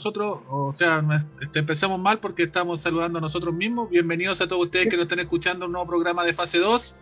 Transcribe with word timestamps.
nosotros, 0.00 0.40
o 0.48 0.72
sea, 0.72 1.04
este, 1.42 1.58
empezamos 1.58 2.00
mal 2.00 2.20
porque 2.20 2.44
estamos 2.44 2.80
saludando 2.80 3.18
a 3.18 3.20
nosotros 3.20 3.54
mismos. 3.54 3.90
Bienvenidos 3.90 4.40
a 4.40 4.48
todos 4.48 4.64
ustedes 4.64 4.88
que 4.88 4.96
nos 4.96 5.02
están 5.02 5.18
escuchando 5.18 5.66
un 5.66 5.72
nuevo 5.72 5.86
programa 5.86 6.24
de 6.24 6.32
fase 6.32 6.58
2. 6.58 6.96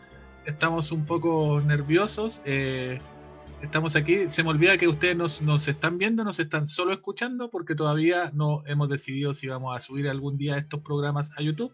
Estamos 0.47 0.91
un 0.91 1.07
poco 1.07 1.63
nerviosos. 1.65 2.43
Eh, 2.45 3.01
estamos 3.63 3.95
aquí. 3.95 4.29
Se 4.29 4.43
me 4.43 4.51
olvida 4.51 4.77
que 4.79 4.89
ustedes 4.89 5.15
nos, 5.15 5.41
nos, 5.43 5.69
están 5.69 5.97
viendo, 5.97 6.25
nos 6.25 6.41
están 6.41 6.67
solo 6.67 6.93
escuchando 6.93 7.51
porque 7.51 7.77
todavía 7.77 8.33
no 8.35 8.65
hemos 8.67 8.89
decidido 8.89 9.33
si 9.33 9.47
vamos 9.47 9.77
a 9.77 9.81
subir 9.81 10.09
algún 10.09 10.37
día 10.37 10.59
estos 10.59 10.81
programas 10.81 11.31
a 11.39 11.43
YouTube 11.43 11.73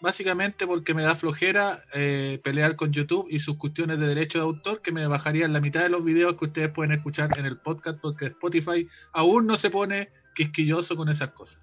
básicamente 0.00 0.66
porque 0.66 0.94
me 0.94 1.02
da 1.02 1.14
flojera 1.14 1.84
eh, 1.92 2.40
pelear 2.44 2.76
con 2.76 2.92
YouTube 2.92 3.26
y 3.30 3.40
sus 3.40 3.56
cuestiones 3.56 3.98
de 3.98 4.06
derecho 4.06 4.38
de 4.38 4.44
autor 4.44 4.80
que 4.80 4.92
me 4.92 5.06
bajarían 5.06 5.52
la 5.52 5.60
mitad 5.60 5.82
de 5.82 5.88
los 5.88 6.04
videos 6.04 6.36
que 6.36 6.46
ustedes 6.46 6.70
pueden 6.70 6.92
escuchar 6.92 7.36
en 7.38 7.46
el 7.46 7.58
podcast 7.58 7.98
porque 8.00 8.26
Spotify 8.26 8.88
aún 9.12 9.46
no 9.46 9.56
se 9.56 9.70
pone 9.70 10.10
quisquilloso 10.38 10.96
con 10.96 11.08
esas 11.08 11.30
cosas. 11.30 11.60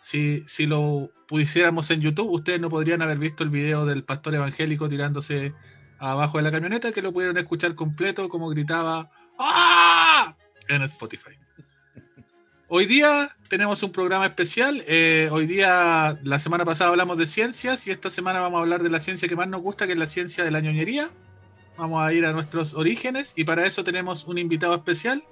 Si, 0.00 0.42
si 0.48 0.66
lo 0.66 1.12
pusiéramos 1.28 1.88
en 1.92 2.00
YouTube, 2.00 2.28
ustedes 2.28 2.60
no 2.60 2.68
podrían 2.68 3.02
haber 3.02 3.18
visto 3.18 3.44
el 3.44 3.50
video 3.50 3.86
del 3.86 4.02
pastor 4.02 4.34
evangélico 4.34 4.88
tirándose 4.88 5.54
abajo 6.00 6.38
de 6.38 6.42
la 6.42 6.50
camioneta, 6.50 6.90
que 6.90 7.02
lo 7.02 7.12
pudieron 7.12 7.38
escuchar 7.38 7.76
completo 7.76 8.28
como 8.28 8.48
gritaba 8.48 9.08
¡Ah! 9.38 10.34
en 10.66 10.82
Spotify. 10.82 11.38
Hoy 12.66 12.86
día 12.86 13.36
tenemos 13.48 13.80
un 13.84 13.92
programa 13.92 14.26
especial. 14.26 14.82
Eh, 14.88 15.28
hoy 15.30 15.46
día, 15.46 16.18
la 16.24 16.40
semana 16.40 16.64
pasada 16.64 16.90
hablamos 16.90 17.16
de 17.16 17.28
ciencias 17.28 17.86
y 17.86 17.92
esta 17.92 18.10
semana 18.10 18.40
vamos 18.40 18.58
a 18.58 18.62
hablar 18.62 18.82
de 18.82 18.90
la 18.90 18.98
ciencia 18.98 19.28
que 19.28 19.36
más 19.36 19.46
nos 19.46 19.62
gusta, 19.62 19.86
que 19.86 19.92
es 19.92 19.98
la 19.98 20.08
ciencia 20.08 20.42
de 20.42 20.50
la 20.50 20.60
ñoñería. 20.60 21.10
Vamos 21.78 22.02
a 22.02 22.12
ir 22.12 22.26
a 22.26 22.32
nuestros 22.32 22.74
orígenes 22.74 23.34
y 23.36 23.44
para 23.44 23.66
eso 23.66 23.84
tenemos 23.84 24.24
un 24.24 24.38
invitado 24.38 24.74
especial 24.74 25.22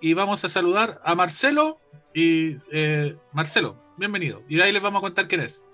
y 0.00 0.14
vamos 0.14 0.44
a 0.44 0.48
saludar 0.48 1.00
a 1.04 1.14
Marcelo. 1.14 1.78
Y 2.12 2.56
eh, 2.72 3.14
Marcelo, 3.32 3.76
bienvenido. 3.96 4.42
Y 4.48 4.56
de 4.56 4.64
ahí 4.64 4.72
les 4.72 4.82
vamos 4.82 4.98
a 5.00 5.02
contar 5.02 5.28
quién 5.28 5.42
es. 5.42 5.64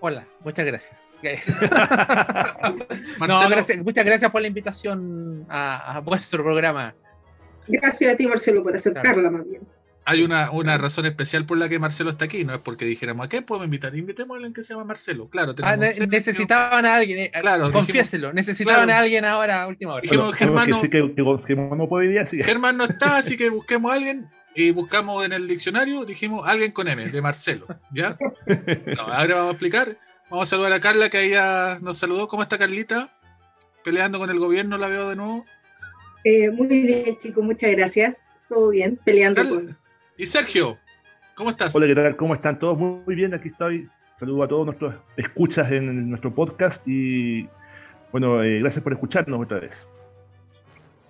Hola, 0.00 0.26
muchas 0.44 0.66
gracias. 0.66 0.94
muchas 3.82 4.04
gracias 4.04 4.30
por 4.30 4.42
la 4.42 4.48
invitación 4.48 5.46
a, 5.48 6.02
vuestro 6.04 6.44
programa. 6.44 6.94
Gracias 7.66 8.12
a 8.12 8.16
ti, 8.16 8.26
Marcelo, 8.26 8.62
por 8.62 8.76
aceptarla 8.76 9.30
más 9.30 9.48
bien 9.48 9.62
hay 10.06 10.22
una, 10.22 10.52
una, 10.52 10.78
razón 10.78 11.04
especial 11.04 11.46
por 11.46 11.58
la 11.58 11.68
que 11.68 11.80
Marcelo 11.80 12.10
está 12.10 12.26
aquí, 12.26 12.44
no 12.44 12.54
es 12.54 12.60
porque 12.60 12.84
dijéramos, 12.84 13.26
¿a 13.26 13.28
qué 13.28 13.42
podemos 13.42 13.66
invitar? 13.66 13.94
Invitemos 13.96 14.34
a 14.34 14.36
alguien 14.36 14.54
que 14.54 14.62
se 14.62 14.72
llama 14.72 14.84
Marcelo, 14.84 15.28
claro. 15.28 15.52
Ah, 15.62 15.76
necesitaban 15.76 16.86
a 16.86 16.94
alguien, 16.94 17.18
eh, 17.18 17.32
claro, 17.40 17.72
confiéselo, 17.72 18.32
necesitaban 18.32 18.88
a 18.88 19.00
alguien 19.00 19.24
ahora 19.24 19.62
a 19.62 19.66
última 19.66 19.94
hora. 19.94 20.02
Dijimos, 20.02 20.32
Germán, 20.36 20.70
no, 20.70 20.80
Germán 20.80 22.76
no 22.76 22.84
está, 22.84 23.16
así 23.16 23.36
que 23.36 23.50
busquemos 23.50 23.90
a 23.90 23.94
alguien 23.94 24.30
y 24.54 24.70
buscamos 24.70 25.26
en 25.26 25.32
el 25.32 25.48
diccionario, 25.48 26.04
dijimos 26.04 26.46
alguien 26.46 26.70
con 26.70 26.86
M, 26.86 27.08
de 27.08 27.20
Marcelo, 27.20 27.66
¿ya? 27.92 28.16
No, 28.96 29.02
ahora 29.02 29.34
vamos 29.34 29.48
a 29.48 29.52
explicar. 29.52 29.98
Vamos 30.30 30.48
a 30.48 30.50
saludar 30.50 30.72
a 30.72 30.80
Carla, 30.80 31.08
que 31.08 31.18
ahí 31.18 31.30
ya 31.30 31.78
nos 31.82 31.98
saludó. 31.98 32.26
¿Cómo 32.26 32.42
está 32.42 32.58
Carlita? 32.58 33.12
Peleando 33.84 34.18
con 34.18 34.28
el 34.30 34.40
gobierno, 34.40 34.76
la 34.76 34.88
veo 34.88 35.08
de 35.08 35.16
nuevo. 35.16 35.44
Eh, 36.24 36.50
muy 36.50 36.66
bien, 36.66 37.16
chicos, 37.18 37.44
muchas 37.44 37.70
gracias. 37.72 38.26
Todo 38.48 38.70
bien, 38.70 38.98
peleando 39.04 39.48
con 39.48 39.78
y 40.18 40.26
Sergio, 40.26 40.78
¿cómo 41.34 41.50
estás? 41.50 41.74
Hola, 41.74 41.86
¿qué 41.86 41.94
tal? 41.94 42.16
¿Cómo 42.16 42.34
están 42.34 42.58
todos? 42.58 42.78
Muy 42.78 43.14
bien, 43.14 43.34
aquí 43.34 43.48
estoy. 43.48 43.88
Saludo 44.18 44.44
a 44.44 44.48
todos 44.48 44.66
nuestros 44.66 44.94
escuchas 45.16 45.70
en 45.72 46.08
nuestro 46.08 46.34
podcast 46.34 46.80
y 46.86 47.46
bueno, 48.12 48.42
eh, 48.42 48.60
gracias 48.60 48.82
por 48.82 48.92
escucharnos 48.94 49.42
otra 49.42 49.60
vez. 49.60 49.84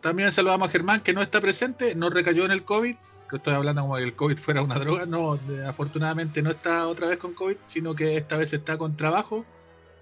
También 0.00 0.32
saludamos 0.32 0.68
a 0.68 0.70
Germán, 0.70 1.00
que 1.00 1.12
no 1.12 1.22
está 1.22 1.40
presente, 1.40 1.94
no 1.94 2.10
recayó 2.10 2.44
en 2.44 2.50
el 2.50 2.64
COVID, 2.64 2.96
que 3.30 3.36
estoy 3.36 3.54
hablando 3.54 3.82
como 3.82 3.96
que 3.96 4.02
el 4.02 4.14
COVID 4.14 4.38
fuera 4.38 4.62
una 4.62 4.78
droga, 4.78 5.06
no, 5.06 5.38
afortunadamente 5.68 6.42
no 6.42 6.50
está 6.50 6.86
otra 6.88 7.06
vez 7.06 7.18
con 7.18 7.34
COVID, 7.34 7.56
sino 7.64 7.94
que 7.94 8.16
esta 8.16 8.36
vez 8.36 8.52
está 8.52 8.76
con 8.76 8.96
trabajo, 8.96 9.44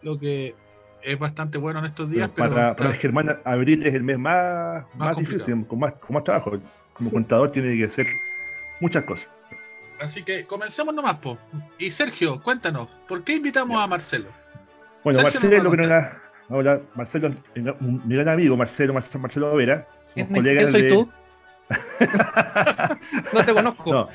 lo 0.03 0.19
que 0.19 0.55
es 1.03 1.19
bastante 1.19 1.59
bueno 1.59 1.81
en 1.81 1.87
estos 1.87 2.11
días. 2.11 2.31
para, 2.31 2.75
Germán, 2.95 3.39
abril 3.45 3.87
es 3.87 3.93
el 3.93 4.03
mes 4.03 4.19
más, 4.19 4.85
más, 4.97 5.17
difícil, 5.17 5.67
con 5.67 5.79
más, 5.79 5.93
con 5.93 6.15
más 6.15 6.25
trabajo. 6.25 6.53
Como 6.95 7.11
contador 7.11 7.53
tiene 7.53 7.77
que 7.77 7.91
ser 7.91 8.07
muchas 8.85 9.05
cosas. 9.05 9.31
Así 9.99 10.23
que 10.23 10.45
comencemos 10.45 10.95
nomás, 10.95 11.17
po. 11.17 11.39
Y 11.79 11.91
Sergio, 11.91 12.43
cuéntanos, 12.43 12.89
¿por 13.09 13.25
qué 13.25 13.37
invitamos 13.37 13.83
a 13.83 13.87
Marcelo? 13.87 14.29
Bueno, 15.03 15.23
Marcelo, 15.23 15.71
hola, 16.49 16.81
Marcelo, 16.95 17.33
mi 17.55 18.15
gran 18.15 18.29
amigo 18.29 18.57
Marcelo, 18.57 18.93
Marcelo, 18.93 19.23
Marcelo 19.23 19.57
Vera. 19.57 19.87
¿Quién 20.15 20.71
soy 20.71 20.89
tú? 20.89 21.11
no 23.33 23.45
te 23.45 23.55
conozco. 23.55 23.91
No, 23.91 24.09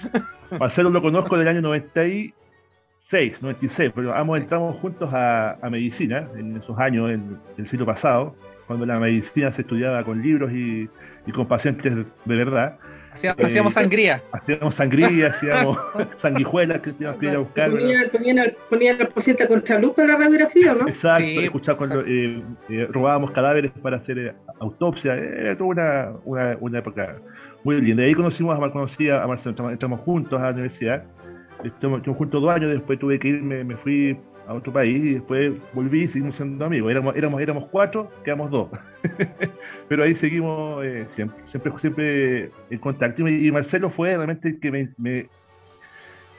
Marcelo 0.59 0.91
lo 0.91 1.01
conozco 1.01 1.35
del 1.35 1.47
año 1.47 1.61
96, 1.61 3.41
96, 3.41 3.91
pero 3.95 4.15
ambos 4.15 4.39
entramos 4.39 4.79
juntos 4.79 5.09
a, 5.11 5.57
medicina 5.71 6.29
en 6.35 6.57
esos 6.57 6.79
años, 6.79 7.09
en 7.09 7.39
el 7.57 7.67
siglo 7.67 7.87
pasado, 7.87 8.35
cuando 8.67 8.85
la 8.85 8.99
medicina 8.99 9.51
se 9.51 9.61
estudiaba 9.61 10.03
con 10.03 10.21
libros 10.21 10.51
y, 10.51 10.87
y 11.25 11.31
con 11.31 11.47
pacientes 11.47 11.95
de 11.95 12.35
verdad. 12.35 12.77
Hacíamos, 13.11 13.71
eh, 13.71 13.71
sangría. 13.71 14.23
Hacíamos 14.31 14.75
sangría, 14.75 15.27
hacíamos 15.27 15.77
sanguijuelas 16.17 16.79
que 16.79 16.93
teníamos 16.93 17.19
que 17.19 17.25
ir 17.25 17.35
a 17.35 17.39
buscar. 17.39 17.71
Ponían, 18.69 18.97
la 18.97 19.09
paciente 19.09 19.47
contra 19.47 19.79
luz 19.79 19.93
para 19.93 20.09
la 20.09 20.17
radiografía, 20.17 20.73
¿no? 20.73 20.87
Exacto, 20.87 21.41
escuchar 21.41 21.75
cuando 21.75 22.01
eh, 22.01 22.43
eh, 22.69 22.87
robábamos 22.89 23.31
cadáveres 23.31 23.71
para 23.81 23.97
hacer 23.97 24.35
autopsia. 24.59 25.15
Era 25.15 25.57
toda 25.57 25.69
una, 25.69 26.11
una, 26.25 26.57
una, 26.59 26.79
época 26.79 27.17
muy 27.63 27.81
linda. 27.81 28.03
De 28.03 28.09
ahí 28.09 28.15
conocimos 28.15 28.57
a, 28.57 28.71
conocí 28.71 29.09
a 29.09 29.25
Marcelo, 29.25 29.69
entramos 29.69 29.99
juntos 30.01 30.39
a 30.39 30.45
la 30.45 30.51
universidad. 30.51 31.03
Estuvimos 31.63 32.17
juntos 32.17 32.41
dos 32.41 32.51
años, 32.51 32.71
después 32.71 32.99
tuve 32.99 33.19
que 33.19 33.29
irme, 33.29 33.63
me 33.63 33.75
fui 33.75 34.17
a 34.49 34.53
otro 34.55 34.73
país 34.73 35.05
y 35.05 35.13
después 35.13 35.53
volví 35.73 36.01
y 36.01 36.07
seguimos 36.07 36.35
siendo 36.35 36.65
amigos. 36.65 36.89
Éramos, 36.89 37.15
éramos, 37.15 37.39
éramos 37.39 37.65
cuatro, 37.67 38.11
quedamos 38.23 38.49
dos. 38.49 38.69
Pero 39.87 40.03
ahí 40.03 40.15
seguimos 40.15 40.83
eh, 40.83 41.05
siempre, 41.09 41.37
siempre, 41.45 41.71
siempre 41.77 42.51
en 42.71 42.79
contacto. 42.79 43.27
Y 43.27 43.51
Marcelo 43.51 43.91
fue 43.91 44.15
realmente 44.15 44.47
el 44.49 44.59
que 44.59 44.71
me, 44.71 45.27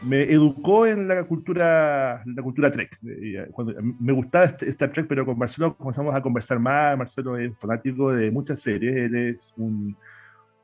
me, 0.02 0.22
educó 0.24 0.88
en 0.88 1.06
la 1.06 1.22
cultura, 1.22 2.20
la 2.26 2.42
cultura 2.42 2.72
Trek. 2.72 2.98
Eh, 3.06 3.46
cuando, 3.52 3.74
me 3.80 4.12
gustaba 4.12 4.46
este, 4.46 4.68
Star 4.70 4.90
Trek, 4.90 5.06
pero 5.06 5.24
con 5.24 5.38
Marcelo 5.38 5.76
comenzamos 5.76 6.12
a 6.12 6.20
conversar 6.20 6.58
más. 6.58 6.98
Marcelo 6.98 7.38
es 7.38 7.56
fanático 7.60 8.12
de 8.12 8.32
muchas 8.32 8.58
series. 8.58 8.96
Él 8.96 9.14
es 9.14 9.54
un, 9.56 9.96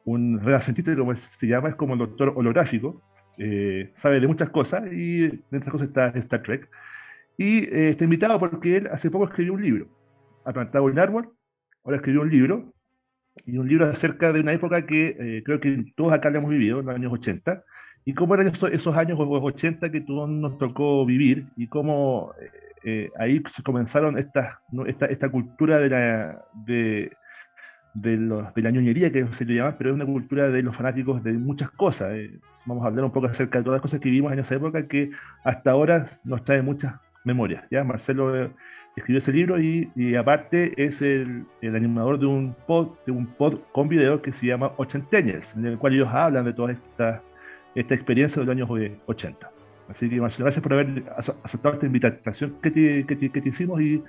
un 0.05 0.41
renacentista, 0.41 0.97
como 0.97 1.15
se 1.15 1.47
llama, 1.47 1.69
es 1.69 1.77
como 1.77 1.93
un 1.93 2.01
doctor 2.01 2.33
holográfico. 2.34 3.01
Eh, 3.39 3.93
sabe 3.95 4.19
de 4.19 4.27
muchas 4.27 4.49
cosas 4.49 4.93
y 4.93 5.25
entre 5.27 5.59
esas 5.59 5.71
cosas 5.71 5.87
está 5.87 6.09
Star 6.09 6.43
Trek. 6.43 6.69
Y 7.39 7.65
eh, 7.65 7.91
está 7.91 8.05
invitado 8.05 8.39
porque 8.39 8.79
él 8.79 8.89
hace 8.91 9.11
poco 9.11 9.27
escribió 9.27 9.53
un 9.53 9.63
libro. 9.63 9.89
Ha 10.45 10.53
plantado 10.53 10.85
un 10.85 10.99
árbol, 10.99 11.33
ahora 11.85 11.99
escribió 11.99 12.23
un 12.23 12.31
libro, 12.31 12.73
y 13.45 13.59
un 13.59 13.69
libro 13.69 13.87
acerca 13.87 14.33
de 14.33 14.41
una 14.41 14.53
época 14.53 14.87
que 14.87 15.17
eh, 15.19 15.43
creo 15.45 15.61
que 15.61 15.93
todos 15.95 16.13
acá 16.13 16.31
le 16.31 16.39
hemos 16.39 16.51
vivido, 16.51 16.81
en 16.81 16.87
los 16.87 16.95
años 16.95 17.13
80, 17.13 17.63
y 18.05 18.15
cómo 18.15 18.35
eran 18.35 18.49
esos, 18.49 18.71
esos 18.71 18.97
años 18.97 19.19
80 19.21 19.91
que 19.91 20.01
todos 20.01 20.31
nos 20.31 20.57
tocó 20.57 21.05
vivir, 21.05 21.49
y 21.57 21.67
cómo 21.67 22.33
eh, 22.85 23.11
ahí 23.19 23.43
comenzaron 23.65 24.17
esta, 24.17 24.63
esta, 24.87 25.07
esta 25.07 25.29
cultura 25.29 25.81
de 25.81 25.91
la, 25.91 26.45
de, 26.55 27.13
de, 27.93 28.16
los, 28.16 28.55
de 28.55 28.63
la 28.63 28.71
ñoñería, 28.71 29.13
que 29.13 29.27
se 29.34 29.45
le 29.45 29.57
llama, 29.57 29.77
pero 29.77 29.91
es 29.91 29.97
una 29.97 30.07
cultura 30.07 30.49
de 30.49 30.63
los 30.63 30.75
fanáticos 30.75 31.22
de 31.22 31.33
muchas 31.34 31.71
cosas. 31.71 32.16
vamos 32.65 32.84
a 32.84 32.89
hablar 32.89 33.05
un 33.05 33.13
poco 33.13 33.27
acerca 33.27 33.59
de 33.59 33.65
todas 33.65 33.77
las 33.77 33.83
cosas 33.83 34.01
que 34.01 34.09
vivimos 34.09 34.33
en 34.33 34.39
esa 34.39 34.55
época 34.55 34.89
que 34.89 35.10
hasta 35.45 35.72
ahora 35.72 36.09
nos 36.25 36.43
trae 36.45 36.63
muchas 36.63 36.95
memorias. 37.27 37.65
¿ya? 37.71 37.84
Marcelo 37.84 38.34
eh, 38.34 38.51
escribió 38.97 39.19
ese 39.19 39.33
libro 39.33 39.61
y, 39.61 40.17
aparte 40.17 40.73
es 40.83 41.03
el, 41.03 41.45
animador 41.63 42.19
de 42.19 42.27
un 42.27 42.55
pod, 42.67 42.97
de 43.05 43.13
un 43.13 43.27
pod 43.27 43.59
con 43.73 43.89
video 43.89 44.23
que 44.23 44.33
se 44.33 44.47
llama 44.47 44.73
Ochenteñers, 44.78 45.55
en 45.55 45.67
el 45.67 45.78
cual 45.78 45.95
ellos 45.95 46.09
hablan 46.09 46.47
de 46.47 46.55
toda 46.55 46.73
esta, 46.73 47.23
esta 47.75 47.95
experiencia 47.95 48.41
de 48.41 48.47
los 48.47 48.55
años 48.55 48.99
80. 49.07 49.51
Así 49.89 50.09
que 50.09 50.21
Marcelo, 50.21 50.47
gracias 50.47 50.63
por 50.63 50.73
haber 50.73 51.05
aceptado 51.45 51.75
esta 51.75 51.87
invitación 51.87 52.57
que 52.63 52.71
te, 52.71 53.07
que 53.07 53.17
te, 53.17 53.49
hicimos 53.49 53.81
y 53.81 54.03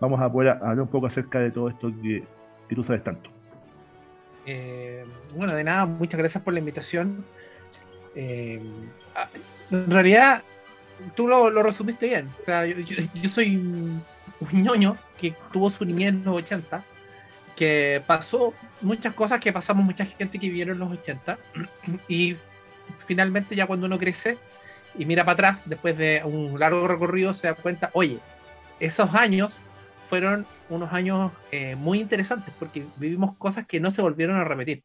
vamos 0.00 0.20
a 0.20 0.30
poder 0.30 0.50
hablar 0.50 0.80
un 0.80 0.88
poco 0.88 1.06
acerca 1.06 1.38
de 1.38 1.50
todo 1.50 1.68
esto 1.68 1.92
que, 2.02 2.24
que 2.68 2.74
tú 2.74 2.82
sabes 2.82 3.04
tanto. 3.04 3.30
Eh, 4.44 5.04
bueno, 5.34 5.54
de 5.54 5.64
nada, 5.64 5.86
muchas 5.86 6.18
gracias 6.18 6.42
por 6.42 6.52
la 6.52 6.58
invitación. 6.58 7.24
Eh, 8.14 8.60
ah, 9.14 9.28
en 9.70 9.90
realidad, 9.90 10.42
tú 11.14 11.28
lo, 11.28 11.50
resumiste 11.62 12.06
bien. 12.06 12.30
O 12.40 12.44
sea, 12.44 12.66
yo, 12.66 13.28
soy 13.28 13.56
un, 13.56 14.02
ñoño 14.52 14.96
que 15.20 15.34
tuvo 15.52 15.70
su 15.70 15.84
niñez 15.84 16.10
en 16.10 16.24
los 16.24 16.36
80, 16.36 16.84
que 17.56 18.02
pasó 18.06 18.54
muchas 18.80 19.14
cosas 19.14 19.40
que 19.40 19.52
pasamos 19.52 19.84
mucha 19.84 20.04
gente 20.04 20.38
que 20.38 20.48
vivieron 20.48 20.74
en 20.74 20.80
los 20.80 20.92
80, 20.92 21.38
y 22.08 22.36
finalmente 23.06 23.54
ya 23.54 23.66
cuando 23.66 23.86
uno 23.86 23.98
crece 23.98 24.38
y 24.98 25.06
mira 25.06 25.24
para 25.24 25.34
atrás, 25.34 25.62
después 25.64 25.96
de 25.96 26.22
un 26.24 26.58
largo 26.58 26.86
recorrido, 26.86 27.32
se 27.32 27.46
da 27.46 27.54
cuenta, 27.54 27.90
oye, 27.94 28.18
esos 28.80 29.14
años 29.14 29.54
fueron 30.08 30.46
unos 30.68 30.92
años 30.92 31.32
eh, 31.50 31.76
muy 31.76 32.00
interesantes 32.00 32.52
porque 32.58 32.84
vivimos 32.96 33.34
cosas 33.36 33.66
que 33.66 33.80
no 33.80 33.90
se 33.90 34.02
volvieron 34.02 34.36
a 34.36 34.44
repetir. 34.44 34.82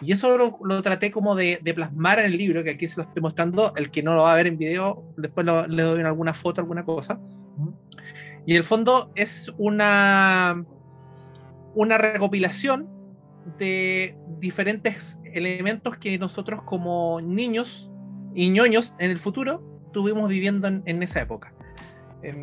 Y 0.00 0.12
eso 0.12 0.38
lo, 0.38 0.58
lo 0.62 0.82
traté 0.82 1.10
como 1.10 1.34
de, 1.34 1.58
de, 1.62 1.74
plasmar 1.74 2.18
en 2.20 2.26
el 2.26 2.38
libro, 2.38 2.62
que 2.62 2.70
aquí 2.70 2.86
se 2.86 2.96
lo 2.96 3.02
estoy 3.02 3.22
mostrando. 3.22 3.72
El 3.76 3.90
que 3.90 4.02
no 4.02 4.14
lo 4.14 4.22
va 4.22 4.32
a 4.32 4.36
ver 4.36 4.46
en 4.46 4.58
video, 4.58 5.04
después 5.16 5.44
lo, 5.44 5.66
le 5.66 5.82
doy 5.82 6.00
alguna 6.02 6.34
foto, 6.34 6.60
alguna 6.60 6.84
cosa. 6.84 7.20
Y 8.46 8.52
en 8.52 8.56
el 8.56 8.64
fondo 8.64 9.12
es 9.14 9.52
una, 9.58 10.64
una 11.74 11.98
recopilación 11.98 12.88
de 13.58 14.16
diferentes 14.38 15.18
elementos 15.24 15.96
que 15.96 16.18
nosotros 16.18 16.62
como 16.62 17.20
niños 17.20 17.90
y 18.34 18.50
ñoños 18.50 18.94
en 18.98 19.10
el 19.10 19.18
futuro 19.18 19.82
estuvimos 19.86 20.28
viviendo 20.28 20.68
en, 20.68 21.02
esa 21.02 21.20
época. 21.20 21.52
Eh, 22.22 22.42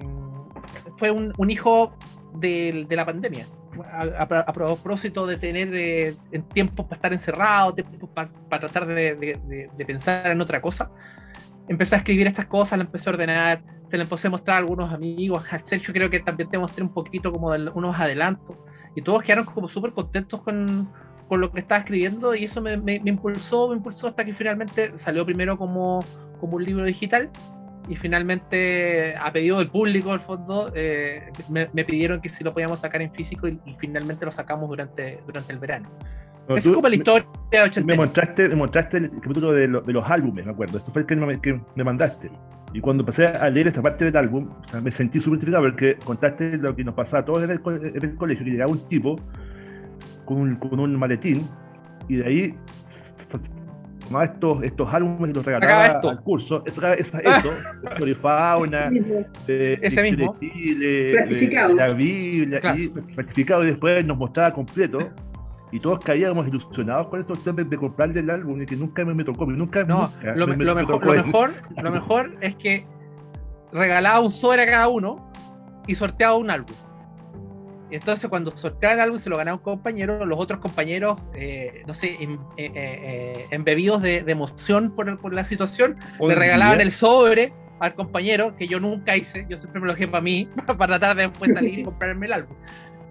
fue 0.98 1.12
un, 1.12 1.34
un 1.38 1.52
hijo 1.52 1.96
de, 2.36 2.86
de, 2.88 2.96
la 2.96 3.06
pandemia. 3.06 3.46
A, 3.92 4.04
a, 4.04 4.40
a, 4.40 4.54
propósito 4.54 5.26
de 5.26 5.38
tener 5.38 5.70
eh, 5.74 6.16
tiempos 6.54 6.86
para 6.86 6.96
estar 6.96 7.14
encerrado, 7.14 7.74
tiempos 7.74 8.10
para, 8.14 8.30
para 8.50 8.68
tratar 8.68 8.88
de, 8.88 9.16
de, 9.16 9.70
de, 9.76 9.86
pensar 9.86 10.32
en 10.32 10.42
otra 10.42 10.62
cosa. 10.62 10.92
Empecé 11.68 11.96
a 11.96 11.98
escribir 11.98 12.28
estas 12.28 12.46
cosas, 12.46 12.78
la 12.78 12.86
empecé 12.86 13.10
a 13.10 13.14
ordenar, 13.14 13.64
se 13.86 13.98
le 13.98 14.04
empecé 14.04 14.28
a 14.28 14.32
mostrar 14.32 14.56
a 14.56 14.60
algunos 14.60 14.94
amigos. 14.94 15.44
A 15.52 15.60
Sergio 15.60 15.94
creo 15.94 16.10
que 16.10 16.20
también 16.20 16.50
te 16.50 16.58
mostré 16.58 16.84
un 16.84 16.94
poquito 16.94 17.32
como 17.32 17.52
de 17.52 17.70
unos 17.74 18.00
adelantos. 18.00 18.58
Y 18.96 19.02
todos 19.02 19.24
quedaron 19.24 19.46
como 19.46 19.68
súper 19.68 19.92
contentos 19.92 20.42
con, 20.42 20.92
con 21.28 21.42
lo 21.42 21.52
que 21.52 21.60
estaba 21.60 21.80
escribiendo 21.80 22.36
y 22.36 22.46
eso 22.46 22.62
me, 22.62 22.78
me, 22.78 23.00
me, 23.00 23.10
impulsó, 23.10 23.70
me 23.70 23.76
impulsó 23.76 24.08
hasta 24.08 24.24
que 24.24 24.34
finalmente 24.34 24.98
salió 24.98 25.26
primero 25.26 25.58
como, 25.58 26.04
como 26.40 26.58
un 26.58 26.64
libro 26.64 26.84
digital 26.84 27.30
y 27.88 27.96
finalmente 27.96 29.16
a 29.20 29.32
pedido 29.32 29.60
del 29.60 29.70
público 29.70 30.12
al 30.12 30.20
fondo 30.20 30.72
eh, 30.76 31.32
me, 31.50 31.70
me, 31.74 31.86
pidieron 31.86 32.22
que 32.22 32.30
si 32.30 32.44
lo 32.44 32.54
podíamos 32.54 32.80
sacar 32.80 33.02
en 33.02 33.12
físico 33.12 33.48
y, 33.48 33.60
y 33.66 33.76
finalmente 33.78 34.26
lo 34.26 34.32
sacamos 34.32 34.70
durante, 34.70 35.20
durante 35.26 35.54
el 35.54 35.60
verano. 35.60 35.90
No, 36.48 36.58
es 36.58 36.68
como 36.68 36.88
la 36.88 36.96
historia 36.96 37.26
de 37.52 37.62
80. 37.62 37.88
Me 37.88 37.96
mostraste, 37.96 38.50
me 38.50 38.56
mostraste 38.56 38.98
el 38.98 39.12
capítulo 39.20 39.52
de, 39.52 39.68
lo, 39.68 39.82
de, 39.82 39.94
los 39.94 40.10
álbumes, 40.10 40.46
me 40.46 40.52
acuerdo. 40.52 40.78
Esto 40.78 40.92
fue 40.92 41.02
el 41.02 41.08
que 41.08 41.16
me, 41.16 41.42
que 41.42 41.60
me, 41.76 41.84
mandaste. 41.84 42.30
Y 42.74 42.82
cuando 42.82 43.02
empecé 43.02 43.28
a 43.28 43.50
leer 43.50 43.68
esta 43.68 43.82
parte 43.82 44.06
del 44.06 44.16
álbum, 44.16 44.50
o 44.64 44.68
sea, 44.68 44.82
me 44.82 44.92
sentí 44.92 45.20
súper 45.20 45.40
identificado 45.40 45.64
porque 45.64 45.96
contaste 46.04 46.58
lo 46.58 46.76
que 46.76 46.84
nos 46.84 46.94
pasaba 46.94 47.22
a 47.22 47.26
todos 47.26 47.44
en 47.44 47.52
el, 47.52 47.62
en 47.96 48.04
el 48.04 48.16
colegio, 48.16 48.46
que 48.46 48.52
llegaba 48.52 48.72
un 48.72 48.88
tipo 48.88 49.20
con 50.26 50.38
un, 50.38 50.56
con 50.58 50.80
un 50.80 50.96
maletín 50.98 51.48
y 52.08 52.18
de 52.18 52.26
ahí 52.26 52.56
tomaba 54.06 54.26
estos, 54.26 54.64
estos 54.64 54.94
álbumes 54.94 55.32
y 55.32 55.34
los 55.34 55.46
regalaba 55.46 56.00
al 56.00 56.22
curso. 56.22 56.64
Eso, 56.66 56.86
eso, 56.94 57.18
eso 57.20 57.52
Florifauna, 57.96 58.90
de, 59.46 59.80
Ese 59.82 60.02
de, 60.02 60.12
mismo. 60.12 60.36
de 60.40 60.50
Chile, 60.52 60.88
de, 60.88 61.74
la 61.76 61.90
Biblia, 61.90 62.60
claro. 62.60 62.78
y 62.78 62.92
certificado 63.14 63.64
y 63.64 63.68
después 63.68 64.06
nos 64.06 64.18
mostraba 64.18 64.54
completo. 64.54 65.00
Y 65.72 65.80
todos 65.80 66.00
caíamos 66.00 66.48
ilusionados 66.48 67.08
con 67.08 67.20
estos 67.20 67.44
temas 67.44 67.70
de 67.70 67.78
comprarle 67.78 68.22
el 68.22 68.30
álbum 68.30 68.62
y 68.62 68.66
que 68.66 68.76
nunca 68.76 69.04
me, 69.04 69.14
me 69.14 69.24
tocó. 69.24 69.46
Nunca, 69.46 69.84
no, 69.84 70.02
nunca 70.02 70.36
lo, 70.36 70.48
me, 70.48 70.56
lo, 70.64 70.76
me 70.76 70.82
mejor, 70.82 71.00
tocó 71.00 71.14
lo, 71.14 71.24
mejor, 71.24 71.54
lo 71.82 71.92
mejor 71.92 72.38
es 72.40 72.56
que 72.56 72.88
regalaba 73.74 74.22
un 74.22 74.32
sobre 74.32 74.62
a 74.62 74.66
cada 74.68 74.88
uno 74.88 75.32
y 75.88 75.96
sorteaba 75.96 76.36
un 76.36 76.50
álbum. 76.50 76.76
Entonces 77.92 78.30
cuando 78.30 78.56
sorteaban 78.58 79.00
algo 79.00 79.18
y 79.18 79.20
se 79.20 79.30
lo 79.30 79.38
ganaba 79.38 79.58
un 79.58 79.64
compañero, 79.64 80.26
los 80.26 80.40
otros 80.40 80.60
compañeros, 80.60 81.20
eh, 81.34 81.84
no 81.86 81.94
sé, 81.94 82.18
em, 82.20 82.40
eh, 82.58 82.72
eh, 82.74 83.46
embebidos 83.52 84.02
de, 84.02 84.24
de, 84.24 84.32
emoción 84.32 84.96
por, 84.96 85.20
por 85.20 85.34
la 85.34 85.46
situación, 85.46 85.98
le 86.20 86.36
regalaban 86.36 86.82
el 86.82 86.92
sobre 86.92 87.54
al 87.80 87.94
compañero, 87.94 88.56
que 88.56 88.68
yo 88.68 88.80
nunca 88.80 89.16
hice, 89.16 89.46
yo 89.50 89.58
siempre 89.58 89.82
me 89.82 89.88
lo 89.88 89.94
dejé 89.94 90.08
para 90.08 90.22
mí, 90.22 90.50
para 90.66 91.00
tratar 91.00 91.16
de 91.16 91.28
después 91.28 91.54
salir 91.54 91.80
y 91.80 91.84
comprarme 91.86 92.26
el 92.26 92.34
álbum. 92.34 92.58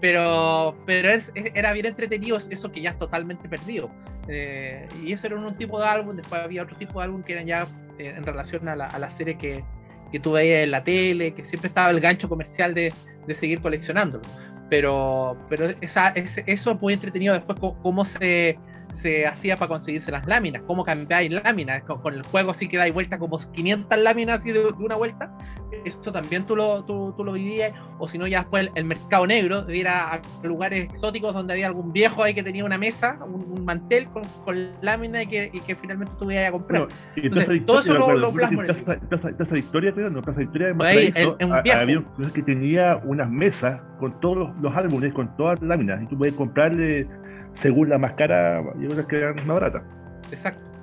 Pero, 0.01 0.77
pero 0.85 1.11
es, 1.11 1.31
era 1.35 1.73
bien 1.73 1.87
entretenido 1.87 2.37
eso 2.37 2.73
que 2.73 2.81
ya 2.81 2.91
es 2.91 2.99
totalmente 2.99 3.49
perdido. 3.49 3.91
Eh, 4.29 4.89
y 5.03 5.13
eso 5.13 5.27
era 5.27 5.37
un 5.37 5.57
tipo 5.57 5.81
de 5.81 5.87
álbum, 5.87 6.17
después 6.17 6.41
había 6.43 6.63
otro 6.63 6.77
tipo 6.77 6.99
de 6.99 7.05
álbum 7.05 7.23
que 7.23 7.35
eran 7.35 7.47
ya 7.47 7.67
en 7.99 8.25
relación 8.25 8.69
a 8.69 8.75
la, 8.75 8.87
a 8.87 8.99
la 8.99 9.09
serie 9.09 9.39
que, 9.39 9.65
que 10.11 10.19
tú 10.19 10.33
veías 10.33 10.65
en 10.65 10.73
la 10.73 10.83
tele, 10.83 11.33
que 11.33 11.45
siempre 11.45 11.69
estaba 11.69 11.91
el 11.91 12.01
gancho 12.01 12.29
comercial 12.29 12.75
de, 12.75 12.93
de 13.27 13.35
seguir 13.35 13.61
coleccionándolo 13.61 14.25
pero, 14.69 15.37
pero 15.49 15.67
esa, 15.81 16.09
eso 16.09 16.71
es 16.71 16.81
muy 16.81 16.93
entretenido 16.93 17.35
después 17.35 17.59
cómo 17.83 18.05
se, 18.05 18.59
se 18.93 19.27
hacía 19.27 19.57
para 19.57 19.69
conseguirse 19.69 20.11
las 20.11 20.27
láminas, 20.27 20.63
cómo 20.67 20.85
cambiáis 20.85 21.31
láminas, 21.31 21.83
con, 21.83 22.15
el 22.15 22.23
juego 22.23 22.53
así 22.53 22.69
que 22.69 22.77
dais 22.77 22.95
vuelta 22.95 23.19
como 23.19 23.39
500 23.39 23.99
láminas 23.99 24.41
así 24.41 24.53
de, 24.53 24.67
una 24.67 24.95
vuelta, 24.95 25.37
eso 25.85 26.13
también 26.13 26.45
tú 26.45 26.57
lo, 26.57 26.85
tú, 26.85 27.15
tú 27.17 27.25
lo 27.25 27.33
vivías, 27.33 27.73
o 27.99 28.09
si 28.09 28.19
no 28.19 28.27
ya 28.27 28.41
después 28.41 28.67
el, 28.67 28.73
el, 28.75 28.85
mercado 28.85 29.27
negro, 29.27 29.63
de 29.63 29.77
ir 29.77 29.89
a, 29.89 30.15
a, 30.15 30.23
lugares 30.43 30.85
exóticos 30.85 31.35
donde 31.35 31.53
había 31.53 31.67
algún 31.67 31.93
viejo 31.93 32.23
ahí 32.23 32.35
que 32.35 32.43
tenía 32.43 32.65
una 32.65 32.79
mesa, 32.79 33.19
un, 33.25 33.45
un 33.51 33.65
mantel 33.65 34.09
con, 34.09 34.25
con 34.45 34.57
lámina 34.81 35.23
y 35.23 35.27
que, 35.27 35.51
y 35.53 35.61
que 35.61 35.77
finalmente 35.77 36.13
tú 36.19 36.31
ibas 36.31 36.49
a 36.49 36.53
comprar. 36.53 36.89
Y 37.17 37.27
entonces, 37.27 37.65
todo 37.67 37.81
eso 37.81 37.95
lo, 37.95 38.15
lo 38.19 38.33
plasmo 38.33 38.63
en 38.63 38.67
Plaza, 38.67 39.01
Plaza, 39.09 39.29
Plaza, 39.37 39.55
Victoria, 39.55 39.93
creo, 39.93 40.11
no, 40.11 40.23
Plaza 40.23 40.41
Victoria 40.41 40.73
de 40.73 41.13
el, 41.15 41.29
un 41.29 41.63
viejo. 41.63 41.79
había 41.79 41.99
un 41.99 42.31
que 42.35 42.43
tenía 42.43 43.01
unas 43.05 43.31
mesas 43.31 43.81
con 43.99 44.19
todos 44.21 44.37
los, 44.37 44.57
los 44.61 44.77
álbumes, 44.77 45.13
con 45.13 45.37
todas 45.37 45.61
las 45.61 45.69
láminas, 45.69 46.03
y 46.03 46.07
tú 46.07 46.19
puedes 46.19 46.35
comprarle 46.35 47.09
según 47.53 47.89
la 47.89 47.99
más 47.99 48.13
cara 48.13 48.63
y 48.81 48.87
otras 48.87 49.07
que 49.07 49.17
eran 49.17 49.37
más 49.47 49.47
baratas. 49.47 49.83
Exacto. 50.31 50.74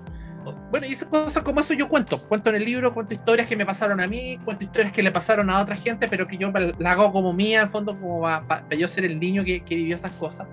Bueno, 0.71 0.87
y 0.87 0.93
esas 0.93 1.09
cosas 1.09 1.43
como 1.43 1.59
eso 1.59 1.73
yo 1.73 1.89
cuento. 1.89 2.17
Cuento 2.17 2.49
en 2.49 2.55
el 2.55 2.63
libro, 2.63 2.93
cuento 2.93 3.13
historias 3.13 3.45
que 3.45 3.57
me 3.57 3.65
pasaron 3.65 3.99
a 3.99 4.07
mí, 4.07 4.39
cuento 4.45 4.63
historias 4.63 4.93
que 4.93 5.03
le 5.03 5.11
pasaron 5.11 5.49
a 5.49 5.61
otra 5.61 5.75
gente, 5.75 6.07
pero 6.07 6.25
que 6.25 6.37
yo 6.37 6.49
la 6.79 6.93
hago 6.93 7.11
como 7.11 7.33
mía, 7.33 7.63
al 7.63 7.69
fondo, 7.69 7.99
como 7.99 8.21
para, 8.21 8.47
para 8.47 8.75
yo 8.75 8.87
ser 8.87 9.03
el 9.03 9.19
niño 9.19 9.43
que, 9.43 9.65
que, 9.65 9.75
vivió 9.75 9.97
esas 9.97 10.13
cosas. 10.13 10.47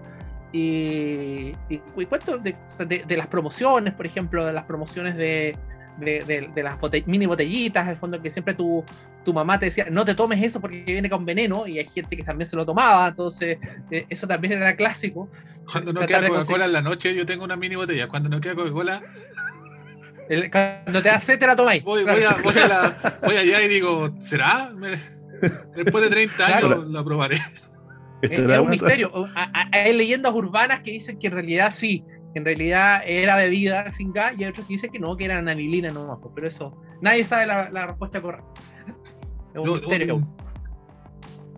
Y, 0.52 1.54
y, 1.68 1.80
y 1.96 2.06
cuento 2.06 2.36
de, 2.38 2.56
de, 2.78 3.04
de, 3.06 3.16
las 3.16 3.28
promociones, 3.28 3.94
por 3.94 4.06
ejemplo, 4.06 4.44
de 4.44 4.52
las 4.52 4.64
promociones 4.64 5.16
de, 5.16 5.56
de, 6.00 6.62
las 6.62 6.80
bote 6.80 7.04
mini 7.06 7.26
botellitas, 7.26 7.86
al 7.86 7.96
fondo 7.96 8.20
que 8.20 8.30
siempre 8.30 8.54
tu, 8.54 8.84
tu 9.24 9.32
mamá 9.32 9.60
te 9.60 9.66
decía, 9.66 9.86
no 9.88 10.04
te 10.04 10.16
tomes 10.16 10.42
eso 10.42 10.60
porque 10.60 10.82
viene 10.82 11.08
con 11.08 11.24
veneno, 11.24 11.68
y 11.68 11.78
hay 11.78 11.86
gente 11.86 12.16
que 12.16 12.24
también 12.24 12.50
se 12.50 12.56
lo 12.56 12.66
tomaba, 12.66 13.06
entonces 13.06 13.58
eh, 13.92 14.06
eso 14.08 14.26
también 14.26 14.54
era 14.54 14.74
clásico. 14.74 15.30
Cuando 15.70 15.92
no 15.92 16.00
queda 16.06 16.26
Coca-Cola 16.26 16.64
en 16.64 16.72
la 16.72 16.82
noche, 16.82 17.14
yo 17.14 17.24
tengo 17.24 17.44
una 17.44 17.56
mini 17.56 17.76
botella, 17.76 18.08
cuando 18.08 18.28
no 18.28 18.40
queda 18.40 18.56
Coca-Cola... 18.56 19.00
Cuando 20.52 21.02
te 21.02 21.08
da 21.08 21.20
sed, 21.20 21.38
te 21.38 21.46
la 21.46 21.56
tomáis. 21.56 21.82
Voy, 21.82 22.04
voy, 22.04 22.22
a, 22.22 22.36
voy, 22.42 22.58
a 22.58 22.68
la, 22.68 23.18
voy, 23.22 23.36
allá 23.36 23.62
y 23.62 23.68
digo, 23.68 24.10
¿será? 24.20 24.70
Me, 24.76 24.90
después 25.74 26.04
de 26.04 26.10
30 26.10 26.46
años 26.46 26.60
claro. 26.60 26.84
lo 26.84 27.04
probaré. 27.04 27.38
Es, 28.20 28.30
es 28.30 28.58
un 28.58 28.68
misterio. 28.68 29.12
Hay 29.72 29.96
leyendas 29.96 30.32
urbanas 30.34 30.80
que 30.80 30.90
dicen 30.90 31.18
que 31.18 31.28
en 31.28 31.32
realidad 31.34 31.72
sí, 31.74 32.04
en 32.34 32.44
realidad 32.44 33.02
era 33.06 33.36
bebida 33.36 33.92
sin 33.92 34.12
gas 34.12 34.34
y 34.38 34.44
hay 34.44 34.50
otros 34.50 34.66
que 34.66 34.74
dicen 34.74 34.90
que 34.90 34.98
no, 34.98 35.16
que 35.16 35.24
era 35.24 35.38
anilina 35.38 35.90
nomás, 35.90 36.18
pero 36.34 36.46
eso, 36.46 36.76
nadie 37.00 37.24
sabe 37.24 37.46
la, 37.46 37.70
la 37.70 37.86
respuesta 37.86 38.20
correcta. 38.20 38.60
Es 39.54 39.60
un 39.60 39.64
no, 39.64 39.74
misterio. 39.74 40.16
Un... 40.16 40.36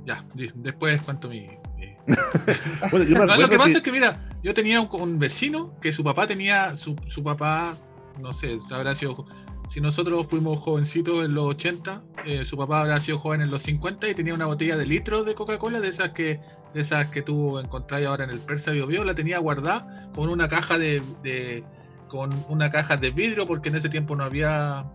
Ya, 0.04 0.24
después 0.34 1.02
cuento 1.02 1.28
mi... 1.28 1.48
mi... 1.76 1.92
bueno, 2.90 3.26
no, 3.26 3.36
lo 3.36 3.48
que 3.48 3.56
pasa 3.56 3.70
que... 3.70 3.76
es 3.78 3.82
que, 3.82 3.92
mira, 3.92 4.28
yo 4.42 4.54
tenía 4.54 4.80
un, 4.80 4.88
un, 5.00 5.18
vecino 5.18 5.78
que 5.80 5.92
su 5.92 6.04
papá 6.04 6.26
tenía, 6.26 6.74
su, 6.76 6.96
su 7.08 7.22
papá, 7.22 7.74
no 8.18 8.32
sé, 8.32 8.58
habrá 8.70 8.94
sido 8.94 9.26
si 9.70 9.80
nosotros 9.80 10.26
fuimos 10.28 10.58
jovencitos 10.58 11.24
en 11.24 11.34
los 11.34 11.46
80, 11.46 12.02
eh, 12.26 12.44
su 12.44 12.56
papá 12.56 12.80
habrá 12.80 12.98
sido 13.00 13.18
joven 13.18 13.40
en 13.40 13.52
los 13.52 13.62
50 13.62 14.08
y 14.08 14.14
tenía 14.14 14.34
una 14.34 14.46
botella 14.46 14.76
de 14.76 14.84
litros 14.84 15.24
de 15.24 15.36
Coca-Cola, 15.36 15.78
de 15.78 15.88
esas 15.88 16.10
que 16.10 16.40
de 16.74 16.80
esas 16.80 17.06
que 17.06 17.22
tú 17.22 17.56
encontrás 17.56 18.04
ahora 18.04 18.24
en 18.24 18.30
el 18.30 18.40
Persa 18.40 18.72
Bio, 18.72 18.88
Bio 18.88 19.04
la 19.04 19.14
tenía 19.14 19.38
guardada 19.38 20.10
con 20.12 20.28
una 20.28 20.48
caja 20.48 20.76
de, 20.76 21.00
de, 21.22 21.62
con 22.08 22.32
una 22.48 22.72
caja 22.72 22.96
de 22.96 23.10
vidrio, 23.12 23.46
porque 23.46 23.68
en 23.68 23.76
ese 23.76 23.88
tiempo 23.88 24.16
no 24.16 24.24
había 24.24 24.86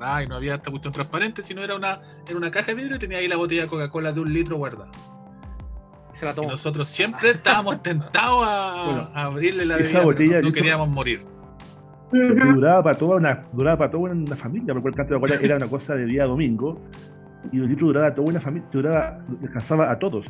ay, 0.00 0.26
no 0.26 0.36
había 0.36 0.54
esta 0.54 0.70
cuestión 0.70 0.94
transparente, 0.94 1.42
sino 1.42 1.62
era 1.62 1.76
una, 1.76 2.00
era 2.26 2.36
una 2.36 2.50
caja 2.50 2.68
de 2.68 2.74
vidrio 2.74 2.96
y 2.96 2.98
tenía 2.98 3.18
ahí 3.18 3.28
la 3.28 3.36
botella 3.36 3.62
de 3.62 3.68
Coca-Cola 3.68 4.12
de 4.12 4.20
un 4.20 4.32
litro 4.32 4.56
guardada. 4.56 4.90
Se 6.14 6.24
la 6.24 6.32
tomó. 6.32 6.48
Y 6.48 6.52
nosotros 6.52 6.88
siempre 6.88 7.30
estábamos 7.32 7.82
tentados 7.82 8.46
a, 8.46 8.84
bueno, 8.86 9.10
a 9.14 9.24
abrirle 9.24 9.66
la 9.66 9.76
bebida, 9.76 10.02
botella 10.02 10.40
no, 10.40 10.48
no 10.48 10.52
queríamos 10.52 10.88
morir. 10.88 11.26
Uh 12.12 12.16
-huh. 12.16 12.54
duraba 12.54 12.82
para 12.82 12.98
toda 12.98 13.16
una 13.16 13.46
duraba 13.52 13.78
para 13.78 13.90
toda 13.90 14.12
una 14.12 14.36
familia 14.36 14.74
porque 14.74 14.88
el 14.88 14.94
canto 14.94 15.14
de 15.14 15.20
Coca 15.20 15.34
era 15.42 15.56
una 15.56 15.66
cosa 15.66 15.94
de 15.94 16.04
día 16.04 16.24
a 16.24 16.26
domingo 16.26 16.78
y 17.50 17.58
el 17.58 17.68
litro 17.68 17.86
duraba 17.86 18.12
toda 18.12 18.28
una 18.28 18.40
familia 18.40 18.68
duraba 18.70 19.24
descansaba 19.40 19.90
a 19.90 19.98
todos 19.98 20.26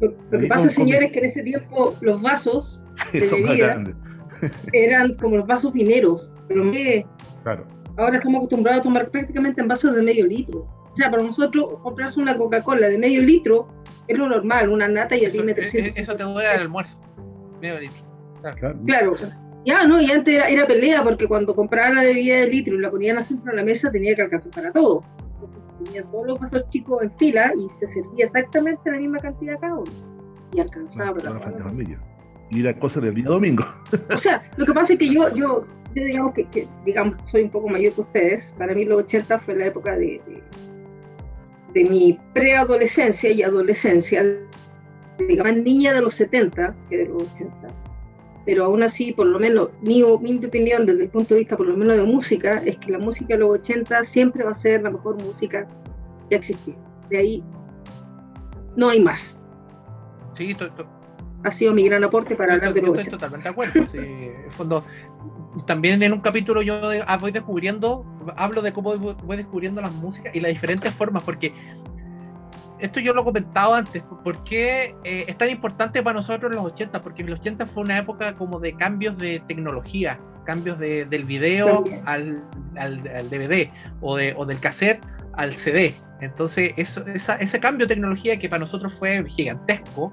lo, 0.00 0.14
lo 0.30 0.38
que 0.38 0.46
pasa 0.46 0.62
con, 0.62 0.70
señores 0.70 1.06
es 1.06 1.12
que 1.12 1.18
en 1.18 1.24
ese 1.24 1.42
tiempo 1.42 1.94
los 2.00 2.22
vasos 2.22 2.82
sí, 3.12 3.18
de 3.18 3.30
bebida 3.30 3.84
eran 4.72 5.14
como 5.14 5.38
los 5.38 5.46
vasos 5.46 5.74
mineros 5.74 6.32
pero 6.46 6.70
que 6.70 7.04
claro. 7.42 7.66
ahora 7.96 8.18
estamos 8.18 8.38
acostumbrados 8.38 8.80
a 8.80 8.82
tomar 8.84 9.10
prácticamente 9.10 9.60
en 9.60 9.68
vasos 9.68 9.94
de 9.94 10.02
medio 10.02 10.26
litro 10.26 10.68
o 10.90 10.94
sea, 10.94 11.10
para 11.10 11.22
nosotros 11.22 11.80
comprarse 11.82 12.20
una 12.20 12.36
Coca-Cola 12.36 12.88
de 12.88 12.98
medio 12.98 13.22
litro 13.22 13.68
es 14.06 14.16
lo 14.16 14.28
normal, 14.28 14.70
una 14.70 14.88
nata 14.88 15.16
y 15.16 15.20
ya 15.20 15.30
tiene 15.30 15.54
300. 15.54 15.96
Eso 15.96 16.16
te 16.16 16.22
dura 16.22 16.54
el 16.54 16.62
almuerzo, 16.62 16.98
medio 17.60 17.80
litro. 17.80 18.04
Claro. 18.40 18.78
claro. 18.86 19.16
Ya, 19.64 19.84
no, 19.86 20.00
y 20.00 20.10
antes 20.10 20.34
era, 20.34 20.48
era, 20.48 20.66
pelea 20.66 21.02
porque 21.02 21.26
cuando 21.26 21.54
compraban 21.54 21.96
la 21.96 22.02
bebida 22.02 22.36
de 22.36 22.48
litro 22.48 22.74
y 22.76 22.80
la 22.80 22.90
ponían 22.90 23.18
así 23.18 23.34
en 23.34 23.56
la 23.56 23.64
mesa 23.64 23.90
tenía 23.90 24.14
que 24.14 24.22
alcanzar 24.22 24.52
para 24.52 24.72
todo. 24.72 25.02
Entonces 25.34 25.64
se 25.64 25.70
ponían 25.70 26.10
todos 26.10 26.26
los 26.26 26.40
vasos 26.40 26.68
chicos 26.68 27.02
en 27.02 27.12
fila 27.16 27.52
y 27.56 27.68
se 27.78 27.86
servía 27.86 28.24
exactamente 28.24 28.90
la 28.90 28.98
misma 28.98 29.18
cantidad 29.18 29.58
cada 29.60 29.74
uno. 29.74 29.90
Y 30.52 30.60
alcanzaba 30.60 31.14
para 31.14 31.40
todo. 31.40 31.72
y 32.50 32.62
la 32.62 32.78
cosa 32.78 33.00
del 33.00 33.14
día 33.14 33.26
domingo. 33.26 33.64
O 34.14 34.18
sea, 34.18 34.42
lo 34.56 34.64
que 34.64 34.72
pasa 34.72 34.94
es 34.94 34.98
que 34.98 35.12
yo, 35.12 35.34
yo, 35.34 35.66
yo 35.94 36.04
digamos 36.04 36.34
que, 36.34 36.44
que, 36.46 36.66
digamos, 36.84 37.16
soy 37.30 37.42
un 37.42 37.50
poco 37.50 37.68
mayor 37.68 37.92
que 37.92 38.00
ustedes. 38.00 38.54
Para 38.58 38.74
mí 38.74 38.84
los 38.84 39.02
80 39.02 39.38
fue 39.40 39.54
la 39.54 39.66
época 39.66 39.92
de, 39.96 40.20
de, 40.26 40.42
de 41.74 41.90
mi 41.90 42.18
preadolescencia 42.32 43.30
y 43.30 43.42
adolescencia, 43.42 44.24
digamos, 45.18 45.56
niña 45.58 45.92
de 45.92 46.00
los 46.00 46.14
70 46.14 46.74
que 46.88 46.98
de 46.98 47.06
los 47.06 47.24
80. 47.34 47.87
Pero 48.48 48.64
aún 48.64 48.82
así, 48.82 49.12
por 49.12 49.26
lo 49.26 49.38
menos, 49.38 49.68
mi, 49.82 50.02
mi 50.22 50.42
opinión 50.42 50.86
desde 50.86 51.02
el 51.02 51.10
punto 51.10 51.34
de 51.34 51.40
vista, 51.40 51.54
por 51.54 51.66
lo 51.66 51.76
menos 51.76 51.98
de 51.98 52.02
música, 52.02 52.62
es 52.64 52.78
que 52.78 52.92
la 52.92 52.98
música 52.98 53.34
de 53.34 53.40
los 53.40 53.50
80 53.58 54.02
siempre 54.06 54.42
va 54.42 54.52
a 54.52 54.54
ser 54.54 54.82
la 54.84 54.90
mejor 54.90 55.22
música 55.22 55.68
que 56.30 56.36
ha 56.36 56.38
existido. 56.38 56.78
De 57.10 57.18
ahí 57.18 57.44
no 58.74 58.88
hay 58.88 59.00
más. 59.02 59.38
Sí, 60.34 60.56
ha 61.44 61.50
sido 61.50 61.74
mi 61.74 61.84
gran 61.84 62.02
aporte 62.04 62.36
para 62.36 62.54
hablar 62.54 62.72
de 62.72 62.80
los 62.80 62.96
Estoy 62.96 63.18
totalmente 63.18 63.44
de 63.44 63.50
acuerdo. 63.50 63.84
Sí, 63.84 63.98
en 63.98 64.50
fondo, 64.52 64.82
también 65.66 66.02
en 66.02 66.14
un 66.14 66.20
capítulo 66.20 66.62
yo 66.62 66.80
voy 67.20 67.32
descubriendo, 67.32 68.06
hablo 68.34 68.62
de 68.62 68.72
cómo 68.72 68.96
voy 68.96 69.36
descubriendo 69.36 69.82
las 69.82 69.92
músicas 69.92 70.34
y 70.34 70.40
las 70.40 70.48
diferentes 70.48 70.94
formas, 70.94 71.22
porque 71.22 71.52
esto 72.80 73.00
yo 73.00 73.12
lo 73.12 73.22
he 73.22 73.24
comentado 73.24 73.74
antes, 73.74 74.02
¿por 74.24 74.44
qué 74.44 74.94
eh, 75.04 75.24
es 75.26 75.36
tan 75.36 75.50
importante 75.50 76.02
para 76.02 76.16
nosotros 76.16 76.52
los 76.54 76.64
80? 76.64 77.02
Porque 77.02 77.24
los 77.24 77.40
80 77.40 77.66
fue 77.66 77.82
una 77.82 77.98
época 77.98 78.34
como 78.36 78.60
de 78.60 78.74
cambios 78.74 79.16
de 79.18 79.40
tecnología, 79.46 80.20
cambios 80.44 80.78
de, 80.78 81.04
del 81.04 81.24
video 81.24 81.84
al, 82.04 82.44
al, 82.76 83.08
al, 83.08 83.30
DVD 83.30 83.70
o, 84.00 84.16
de, 84.16 84.34
o 84.36 84.46
del 84.46 84.58
cassette 84.60 85.04
al 85.34 85.54
CD. 85.54 85.94
Entonces, 86.20 86.72
eso, 86.76 87.06
esa, 87.06 87.36
ese 87.36 87.60
cambio 87.60 87.86
de 87.86 87.94
tecnología 87.94 88.38
que 88.38 88.48
para 88.48 88.60
nosotros 88.60 88.92
fue 88.94 89.24
gigantesco, 89.28 90.12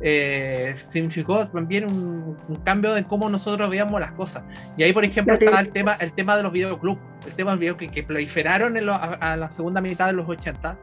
eh, 0.00 0.74
significó 0.90 1.46
también 1.48 1.84
un, 1.84 2.36
un, 2.48 2.56
cambio 2.56 2.96
en 2.96 3.04
cómo 3.04 3.28
nosotros 3.30 3.70
veíamos 3.70 4.00
las 4.00 4.12
cosas. 4.12 4.42
Y 4.76 4.82
ahí, 4.82 4.92
por 4.92 5.04
ejemplo, 5.04 5.34
está 5.34 5.60
el 5.60 5.70
tema, 5.70 5.94
el 5.94 6.12
tema 6.12 6.36
de 6.36 6.42
los 6.42 6.52
videoclubs, 6.52 7.00
el 7.26 7.32
tema 7.32 7.52
de 7.52 7.56
los 7.56 7.60
videoclubs 7.60 7.92
que, 7.92 8.00
que 8.00 8.06
proliferaron 8.06 8.76
en 8.76 8.86
lo, 8.86 8.92
a, 8.92 9.14
a, 9.14 9.36
la 9.36 9.50
segunda 9.50 9.80
mitad 9.80 10.06
de 10.06 10.12
los 10.12 10.28
80 10.28 10.76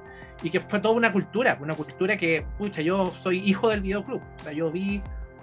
y 0.44 0.50
que 0.50 0.60
fue 0.60 0.80
toda 0.80 0.96
una 0.96 1.12
cultura, 1.12 1.58
una 1.62 1.76
cultura 1.76 2.18
que, 2.18 2.46
pucha, 2.58 2.82
yo 2.82 3.12
soy 3.12 3.40
hijo 3.40 3.70
del 3.70 3.82
videoclub. 3.82 4.22
O 4.22 4.44
sea, 4.44 4.54
yo 4.54 4.72
vi 4.72 5.02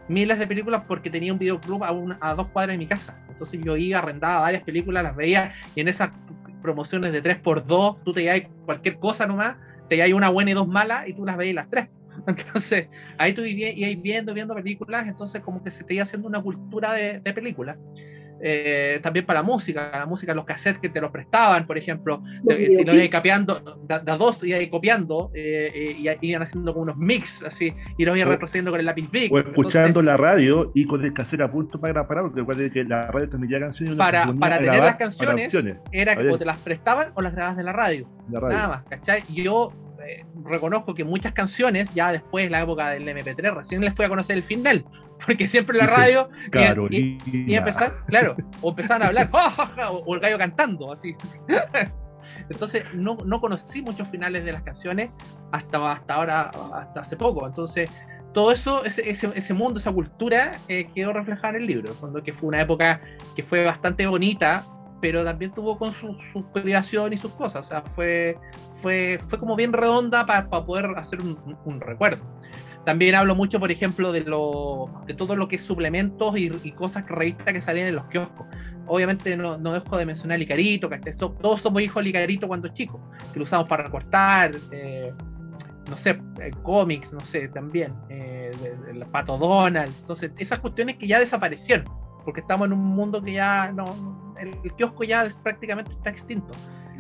miles 0.09 0.39
de 0.39 0.47
películas 0.47 0.83
porque 0.87 1.11
tenía 1.11 1.33
un 1.33 1.39
videoclub 1.39 1.85
a, 1.85 1.91
a 2.21 2.35
dos 2.35 2.49
cuadras 2.49 2.75
de 2.75 2.79
mi 2.79 2.87
casa. 2.87 3.21
Entonces 3.29 3.61
yo 3.63 3.77
iba, 3.77 3.99
arrendaba 3.99 4.41
varias 4.41 4.63
películas, 4.63 5.03
las 5.03 5.15
veía 5.15 5.53
y 5.75 5.81
en 5.81 5.89
esas 5.89 6.11
promociones 6.63 7.13
de 7.13 7.23
3x2, 7.23 8.03
tú 8.05 8.13
te 8.13 8.23
llevas 8.23 8.51
cualquier 8.65 8.99
cosa 8.99 9.27
nomás, 9.27 9.57
te 9.89 9.97
llevas 9.97 10.13
una 10.13 10.29
buena 10.29 10.51
y 10.51 10.55
dos 10.55 10.67
malas 10.67 11.09
y 11.09 11.13
tú 11.13 11.25
las 11.25 11.37
veías 11.37 11.55
las 11.55 11.71
tres. 11.71 11.89
Entonces, 12.27 12.89
ahí 13.17 13.33
tú 13.33 13.43
ibas 13.43 14.03
viendo, 14.03 14.35
viendo 14.35 14.55
películas, 14.55 15.07
entonces 15.07 15.41
como 15.41 15.63
que 15.63 15.71
se 15.71 15.85
te 15.85 15.95
iba 15.95 16.03
haciendo 16.03 16.27
una 16.27 16.43
cultura 16.43 16.93
de 16.93 17.33
películas. 17.33 17.77
Eh, 18.41 19.01
también 19.03 19.27
para 19.27 19.41
la 19.41 19.43
música, 19.43 19.91
la 19.93 20.07
música, 20.07 20.35
los 20.35 20.45
cassettes 20.45 20.81
que 20.81 20.89
te 20.89 21.01
los 21.01 21.11
prestaban, 21.11 21.67
por 21.67 21.77
ejemplo, 21.77 22.23
te, 22.47 22.85
los 22.85 22.95
iban 22.95 23.09
copiando, 23.09 23.61
dos 24.19 24.45
iban 24.45 24.67
copiando 24.67 25.31
eh, 25.35 25.97
y 25.99 26.27
iban 26.29 26.43
haciendo 26.43 26.73
como 26.73 26.85
unos 26.85 26.97
mix, 26.97 27.43
así, 27.43 27.75
y 27.97 28.05
los 28.05 28.17
iban 28.17 28.29
retrocediendo 28.29 28.71
con 28.71 28.81
el 28.81 28.87
lápiz 28.87 29.11
big. 29.11 29.33
O 29.33 29.39
escuchando 29.39 29.89
Entonces, 29.89 30.07
la 30.07 30.17
radio 30.17 30.71
y 30.75 30.87
con 30.87 31.05
el 31.05 31.13
cassette 31.13 31.43
a 31.43 31.51
punto 31.51 31.81
para 31.81 31.93
grabar, 31.93 32.23
porque 32.23 32.41
recuerda 32.41 32.71
que 32.71 32.85
la 32.85 33.11
radio 33.11 33.29
transmitía 33.29 33.61
canciones. 33.61 33.97
Para, 33.97 34.33
para 34.33 34.59
tener 34.59 34.81
las 34.81 34.97
canciones, 34.97 35.57
era 35.93 36.17
que 36.17 36.29
o 36.29 36.39
te 36.39 36.45
las 36.45 36.59
prestaban 36.59 37.13
o 37.15 37.23
las 37.23 37.33
grababas 37.33 37.57
de 37.57 37.65
la 37.65 37.73
radio. 37.73 38.09
La 38.31 38.41
radio. 38.41 38.57
Nada 38.57 38.69
más, 38.69 38.85
¿cachai? 38.85 39.23
Yo 39.33 39.73
eh, 40.09 40.25
reconozco 40.45 40.95
que 40.95 41.05
muchas 41.05 41.33
canciones, 41.33 41.93
ya 41.95 42.13
después 42.13 42.47
de 42.47 42.51
la 42.51 42.61
época 42.61 42.91
del 42.91 43.07
MP3, 43.07 43.55
recién 43.55 43.83
les 43.83 43.93
fui 43.93 44.07
a 44.07 44.09
conocer 44.09 44.37
el 44.37 44.43
final 44.43 44.85
porque 45.27 45.49
siempre 45.49 45.79
en 45.79 45.87
la 45.87 45.93
radio 45.93 46.31
y, 46.91 46.97
y, 46.97 47.21
y, 47.53 47.55
empezar, 47.55 47.91
claro, 48.07 48.35
o 48.63 48.71
empezaban 48.71 49.03
a 49.03 49.07
hablar, 49.09 49.31
o, 49.91 49.97
o 50.07 50.15
el 50.15 50.21
gallo 50.21 50.39
cantando, 50.39 50.93
así. 50.93 51.15
Entonces 52.49 52.85
no, 52.95 53.19
no 53.25 53.41
conocí 53.41 53.83
muchos 53.83 54.09
finales 54.09 54.45
de 54.45 54.53
las 54.53 54.63
canciones 54.63 55.11
hasta, 55.53 55.93
hasta 55.93 56.15
ahora, 56.15 56.51
hasta 56.73 57.01
hace 57.01 57.17
poco. 57.17 57.47
Entonces, 57.47 57.91
todo 58.33 58.53
eso, 58.53 58.85
ese, 58.85 59.09
ese, 59.11 59.31
ese 59.35 59.55
mundo, 59.55 59.79
esa 59.79 59.93
cultura, 59.93 60.59
eh, 60.69 60.89
quedó 60.95 61.13
reflejada 61.13 61.51
en 61.51 61.57
el 61.57 61.67
libro, 61.67 61.93
cuando 62.01 62.23
que 62.23 62.33
fue 62.33 62.49
una 62.49 62.63
época 62.63 63.01
que 63.37 63.43
fue 63.43 63.65
bastante 63.65 64.07
bonita, 64.07 64.65
pero 65.01 65.25
también 65.25 65.53
tuvo 65.53 65.79
con 65.79 65.93
su, 65.93 66.17
su 66.33 66.51
creación 66.53 67.13
y 67.13 67.19
sus 67.19 67.33
cosas. 67.33 67.67
O 67.67 67.69
sea, 67.69 67.83
fue, 67.83 68.39
fue, 68.83 69.19
fue 69.27 69.39
como 69.39 69.57
bien 69.57 69.73
redonda 69.73 70.27
para 70.27 70.49
pa 70.49 70.65
poder 70.65 70.93
hacer 70.97 71.21
un, 71.21 71.57
un, 71.65 71.81
recuerdo. 71.81 72.25
También 72.85 73.15
hablo 73.15 73.35
mucho, 73.35 73.61
por 73.61 73.71
ejemplo, 73.71 74.13
de, 74.13 74.23
lo, 74.23 74.91
de 75.07 75.15
todo 75.15 75.37
lo 75.37 75.49
que 75.49 75.57
es 75.57 75.63
suplementos 75.63 76.39
y, 76.39 76.51
y 76.63 76.73
cosas 76.73 77.07
revistas 77.07 77.53
que 77.53 77.61
salían 77.61 77.89
en 77.89 77.97
los 77.97 78.05
kioscos. 78.07 78.47
Obviamente 78.87 79.37
no, 79.37 79.59
no 79.59 79.73
dejo 79.75 79.99
de 79.99 80.07
mencionar 80.07 80.39
Licarito, 80.39 80.89
que 80.89 81.13
todos 81.13 81.61
somos 81.61 81.83
hijos 81.83 81.97
de 81.97 82.05
Licarito 82.05 82.49
cuando 82.49 82.69
chicos, 82.69 83.01
que 83.33 83.39
lo 83.39 83.45
usamos 83.45 83.69
para 83.69 83.85
recortar, 83.85 84.53
eh, 84.71 85.13
no 85.91 85.97
sé, 85.97 86.23
eh, 86.41 86.51
cómics, 86.63 87.13
no 87.13 87.21
sé, 87.21 87.49
también, 87.49 87.95
eh, 88.09 88.51
el 88.91 89.05
Pato 89.07 89.37
Donald. 89.37 89.93
Entonces, 90.01 90.31
esas 90.39 90.61
cuestiones 90.61 90.97
que 90.97 91.07
ya 91.07 91.21
desaparecieron, 91.21 91.87
porque 92.25 92.41
estamos 92.41 92.67
en 92.67 92.73
un 92.73 92.85
mundo 92.85 93.23
que 93.23 93.35
ya 93.35 93.71
no, 93.73 94.35
el 94.39 94.75
kiosco 94.75 95.05
ya 95.05 95.29
prácticamente 95.43 95.93
está 95.93 96.09
extinto. 96.09 96.55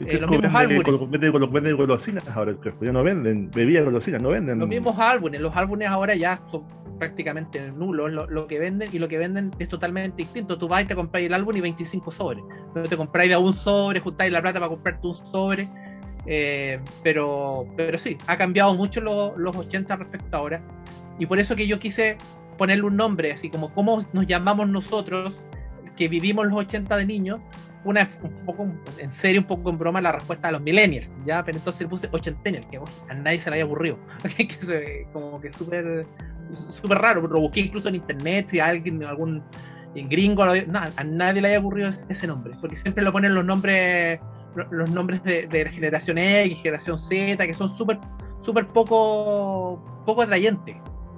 Eh, 0.07 0.19
los 0.19 0.31
mismos 0.31 0.55
álbumes. 0.55 1.77
Golosinas 1.77 2.29
ahora, 2.29 2.55
ya 2.81 2.93
no 2.93 3.03
venden, 3.03 3.51
bebidas 3.51 3.85
golosinas, 3.85 4.23
no 4.23 4.31
venden. 4.31 4.59
Los 4.59 4.69
mismos 4.69 4.99
álbumes, 4.99 5.41
los 5.41 5.55
álbumes 5.57 5.89
ahora 5.89 6.15
ya 6.15 6.41
son 6.51 6.65
prácticamente 6.99 7.71
nulos 7.71 8.11
lo, 8.11 8.27
lo, 8.27 8.47
que 8.49 8.59
venden 8.59 8.91
y 8.93 8.99
lo 8.99 9.07
que 9.09 9.19
venden 9.19 9.53
es 9.59 9.69
totalmente 9.69 10.17
distinto. 10.17 10.59
Tú 10.59 10.69
vas 10.69 10.83
y 10.83 10.87
te 10.87 10.95
compras 10.95 11.23
el 11.23 11.35
álbum 11.35 11.57
y 11.57 11.61
25 11.61 12.11
sobres. 12.11 12.45
No 12.75 12.83
te 12.83 12.97
compráis 12.97 13.31
de 13.31 13.37
un 13.37 13.53
sobre, 13.55 14.01
juntáis 14.01 14.33
la 14.33 14.41
plata 14.41 14.59
para 14.59 14.69
comprarte 14.69 15.07
un 15.07 15.15
sobre. 15.15 15.69
Eh, 16.27 16.81
pero, 17.03 17.67
pero 17.77 17.99
sí, 17.99 18.19
ha 18.27 18.37
cambiado 18.37 18.75
mucho 18.75 19.01
lo, 19.01 19.37
los 19.37 19.57
80 19.57 19.97
respecto 19.97 20.37
a 20.37 20.41
ahora. 20.41 20.63
Y 21.19 21.27
por 21.27 21.39
eso 21.39 21.57
que 21.57 21.67
yo 21.67 21.79
quise 21.79 22.19
ponerle 22.57 22.85
un 22.85 22.97
nombre, 22.97 23.33
así 23.33 23.49
como 23.49 23.73
cómo 23.73 24.05
nos 24.13 24.27
llamamos 24.27 24.69
nosotros, 24.69 25.43
que 25.99 26.09
vivimos 26.09 26.47
los 26.47 26.57
80 26.57 26.97
de 26.97 27.05
niños, 27.05 27.41
una 27.85 28.09
un 28.23 28.47
poco 28.47 28.69
en 28.99 29.13
serio, 29.13 29.41
un 29.41 29.47
poco 29.47 29.71
en 29.71 29.79
broma 29.79 30.01
la 30.01 30.13
respuesta 30.13 30.49
a 30.49 30.53
los 30.53 30.63
millennials, 30.63 31.11
¿ya? 31.27 31.45
Pero 31.45 31.59
entonces 31.59 31.83
le 31.83 31.89
puse 31.89 32.09
ochentennial, 32.13 32.69
que 32.71 32.79
a 33.09 33.15
nadie 33.15 33.41
se 33.41 33.51
le 33.51 33.57
haya 33.57 33.65
aburrido. 33.65 33.99
como 35.13 35.41
que 35.41 35.51
súper 35.51 36.07
súper 36.73 36.99
raro, 36.99 37.27
lo 37.27 37.41
busqué 37.41 37.61
incluso 37.61 37.89
en 37.89 37.97
internet, 37.97 38.49
si 38.51 38.61
alguien, 38.61 39.05
algún 39.05 39.43
gringo, 39.95 40.47
no, 40.47 40.79
a 40.79 41.05
nadie 41.05 41.43
le 41.43 41.49
haya 41.49 41.57
aburrido 41.59 41.91
ese 42.09 42.27
nombre, 42.27 42.55
porque 42.61 42.77
siempre 42.77 43.03
lo 43.03 43.13
ponen 43.13 43.35
los 43.35 43.45
nombres 43.45 44.21
los 44.71 44.91
nombres 44.91 45.23
de, 45.25 45.47
de 45.47 45.69
generación 45.71 46.19
X, 46.19 46.63
generación 46.63 46.99
Z, 46.99 47.47
que 47.47 47.55
son 47.55 47.71
súper 47.71 47.99
súper 48.41 48.67
poco 48.69 50.03
poco 50.07 50.23
atrayentes. 50.23 50.77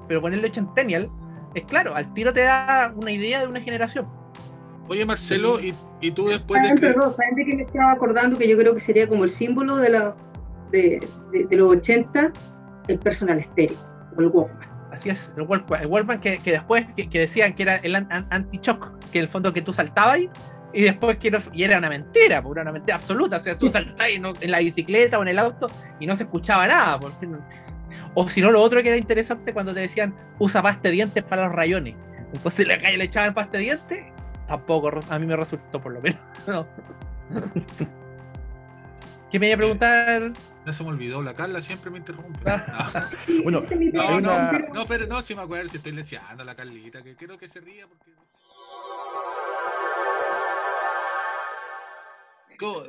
Pero 0.09 0.21
ponerle 0.21 0.49
ochentennial 0.49 1.11
es 1.55 1.65
claro, 1.65 1.95
al 1.95 2.13
tiro 2.13 2.33
te 2.33 2.43
da 2.43 2.93
una 2.97 3.13
idea 3.13 3.41
de 3.41 3.47
una 3.47 3.61
generación. 3.61 4.20
Oye, 4.91 5.07
Marcelo, 5.07 5.61
sí. 5.61 5.73
y, 6.01 6.09
y, 6.09 6.11
tú 6.11 6.27
después 6.27 6.61
de. 6.65 6.75
Perdón, 6.75 7.15
¿saben 7.15 7.37
de 7.37 7.45
que 7.45 7.55
me 7.55 7.63
estaba 7.63 7.93
acordando 7.93 8.37
que 8.37 8.49
yo 8.49 8.59
creo 8.59 8.75
que 8.75 8.81
sería 8.81 9.09
como 9.09 9.23
el 9.23 9.31
símbolo 9.31 9.77
de, 9.77 9.89
la, 9.89 10.17
de, 10.73 11.01
de, 11.31 11.45
de 11.45 11.57
los 11.57 11.77
80, 11.77 12.33
el 12.89 12.99
personal 12.99 13.39
estéreo, 13.39 13.77
o 14.17 14.21
el 14.21 14.27
Walkman? 14.27 14.69
Así 14.91 15.09
es, 15.09 15.31
el 15.37 15.45
Walkman, 15.45 15.83
el 15.83 15.87
Walkman 15.87 16.21
que, 16.21 16.39
que 16.39 16.51
después 16.51 16.87
que, 16.97 17.09
que, 17.09 17.21
decían 17.21 17.53
que 17.53 17.63
era 17.63 17.77
el 17.77 17.95
anti-shock, 17.95 18.99
que 19.13 19.21
en 19.21 19.27
el 19.27 19.31
fondo 19.31 19.53
que 19.53 19.63
tú 19.63 19.73
saltabas 19.73 20.19
y, 20.19 20.31
y 20.73 20.83
después 20.83 21.19
que 21.19 21.31
no, 21.31 21.39
y 21.53 21.63
era 21.63 21.79
una 21.79 21.89
mentira, 21.89 22.39
era 22.39 22.63
una 22.63 22.73
mentira 22.73 22.97
absoluta, 22.97 23.37
o 23.37 23.41
sea, 23.41 23.57
tú 23.57 23.71
saltabas 23.71 24.11
no, 24.19 24.33
en 24.41 24.51
la 24.51 24.59
bicicleta 24.59 25.21
o 25.21 25.23
en 25.23 25.29
el 25.29 25.39
auto 25.39 25.69
y 26.01 26.07
no 26.09 26.17
se 26.17 26.25
escuchaba 26.25 26.67
nada. 26.67 26.99
Por 26.99 27.13
fin. 27.21 27.39
O 28.15 28.29
si 28.29 28.41
no, 28.41 28.51
lo 28.51 28.61
otro 28.61 28.83
que 28.83 28.89
era 28.89 28.97
interesante 28.97 29.53
cuando 29.55 29.73
te 29.73 29.79
decían 29.79 30.17
usa 30.41 30.61
pasta 30.61 30.89
de 30.89 30.91
dientes 30.91 31.23
para 31.23 31.45
los 31.45 31.55
rayones. 31.55 31.95
Entonces 32.33 32.67
la 32.67 32.81
calle 32.81 32.97
le 32.97 33.05
echaban 33.05 33.35
pasta 33.35 33.59
de 33.59 33.63
dientes 33.63 34.05
tampoco 34.51 34.91
a 35.09 35.19
mí 35.19 35.27
me 35.27 35.37
resultó 35.37 35.81
por 35.81 35.93
lo 35.93 36.03
menos. 36.03 36.21
No. 36.47 36.67
¿Qué 39.31 39.39
me 39.39 39.47
iba 39.47 39.55
a 39.55 39.59
preguntar? 39.59 40.33
No 40.67 40.73
se 40.73 40.83
me 40.83 40.89
olvidó, 40.89 41.23
la 41.23 41.35
Carla 41.35 41.63
siempre 41.63 41.93
me 41.93 41.99
interrumpe. 41.99 42.41
Ah. 42.51 43.09
bueno, 43.45 43.63
no, 43.93 44.21
no, 44.21 44.53
no, 44.75 44.87
pero 44.87 45.07
no, 45.07 45.23
si 45.23 45.37
me 45.37 45.43
acuerdo 45.43 45.71
si 45.71 45.77
estoy 45.77 45.93
leseando 45.93 46.43
a 46.43 46.45
la 46.45 46.57
Carlita, 46.57 47.05
que 47.05 47.15
quiero 47.15 47.39
que 47.39 47.49
se 47.49 47.61
ría 47.61 47.87
porque. 47.87 48.11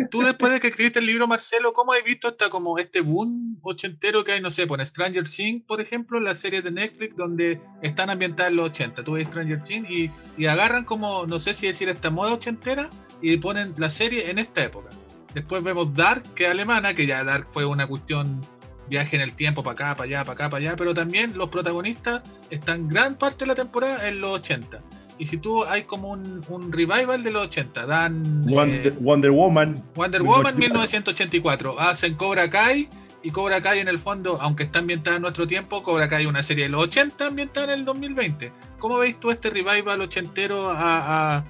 Tú 0.10 0.22
después 0.22 0.52
de 0.52 0.60
que 0.60 0.68
escribiste 0.68 1.00
el 1.00 1.06
libro, 1.06 1.28
Marcelo, 1.28 1.74
¿cómo 1.74 1.94
has 1.94 2.04
visto 2.04 2.28
hasta 2.28 2.50
como 2.50 2.78
este 2.78 3.02
boom 3.02 3.58
ochentero 3.62 4.24
que 4.24 4.34
hay, 4.34 4.42
no 4.42 4.52
sé, 4.52 4.68
por 4.68 4.86
Stranger 4.86 5.24
Things, 5.24 5.64
por 5.66 5.82
ejemplo, 5.82 6.20
la 6.20 6.36
serie 6.36 6.62
de 6.62 6.72
Netflix 6.72 7.16
donde 7.16 7.62
están 7.82 8.10
ambientadas 8.10 8.52
en 8.52 8.58
los 8.58 8.72
80? 8.72 9.04
Tú 9.04 9.14
ves 9.14 9.28
Stranger 9.28 9.62
Things 9.62 9.90
y, 9.90 10.12
y 10.38 10.46
agarran 10.46 10.84
como, 10.84 11.26
no 11.26 11.40
sé 11.40 11.54
si 11.54 11.68
decir 11.68 11.90
esta 11.90 12.10
moda 12.10 12.34
ochentera 12.34 12.90
y 13.22 13.38
ponen 13.38 13.74
la 13.78 13.90
serie 13.90 14.30
en 14.30 14.40
esta 14.40 14.64
época. 14.64 14.90
Después 15.34 15.64
vemos 15.64 15.94
Dark, 15.94 16.24
que 16.34 16.46
es 16.46 16.52
alemana, 16.52 16.94
que 16.94 17.06
ya 17.06 17.24
Dark 17.24 17.48
fue 17.52 17.66
una 17.66 17.88
cuestión 17.88 18.42
viaje 18.90 19.16
en 19.16 19.22
el 19.22 19.34
tiempo 19.34 19.64
para 19.64 19.74
acá, 19.74 19.96
para 19.96 20.04
allá, 20.06 20.24
para 20.26 20.34
acá, 20.34 20.50
para 20.50 20.62
allá, 20.62 20.76
pero 20.76 20.94
también 20.94 21.38
los 21.38 21.50
protagonistas 21.50 22.22
están 22.50 22.88
gran 22.90 23.16
parte 23.16 23.46
de 23.46 23.48
la 23.48 23.56
temporada 23.56 24.08
en 24.08 24.20
los 24.20 24.32
80. 24.32 24.84
Y 25.22 25.28
si 25.28 25.38
tú 25.38 25.64
hay 25.66 25.84
como 25.84 26.10
un, 26.10 26.42
un 26.50 26.72
revival 26.72 27.22
de 27.24 27.30
los 27.30 27.44
80, 27.46 27.86
dan 27.86 28.46
Wonder, 28.48 28.88
eh, 28.88 28.98
Wonder 29.00 29.30
Woman. 29.30 29.84
Wonder 29.94 30.24
Woman 30.24 30.58
1984, 30.58 31.80
hacen 31.80 32.16
Cobra 32.16 32.50
Kai 32.50 32.90
y 33.22 33.30
Cobra 33.30 33.62
Kai 33.62 33.80
en 33.82 33.88
el 33.88 34.00
fondo, 34.00 34.40
aunque 34.42 34.64
está 34.64 34.80
ambientada 34.80 35.18
en 35.18 35.22
nuestro 35.22 35.46
tiempo, 35.46 35.84
Cobra 35.84 36.10
Kai 36.10 36.24
es 36.24 36.30
una 36.30 36.42
serie 36.42 36.64
de 36.64 36.70
los 36.72 36.84
80 36.86 37.28
ambientada 37.28 37.72
en 37.72 37.80
el 37.82 37.86
2020. 37.86 38.52
¿Cómo 38.80 38.98
veis 38.98 39.20
tú 39.20 39.30
este 39.30 39.52
revival 39.52 40.02
ochentero 40.02 40.72
a, 40.72 41.38
a- 41.38 41.46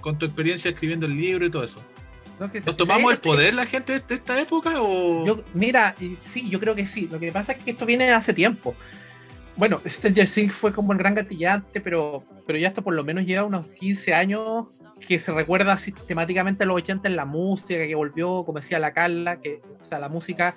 con 0.00 0.18
tu 0.18 0.26
experiencia 0.26 0.68
escribiendo 0.72 1.06
el 1.06 1.16
libro 1.16 1.46
y 1.46 1.50
todo 1.52 1.62
eso? 1.62 1.80
¿no? 2.40 2.50
Que 2.50 2.58
se- 2.60 2.66
¿Nos 2.66 2.76
tomamos 2.76 3.12
el 3.12 3.18
poder 3.20 3.54
la 3.54 3.66
gente 3.66 4.00
de 4.00 4.14
esta 4.16 4.40
época 4.40 4.82
o...? 4.82 5.24
Yo, 5.24 5.42
mira, 5.54 5.94
sí, 6.20 6.48
yo 6.50 6.58
creo 6.58 6.74
que 6.74 6.86
sí. 6.86 7.08
Lo 7.08 7.20
que 7.20 7.30
pasa 7.30 7.52
es 7.52 7.62
que 7.62 7.70
esto 7.70 7.86
viene 7.86 8.06
de 8.06 8.12
hace 8.14 8.34
tiempo. 8.34 8.74
Bueno, 9.56 9.80
Stranger 9.86 10.28
Things 10.28 10.54
fue 10.54 10.72
como 10.72 10.92
el 10.92 10.98
gran 10.98 11.14
gatillante, 11.14 11.80
pero, 11.80 12.24
pero 12.46 12.58
ya 12.58 12.68
esto 12.68 12.82
por 12.82 12.94
lo 12.94 13.04
menos 13.04 13.26
lleva 13.26 13.44
unos 13.44 13.66
15 13.66 14.14
años 14.14 14.82
que 15.06 15.18
se 15.18 15.32
recuerda 15.32 15.78
sistemáticamente 15.78 16.64
a 16.64 16.66
los 16.66 16.76
80 16.76 17.08
en 17.08 17.16
la 17.16 17.26
música, 17.26 17.86
que 17.86 17.94
volvió, 17.94 18.44
como 18.44 18.60
decía 18.60 18.78
la 18.78 18.92
Carla, 18.92 19.40
que 19.40 19.58
o 19.80 19.84
sea, 19.84 19.98
la 19.98 20.08
música 20.08 20.56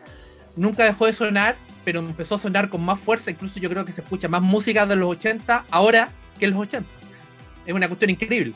nunca 0.56 0.86
dejó 0.86 1.06
de 1.06 1.14
sonar, 1.14 1.56
pero 1.84 2.00
empezó 2.00 2.36
a 2.36 2.40
sonar 2.40 2.70
con 2.70 2.84
más 2.84 3.00
fuerza. 3.00 3.32
Incluso 3.32 3.60
yo 3.60 3.70
creo 3.70 3.86
que 3.86 3.92
se 3.92 4.02
escucha 4.02 4.28
más 4.28 4.42
música 4.42 4.86
de 4.86 4.96
los 4.96 5.10
80 5.10 5.66
ahora 5.70 6.10
que 6.40 6.46
en 6.46 6.52
los 6.52 6.62
80. 6.62 6.90
Es 7.66 7.74
una 7.74 7.88
cuestión 7.88 8.12
increíble. 8.12 8.54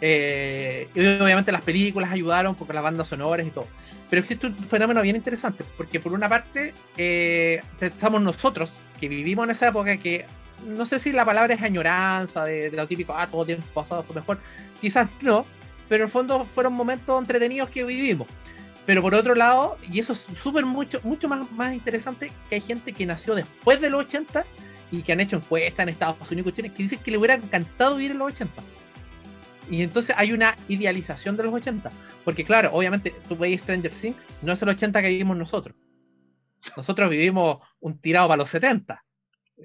Eh, 0.00 0.88
y 0.94 1.00
obviamente 1.00 1.52
las 1.52 1.62
películas 1.62 2.10
ayudaron 2.10 2.54
porque 2.54 2.72
las 2.72 2.82
bandas 2.82 3.08
sonoras 3.08 3.46
y 3.46 3.50
todo. 3.50 3.66
Pero 4.10 4.20
existe 4.20 4.46
un 4.46 4.54
fenómeno 4.54 5.02
bien 5.02 5.16
interesante, 5.16 5.64
porque 5.76 5.98
por 5.98 6.12
una 6.12 6.28
parte 6.28 6.74
eh, 6.96 7.62
estamos 7.80 8.20
nosotros, 8.20 8.70
vivimos 9.08 9.44
en 9.44 9.50
esa 9.50 9.68
época 9.68 9.96
que 9.96 10.26
no 10.66 10.86
sé 10.86 10.98
si 10.98 11.12
la 11.12 11.24
palabra 11.24 11.54
es 11.54 11.62
añoranza, 11.62 12.44
de, 12.44 12.70
de 12.70 12.76
lo 12.76 12.86
típico, 12.86 13.14
ah, 13.16 13.26
todo 13.26 13.44
tiempo 13.44 13.66
pasado 13.74 14.02
fue 14.02 14.14
mejor, 14.16 14.38
quizás 14.80 15.08
no, 15.20 15.44
pero 15.88 16.04
en 16.04 16.08
el 16.08 16.12
fondo 16.12 16.44
fueron 16.44 16.72
momentos 16.72 17.20
entretenidos 17.20 17.68
que 17.70 17.84
vivimos. 17.84 18.26
Pero 18.86 19.00
por 19.00 19.14
otro 19.14 19.34
lado, 19.34 19.78
y 19.90 19.98
eso 19.98 20.12
es 20.12 20.26
súper 20.42 20.66
mucho, 20.66 21.00
mucho 21.02 21.28
más, 21.28 21.50
más 21.52 21.72
interesante, 21.72 22.30
que 22.48 22.56
hay 22.56 22.60
gente 22.60 22.92
que 22.92 23.06
nació 23.06 23.34
después 23.34 23.80
de 23.80 23.88
los 23.90 24.04
80 24.04 24.44
y 24.92 25.02
que 25.02 25.12
han 25.12 25.20
hecho 25.20 25.36
encuestas 25.36 25.82
en 25.84 25.88
Estados 25.88 26.16
Unidos 26.30 26.44
cuestiones 26.44 26.72
que 26.72 26.82
dicen 26.82 26.98
que 26.98 27.10
le 27.10 27.16
hubiera 27.16 27.34
encantado 27.34 27.96
vivir 27.96 28.12
en 28.12 28.18
los 28.18 28.32
80. 28.32 28.62
Y 29.70 29.82
entonces 29.82 30.14
hay 30.18 30.32
una 30.32 30.54
idealización 30.68 31.36
de 31.36 31.44
los 31.44 31.54
80. 31.54 31.90
Porque 32.24 32.44
claro, 32.44 32.70
obviamente 32.72 33.14
tú 33.26 33.36
veis 33.36 33.62
Stranger 33.62 33.90
Things, 33.90 34.26
no 34.42 34.52
es 34.52 34.60
el 34.60 34.68
80 34.68 35.00
que 35.00 35.08
vivimos 35.08 35.36
nosotros. 35.36 35.74
Nosotros 36.76 37.10
vivimos 37.10 37.58
un 37.80 37.98
tirado 38.00 38.28
para 38.28 38.38
los 38.38 38.50
70. 38.50 39.04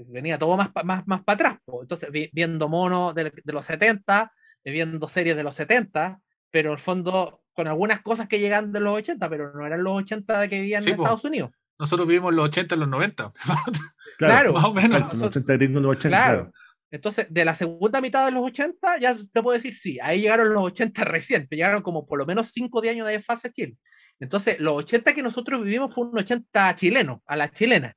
Venía 0.08 0.38
todo 0.38 0.56
más, 0.58 0.70
más, 0.84 1.08
más 1.08 1.24
para 1.24 1.34
atrás. 1.36 1.58
po. 1.65 1.82
Entonces, 1.82 2.12
vi- 2.12 2.29
viendo 2.34 2.70
monos 2.70 3.15
de, 3.15 3.32
de 3.44 3.53
los 3.53 3.65
70, 3.65 4.32
eh, 4.63 4.72
viendo 4.72 5.08
series 5.08 5.36
de 5.36 5.44
los 5.44 5.56
70, 5.56 6.20
pero 6.51 6.70
en 6.70 6.74
el 6.74 6.79
fondo 6.79 7.41
con 7.53 7.68
algunas 7.68 8.01
cosas 8.01 8.27
que 8.27 8.39
llegan 8.39 8.72
de 8.72 8.79
los 8.79 8.94
80, 8.98 9.29
pero 9.29 9.51
no 9.53 9.65
eran 9.65 9.84
los 9.84 9.94
80 9.94 10.39
de 10.41 10.50
que 10.50 10.62
vivían 10.62 10.82
Sí, 10.82 10.91
en 10.91 10.98
po. 10.98 11.03
Estados 11.03 11.25
Unidos. 11.25 11.51
Nosotros 11.79 12.08
vivimos 12.08 12.34
los 12.34 12.46
80 12.46 12.75
en 12.75 12.79
los 12.82 12.89
90. 12.89 13.32
Claro. 14.18 14.53
más 14.53 14.65
o 14.65 14.74
menos. 14.74 15.00
Los 15.13 15.22
80 15.29 15.53
gringos, 15.53 15.82
los 15.82 15.91
80, 15.98 16.10
Claro. 16.10 16.38
claro. 16.51 16.53
Entonces, 16.91 17.27
de 17.29 17.46
la 17.46 17.55
segunda 17.55 18.01
mitad 18.01 18.25
de 18.25 18.31
los 18.31 18.46
80, 18.46 18.98
ya 19.00 19.15
te 19.15 19.43
puedo 19.43 19.55
decir, 19.55 19.75
sí, 19.75 19.99
ahí 20.02 20.21
llegaron 20.21 20.54
los 20.54 20.63
80 20.63 21.04
recién, 21.04 21.47
llegaron 21.49 21.84
como 21.84 22.08
por 22.08 22.17
lo 22.17 22.25
menos 22.25 22.52
5 22.52 22.82
de 22.82 22.89
años 22.89 23.08
de 23.08 23.21
fase 23.21 23.52
Chile. 23.52 23.78
Entonces, 24.19 24.60
los 24.60 24.73
80 24.73 25.13
que 25.13 25.23
nosotros 25.23 25.63
vivimos 25.63 25.93
fue 25.93 26.06
un 26.06 26.17
80 26.17 26.75
chileno, 26.75 27.21
a 27.25 27.36
la 27.36 27.49
chilena, 27.52 27.95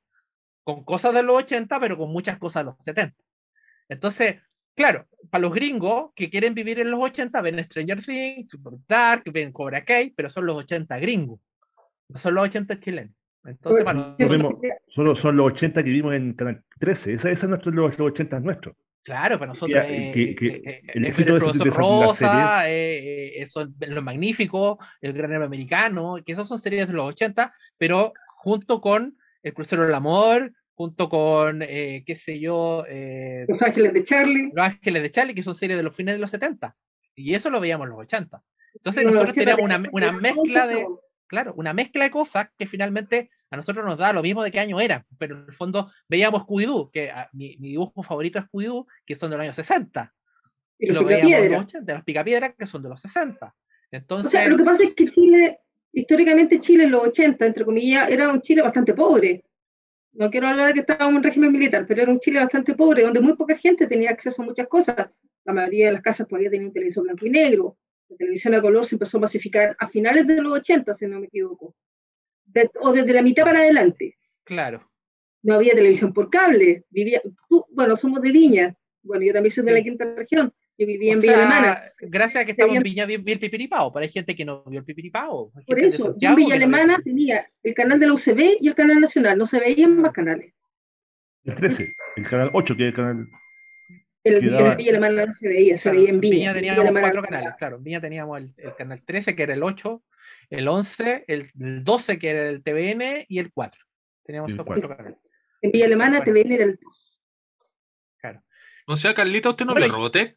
con 0.63 0.83
cosas 0.83 1.13
de 1.13 1.23
los 1.23 1.35
80, 1.37 1.79
pero 1.79 1.97
con 1.97 2.11
muchas 2.11 2.37
cosas 2.37 2.61
de 2.61 2.65
los 2.65 2.75
70. 2.79 3.15
Entonces, 3.89 4.37
claro, 4.75 5.07
para 5.29 5.41
los 5.41 5.53
gringos 5.53 6.11
que 6.15 6.29
quieren 6.29 6.53
vivir 6.53 6.79
en 6.79 6.91
los 6.91 7.01
80, 7.01 7.41
ven 7.41 7.63
Stranger 7.63 8.03
Things, 8.03 8.51
Super 8.51 8.73
Dark, 8.87 9.23
ven 9.31 9.51
Cobra 9.51 9.83
Kai, 9.83 10.11
pero 10.11 10.29
son 10.29 10.45
los 10.45 10.55
80 10.55 10.97
gringos, 10.99 11.39
no 12.07 12.19
son 12.19 12.35
los 12.35 12.45
80 12.45 12.79
chilenos. 12.79 13.15
Entonces, 13.45 13.83
para 13.83 13.97
Nos 13.99 14.19
nosotros- 14.19 14.59
vemos- 14.61 14.77
Solo 14.87 15.15
son 15.15 15.35
los 15.37 15.47
80 15.47 15.83
que 15.83 15.89
vimos 15.89 16.13
en 16.13 16.33
Canal 16.33 16.63
13. 16.79 17.13
Ese, 17.13 17.31
ese 17.31 17.45
es 17.45 17.49
nuestro, 17.49 17.71
los, 17.71 17.97
los 17.97 18.07
80 18.11 18.39
nuestros. 18.39 18.75
Claro, 19.03 19.37
para 19.37 19.49
nosotros 19.49 19.83
eh, 19.85 20.11
que- 20.13 20.33
que 20.35 20.81
el 20.93 21.05
éxito 21.05 21.33
de 21.33 21.39
el 21.39 21.43
profesor 21.51 21.73
Rosa, 21.75 22.63
eh, 22.69 23.43
son 23.47 23.75
Lo 23.81 24.01
Magnífico, 24.01 24.79
El 25.01 25.11
Granero 25.11 25.43
Americano, 25.43 26.15
que 26.25 26.31
esas 26.31 26.47
son 26.47 26.57
series 26.57 26.87
de 26.87 26.93
los 26.93 27.09
80, 27.09 27.53
pero 27.77 28.13
junto 28.37 28.79
con 28.79 29.17
El 29.41 29.53
Crucero 29.53 29.83
del 29.83 29.93
Amor, 29.93 30.53
junto 30.75 31.09
con, 31.09 31.61
eh, 31.63 32.03
qué 32.05 32.15
sé 32.15 32.39
yo, 32.39 32.85
eh, 32.87 33.43
Los 33.49 33.61
Ángeles 33.61 33.93
de 33.93 34.03
Charlie. 34.05 34.51
Los 34.53 34.65
Ángeles 34.67 35.01
de 35.03 35.11
Charlie, 35.11 35.33
que 35.35 35.43
son 35.43 35.55
series 35.55 35.77
de 35.77 35.83
los 35.83 35.93
fines 35.93 36.15
de 36.15 36.19
los 36.19 36.31
70. 36.31 36.75
Y 37.13 37.33
eso 37.33 37.49
lo 37.49 37.59
veíamos 37.59 37.85
en 37.85 37.91
los 37.91 37.99
80. 37.99 38.41
Entonces 38.75 39.03
nosotros 39.03 39.29
80 39.31 39.55
teníamos 39.57 39.91
una, 39.91 40.09
una 40.09 40.11
mezcla 40.19 40.65
de. 40.67 40.85
Claro, 41.33 41.55
una 41.57 41.73
mezcla 41.73 42.03
de 42.03 42.11
cosas 42.11 42.49
que 42.55 42.67
finalmente 42.67 43.31
a 43.49 43.57
nosotros 43.57 43.83
nos 43.83 43.97
da 43.97 44.13
lo 44.13 44.21
mismo 44.21 44.43
de 44.43 44.51
qué 44.51 44.59
año 44.59 44.79
era, 44.79 45.03
pero 45.17 45.35
en 45.35 45.45
el 45.47 45.53
fondo 45.53 45.91
veíamos 46.07 46.43
Scooby-Doo, 46.43 46.91
que 46.91 47.09
ah, 47.09 47.27
mi, 47.33 47.57
mi 47.57 47.69
dibujo 47.69 48.03
favorito 48.03 48.37
es 48.37 48.45
Scooby-Doo, 48.45 48.85
que 49.03 49.15
son 49.15 49.31
de 49.31 49.37
los 49.37 49.43
años 49.43 49.55
60. 49.55 50.13
Y 50.77 50.87
los 50.89 51.01
lo 51.01 51.07
veíamos 51.07 51.31
Picapiedra. 51.31 51.57
los 51.57 51.65
80, 51.65 51.93
los 51.95 52.03
Picapiedra, 52.03 52.53
que 52.53 52.67
son 52.67 52.83
de 52.83 52.89
los 52.89 53.01
60. 53.01 53.47
O 53.47 53.51
Entonces, 53.89 54.29
sea, 54.29 54.47
lo 54.47 54.57
que 54.57 54.63
pasa 54.63 54.83
es 54.83 54.93
que 54.93 55.09
Chile, 55.09 55.59
históricamente 55.91 56.59
Chile 56.59 56.83
en 56.83 56.91
los 56.91 57.01
80, 57.01 57.47
entre 57.47 57.65
comillas, 57.65 58.11
era 58.11 58.29
un 58.29 58.39
Chile 58.39 58.61
bastante 58.61 58.93
pobre. 58.93 59.43
No 60.11 60.29
quiero 60.29 60.49
hablar 60.49 60.67
de 60.67 60.73
que 60.75 60.79
estábamos 60.81 61.13
en 61.13 61.17
un 61.17 61.23
régimen 61.23 61.51
militar, 61.51 61.85
pero 61.87 62.03
era 62.03 62.11
un 62.11 62.19
Chile 62.19 62.41
bastante 62.41 62.75
pobre, 62.75 63.01
donde 63.01 63.21
muy 63.21 63.35
poca 63.35 63.57
gente 63.57 63.87
tenía 63.87 64.11
acceso 64.11 64.43
a 64.43 64.45
muchas 64.45 64.67
cosas. 64.67 65.09
La 65.45 65.53
mayoría 65.53 65.87
de 65.87 65.93
las 65.93 66.03
casas 66.03 66.27
todavía 66.27 66.51
tenían 66.51 66.67
un 66.67 66.73
televisor 66.73 67.05
blanco 67.05 67.25
y 67.25 67.31
negro. 67.31 67.75
La 68.13 68.17
televisión 68.17 68.53
a 68.55 68.61
color 68.61 68.85
se 68.85 68.95
empezó 68.95 69.17
a 69.17 69.21
masificar 69.21 69.75
a 69.79 69.87
finales 69.87 70.27
de 70.27 70.41
los 70.41 70.53
80, 70.53 70.93
si 70.93 71.07
no 71.07 71.19
me 71.19 71.25
equivoco. 71.27 71.75
De- 72.45 72.69
o 72.79 72.91
desde 72.93 73.11
la 73.13 73.21
mitad 73.21 73.43
para 73.43 73.59
adelante. 73.59 74.17
claro. 74.43 74.89
No 75.45 75.55
había 75.55 75.73
televisión 75.75 76.13
por 76.13 76.29
cable. 76.29 76.85
Vivía, 76.89 77.21
tú- 77.49 77.65
bueno, 77.71 77.97
somos 77.97 78.21
de 78.21 78.31
Viña. 78.31 78.73
Bueno, 79.01 79.25
yo 79.25 79.33
también 79.33 79.51
soy 79.51 79.65
de 79.65 79.73
la 79.73 79.81
quinta 79.81 80.05
región. 80.15 80.53
Yo 80.77 80.87
vivía 80.87 81.11
O 81.11 81.15
en 81.15 81.19
Villa 81.19 81.35
Alemana. 81.35 81.81
gracias 81.99 82.41
a 82.43 82.45
que 82.45 82.51
estamos 82.51 82.77
en 82.77 82.83
Viña 82.83 83.05
vi, 83.05 83.15
el 83.15 83.39
Pipiripao, 83.39 83.91
pero 83.91 84.03
hay 84.05 84.09
gente 84.09 84.37
que 84.37 84.45
no 84.45 84.63
vio 84.63 84.79
el 84.79 84.85
Pipiripao. 84.85 85.51
Por 85.67 85.79
eso, 85.79 86.15
yo 86.17 86.29
en 86.29 86.35
Villa 86.35 86.49
no 86.49 86.55
Alemana 86.55 86.97
tenía 87.03 87.45
el 87.61 87.73
canal 87.75 87.99
de 87.99 88.07
la 88.07 88.13
UCB 88.13 88.57
y 88.61 88.67
el 88.69 88.73
canal 88.73 89.01
nacional, 89.01 89.37
no 89.37 89.45
se 89.45 89.59
veían 89.59 89.97
más 89.97 90.13
canales. 90.13 90.53
El 91.43 91.55
13, 91.55 91.93
el 92.15 92.29
canal 92.29 92.49
8, 92.53 92.77
que 92.77 92.83
es 92.83 92.89
el 92.91 92.95
canal. 92.95 93.27
El, 94.23 94.39
Que 94.39 94.45
en 94.47 94.53
daba- 94.53 94.75
Villa 94.75 94.91
Alemana 94.91 95.25
no 95.25 95.31
se 95.33 95.47
veía, 95.49 95.77
se 95.77 95.83
Claro, 95.89 95.97
veía 95.99 96.09
en 96.13 96.19
Viña. 96.21 96.49
En 96.51 96.55
teníamos 96.55 96.79
Alemana 96.81 97.11
cuatro 97.11 97.21
canales, 97.23 97.53
claro. 97.57 97.77
En 97.77 97.83
Viña 97.83 98.01
teníamos 98.01 98.37
el, 98.39 98.53
el 98.57 98.75
canal 98.75 99.03
13, 99.05 99.35
que 99.35 99.43
era 99.43 99.53
el 99.53 99.63
8, 99.63 100.03
el 100.49 100.67
11, 100.67 101.25
el, 101.27 101.51
el 101.59 101.83
12, 101.83 102.19
que 102.19 102.29
era 102.29 102.49
el 102.49 102.63
TVN, 102.63 103.25
y 103.27 103.39
el 103.39 103.51
4. 103.51 103.81
Teníamos 104.23 104.49
el 104.51 104.55
esos 104.55 104.65
cuatro. 104.65 104.87
canales. 104.89 105.17
En 105.61 105.71
Villa 105.71 105.85
Alemana 105.85 106.19
Bueno. 106.21 106.33
TVN 106.41 106.51
era 106.55 106.63
el 106.65 106.79
2. 106.81 107.09
O 108.85 108.97
sea, 108.97 109.13
Carlita, 109.13 109.49
¿usted 109.49 109.65
no 109.65 109.73
vio 109.75 109.87
Robotech? 109.87 110.33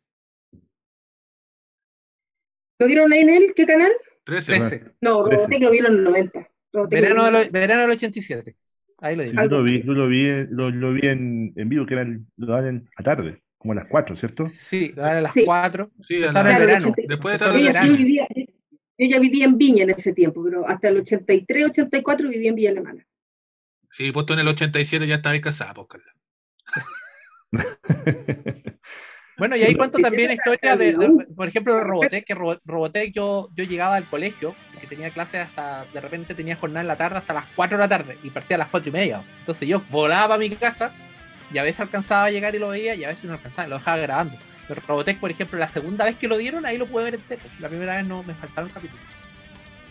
¿Lo 2.79 2.87
dieron 2.87 3.13
ahí 3.13 3.21
en 3.21 3.31
él? 3.31 3.53
¿Qué 3.57 3.67
canal? 3.67 3.91
13. 4.25 4.53
13. 4.59 4.85
No. 5.01 5.25
Robotech 5.29 5.61
lo 5.63 5.71
vieron 5.71 5.93
en 5.93 5.99
el 5.99 6.05
90. 6.05 6.51
Robotech 6.73 7.01
lo 7.01 7.15
Verano, 7.15 7.39
del, 7.39 7.51
verano 7.51 7.81
del 7.83 7.91
87. 7.93 8.57
Ahí 8.99 9.17
lo 9.17 9.25
Sí, 9.25 9.31
digo. 9.31 9.43
yo 9.43 9.49
lo 9.49 9.63
vi, 9.63 9.83
yo 9.83 9.93
lo 9.93 10.09
vi, 10.09 10.47
lo, 10.51 10.71
lo 10.71 10.93
vi 10.93 11.09
en, 11.09 11.53
en 11.57 11.69
vivo, 11.69 11.87
que 11.87 11.95
era 11.95 12.03
el- 12.03 12.21
lo 12.37 12.47
daban 12.47 12.67
en- 12.69 12.91
a 12.97 13.03
tarde, 13.03 13.43
como 13.67 13.73
a 13.73 13.83
las 13.83 13.87
4, 13.91 14.15
¿cierto? 14.17 14.47
Sí, 14.47 14.95
a 14.97 15.15
las 15.21 15.35
Sí. 15.35 15.45
4. 15.45 15.91
Sí, 16.03 16.19
Claro, 16.21 16.49
el 16.51 16.57
verano. 16.59 16.89
80. 16.91 17.03
Después 17.09 17.39
de 17.39 17.45
Yo 17.47 17.53
sí 17.59 17.67
verano. 17.67 17.97
vivía, 17.97 18.29
yo 18.99 19.09
ya 19.09 19.19
vivía 19.19 19.45
en 19.45 19.59
Viña 19.59 19.83
en 19.83 19.91
ese 19.91 20.13
tiempo, 20.13 20.43
pero 20.45 20.69
hasta 20.69 20.89
el 20.89 20.99
83, 20.99 21.67
84 21.67 22.29
vivía 22.29 22.49
en 22.51 22.55
Villa 22.55 22.71
Alemana. 22.71 23.05
Sí, 23.91 24.13
puesto 24.13 24.35
en 24.35 24.39
el 24.41 24.49
87 24.49 25.07
ya 25.07 25.17
estabais 25.17 25.43
casada, 25.43 25.75
pues, 25.75 25.89
Carla. 25.89 26.13
Bueno, 29.39 29.55
y 29.55 29.63
ahí 29.65 29.73
Sí, 29.73 29.77
cuento 29.77 29.99
sí, 29.99 30.03
también 30.03 30.31
sí, 30.31 30.37
historias 30.37 30.79
de, 30.79 30.93
sí, 30.93 30.97
de- 30.97 31.07
sí. 31.27 31.35
por 31.35 31.47
ejemplo, 31.47 31.75
de 31.75 31.85
Robotech, 31.85 32.25
que 32.25 32.35
Robo- 32.35 32.59
Robotech 32.65 33.13
yo, 33.13 33.51
yo 33.55 33.65
llegaba 33.65 33.97
al 33.97 34.07
colegio, 34.09 34.55
que 34.81 34.87
tenía 34.87 35.11
clases 35.11 35.41
hasta, 35.43 35.85
de 35.93 36.01
repente 36.01 36.35
tenía 36.35 36.57
jornada 36.57 36.81
en 36.81 36.87
la 36.87 36.97
tarde 36.97 37.19
hasta 37.19 37.35
las 37.35 37.45
4 37.55 37.77
de 37.77 37.85
la 37.85 37.89
tarde, 37.89 38.17
y 38.23 38.31
partía 38.31 38.55
a 38.57 38.61
las 38.61 38.69
4 38.69 38.89
y 38.89 38.93
media. 38.93 39.23
Entonces 39.41 39.69
yo 39.69 39.83
volaba 39.91 40.37
a 40.37 40.39
mi 40.39 40.49
casa, 40.49 40.91
y 41.53 41.59
a 41.59 41.63
veces 41.63 41.81
alcanzaba 41.81 42.25
a 42.25 42.31
llegar 42.31 42.55
y 42.55 42.59
lo 42.59 42.69
veía, 42.69 42.95
y 42.95 43.05
a 43.05 43.09
veces 43.09 43.25
no 43.25 43.33
alcanzaba, 43.35 43.67
y 43.67 43.71
lo 43.71 43.79
dejaba 43.79 43.99
grabando. 43.99 44.37
Pero 44.69 44.83
Robotech, 44.87 45.19
por 45.21 45.31
ejemplo, 45.31 45.59
la 45.59 45.69
segunda 45.69 46.05
vez 46.05 46.17
que 46.17 46.29
lo 46.29 46.37
dieron, 46.37 46.67
ahí 46.67 46.77
lo 46.79 46.87
pude 46.87 47.05
ver 47.05 47.15
entero. 47.15 47.43
La 47.61 47.69
primera 47.69 47.97
vez 47.97 48.07
no 48.07 48.23
me 48.25 48.35
faltaron 48.35 48.71
capítulos. 48.71 49.05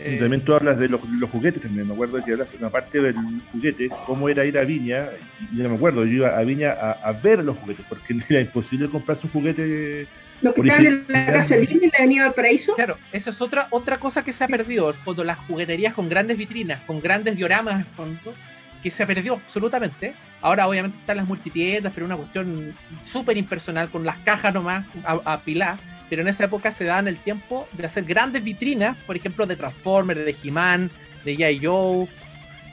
Y 0.06 0.16
Eh, 0.16 0.18
también 0.20 0.44
tú 0.44 0.54
hablas 0.54 0.78
de 0.78 0.90
los, 0.90 1.02
los 1.08 1.30
juguetes 1.30 1.62
también, 1.62 1.88
me 1.88 1.94
acuerdo 1.94 2.22
que 2.24 2.34
hablas 2.34 2.50
una 2.60 2.70
parte 2.70 3.00
del 3.02 3.16
juguete, 3.52 3.90
cómo 4.06 4.28
era 4.28 4.44
ir 4.46 4.58
a 4.58 4.66
Viña, 4.66 5.10
y 5.40 5.58
yo 5.58 5.64
no 5.64 5.70
me 5.70 5.76
acuerdo, 5.76 6.04
yo 6.06 6.12
iba 6.12 6.38
a 6.38 6.44
Viña 6.44 6.72
a, 6.72 6.92
a 6.92 7.12
ver 7.14 7.44
los 7.44 7.58
juguetes, 7.58 7.86
porque 7.88 8.14
era 8.30 8.42
imposible 8.42 8.90
comprarse 8.90 9.26
un 9.28 9.32
juguete. 9.32 10.08
Los 10.42 10.54
que 10.54 10.62
estaban 10.62 10.86
en 10.86 11.06
la 11.08 11.20
Lima, 11.32 11.82
en 11.82 11.90
la 11.92 11.98
Avenida 11.98 12.26
Valparaíso, 12.26 12.76
Claro, 12.76 12.98
esa 13.14 13.30
es 13.30 13.40
otra, 13.42 13.68
otra 13.70 13.98
cosa 13.98 14.22
que 14.22 14.34
se 14.34 14.44
ha 14.44 14.50
perdido, 14.50 14.90
el 14.90 14.96
fondo, 14.96 15.24
las 15.24 15.38
jugueterías 15.40 15.94
con 15.94 16.10
grandes 16.10 16.38
vitrinas, 16.38 16.84
con 16.84 17.00
grandes 17.00 17.38
dioramas 17.38 17.76
en 17.80 17.86
fondo, 17.86 18.36
que 18.84 18.92
se 18.92 19.08
perdió 19.08 19.36
absolutamente. 19.36 20.14
Ahora 20.46 20.68
obviamente 20.68 21.00
están 21.00 21.18
las 21.18 21.26
multitiendas, 21.26 21.92
pero 21.92 22.06
una 22.06 22.18
cuestión 22.18 22.76
súper 23.04 23.36
impersonal, 23.36 23.90
con 23.90 24.06
las 24.06 24.16
cajas 24.20 24.54
nomás 24.54 24.86
a, 25.04 25.14
a 25.26 25.40
pilar. 25.42 25.78
Pero 26.08 26.22
en 26.22 26.28
esa 26.28 26.44
época 26.44 26.70
se 26.70 26.84
daban 26.84 27.08
el 27.08 27.18
tiempo 27.18 27.68
de 27.72 27.88
hacer 27.88 28.04
grandes 28.04 28.44
vitrinas, 28.44 28.96
por 29.08 29.16
ejemplo, 29.16 29.48
de 29.48 29.56
Transformers, 29.56 30.24
de 30.24 30.36
He-Man, 30.44 30.92
de 31.24 31.36
G.I. 31.36 31.66
Joe, 31.66 32.08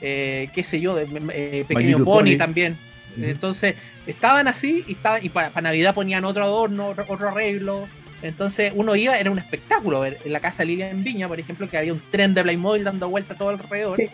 eh, 0.01 0.49
qué 0.53 0.63
sé 0.63 0.81
yo, 0.81 0.95
de 0.95 1.07
eh, 1.33 1.65
Pequeño 1.67 2.05
Pony. 2.05 2.37
también. 2.37 2.77
Entonces, 3.19 3.73
estaban 4.05 4.47
así 4.47 4.83
y, 4.87 4.91
estaba, 4.91 5.19
y 5.19 5.29
para, 5.29 5.49
Navidad 5.59 5.95
ponían 5.95 6.25
otro 6.25 6.43
adorno, 6.43 6.89
otro, 6.89 7.05
otro 7.07 7.29
arreglo. 7.29 7.87
Entonces, 8.21 8.71
uno 8.75 8.95
iba, 8.95 9.17
era 9.17 9.31
un 9.31 9.39
espectáculo 9.39 9.99
ver 10.01 10.19
en 10.23 10.31
la 10.31 10.39
casa 10.39 10.59
de 10.59 10.67
Lilia 10.67 10.91
en 10.91 11.03
Viña, 11.03 11.27
por 11.27 11.39
ejemplo, 11.39 11.67
que 11.67 11.77
había 11.79 11.91
un 11.91 12.03
tren 12.11 12.35
de 12.35 12.43
Playmobil 12.43 12.83
dando 12.83 13.09
vueltas 13.09 13.35
todo 13.35 13.49
alrededor. 13.49 13.97
Sí. 13.97 14.09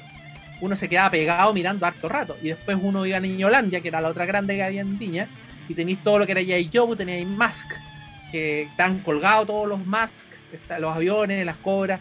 Uno 0.62 0.76
se 0.76 0.90
quedaba 0.90 1.10
pegado 1.12 1.54
mirando 1.54 1.86
harto 1.86 2.10
rato. 2.10 2.38
Y 2.42 2.50
después 2.50 2.78
uno 2.82 3.06
iba 3.06 3.18
a 3.18 3.22
Niñolandia, 3.22 3.82
que 3.82 3.88
era 3.88 4.02
la 4.02 4.10
otra 4.10 4.26
grande 4.26 4.56
que 4.56 4.64
había 4.64 4.82
en 4.82 4.98
Viña, 4.98 5.28
y 5.68 5.74
tenéis 5.74 6.00
todo 6.04 6.20
lo 6.20 6.26
que 6.26 6.32
era 6.34 6.42
J. 6.42 6.70
Joe, 6.74 6.96
teníais 6.96 7.28
Mask, 7.28 7.72
que 8.32 8.64
están 8.64 9.00
colgados 9.00 9.48
todos 9.48 9.68
los 9.68 9.80
está- 10.52 10.80
los 10.80 10.96
aviones, 10.96 11.46
las 11.46 11.58
cobras. 11.58 12.00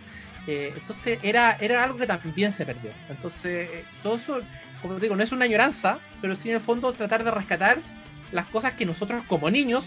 eh, 0.51 0.73
entonces 0.75 1.19
era, 1.23 1.59
era 1.61 1.85
algo 1.85 1.99
que 1.99 2.07
también 2.07 2.53
se 2.53 2.65
perdió. 2.65 2.91
Entonces, 3.11 3.69
eh, 3.71 3.85
todo 4.03 4.17
eso, 4.17 4.41
como 4.81 4.95
te 4.95 5.01
digo, 5.03 5.15
no 5.15 5.23
es 5.23 5.31
una 5.31 5.45
añoranza, 5.45 5.99
pero 6.23 6.35
sí 6.35 6.49
en 6.49 6.55
el 6.55 6.61
fondo 6.63 6.91
tratar 6.95 7.23
de 7.23 7.31
rescatar 7.31 7.79
las 8.33 8.47
cosas 8.47 8.73
que 8.73 8.87
nosotros 8.87 9.23
como 9.29 9.51
niños 9.51 9.85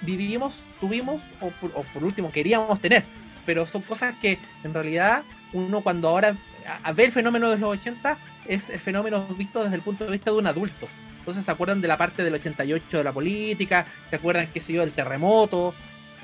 vivimos, 0.00 0.54
tuvimos 0.80 1.20
o 1.42 1.50
por 1.82 2.02
último 2.04 2.32
queríamos 2.32 2.80
tener. 2.80 3.04
Pero 3.44 3.66
son 3.66 3.82
cosas 3.82 4.14
que 4.22 4.38
en 4.64 4.72
realidad 4.72 5.22
uno 5.52 5.82
cuando 5.82 6.08
ahora 6.08 6.34
a- 6.66 6.88
a 6.88 6.92
ve 6.92 7.04
el 7.04 7.12
fenómeno 7.12 7.50
de 7.50 7.58
los 7.58 7.70
80 7.70 8.18
es 8.46 8.68
el 8.70 8.78
fenómeno 8.78 9.26
visto 9.36 9.62
desde 9.62 9.76
el 9.76 9.82
punto 9.82 10.04
de 10.04 10.12
vista 10.12 10.30
de 10.30 10.36
un 10.36 10.46
adulto. 10.46 10.86
Entonces 11.18 11.44
se 11.44 11.50
acuerdan 11.50 11.80
de 11.80 11.88
la 11.88 11.98
parte 11.98 12.24
del 12.24 12.34
88 12.34 12.98
de 12.98 13.04
la 13.04 13.12
política, 13.12 13.84
se 14.08 14.16
acuerdan, 14.16 14.48
qué 14.52 14.60
sé 14.60 14.72
yo, 14.72 14.80
del 14.80 14.92
terremoto, 14.92 15.74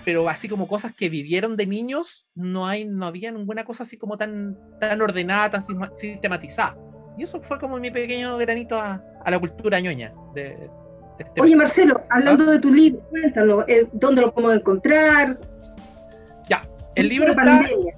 pero 0.05 0.29
así 0.29 0.49
como 0.49 0.66
cosas 0.68 0.94
que 0.94 1.09
vivieron 1.11 1.57
de 1.57 1.66
niños, 1.66 2.27
no 2.35 2.66
hay, 2.66 2.85
no 2.85 3.07
había 3.07 3.31
ninguna 3.33 3.64
cosa 3.64 3.83
así 3.83 3.96
como 3.99 4.16
tan, 4.16 4.57
tan 4.81 5.01
ordenada, 5.03 5.51
tan 5.51 5.64
sistematizada. 5.99 6.77
Y 7.18 7.25
eso 7.25 7.40
fue 7.40 7.59
como 7.59 7.79
mi 7.79 7.90
pequeño 7.90 8.37
granito 8.38 8.79
a, 8.81 9.03
a 9.25 9.31
la 9.31 9.38
cultura 9.38 9.81
ñoña. 9.81 10.12
De, 10.35 10.42
de 10.44 10.68
este 11.18 11.40
Oye, 11.40 11.57
Marcelo, 11.57 12.03
hablando 12.11 12.44
de 12.46 12.59
tu 12.59 12.72
libro, 12.72 13.01
cuéntanos, 13.11 13.64
eh, 13.68 13.87
¿dónde 13.92 14.22
lo 14.22 14.33
podemos 14.35 14.57
encontrar? 14.57 15.38
el 16.94 17.09
libro 17.11 17.27
La 17.27 17.33
está, 17.33 17.44
pandemia. 17.44 17.94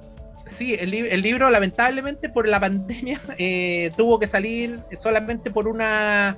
Sí, 0.48 0.74
el, 0.78 0.90
li- 0.90 1.08
el 1.10 1.22
libro 1.22 1.50
lamentablemente 1.50 2.28
por 2.28 2.48
la 2.48 2.58
pandemia 2.58 3.20
eh, 3.38 3.90
tuvo 3.96 4.18
que 4.18 4.26
salir 4.26 4.80
solamente 4.98 5.50
por 5.50 5.68
una 5.68 6.36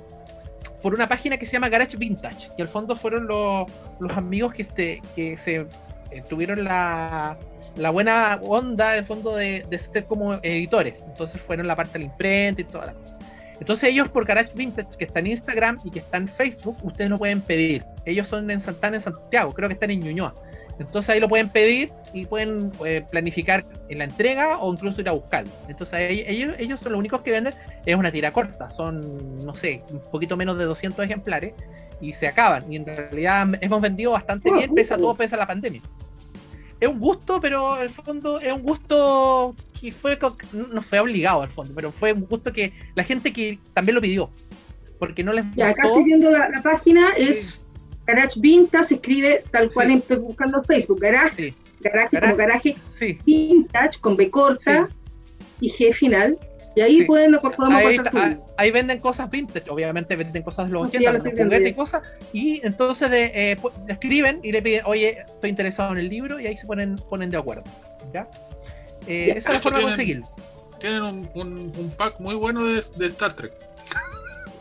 por 0.81 0.95
una 0.95 1.07
página 1.07 1.37
que 1.37 1.45
se 1.45 1.53
llama 1.53 1.69
Garage 1.69 1.95
Vintage, 1.95 2.49
que 2.55 2.61
al 2.63 2.67
fondo 2.67 2.95
fueron 2.95 3.27
los, 3.27 3.69
los 3.99 4.17
amigos 4.17 4.51
que, 4.53 4.63
este, 4.63 4.99
que 5.15 5.37
se 5.37 5.67
eh, 6.09 6.23
tuvieron 6.27 6.63
la, 6.63 7.37
la 7.75 7.89
buena 7.91 8.39
onda 8.41 8.97
en 8.97 9.05
fondo 9.05 9.35
de, 9.35 9.63
de 9.69 9.77
ser 9.77 10.05
como 10.05 10.33
editores. 10.41 11.03
Entonces 11.05 11.39
fueron 11.39 11.67
la 11.67 11.75
parte 11.75 11.93
de 11.93 11.99
la 11.99 12.05
imprenta 12.05 12.61
y 12.61 12.63
toda 12.63 12.87
la 12.87 12.93
cosa. 12.93 13.15
Entonces 13.59 13.89
ellos 13.91 14.09
por 14.09 14.25
Garage 14.25 14.53
Vintage, 14.55 14.87
que 14.97 15.05
está 15.05 15.19
en 15.19 15.27
Instagram 15.27 15.79
y 15.83 15.91
que 15.91 15.99
está 15.99 16.17
en 16.17 16.27
Facebook, 16.27 16.77
ustedes 16.81 17.11
lo 17.11 17.19
pueden 17.19 17.41
pedir. 17.41 17.85
Ellos 18.03 18.27
son 18.27 18.49
en, 18.49 18.59
San- 18.59 18.73
están 18.73 18.95
en 18.95 19.01
Santiago, 19.01 19.51
creo 19.51 19.69
que 19.69 19.73
están 19.73 19.91
en 19.91 19.99
Ñuñoa. 19.99 20.33
Entonces 20.81 21.09
ahí 21.09 21.19
lo 21.19 21.29
pueden 21.29 21.49
pedir 21.49 21.91
y 22.13 22.25
pueden 22.25 22.71
eh, 22.85 23.05
planificar 23.09 23.63
en 23.89 23.99
la 23.99 24.03
entrega 24.05 24.57
o 24.59 24.71
incluso 24.73 25.01
ir 25.01 25.09
a 25.09 25.13
buscarlo. 25.13 25.51
Entonces 25.67 25.93
ahí- 25.93 26.23
ellos, 26.27 26.55
ellos 26.59 26.79
son 26.79 26.91
los 26.93 26.99
únicos 26.99 27.21
que 27.21 27.31
venden, 27.31 27.53
es 27.85 27.95
una 27.95 28.11
tira 28.11 28.33
corta, 28.33 28.69
son, 28.69 29.45
no 29.45 29.53
sé, 29.53 29.83
un 29.91 30.01
poquito 30.11 30.35
menos 30.37 30.57
de 30.57 30.65
200 30.65 31.05
ejemplares 31.05 31.53
y 32.01 32.13
se 32.13 32.27
acaban. 32.27 32.71
Y 32.71 32.77
en 32.77 32.85
realidad 32.85 33.47
hemos 33.61 33.81
vendido 33.81 34.11
bastante 34.11 34.51
bien, 34.51 34.73
pese 34.73 34.93
a 34.93 34.97
todo, 34.97 35.15
pese 35.15 35.35
a 35.35 35.37
la 35.37 35.47
pandemia. 35.47 35.81
Es 36.79 36.87
un 36.89 36.99
gusto, 36.99 37.39
pero 37.39 37.79
el 37.79 37.91
fondo 37.91 38.39
es 38.39 38.51
un 38.51 38.63
gusto 38.63 39.55
que 39.79 39.91
fue, 39.91 40.17
no 40.73 40.81
fue 40.81 40.99
obligado 40.99 41.43
al 41.43 41.49
fondo, 41.49 41.73
pero 41.75 41.91
fue 41.91 42.11
un 42.11 42.21
gusto 42.25 42.51
que 42.51 42.73
la 42.95 43.03
gente 43.03 43.31
que 43.31 43.59
también 43.73 43.95
lo 43.95 44.01
pidió. 44.01 44.31
Porque 44.97 45.23
no 45.23 45.31
les 45.33 45.45
Ya, 45.55 45.69
acá 45.69 45.87
estoy 45.87 46.03
viendo 46.03 46.29
la, 46.31 46.49
la 46.49 46.61
página, 46.61 47.09
es 47.17 47.65
Garage 48.13 48.39
Vintage, 48.39 48.83
se 48.85 48.95
escribe 48.95 49.43
tal 49.51 49.71
cual 49.71 49.87
Sí. 49.87 49.93
estoy 49.97 50.17
buscando 50.17 50.57
en 50.59 50.65
Facebook, 50.65 50.99
Garage, 50.99 51.35
Sí, 51.35 51.53
Garage 51.81 52.09
como 52.19 52.21
Garage. 52.21 52.37
Garaje 52.37 52.75
sí. 52.99 53.17
Vintage, 53.25 53.99
con 53.99 54.17
B 54.17 54.29
corta 54.29 54.87
y 55.59 55.69
G 55.71 55.93
final, 55.93 56.37
y 56.75 56.81
ahí 56.81 56.97
Sí. 56.99 57.03
pueden, 57.05 57.31
podemos 57.55 57.79
ahí, 57.83 57.97
ah, 58.13 58.27
libro. 58.27 58.45
ahí 58.57 58.71
venden 58.71 58.99
cosas 58.99 59.29
vintage, 59.29 59.69
obviamente 59.69 60.15
venden 60.15 60.41
cosas 60.41 60.67
de 60.67 60.73
los 60.73 60.83
No, 60.83 60.89
sí, 60.89 60.97
80, 60.97 61.03
ya 61.03 61.17
lo 61.17 61.17
los 61.59 61.67
y 61.69 61.73
cosas, 61.73 62.01
y 62.33 62.61
entonces 62.65 63.09
de, 63.11 63.31
eh, 63.51 63.57
escriben 63.89 64.39
y 64.43 64.51
le 64.51 64.61
piden, 64.61 64.83
oye, 64.85 65.19
estoy 65.25 65.49
interesado 65.49 65.91
en 65.91 65.97
el 65.99 66.09
libro, 66.09 66.39
y 66.39 66.47
ahí 66.47 66.55
se 66.57 66.65
ponen, 66.65 66.95
ponen 67.09 67.29
de 67.29 67.37
acuerdo. 67.37 67.63
¿ya? 68.13 68.27
Eh, 69.07 69.25
Ya. 69.29 69.33
esa 69.33 69.49
es 69.49 69.55
la 69.55 69.61
forma 69.61 69.77
de 69.79 69.83
conseguirlo. 69.85 70.29
Tienen 70.79 71.03
un, 71.03 71.29
un- 71.35 71.71
un 71.77 71.91
pack 71.97 72.19
muy 72.19 72.35
bueno 72.35 72.65
de, 72.65 72.83
de 72.97 73.05
Star 73.07 73.35
Trek. 73.35 73.51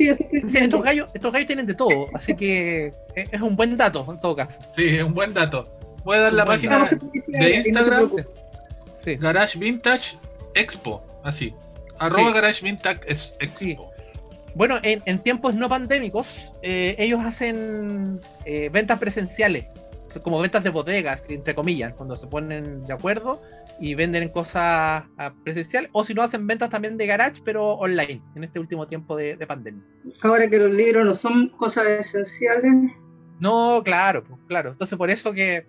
Sí, 0.01 0.09
eso 0.09 0.25
Estos 0.55 0.83
gallos, 0.83 1.11
estos 1.13 1.31
gallos 1.31 1.47
tienen 1.47 1.67
de 1.67 1.75
todo, 1.75 2.07
así 2.15 2.35
que 2.35 2.87
es 3.15 3.29
es 3.31 3.41
un 3.43 3.55
buen 3.55 3.77
dato 3.77 4.07
en 4.11 4.19
todo 4.19 4.35
caso. 4.35 4.53
Sí, 4.71 4.97
es 4.97 5.03
un 5.03 5.13
buen 5.13 5.35
dato. 5.35 5.71
Voy 6.05 6.17
a 6.17 6.21
dar 6.21 6.33
la 6.33 6.47
página 6.47 6.89
de 7.27 7.57
Instagram. 7.57 8.11
Sí. 9.05 9.17
Garage 9.17 9.59
Vintage 9.59 10.17
Expo. 10.55 11.05
Así. 11.23 11.53
Arroba 11.99 12.29
Sí. 12.29 12.35
Garage 12.35 12.65
Vintage 12.65 13.01
Expo. 13.09 13.59
Sí. 13.59 13.77
Bueno, 14.55 14.79
en, 14.83 15.03
en 15.05 15.19
tiempos 15.19 15.55
no 15.55 15.69
pandémicos, 15.69 16.51
eh, 16.63 16.97
ellos 16.99 17.21
hacen 17.23 18.19
eh, 18.47 18.71
ventas 18.73 18.99
presenciales, 18.99 19.67
como 20.23 20.41
ventas 20.41 20.65
de 20.65 20.71
bodegas, 20.71 21.21
entre 21.29 21.55
comillas, 21.55 21.95
cuando 21.95 22.17
se 22.17 22.27
ponen 22.27 22.87
de 22.87 22.93
acuerdo 22.95 23.43
y 23.81 23.95
venden 23.95 24.29
cosas 24.29 25.05
ah, 25.17 25.33
presenciales, 25.43 25.89
o 25.93 26.05
si 26.05 26.13
no, 26.15 26.23
hacen 26.23 26.47
ventas 26.47 26.69
también 26.71 26.97
de 26.99 27.07
garage, 27.07 27.41
pero 27.45 27.73
online, 27.75 28.23
en 28.37 28.45
este 28.45 28.59
último 28.61 28.87
tiempo 28.87 29.17
de, 29.17 29.37
de 29.37 29.47
pandemia. 29.47 29.83
Ahora 30.23 30.49
que 30.49 30.59
los 30.59 30.71
libros 30.71 31.05
no 31.07 31.15
son 31.15 31.49
cosas 31.51 31.87
esenciales, 31.87 32.73
No, 33.41 33.81
claro, 33.83 34.23
pues, 34.23 34.39
claro. 34.49 34.71
Entonces, 34.73 34.99
por 34.99 35.09
eso 35.11 35.33
que 35.33 35.67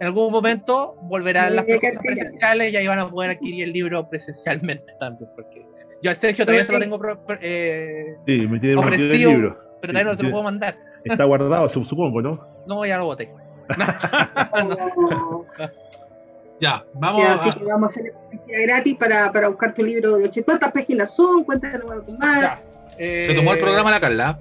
en 0.00 0.06
algún 0.06 0.30
momento 0.30 0.96
volverán 1.04 1.50
Sí, 1.50 1.54
las 1.56 1.64
cosas 1.64 1.98
presenciales 2.02 2.72
y 2.72 2.76
ahí 2.76 2.86
van 2.86 2.98
a 2.98 3.08
poder 3.08 3.30
adquirir 3.30 3.64
el 3.64 3.72
libro 3.72 4.08
presencialmente 4.10 4.92
también, 5.00 5.30
porque 5.34 5.64
yo 6.02 6.10
al 6.10 6.16
Sergio 6.16 6.44
todavía 6.44 6.64
se 6.66 6.72
lo 6.72 6.78
Sí. 6.78 6.84
tengo 6.84 7.00
eh, 7.40 8.16
Sí, 8.26 8.46
me 8.46 8.60
tiene 8.60 8.76
prometido 8.76 9.06
el 9.06 9.10
Ofrecido. 9.14 9.30
libro. 9.30 9.58
pero 9.80 9.92
todavía 9.94 10.12
no 10.12 10.16
se 10.18 10.22
lo 10.22 10.28
Sí. 10.28 10.32
puedo 10.32 10.44
mandar. 10.44 10.78
Está 11.04 11.24
guardado, 11.24 11.66
su- 11.70 11.84
supongo, 11.84 12.20
¿no? 12.20 12.46
No, 12.66 12.84
ya 12.84 12.98
lo 12.98 13.06
boté. 13.06 13.32
oh, 14.52 15.46
Ya, 16.64 16.84
vamos 16.94 17.22
ya, 17.22 17.32
a. 17.32 17.34
así 17.34 17.58
que 17.58 17.64
vamos 17.64 17.82
a 17.96 18.00
hacer 18.00 18.12
la 18.48 18.58
gratis 18.60 18.96
para, 18.96 19.30
para 19.32 19.48
buscar 19.48 19.74
tu 19.74 19.82
libro 19.82 20.16
de 20.18 20.24
80. 20.24 20.44
¿Cuántas 20.44 20.72
páginas 20.72 21.14
son? 21.14 21.44
Cuéntanos 21.44 21.90
algo 21.90 22.12
más. 22.18 22.62
Eh, 22.98 23.24
Se 23.28 23.34
tomó 23.34 23.52
el 23.52 23.58
programa 23.58 23.90
la 23.90 24.00
Carla. 24.00 24.38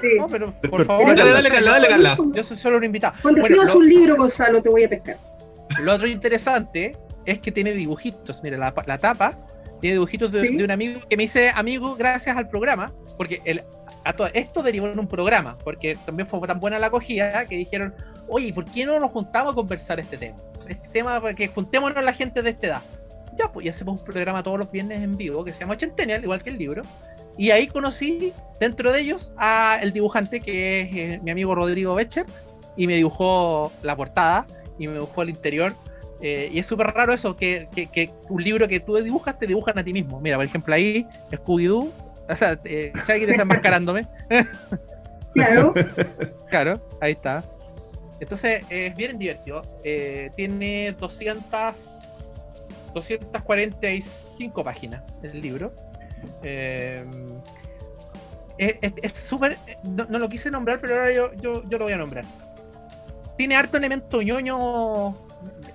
Sí. 0.00 0.16
No, 0.18 0.26
pero 0.26 0.46
por 0.46 0.70
Pero- 0.70 0.84
favor. 0.86 1.06
Dale, 1.16 1.30
dale, 1.32 1.50
Carla, 1.50 1.70
dale, 1.72 1.88
Carla. 1.88 2.16
Yo 2.34 2.44
soy 2.44 2.56
solo 2.56 2.78
un 2.78 2.84
invitado. 2.84 3.14
Cuando 3.22 3.40
Bueno, 3.42 3.54
escribas 3.56 3.74
lo, 3.74 3.80
un 3.80 3.88
libro, 3.88 4.16
Gonzalo, 4.16 4.62
te 4.62 4.68
voy 4.70 4.84
a 4.84 4.88
pescar. 4.88 5.16
lo 5.82 5.92
otro 5.92 6.06
interesante 6.06 6.96
es 7.26 7.38
que 7.38 7.52
tiene 7.52 7.72
dibujitos. 7.72 8.40
Mira, 8.42 8.56
la, 8.56 8.72
la 8.86 8.98
tapa 8.98 9.38
tiene 9.80 9.94
dibujitos 9.94 10.32
de, 10.32 10.42
Sí. 10.48 10.56
de 10.56 10.64
un 10.64 10.70
amigo 10.70 11.00
que 11.08 11.16
me 11.16 11.24
hice 11.24 11.50
amigo 11.54 11.94
gracias 11.96 12.36
al 12.36 12.48
programa. 12.48 12.92
Porque 13.18 13.40
el, 13.44 13.62
a 14.04 14.14
todo, 14.14 14.28
esto 14.32 14.62
derivó 14.62 14.86
en 14.88 14.98
un 14.98 15.06
programa. 15.06 15.56
Porque 15.62 15.96
también 16.06 16.26
fue 16.26 16.40
tan 16.48 16.58
buena 16.58 16.78
la 16.78 16.86
acogida 16.86 17.44
que 17.46 17.56
dijeron: 17.56 17.94
Oye, 18.30 18.52
¿por 18.52 18.64
qué 18.64 18.84
no 18.86 18.98
nos 19.00 19.10
juntamos 19.10 19.52
a 19.52 19.54
conversar 19.56 19.98
este 20.00 20.16
tema? 20.16 20.36
Este 20.68 20.88
tema, 20.88 21.20
para 21.20 21.34
que 21.34 21.48
juntémonos 21.48 22.02
la 22.02 22.12
gente 22.12 22.42
de 22.42 22.50
esta 22.50 22.66
edad. 22.68 22.82
Ya, 23.36 23.50
pues, 23.50 23.66
y 23.66 23.68
hacemos 23.68 23.98
un 23.98 24.04
programa 24.04 24.42
todos 24.42 24.58
los 24.58 24.70
viernes 24.70 25.00
en 25.00 25.16
vivo 25.16 25.44
que 25.44 25.52
se 25.52 25.60
llama 25.60 25.74
Ochentennial, 25.74 26.22
igual 26.22 26.42
que 26.42 26.50
el 26.50 26.58
libro. 26.58 26.82
Y 27.36 27.50
ahí 27.50 27.66
conocí, 27.66 28.32
dentro 28.60 28.92
de 28.92 29.00
ellos, 29.00 29.32
a 29.36 29.78
el 29.82 29.92
dibujante 29.92 30.40
que 30.40 30.80
es 30.82 30.88
eh, 30.96 31.20
mi 31.22 31.30
amigo 31.30 31.54
Rodrigo 31.54 31.94
Becher. 31.94 32.24
Y 32.76 32.86
me 32.86 32.94
dibujó 32.96 33.72
la 33.82 33.96
portada 33.96 34.46
y 34.78 34.86
me 34.86 34.94
dibujó 34.94 35.22
el 35.22 35.30
interior. 35.30 35.74
eh, 36.22 36.50
y 36.52 36.58
es 36.58 36.66
súper 36.66 36.88
raro 36.88 37.12
eso, 37.14 37.36
que, 37.36 37.68
que- 37.74 37.86
que 37.86 38.10
un 38.28 38.44
libro 38.44 38.68
que 38.68 38.78
tú 38.78 38.94
dibujas 38.96 39.38
te 39.38 39.46
dibujan 39.46 39.78
a 39.78 39.82
ti 39.84 39.92
mismo. 39.92 40.20
Mira, 40.20 40.36
por 40.36 40.44
ejemplo, 40.44 40.74
ahí, 40.74 41.06
Scooby-Doo. 41.32 41.90
O 42.28 42.36
sea, 42.36 42.60
eh, 42.64 42.92
Shaggy 43.08 43.24
desenmascarándome. 43.26 44.02
Claro. 45.32 45.72
Claro, 46.50 46.72
ahí 47.00 47.12
está. 47.12 47.44
Entonces 48.20 48.64
es 48.68 48.94
bien 48.94 49.18
divertido. 49.18 49.62
Eh, 49.82 50.30
tiene 50.36 50.92
200, 50.92 51.74
245 52.94 54.64
páginas 54.64 55.02
el 55.22 55.40
libro. 55.40 55.72
Eh, 56.42 57.04
es 58.58 59.12
súper. 59.18 59.56
no, 59.84 60.06
lo 60.18 60.28
quise 60.28 60.50
nombrar, 60.50 60.80
pero 60.80 60.94
ahora 60.94 61.12
yo, 61.12 61.32
yo, 61.34 61.62
lo 61.78 61.84
voy 61.84 61.92
a 61.94 61.96
nombrar. 61.96 62.24
Tiene 63.36 63.56
harto 63.56 63.78
elemento 63.78 64.20
ñoño. 64.20 65.14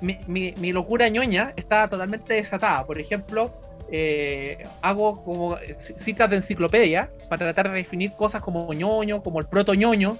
Mi, 0.01 0.19
mi- 0.27 0.53
mi 0.57 0.71
locura 0.71 1.09
ñoña 1.09 1.53
está 1.55 1.87
totalmente 1.89 2.35
desatada. 2.35 2.85
Por 2.85 2.99
ejemplo, 2.99 3.59
eh, 3.91 4.63
hago 4.81 5.23
como 5.23 5.57
citas 5.79 6.29
de 6.29 6.35
enciclopedia 6.37 7.09
para 7.27 7.39
tratar 7.45 7.71
de 7.71 7.77
definir 7.77 8.11
cosas 8.13 8.41
como 8.43 8.71
ñoño, 8.71 9.23
como 9.23 9.39
el 9.39 9.47
proto 9.47 9.73
ñoño, 9.73 10.17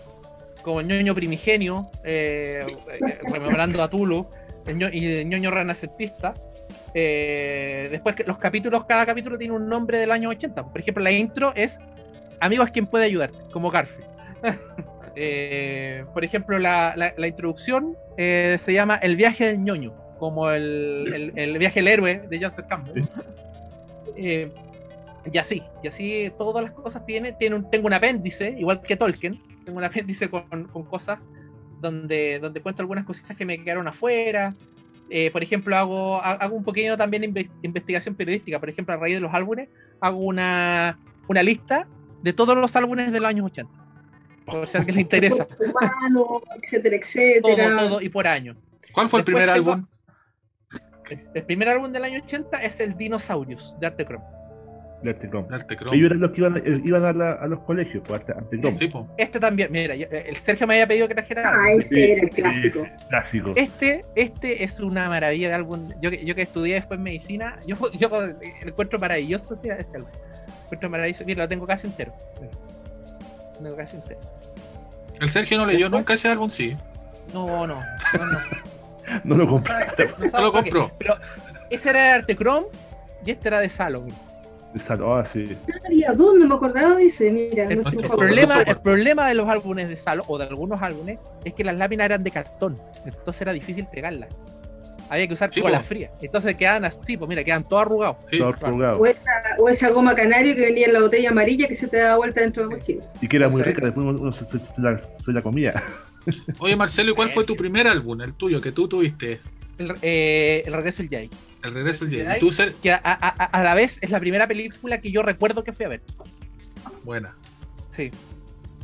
como 0.65 0.80
el 0.80 0.88
ñoño 0.88 1.13
primigenio, 1.13 1.91
eh, 2.04 2.65
eh 2.99 3.19
rememorando 3.32 3.84
a 3.84 3.88
Tulu, 3.88 4.28
y 4.67 5.06
el 5.06 5.30
ñoño 5.30 5.51
renacentista. 5.51 6.34
Eh, 6.95 7.88
después, 7.91 8.15
los 8.25 8.39
capítulos, 8.39 8.84
cada 8.86 9.06
capítulo 9.06 9.38
tiene 9.38 9.54
un 9.54 9.69
nombre 9.69 9.99
del 9.99 10.10
año 10.10 10.30
80. 10.30 10.71
Por 10.71 10.82
ejemplo, 10.82 11.04
la 11.04 11.12
intro 11.12 11.54
es 11.56 11.78
Amigos, 12.39 12.71
quien 12.71 12.88
puede 12.88 13.06
ayudar? 13.06 13.32
Como 13.54 13.69
Garfield. 13.69 14.08
por 16.13 16.25
ejemplo, 16.25 16.58
la, 16.58 17.13
introducción 17.28 17.95
se 18.17 18.73
llama 18.73 18.95
El 18.95 19.15
viaje 19.15 19.45
del 19.45 19.63
ñoño, 19.63 19.93
como 20.17 20.49
el, 20.49 21.56
viaje 21.60 21.80
del 21.80 21.88
héroe 21.88 22.23
de 22.28 22.43
Joseph 22.43 22.65
Campbell. 22.67 23.04
Y 24.17 25.38
así, 25.38 25.63
y 25.84 25.88
así 25.88 26.34
todas 26.38 26.63
las 26.63 26.73
cosas 26.73 27.06
tiene, 27.06 27.34
tiene 27.34 27.56
un, 27.56 27.69
tengo 27.69 27.88
un 27.88 27.93
apéndice, 27.93 28.56
igual 28.58 28.82
que 28.82 28.95
Tolkien, 28.95 29.39
tengo 29.65 29.78
un 29.78 29.84
apéndice 29.84 30.30
con, 30.30 30.65
con 30.65 30.84
cosas 30.84 31.19
donde, 31.82 32.39
donde 32.39 32.62
cuento 32.62 32.82
algunas 32.82 33.06
cositas 33.06 33.36
que 33.36 33.45
me 33.45 33.63
quedaron 33.63 33.88
afuera. 33.88 34.56
Eh, 35.10 35.30
por 35.32 35.43
ejemplo, 35.43 35.75
hago, 35.75 36.21
hago 36.21 36.56
un 36.56 36.63
pequeño 36.63 36.97
también 36.97 37.23
investigación 37.62 38.15
periodística. 38.15 38.60
Por 38.60 38.69
ejemplo, 38.69 38.93
a 38.93 38.97
raíz 38.97 39.15
de 39.15 39.21
los 39.21 39.34
álbumes, 39.34 39.69
hago 39.99 40.19
una, 40.19 40.97
una 41.28 41.43
lista 41.43 41.88
de 42.21 42.34
todos 42.34 42.58
los 42.58 42.75
álbumes 42.75 43.12
de 43.12 43.19
los 43.19 43.30
años 43.30 43.45
80. 43.45 43.71
Por 44.45 44.67
si 44.67 44.78
a 44.78 44.80
alguien 44.80 44.95
le 44.95 45.01
interesa. 45.01 45.47
etcétera, 46.63 46.95
etcétera. 46.95 47.78
Todo, 47.78 47.89
todo, 47.89 48.01
y 48.01 48.10
por 48.10 48.28
año. 48.28 48.56
¿Cuál 48.91 49.10
fue 49.10 49.19
el 49.19 49.25
primer 49.25 49.49
álbum? 49.49 49.86
El, 51.34 51.43
primer 51.43 51.69
álbum 51.69 51.91
del 51.91 52.04
año 52.04 52.21
80 52.23 52.63
es 52.63 52.80
el 52.80 52.97
Dinosaurius 52.97 53.75
de 53.80 53.88
Arte. 53.88 54.08
De 55.06 55.56
Arte 55.56 55.78
Chrome. 55.78 55.96
Ellos 55.96 56.06
eran 56.06 56.20
los 56.20 56.32
que 56.32 56.41
iban, 56.41 56.58
eh, 56.58 56.82
iban 56.84 57.22
a, 57.22 57.48
los 57.48 57.60
colegios, 57.62 58.04
pues, 58.06 58.22
Arte, 58.22 58.34
este 59.18 59.39
también, 59.39 59.72
mira, 59.72 59.96
eh, 59.96 60.26
el 60.28 60.38
Sergio 60.38 60.68
me 60.68 60.76
había 60.76 60.88
pedido 60.88 61.08
que 61.08 61.15
trajera. 61.15 61.54
Ah, 61.54 61.72
ese 61.72 62.13
era 62.13 62.22
el 62.24 62.30
clásico. 62.30 62.88
clásico. 63.10 63.54
Este, 63.56 64.02
este 64.15 64.63
es 64.63 64.80
una 64.80 65.08
maravilla 65.10 65.50
de 65.50 65.56
álbum. 65.56 65.88
Yo, 66.02 66.10
yo 66.10 66.36
que 66.36 66.41
estudié 66.41 66.76
después 66.76 67.00
medicina, 67.00 67.60
yo, 67.65 67.76
yo 67.94 68.10
encuentro 68.65 69.00
maravilloso 69.00 69.56
este, 69.56 69.70
este 69.80 69.98
álbum. 69.98 70.12
Encuentro 70.63 70.89
maravilloso. 70.89 71.26
Mira, 71.26 71.44
lo 71.44 71.50
tengo 71.50 71.68
casi 71.68 71.88
entero. 71.88 72.13
Lo 73.56 73.63
tengo 73.63 73.76
casi 73.76 73.96
entero. 73.96 74.20
El 75.20 75.30
Sergio 75.30 75.58
no 75.58 75.65
leyó 75.65 75.89
nunca 75.89 76.13
ese 76.13 76.28
álbum, 76.28 76.50
sí. 76.50 76.76
No, 77.34 77.68
no, 77.68 77.76
no. 77.76 78.26
no. 78.26 78.39
no 79.24 79.36
lo 79.36 79.48
compró. 79.48 79.76
No, 80.32 80.41
lo 80.41 80.52
compró. 80.52 80.91
Pero 80.98 81.15
ese 81.70 81.89
era 81.89 82.04
de 82.04 82.10
Arte 82.10 82.36
Chrome 82.36 82.68
y 83.26 83.32
este 83.32 83.48
era 83.48 83.60
de 83.60 83.70
Salo. 83.70 84.06
De 84.76 84.82
Salo, 84.82 85.16
ah, 85.16 85.26
sí. 85.26 85.56
Había 85.86 86.12
dos, 86.12 86.36
no 86.38 86.48
me 86.48 86.56
acordaba 86.56 86.98
dice, 86.98 87.32
mira. 87.32 87.64
El, 87.64 87.82
problema, 87.82 88.62
el 88.62 88.78
problema 88.82 89.26
de 89.30 89.34
los 89.34 89.48
álbumes 89.48 89.90
de 89.90 89.96
Salo, 89.96 90.26
o 90.28 90.38
de 90.38 90.44
algunos 90.44 90.82
álbumes, 90.82 91.18
es 91.46 91.54
que 91.54 91.64
las 91.64 91.78
láminas 91.78 92.06
eran 92.06 92.26
de 92.26 92.32
cartón. 92.32 92.76
Entonces 93.06 93.42
era 93.42 93.54
difícil 93.54 93.88
pegarlas. 93.88 94.36
Había 95.10 95.30
que 95.30 95.34
usar 95.34 95.54
sí, 95.54 95.62
cola 95.62 95.82
fría. 95.82 96.12
Entonces 96.22 96.56
quedaban 96.56 96.84
así, 96.84 97.16
pues 97.16 97.30
mira, 97.30 97.42
quedan 97.46 97.66
todos 97.66 97.84
arrugados. 97.84 98.18
Sí, 98.30 98.42
arrugados. 98.42 99.00
O, 99.00 99.06
esa, 99.06 99.22
o, 99.60 99.70
esa, 99.70 99.90
goma 99.92 100.14
canario 100.14 100.54
que 100.56 100.62
venía 100.66 100.88
en 100.88 100.94
la 100.94 101.00
botella 101.00 101.30
amarilla 101.30 101.70
que 101.70 101.76
se 101.76 101.88
te 101.88 101.96
daba 101.98 102.18
vuelta 102.18 102.42
dentro 102.42 102.64
de 102.64 102.70
la 102.70 102.76
mochila. 102.76 103.06
Y 103.22 103.30
que 103.30 103.38
era 103.38 103.48
muy 103.48 103.62
rica, 103.62 103.80
después 103.82 104.06
uno 104.06 104.34
se, 104.34 104.46
se 104.46 105.32
la 105.32 105.42
comía. 105.42 105.74
Oye, 106.60 106.76
Marcelo, 106.76 107.12
¿y 107.12 107.16
cuál 107.16 107.30
fue 107.30 107.46
tu 107.46 107.56
primer 107.56 107.88
álbum, 107.88 108.20
el 108.22 108.34
tuyo, 108.34 108.60
que 108.60 108.74
tú 108.74 108.90
tuviste? 108.90 109.40
El, 109.78 109.96
eh, 110.02 110.64
el 110.66 110.74
Regreso 110.74 111.04
del 111.04 111.10
Jay. 111.10 111.30
El 111.65 111.73
Regreso 111.73 112.06
del 112.06 112.25
Jay. 112.25 112.75
Que 112.82 112.91
a, 112.91 113.62
la 113.63 113.73
vez 113.73 113.97
es 114.01 114.10
la 114.10 114.19
primera 114.19 114.47
película 114.47 114.99
que 115.01 115.12
yo 115.12 115.21
recuerdo 115.21 115.63
que 115.63 115.73
fui 115.73 115.86
a 115.86 115.89
ver. 115.89 116.01
Buena. 117.04 117.36
Sí. 117.95 118.12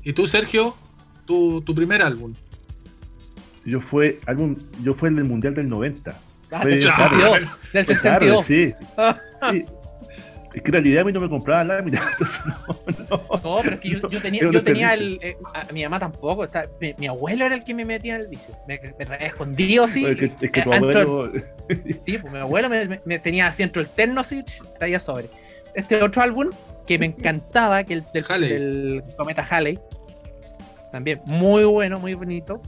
¿Y 0.04 0.14
tú, 0.14 0.28
Sergio? 0.28 0.76
Tu, 1.26 1.62
tu 1.62 1.76
primer 1.76 2.02
álbum. 2.02 2.34
Yo 3.66 3.80
fue 3.80 4.20
álbum, 4.26 4.56
yo 4.84 4.94
fue 4.94 5.10
el 5.10 5.16
del 5.16 5.26
Mundial 5.26 5.54
del 5.54 5.70
90. 5.70 6.20
Ah, 6.52 6.62
fue, 6.62 6.72
del 6.72 6.84
62. 6.84 7.40
Del 7.74 7.86
62. 7.86 8.46
sí. 8.46 8.74
sí. 9.52 9.66
Es 10.54 10.62
que 10.62 10.68
en 10.68 10.74
realidad 10.74 11.02
a 11.02 11.06
mí 11.06 11.14
no 11.14 11.22
me 11.22 11.30
compraba 11.30 11.64
láminas. 11.64 12.02
No, 12.46 12.80
no. 13.10 13.42
no, 13.44 13.60
pero 13.62 13.76
es 13.76 13.82
que 13.82 13.90
yo, 13.90 14.10
yo 14.10 14.22
tenía, 14.22 14.42
yo 14.42 14.64
tenía 14.64 14.94
el. 14.94 15.20
Eh, 15.22 15.38
a, 15.54 15.72
mi 15.72 15.84
mamá 15.84 16.00
tampoco. 16.00 16.44
Está, 16.44 16.66
mi, 16.98 17.08
abuelo 17.08 17.46
era 17.46 17.56
el 17.56 17.64
que 17.64 17.74
me 17.74 17.86
metía 17.86 18.16
en 18.16 18.22
el 18.22 18.28
vicio. 18.28 18.56
Me, 18.68 18.80
me 18.98 19.26
escondido 19.26 19.86
así. 19.86 20.06
Es 20.06 20.16
que, 20.18 20.32
es 20.40 20.52
que 20.52 20.62
tu 20.62 20.74
abuelo. 20.74 21.32
Sí, 22.06 22.18
pues 22.18 22.34
mi 22.34 22.40
abuelo 22.40 22.70
me, 22.70 23.02
me 23.06 23.20
tenía 23.20 23.48
así 23.48 23.64
dentro 23.64 23.82
del 23.82 23.92
terno 23.92 24.22
así, 24.22 24.44
traía 24.78 25.00
sobre. 25.00 25.28
Este 25.74 26.02
otro 26.04 26.22
álbum 26.22 26.50
que 26.86 27.00
me 27.00 27.06
encantaba, 27.06 27.84
que 27.84 27.94
el 27.94 28.04
del, 28.14 28.24
del 28.24 29.04
Cometa 29.18 29.46
Halley. 29.50 29.80
También 30.92 31.22
muy 31.26 31.64
bueno, 31.64 32.00
muy 32.00 32.14
bonito. 32.14 32.62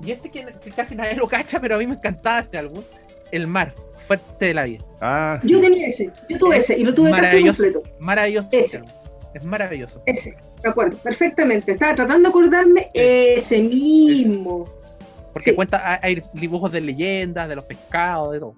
Y 0.00 0.10
este 0.10 0.30
que, 0.30 0.46
que 0.46 0.70
casi 0.70 0.96
nadie 0.96 1.14
lo 1.14 1.28
cacha, 1.28 1.60
pero 1.60 1.76
a 1.76 1.78
mí 1.78 1.86
me 1.86 1.94
encantaba 1.94 2.40
este 2.40 2.58
álbum. 2.58 2.82
El 3.30 3.46
mar 3.46 3.74
fuerte 4.02 4.46
de 4.46 4.54
la 4.54 4.64
vida. 4.64 4.84
Ah, 5.00 5.40
Yo 5.42 5.60
tenía 5.60 5.88
ese, 5.88 6.10
yo 6.28 6.38
tuve 6.38 6.58
ese 6.58 6.78
y 6.78 6.84
lo 6.84 6.94
tuve 6.94 7.10
casi 7.10 7.44
completo. 7.44 7.82
Maravilloso. 7.98 8.48
Ese. 8.52 8.82
Es 9.34 9.44
maravilloso. 9.44 10.02
Ese, 10.06 10.36
de 10.62 10.68
acuerdo, 10.68 10.96
perfectamente. 10.98 11.72
Estaba 11.72 11.94
tratando 11.94 12.28
de 12.28 12.28
acordarme 12.28 12.90
ese 12.92 13.62
mismo. 13.62 14.68
Porque 15.32 15.54
cuenta, 15.54 15.98
hay 16.02 16.22
dibujos 16.34 16.70
de 16.70 16.82
leyendas, 16.82 17.48
de 17.48 17.56
los 17.56 17.64
pescados, 17.64 18.32
de 18.32 18.40
todo. 18.40 18.54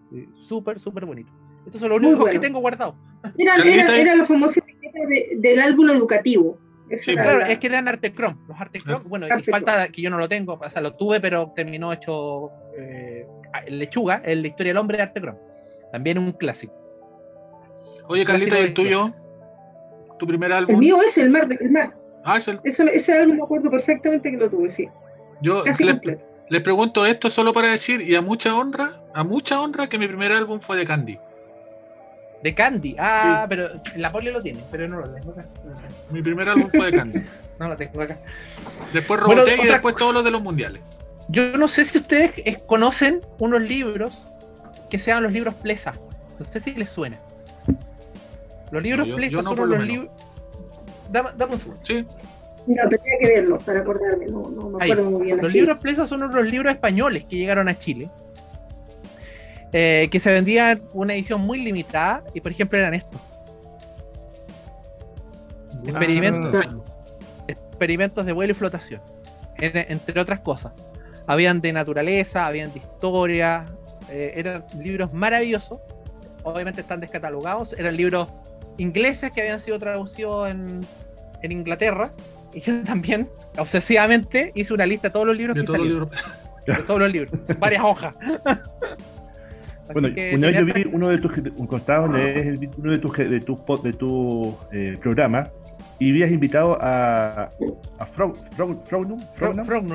Súper, 0.49 0.81
súper 0.81 1.05
bonito. 1.05 1.31
Estos 1.67 1.81
son 1.81 1.91
los 1.91 1.99
únicos 1.99 2.29
que 2.29 2.39
tengo 2.41 2.61
guardados. 2.61 2.97
Era, 3.39 3.55
era, 3.55 3.97
era, 3.97 4.17
la 4.17 4.25
famosa 4.25 4.61
etiqueta 4.61 4.99
del 5.37 5.61
álbum 5.61 5.91
educativo. 5.91 6.59
Sí, 6.91 7.15
claro, 7.15 7.47
es 7.47 7.59
que 7.59 7.67
eran 7.67 7.89
Artecrom. 7.89 8.37
Los 8.47 8.61
Artecrom, 8.61 9.03
ah. 9.03 9.09
bueno, 9.09 9.27
y 9.27 9.43
falta 9.45 9.89
que 9.89 10.03
yo 10.03 10.11
no 10.11 10.19
lo 10.19 10.29
tengo, 10.29 10.61
o 10.63 10.71
sea, 10.71 10.83
lo 10.83 10.95
tuve, 10.95 11.21
pero 11.21 11.53
terminó 11.57 11.93
hecho 11.93 12.51
eh, 12.77 13.27
Lechuga, 13.63 14.23
el 14.25 14.43
la 14.43 14.49
historia 14.49 14.71
del 14.71 14.79
hombre 14.79 14.97
de 14.97 15.03
Artecrom. 15.05 15.37
También 15.93 16.19
un 16.19 16.33
clásico. 16.33 16.75
Oye, 18.09 18.25
Carlita, 18.25 18.61
¿y 18.61 18.65
el 18.65 18.75
tuyo? 18.75 19.15
¿Tu 20.19 20.27
primer 20.27 20.53
álbum? 20.53 20.75
El 20.75 20.81
mío 20.81 20.99
es 21.03 21.17
El 21.19 21.31
Mar. 21.31 21.49
El 21.59 21.71
mar. 21.71 21.95
Ah, 22.25 22.39
es 22.39 22.49
el... 22.49 22.61
ese, 22.65 22.85
ese 22.85 23.19
álbum 23.19 23.37
me 23.37 23.43
acuerdo 23.43 23.71
perfectamente 23.71 24.31
que 24.31 24.37
lo 24.37 24.49
tuve, 24.51 24.71
sí. 24.71 24.89
Yo 25.41 25.63
Casi 25.65 25.85
les, 25.85 25.97
les 26.49 26.61
pregunto 26.63 27.05
esto 27.05 27.31
solo 27.31 27.53
para 27.53 27.69
decir, 27.69 28.01
y 28.03 28.15
a 28.15 28.23
mucha 28.23 28.55
honra, 28.57 28.93
a 29.13 29.25
mucha 29.25 29.61
honra, 29.61 29.89
que 29.89 29.99
mi 29.99 30.07
primer 30.07 30.33
álbum 30.33 30.61
fue 30.61 30.77
de 30.77 30.87
Candy. 30.87 31.19
De 32.43 32.55
Candy. 32.55 32.95
Ah, 32.99 33.47
pero 33.49 33.69
la 33.97 34.13
poli 34.13 34.31
lo 34.31 34.43
tiene, 34.43 34.63
pero 34.71 34.87
no 34.87 35.01
lo 35.01 35.11
tengo 35.11 35.33
acá. 35.33 35.47
Mi 36.11 36.23
primer 36.23 36.49
álbum 36.49 36.69
fue 36.71 36.91
de 36.91 36.97
Candy. 36.97 37.25
no 37.59 37.69
lo 37.69 37.77
tengo 37.77 38.03
acá. 38.03 38.19
Después 38.93 39.21
Robotech 39.21 39.65
y 39.65 39.67
después 39.67 39.95
todos 39.97 40.13
los 40.13 40.25
de 40.25 40.31
los 40.31 40.43
mundiales. 40.43 40.83
Yo 41.29 41.57
no 41.57 41.69
sé 41.69 41.85
si 41.85 41.99
ustedes 41.99 42.33
conocen 42.67 43.21
unos 43.39 43.63
libros 43.63 44.23
que 44.91 44.99
sean 44.99 45.23
los 45.23 45.33
libros 45.33 45.55
Plesa. 45.55 45.95
No 46.39 46.47
sé 46.47 46.61
si 46.61 46.75
les 46.75 46.91
suena. 46.91 47.19
Los 48.71 48.83
libros 48.83 49.09
Plesa 49.09 49.43
son 49.43 49.71
los 49.71 49.87
libros. 49.87 50.11
Dame, 51.11 51.31
dame, 51.37 51.53
un 51.53 51.59
segundo. 51.59 51.81
Sí. 51.85 52.07
No, 52.67 52.89
tenía 52.89 53.19
que 53.21 53.27
verlos 53.29 53.63
para 53.63 53.81
acordarme, 53.81 54.27
no, 54.27 54.49
no 54.49 54.71
me 54.71 54.85
acuerdo 54.85 55.11
muy 55.11 55.27
bien. 55.27 55.37
Los 55.39 55.53
libros 55.53 55.79
Plesa 55.79 56.07
son 56.07 56.23
unos 56.23 56.45
libros 56.47 56.73
españoles 56.73 57.25
que 57.25 57.37
llegaron 57.37 57.69
a 57.69 57.79
Chile 57.79 58.11
eh, 59.77 60.09
que 60.09 60.21
se 60.21 60.33
vendían 60.33 60.83
una 60.93 61.15
edición 61.15 61.41
muy 61.41 61.59
limitada 61.61 62.23
y 62.33 62.41
por 62.41 62.53
ejemplo 62.53 62.79
eran 62.79 62.95
estos. 62.95 63.21
Experimentos, 65.85 66.55
experimentos 67.49 68.25
de 68.25 68.33
vuelo 68.33 68.53
y 68.53 68.55
flotación, 68.55 69.03
entre 69.59 70.21
otras 70.21 70.39
cosas. 70.39 70.73
Habían 71.27 71.61
de 71.61 71.73
naturaleza, 71.73 72.47
habían 72.47 72.73
de 72.73 72.81
historia, 72.81 73.67
eh, 74.11 74.33
eran 74.37 74.65
libros 74.83 75.13
maravillosos. 75.13 75.81
Obviamente 76.43 76.83
están 76.83 77.01
descatalogados, 77.01 77.73
eran 77.79 77.97
libros 77.97 78.29
ingleses 78.77 79.31
que 79.31 79.41
habían 79.41 79.61
sido 79.61 79.79
traducidos 79.79 80.51
en, 80.51 80.81
en 81.43 81.53
Inglaterra. 81.53 82.13
Y 82.53 82.61
yo 82.61 82.83
también, 82.85 83.29
obsesivamente, 83.59 84.53
hice 84.55 84.75
una 84.75 84.87
lista 84.87 85.09
de 85.09 85.13
todos 85.13 85.27
los 85.27 85.37
libros 85.37 85.55
de 85.55 85.63
que 85.63 85.67
todos 85.67 85.79
salieron. 85.79 86.11
Los 86.11 86.11
libros. 86.11 86.45
De 86.65 86.73
todos 86.77 86.99
los 86.99 87.13
libros, 87.13 87.39
varias 87.59 87.85
hojas. 87.85 88.17
bueno, 89.93 90.09
una 90.33 90.47
vez 90.47 90.57
yo 90.57 90.65
vi 90.65 90.91
uno 90.91 91.09
de 91.09 91.19
tus 91.19 91.31
contados, 91.67 92.11
lees 92.11 92.59
uno 92.79 92.93
de 92.93 92.99
tus 92.99 93.19
de 93.19 93.41
tu, 93.41 93.83
de 93.83 93.93
tu 93.93 94.57
eh, 94.73 94.97
programa 94.99 95.51
y 95.99 96.11
habías 96.11 96.31
invitado 96.31 96.79
a, 96.81 97.49
a 97.99 98.07
Frog, 98.07 98.37
Frognum, 98.85 99.19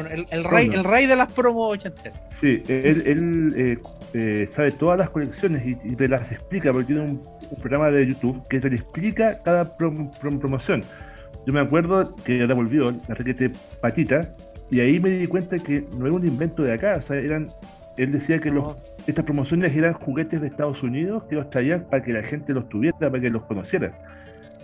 el, 0.09 0.25
el, 0.29 0.43
rey, 0.43 0.69
el 0.73 0.83
rey 0.83 1.05
de 1.07 1.15
las 1.15 1.31
promos 1.31 1.73
ochenteras. 1.73 2.19
Sí, 2.29 2.63
él, 2.67 3.03
él 3.05 3.53
eh, 3.55 3.77
eh, 4.13 4.49
sabe 4.53 4.71
todas 4.71 4.97
las 4.97 5.09
colecciones 5.09 5.65
y, 5.65 5.75
te 5.75 6.07
las 6.07 6.31
explica, 6.31 6.71
porque 6.71 6.93
tiene 6.93 7.01
un, 7.01 7.21
programa 7.59 7.89
de 7.89 8.05
YouTube 8.05 8.47
que 8.47 8.59
te 8.59 8.67
explica 8.67 9.41
cada 9.41 9.75
promoción. 9.75 10.83
Yo 11.47 11.53
me 11.53 11.59
acuerdo 11.59 12.15
que 12.23 12.41
ahora 12.41 12.53
volvió 12.53 12.91
la 13.07 13.15
requete 13.15 13.51
patita 13.81 14.35
y 14.69 14.81
ahí 14.81 14.99
me 14.99 15.09
di 15.09 15.25
cuenta 15.25 15.57
que 15.57 15.83
no 15.97 16.05
era 16.05 16.15
un 16.15 16.27
invento 16.27 16.61
de 16.61 16.73
acá, 16.73 16.97
o 16.99 17.01
sea, 17.01 17.15
eran, 17.15 17.51
él 17.97 18.11
decía 18.11 18.39
que 18.39 18.51
los 18.51 18.75
estas 19.07 19.25
promociones 19.25 19.75
eran 19.75 19.93
juguetes 19.93 20.39
de 20.39 20.47
Estados 20.47 20.83
Unidos 20.83 21.23
que 21.23 21.35
los 21.35 21.49
traían 21.49 21.85
para 21.89 22.03
que 22.03 22.13
la 22.13 22.21
gente 22.21 22.53
los 22.53 22.69
tuviera, 22.69 22.95
para 22.99 23.19
que 23.19 23.31
los 23.31 23.43
conociera. 23.43 23.91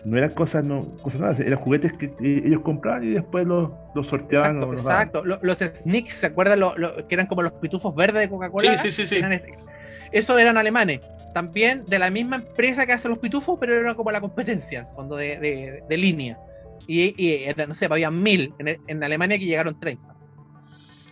No 0.06 0.18
eran 0.18 0.30
cosas, 0.32 0.64
no, 0.64 0.86
cosas 1.02 1.20
nuevas, 1.20 1.40
eran 1.40 1.60
juguetes 1.60 1.92
que, 1.94 2.14
que 2.14 2.38
ellos 2.46 2.62
compraban 2.62 3.04
y 3.04 3.08
después 3.10 3.46
los, 3.48 3.72
los 3.96 4.06
sorteaban. 4.08 4.58
Exacto, 4.58 4.70
o 4.70 4.72
los 4.74 4.82
exacto. 4.82 5.26
Lo- 5.26 5.40
Los 5.42 5.58
sneaks, 5.60 6.14
¿se 6.14 6.28
acuerdan? 6.28 6.60
Lo- 6.60 6.78
lo- 6.78 7.08
que 7.08 7.16
eran 7.16 7.26
como 7.28 7.42
los 7.42 7.54
pitufos 7.54 7.94
verdes 7.96 8.22
de 8.22 8.30
Coca-Cola. 8.30 8.78
Sí, 8.78 8.92
sí, 8.92 9.02
sí, 9.02 9.08
sí. 9.08 9.16
Eran 9.18 9.34
este- 9.34 9.56
Esos 10.12 10.40
eran 10.40 10.58
alemanes. 10.58 11.02
También 11.34 11.84
de 11.88 12.00
la 12.00 12.10
misma 12.12 12.38
empresa 12.38 12.86
que 12.86 12.94
hace 12.94 13.10
los 13.10 13.18
pitufos, 13.18 13.58
pero 13.60 13.74
era 13.74 13.96
como 13.96 14.12
la 14.12 14.22
competencia, 14.22 14.86
fondo 14.96 15.16
de, 15.18 15.38
de- 15.40 15.84
de 15.90 15.98
línea. 15.98 16.38
Y, 16.88 17.16
y 17.18 17.46
no 17.68 17.74
sé, 17.74 17.86
había 17.86 18.12
mil. 18.12 18.54
En, 18.60 18.80
en 18.88 19.04
Alemania 19.04 19.40
que 19.40 19.46
llegaron 19.46 19.80
30. 19.80 20.14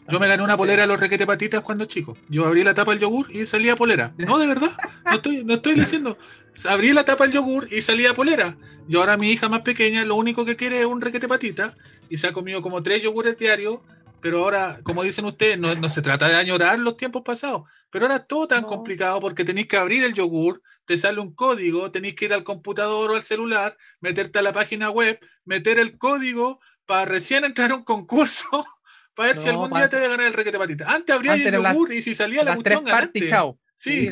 Yo 0.10 0.20
me 0.20 0.28
gané 0.28 0.44
una 0.44 0.58
polera 0.58 0.82
de 0.84 0.88
los 0.88 1.00
requete 1.00 1.26
patitas 1.26 1.62
cuando 1.62 1.86
chico. 1.86 2.16
Yo 2.30 2.46
abrí 2.46 2.64
la 2.64 2.74
tapa 2.74 2.92
del 2.92 3.00
yogur 3.00 3.32
y 3.32 3.46
salía 3.46 3.76
polera. 3.76 4.14
No, 4.18 4.38
de 4.38 4.48
verdad. 4.48 4.70
No 5.06 5.14
estoy, 5.16 5.44
no 5.46 5.54
estoy 5.56 5.76
diciendo. 5.76 6.18
Abrí 6.66 6.94
la 6.94 7.04
tapa 7.04 7.26
del 7.26 7.34
yogur 7.34 7.68
y 7.72 7.82
salía 7.82 8.14
polera. 8.14 8.58
Y 8.88 8.96
ahora 8.96 9.18
mi 9.18 9.32
hija 9.32 9.50
más 9.50 9.62
pequeña 9.62 10.06
lo 10.06 10.16
único 10.16 10.46
que 10.46 10.56
quiere 10.56 10.80
es 10.80 10.86
un 10.86 11.02
requete 11.02 11.28
patita. 11.28 11.76
Y 12.10 12.18
se 12.18 12.28
ha 12.28 12.34
comido 12.34 12.62
como 12.62 12.82
tres 12.84 13.02
yogures 13.02 13.38
diarios. 13.38 13.80
Pero 14.22 14.40
ahora, 14.40 14.80
como 14.84 15.04
dicen 15.04 15.26
ustedes, 15.26 15.60
no, 15.60 15.76
no 15.76 15.90
se 15.90 16.02
trata 16.02 16.30
de 16.30 16.36
añorar 16.36 16.80
los 16.80 16.96
tiempos 16.96 17.24
pasados. 17.26 17.70
Pero 17.90 18.06
ahora 18.06 18.18
es 18.18 18.28
todo 18.28 18.48
tan 18.48 18.62
No. 18.62 18.68
complicado 18.68 19.20
porque 19.20 19.44
tenéis 19.44 19.68
que 19.68 19.76
abrir 19.76 20.02
el 20.06 20.14
yogur, 20.14 20.62
te 20.86 20.98
sale 20.98 21.20
un 21.20 21.34
código, 21.36 21.92
tenéis 21.92 22.16
que 22.16 22.26
ir 22.26 22.34
al 22.34 22.46
computador 22.46 23.12
o 23.12 23.16
al 23.16 23.24
celular, 23.24 23.76
meterte 24.00 24.40
a 24.40 24.42
la 24.42 24.54
página 24.54 24.90
web, 24.92 25.20
meter 25.44 25.78
el 25.78 25.98
código 25.98 26.62
para 26.86 27.04
recién 27.04 27.44
entrar 27.44 27.72
a 27.72 27.76
un 27.76 27.84
concurso. 27.84 28.46
Para 29.16 29.28
ver 29.34 29.38
si 29.38 29.48
algún 29.50 29.70
día 29.72 29.88
te 29.90 29.96
voy 29.98 30.06
a 30.06 30.10
ganar 30.10 30.26
el 30.26 30.34
requete 30.34 30.58
patita. 30.58 30.86
Antes 30.92 31.14
abría 31.16 31.36
el 31.36 31.62
las- 31.62 31.74
yogur 31.74 31.94
y 31.94 32.02
si 32.02 32.16
salía 32.16 32.44
la 32.44 32.56
Las 32.56 32.64
tres 32.64 32.78
cuestión 32.80 32.92
partes, 33.00 33.22
ganaste. 33.22 33.30
chao. 33.30 33.60
Sí, 33.76 34.10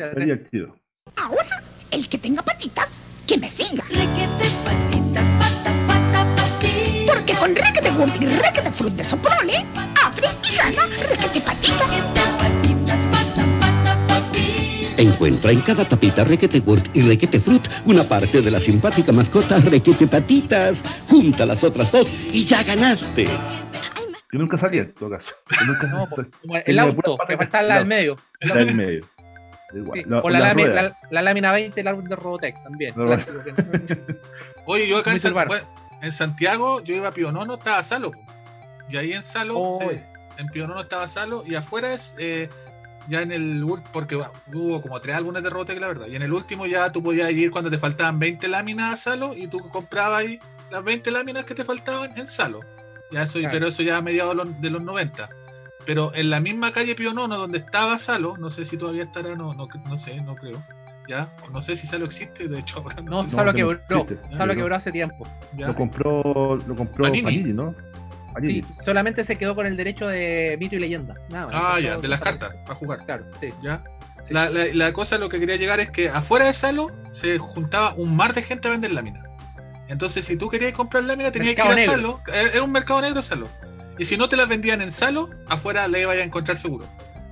el 1.92 2.08
que 2.08 2.18
tenga 2.18 2.42
patitas, 2.42 3.02
que 3.26 3.38
me 3.38 3.48
siga. 3.48 3.84
Requete 3.88 4.48
patitas, 4.64 5.28
pata, 5.38 5.72
pata. 5.86 6.26
Porque 7.06 7.34
con 7.34 7.54
requete 7.54 7.90
gurt 7.90 8.22
y 8.22 8.26
requete 8.26 8.70
fruit 8.72 8.94
de 8.94 9.04
soprole, 9.04 9.64
abre 10.02 10.28
y 10.50 10.56
gana 10.56 10.86
requete 11.08 11.40
patitas. 11.40 11.90
Requete 11.90 12.20
patitas, 12.38 13.00
pata, 13.10 13.46
pata, 13.60 14.06
patita. 14.08 15.02
Encuentra 15.02 15.50
en 15.52 15.60
cada 15.60 15.88
tapita 15.88 16.24
Requete 16.24 16.60
Gurt 16.60 16.94
y 16.96 17.02
Requete 17.02 17.40
Fruit 17.40 17.66
una 17.86 18.04
parte 18.04 18.40
de 18.42 18.50
la 18.50 18.60
simpática 18.60 19.10
mascota 19.12 19.58
Requete 19.58 20.06
Patitas. 20.06 20.82
Junta 21.08 21.44
las 21.46 21.64
otras 21.64 21.90
dos 21.90 22.12
y 22.32 22.44
ya 22.44 22.62
ganaste. 22.62 23.24
Yo 24.32 24.38
nunca 24.38 24.56
salía, 24.56 24.82
en 24.82 24.92
todo 24.94 25.10
caso. 25.10 25.30
Yo 25.50 25.66
nunca 25.66 25.86
No, 25.88 26.08
como 26.40 26.56
el 26.56 26.78
auto, 26.78 27.18
que 27.28 27.36
del 27.36 27.78
de- 27.78 27.84
medio. 27.84 28.16
La 28.40 28.54
del 28.54 28.74
medio. 28.74 29.06
Igual. 29.74 30.00
Sí, 30.02 30.08
La- 30.08 30.20
o 30.20 30.30
la, 30.30 30.38
la 30.40 30.48
lámina- 30.54 30.74
la- 30.74 30.96
la 31.10 31.22
lámina 31.22 31.52
20 31.52 31.80
el 31.80 31.88
árbol 31.88 32.04
de 32.08 32.16
Robotech 32.16 32.62
también. 32.62 32.94
Oye, 34.66 34.88
yo 34.88 34.98
acá 34.98 35.12
en, 35.12 35.20
San- 35.20 35.34
en 36.02 36.12
Santiago, 36.12 36.82
yo 36.82 36.94
iba 36.94 37.08
a 37.08 37.12
Pionono, 37.12 37.54
estaba 37.54 37.82
Salo. 37.82 38.12
Y 38.88 38.96
ahí 38.96 39.12
en 39.12 39.22
Salo, 39.22 39.54
Oh. 39.58 39.78
se- 39.80 40.04
en 40.38 40.46
Pionono 40.48 40.80
estaba 40.80 41.08
Salo, 41.08 41.42
y 41.46 41.54
afuera 41.54 41.92
es 41.92 42.14
eh, 42.18 42.48
ya 43.08 43.22
en 43.22 43.32
el 43.32 43.64
porque 43.92 44.14
bueno, 44.16 44.32
hubo 44.54 44.80
como 44.80 45.00
tres 45.00 45.16
álbumes 45.16 45.42
de 45.42 45.50
Robotech, 45.50 45.80
la 45.80 45.88
verdad. 45.88 46.06
Y 46.06 46.16
en 46.16 46.22
el 46.22 46.32
último 46.32 46.66
ya 46.66 46.90
tú 46.92 47.02
podías 47.02 47.30
ir 47.32 47.50
cuando 47.50 47.70
te 47.70 47.78
faltaban 47.78 48.18
20 48.18 48.48
láminas 48.48 48.92
a 48.94 48.96
Salo 49.10 49.34
y 49.36 49.46
tú 49.48 49.58
comprabas 49.70 50.20
ahí 50.20 50.38
las 50.70 50.84
20 50.84 51.10
láminas 51.10 51.44
que 51.44 51.54
te 51.54 51.64
faltaban 51.64 52.16
en 52.18 52.26
Salo. 52.26 52.60
Ya 53.10 53.24
eso, 53.24 53.38
Claro. 53.40 53.52
Pero 53.52 53.66
eso 53.68 53.82
ya 53.82 53.96
a 53.98 54.02
mediados 54.02 54.30
de 54.32 54.36
los, 54.44 54.60
de 54.60 54.70
los 54.70 54.82
90. 54.82 55.28
Pero 55.86 56.12
en 56.14 56.30
la 56.30 56.40
misma 56.40 56.72
calle 56.72 56.94
Pionono 56.94 57.36
donde 57.36 57.58
estaba 57.58 57.98
Salo, 57.98 58.36
no 58.36 58.50
sé 58.50 58.64
si 58.64 58.76
todavía 58.76 59.02
estará, 59.04 59.34
no, 59.34 59.52
no, 59.54 59.66
no 59.88 59.98
sé, 59.98 60.16
no 60.20 60.34
creo. 60.34 60.62
Ya, 61.08 61.28
no 61.52 61.60
sé 61.62 61.74
si 61.74 61.88
Salo 61.88 62.04
existe, 62.04 62.46
de 62.46 62.60
hecho 62.60 62.78
ahora 62.78 63.02
No, 63.02 63.24
No, 63.24 63.44
que 63.46 63.54
quebró. 63.54 63.80
no 64.30 64.46
No. 64.46 64.54
quebró 64.54 64.74
hace 64.76 64.92
tiempo. 64.92 65.26
ya. 65.56 65.66
Lo 65.66 65.74
compró, 65.74 66.56
lo 66.66 66.76
compró 66.76 67.02
Panini. 67.04 67.22
Panini, 67.24 67.52
¿no? 67.52 67.74
Panini. 68.32 68.62
Sí, 68.62 68.64
solamente 68.84 69.24
se 69.24 69.36
quedó 69.36 69.56
con 69.56 69.66
el 69.66 69.76
derecho 69.76 70.06
de 70.06 70.56
mito 70.60 70.76
y 70.76 70.78
leyenda. 70.78 71.14
Nada. 71.30 71.48
Ah, 71.52 71.80
ya, 71.80 71.96
de 71.96 72.06
las 72.06 72.20
cartas, 72.20 72.54
para 72.64 72.76
jugar. 72.76 73.04
Claro, 73.04 73.24
sí. 73.40 73.48
¿ya? 73.62 73.82
Sí. 74.28 74.32
La, 74.32 74.48
la- 74.48 74.66
la 74.72 74.92
cosa, 74.92 75.18
lo 75.18 75.28
que 75.28 75.40
quería 75.40 75.56
llegar 75.56 75.80
es 75.80 75.90
que 75.90 76.08
afuera 76.08 76.46
de 76.46 76.54
Salo 76.54 76.86
se 77.10 77.36
juntaba 77.38 77.94
un 77.94 78.14
mar 78.14 78.32
de 78.32 78.42
gente 78.42 78.68
a 78.68 78.70
vender 78.70 78.92
láminas. 78.92 79.26
Entonces, 79.88 80.24
si 80.24 80.36
tú 80.36 80.48
querías 80.48 80.72
comprar 80.72 81.02
láminas, 81.02 81.32
tenías 81.32 81.56
que 81.56 81.62
ir 81.62 81.66
a 81.68 81.74
negro. 81.74 81.92
Salo. 81.96 82.20
Eh, 82.32 82.50
Era 82.54 82.62
un 82.62 82.70
mercado 82.70 83.00
negro 83.02 83.20
Salo. 83.22 83.48
Y 84.02 84.04
si 84.04 84.16
no 84.16 84.28
te 84.28 84.36
las 84.36 84.48
vendían 84.48 84.82
en 84.82 84.90
Salo, 84.90 85.30
afuera 85.46 85.86
le 85.86 86.00
ibas 86.00 86.16
a 86.16 86.24
encontrar 86.24 86.58
seguro. 86.58 86.88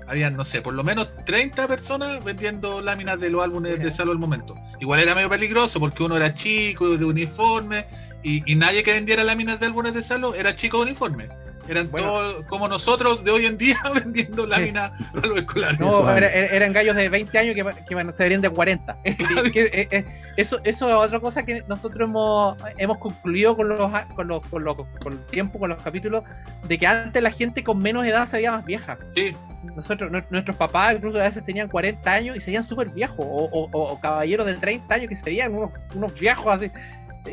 Habían, 0.07 0.37
no 0.37 0.45
sé, 0.45 0.63
por 0.63 0.73
lo 0.73 0.85
menos 0.85 1.09
30 1.27 1.67
personas 1.67 2.23
vendiendo 2.23 2.81
láminas 2.81 3.19
de 3.19 3.29
los 3.29 3.43
álbumes 3.43 3.81
de. 3.81 3.91
Salo 3.91 4.13
al 4.13 4.19
momento. 4.19 4.55
Igual 4.79 5.01
era 5.01 5.17
medio 5.17 5.29
peligroso 5.29 5.81
porque 5.81 6.05
uno 6.05 6.17
era 6.17 6.33
chico, 6.33 6.97
de 6.97 7.05
uniforme, 7.05 7.87
y, 8.23 8.49
y 8.49 8.55
nadie 8.55 8.85
que 8.85 8.93
vendiera 8.93 9.25
láminas 9.25 9.59
de 9.59 9.67
álbumes 9.67 9.95
de 9.95 10.03
Salo 10.05 10.33
era 10.33 10.55
chico 10.55 10.77
de 10.77 10.85
uniforme. 10.85 11.29
Eran 11.71 11.89
Bueno. 11.91 12.07
todos 12.09 12.45
como 12.47 12.67
nosotros 12.67 13.23
de 13.23 13.31
hoy 13.31 13.47
en 13.47 13.57
día 13.57 13.77
vendiendo 13.95 14.45
láminas 14.47 14.91
a 15.15 15.27
los 15.27 15.39
escolares. 15.39 15.79
No, 15.79 16.11
era- 16.11 16.29
era- 16.29 16.49
eran 16.55 16.73
gallos 16.73 16.97
de 16.97 17.09
20 17.09 17.39
años 17.39 17.55
que, 17.55 18.13
se 18.13 18.23
verían 18.25 18.41
de 18.41 18.51
40. 18.51 18.99
Que, 19.53 19.63
eh, 19.73 19.89
eh, 19.91 20.05
eso, 20.37 20.59
eso 20.65 20.89
es 20.89 20.95
otra 20.95 21.21
cosa 21.21 21.45
que 21.45 21.63
nosotros 21.69 22.09
hemos, 22.09 22.57
hemos 22.77 22.99
concluido 22.99 23.57
con 23.57 23.69
los, 23.69 23.79
con, 24.15 24.27
los, 24.29 24.47
con, 24.49 24.65
los, 24.65 24.77
con 25.03 25.13
el 25.13 25.27
tiempo, 25.27 25.59
con 25.59 25.71
los 25.71 25.83
capítulos, 25.83 26.25
de 26.67 26.77
que 26.79 26.87
antes 26.87 27.23
la 27.23 27.31
gente 27.31 27.63
con 27.63 27.79
menos 27.79 28.05
edad 28.05 28.27
se 28.27 28.37
veía 28.39 28.51
más 28.53 28.65
vieja. 28.65 28.99
Sí, 29.15 29.31
Nosotros, 29.77 30.11
nue- 30.11 30.27
nuestros 30.31 30.57
papás 30.57 30.97
incluso 30.97 31.21
a 31.21 31.25
veces 31.25 31.45
tenían 31.45 31.69
40 31.69 32.13
años 32.13 32.37
y 32.37 32.41
se 32.41 32.47
veían 32.47 32.67
súper 32.67 32.89
viejos, 32.91 33.19
o, 33.21 33.45
o- 33.45 33.71
o- 33.71 33.93
o 33.93 34.01
caballeros 34.01 34.47
de 34.47 34.55
30 34.55 34.95
años 34.95 35.09
que 35.09 35.17
se 35.17 35.23
veían 35.25 35.55
unos, 35.55 35.71
unos 35.95 36.13
viejos 36.19 36.47
así. 36.53 36.71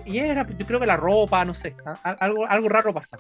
Y 0.06 0.18
era, 0.20 0.46
yo 0.46 0.66
creo 0.68 0.80
que 0.82 0.86
la 0.86 0.98
ropa, 0.98 1.46
no 1.46 1.54
sé, 1.54 1.74
algo, 2.20 2.46
algo 2.48 2.68
raro 2.70 2.94
pasa. 2.94 3.18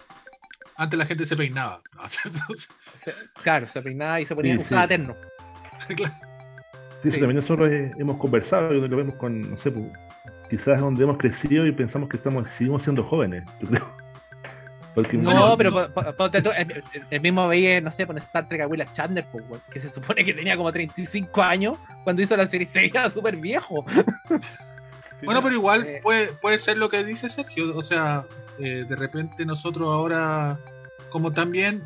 Antes 0.77 0.97
la 0.99 1.05
gente 1.05 1.25
se 1.25 1.35
peinaba. 1.35 1.81
¿no? 1.95 2.01
Entonces, 2.25 2.69
Claro, 3.43 3.67
se 3.69 3.81
peinaba 3.81 4.19
y 4.21 4.25
se 4.25 4.35
ponía, 4.35 4.55
Sí, 4.55 4.61
usaba 4.61 4.83
sí. 4.83 4.87
terno. 4.89 5.15
claro. 5.95 6.13
Sí, 7.03 7.09
eso 7.09 7.15
Sí. 7.15 7.19
también 7.19 7.35
nosotros 7.35 7.69
eh, 7.69 7.91
hemos 7.99 8.17
conversado 8.17 8.73
y 8.73 8.87
lo 8.87 8.97
vemos 8.97 9.15
con, 9.15 9.51
no 9.51 9.57
sé, 9.57 9.71
pues, 9.71 9.85
quizás 10.49 10.79
donde 10.79 11.03
hemos 11.03 11.17
crecido 11.17 11.65
y 11.67 11.71
pensamos 11.71 12.09
que 12.09 12.17
estamos, 12.17 12.47
seguimos 12.51 12.83
siendo 12.83 13.03
jóvenes, 13.03 13.43
yo 13.61 13.67
creo. 13.69 13.97
Porque 14.95 15.15
No, 15.15 15.55
pero 15.55 15.69
no. 15.69 15.93
po- 15.93 16.03
po- 16.03 16.15
ponte 16.15 16.41
tú, 16.41 16.49
el, 17.11 17.21
mismo 17.21 17.47
veía, 17.47 17.79
no 17.81 17.91
sé, 17.91 18.07
por 18.07 18.17
Star 18.17 18.47
Trek 18.47 18.61
a 18.61 18.67
Willa 18.67 18.91
Chandler, 18.93 19.25
po, 19.27 19.37
que 19.71 19.79
se 19.79 19.89
supone 19.89 20.25
que 20.25 20.33
tenía 20.33 20.57
como 20.57 20.71
35 20.71 21.39
años 21.43 21.77
cuando 22.03 22.23
hizo 22.23 22.35
la 22.35 22.47
serie, 22.47 22.65
se 22.65 22.79
veía 22.79 23.07
súper 23.11 23.35
viejo. 23.37 23.85
Bueno, 25.23 25.41
pero 25.43 25.53
igual 25.53 25.85
Eh. 25.85 25.99
puede, 26.01 26.27
puede 26.41 26.57
ser 26.57 26.77
lo 26.79 26.89
que 26.89 27.03
dice 27.03 27.29
Sergio. 27.29 27.75
O 27.77 27.83
sea, 27.83 28.25
eh, 28.59 28.85
de 28.87 28.95
repente 28.95 29.45
nosotros 29.45 29.87
ahora, 29.87 30.59
como 31.09 31.31
también, 31.31 31.83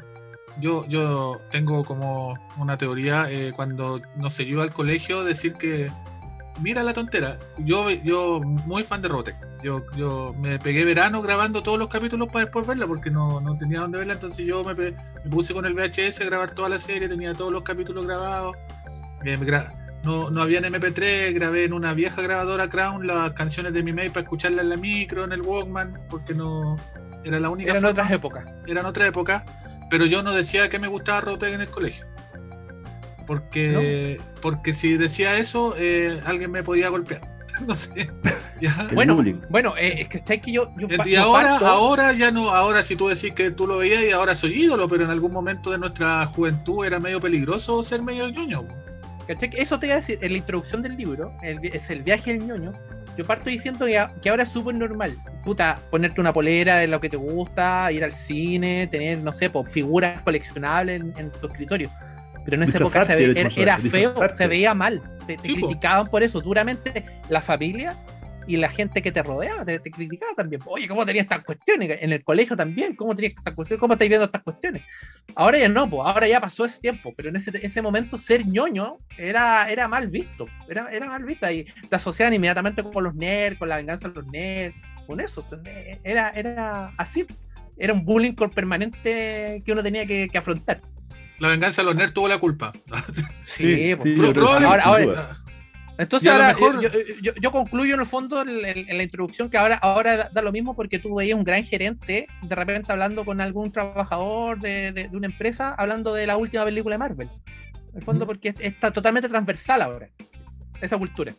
yo, 0.60 0.86
yo 0.88 1.41
tengo 1.49 1.84
como 1.84 2.36
una 2.57 2.77
teoría 2.77 3.31
eh, 3.31 3.53
cuando, 3.55 4.01
no 4.15 4.29
sé, 4.29 4.45
yo 4.45 4.62
al 4.62 4.73
colegio 4.73 5.23
decir 5.23 5.53
que, 5.53 5.89
mira 6.62 6.84
la 6.84 6.93
tontera, 6.93 7.38
yo, 7.60 7.89
yo 7.89 8.41
muy 8.41 8.84
fan 8.84 9.01
de 9.01 9.07
Robotech. 9.07 9.36
Yo, 9.63 9.84
yo 9.95 10.34
me 10.39 10.57
pegué 10.57 10.86
verano 10.86 11.21
grabando 11.21 11.62
todos 11.62 11.77
los 11.77 11.88
capítulos 11.88 12.27
para 12.29 12.45
después 12.45 12.65
verla 12.65 12.88
porque 12.88 13.12
no, 13.12 13.39
no 13.41 13.57
tenía 13.57 13.81
dónde 13.81 13.99
verla. 13.99 14.13
Entonces 14.13 14.45
yo 14.45 14.63
me, 14.63 14.93
puse 15.29 15.53
con 15.53 15.65
el 15.65 15.73
VHS 15.73 16.21
a 16.21 16.25
grabar 16.25 16.51
toda 16.51 16.69
la 16.69 16.79
serie, 16.79 17.07
tenía 17.07 17.34
todos 17.34 17.51
los 17.51 17.63
capítulos 17.63 18.05
grabados. 18.05 18.55
Eh, 19.23 19.38
no, 20.04 20.30
no 20.32 20.42
había 20.42 20.60
en 20.60 20.66
MP3, 20.66 21.34
grabé 21.34 21.64
en 21.66 21.74
una 21.74 21.94
vieja 21.94 22.22
grabadora 22.22 22.70
Crown 22.70 23.06
las 23.06 23.32
canciones 23.34 23.74
de 23.74 23.84
mi 23.84 23.93
mail 23.93 24.12
para 24.12 24.24
escucharlas 24.24 24.64
en 24.64 24.70
la 24.70 24.78
micro, 24.78 25.24
en 25.26 25.32
el 25.32 25.41
Walkman, 25.41 25.99
porque 26.10 26.34
no 26.34 26.76
era 27.24 27.39
la 27.39 27.49
única 27.49 27.70
Eran 27.72 27.84
forma, 27.84 27.91
otras 28.02 28.12
épocas. 28.12 28.45
eran 28.68 28.86
otra 28.86 29.06
época, 29.08 29.45
pero 29.89 30.06
yo 30.06 30.24
no 30.24 30.34
decía 30.34 30.70
que 30.70 30.80
me 30.80 30.88
gustaba 30.88 31.22
Robotech 31.22 31.54
en 31.54 31.62
el 31.62 31.70
colegio. 31.70 32.06
Porque, 33.28 34.20
porque 34.41 34.74
si 34.74 34.97
decía 34.97 35.38
eso, 35.38 35.76
eh, 35.78 36.20
alguien 36.26 36.52
me 36.52 36.64
podía 36.64 36.89
golpear. 36.89 37.22
no 37.68 37.76
sé. 37.76 38.10
¿Ya? 38.60 38.76
Bueno, 38.93 39.24
bueno, 39.49 39.74
eh, 39.78 40.02
es 40.02 40.08
que 40.08 40.20
sabes 40.20 40.41
que 40.41 40.52
yo, 40.52 40.72
yo, 40.78 40.88
Y 41.06 41.16
ahora, 41.16 41.52
parto- 41.60 41.66
ahora 41.68 42.14
ya 42.14 42.32
no, 42.32 42.49
ahora 42.49 42.84
si 42.84 42.95
tú 42.95 43.08
decís 43.08 43.34
que 43.34 43.52
tú 43.52 43.68
lo 43.68 43.78
veías 43.78 44.04
y 44.04 44.12
ahora 44.12 44.36
soy 44.36 44.54
ídolo, 44.64 44.88
pero 44.88 45.04
en 45.06 45.12
algún 45.12 45.32
momento 45.32 45.72
de 45.72 45.78
nuestra 45.78 46.26
juventud 46.28 46.84
era 46.86 46.99
medio 46.99 47.20
peligroso 47.22 47.84
ser 47.84 48.02
medio 48.02 48.28
ñoño. 48.30 48.68
Eso 49.28 49.80
te 49.80 49.86
iba 49.88 49.95
a 49.95 49.99
decir, 49.99 50.19
en 50.22 50.32
la 50.32 50.38
introducción 50.38 50.82
del 50.82 50.97
libro, 50.97 51.34
el 51.41 51.59
es 51.65 51.89
el 51.89 52.03
viaje 52.03 52.34
del 52.34 52.47
ñoño. 52.47 52.72
Yo 53.17 53.26
parto 53.26 53.49
diciendo 53.49 53.86
que, 53.86 54.05
que 54.22 54.30
ahora 54.30 54.43
es 54.43 54.49
súper 54.49 54.76
normal. 54.76 55.15
Puta, 55.43 55.78
ponerte 55.89 56.22
una 56.22 56.32
polera 56.34 56.78
de 56.78 56.88
lo 56.88 56.99
que 57.01 57.09
te 57.09 57.17
gusta, 57.17 57.91
ir 57.91 58.03
al 58.03 58.13
cine, 58.13 58.88
tener, 58.88 59.17
no 59.19 59.34
sé, 59.34 59.49
pues, 59.49 59.69
figuras 59.69 60.22
coleccionables 60.22 61.01
en, 61.01 61.13
en 61.17 61.32
tu 61.32 61.47
escritorio. 61.47 61.89
Pero 62.45 62.55
en 62.57 62.63
esa 62.63 62.78
época 62.80 63.05
se 63.05 63.15
ve- 63.15 63.39
era, 63.39 63.49
era 63.55 63.78
feo, 63.78 64.15
se 64.36 64.47
veía 64.47 64.74
mal. 64.74 65.01
Te, 65.28 65.38
te 65.38 65.49
po. 65.49 65.67
criticaban 65.67 66.07
por 66.07 66.24
eso 66.24 66.41
duramente 66.41 67.05
la 67.30 67.41
familia 67.41 67.95
y 68.48 68.58
la 68.58 68.70
gente 68.70 69.02
que 69.02 69.12
te 69.12 69.22
rodeaba, 69.22 69.64
te, 69.64 69.80
te 69.80 69.92
criticaba 69.92 70.34
también. 70.36 70.62
Oye, 70.66 70.88
¿cómo 70.88 71.06
tenías 71.06 71.24
estas 71.24 71.44
cuestiones? 71.44 71.98
En 72.02 72.12
el 72.12 72.24
colegio 72.24 72.58
también, 72.58 72.96
¿cómo 72.96 73.16
tenías 73.16 73.34
estas 73.38 73.54
cuestiones? 73.54 73.80
¿Cómo 73.80 73.94
estáis 73.94 74.10
viendo 74.10 74.26
estas 74.26 74.42
cuestiones? 74.44 74.84
Ahora 75.36 75.58
ya 75.60 75.70
no, 75.70 75.89
pues, 75.89 76.02
ahora 76.06 76.28
ya 76.28 76.39
pasó 76.42 76.66
ese 76.66 76.80
tiempo, 76.82 77.14
pero 77.16 77.30
en 77.30 77.36
ese, 77.36 77.52
ese 77.66 77.82
momento 77.82 78.18
ser 78.18 78.46
ñoño 78.48 78.98
era, 79.18 79.70
era 79.72 79.88
mal 79.88 80.08
visto, 80.08 80.48
era, 80.68 80.89
era 80.92 81.08
mal 81.08 81.24
visto 81.24 81.50
y 81.52 81.66
te 81.89 81.96
asociaban 81.96 82.34
inmediatamente 82.34 82.84
con 82.84 83.04
los 83.04 83.14
nerds, 83.16 83.58
con 83.60 83.70
la 83.70 83.78
venganza 83.78 84.10
de 84.10 84.16
los 84.16 84.26
nerds, 84.28 84.76
con 85.08 85.20
eso, 85.20 85.42
entonces, 85.42 86.00
era, 86.04 86.30
era 86.32 86.92
así, 86.98 87.26
era 87.78 87.94
un 87.94 88.04
bullying 88.04 88.34
permanente 88.34 89.62
que 89.66 89.72
uno 89.72 89.84
tenía 89.84 90.06
que, 90.06 90.28
que 90.30 90.38
afrontar. 90.38 90.82
La 91.39 91.48
venganza 91.48 91.82
de 91.82 91.88
los 91.88 91.96
nerds 91.96 92.14
tuvo 92.14 92.28
la 92.28 92.38
culpa. 92.38 92.72
Sí, 93.46 93.96
pues. 93.96 94.04
sí, 94.04 94.14
creo 94.16 94.34
que 94.34 94.39
probable- 94.39 94.82
ahora-. 94.84 95.38
Entonces 96.02 96.30
ahora 96.30 96.47
mejor- 96.47 96.82
yo, 96.82 96.89
yo- 97.22 97.34
yo 97.39 97.52
concluyo 97.52 97.93
en 97.93 97.99
el 98.02 98.06
fondo 98.06 98.41
en, 98.41 98.49
en- 98.66 98.89
en 98.89 98.97
la 98.97 99.04
introducción 99.04 99.49
que 99.49 99.58
ahora, 99.58 99.76
ahora 99.76 100.18
da, 100.18 100.30
da 100.34 100.41
lo 100.41 100.52
mismo 100.52 100.76
porque 100.76 100.99
tú 100.99 101.16
veías 101.16 101.38
un 101.38 101.43
gran 101.43 101.64
gerente 101.64 102.28
de 102.41 102.56
repente 102.56 102.91
hablando 102.91 103.24
con 103.26 103.39
algún 103.41 103.72
trabajador 103.72 104.60
de, 104.60 104.91
de- 104.91 105.08
de 105.10 105.18
una 105.18 105.28
empresa 105.28 105.76
hablando 105.78 106.14
de 106.14 106.26
la 106.28 106.38
última 106.38 106.66
película 106.66 106.95
de 106.95 106.99
Marvel. 106.99 107.30
En 107.91 107.97
el 107.97 108.04
fondo 108.04 108.26
porque 108.26 108.54
está 108.60 108.91
totalmente 108.91 109.28
transversal 109.30 109.82
ahora 109.82 110.10
esa 110.82 110.97
cultura. 110.97 111.34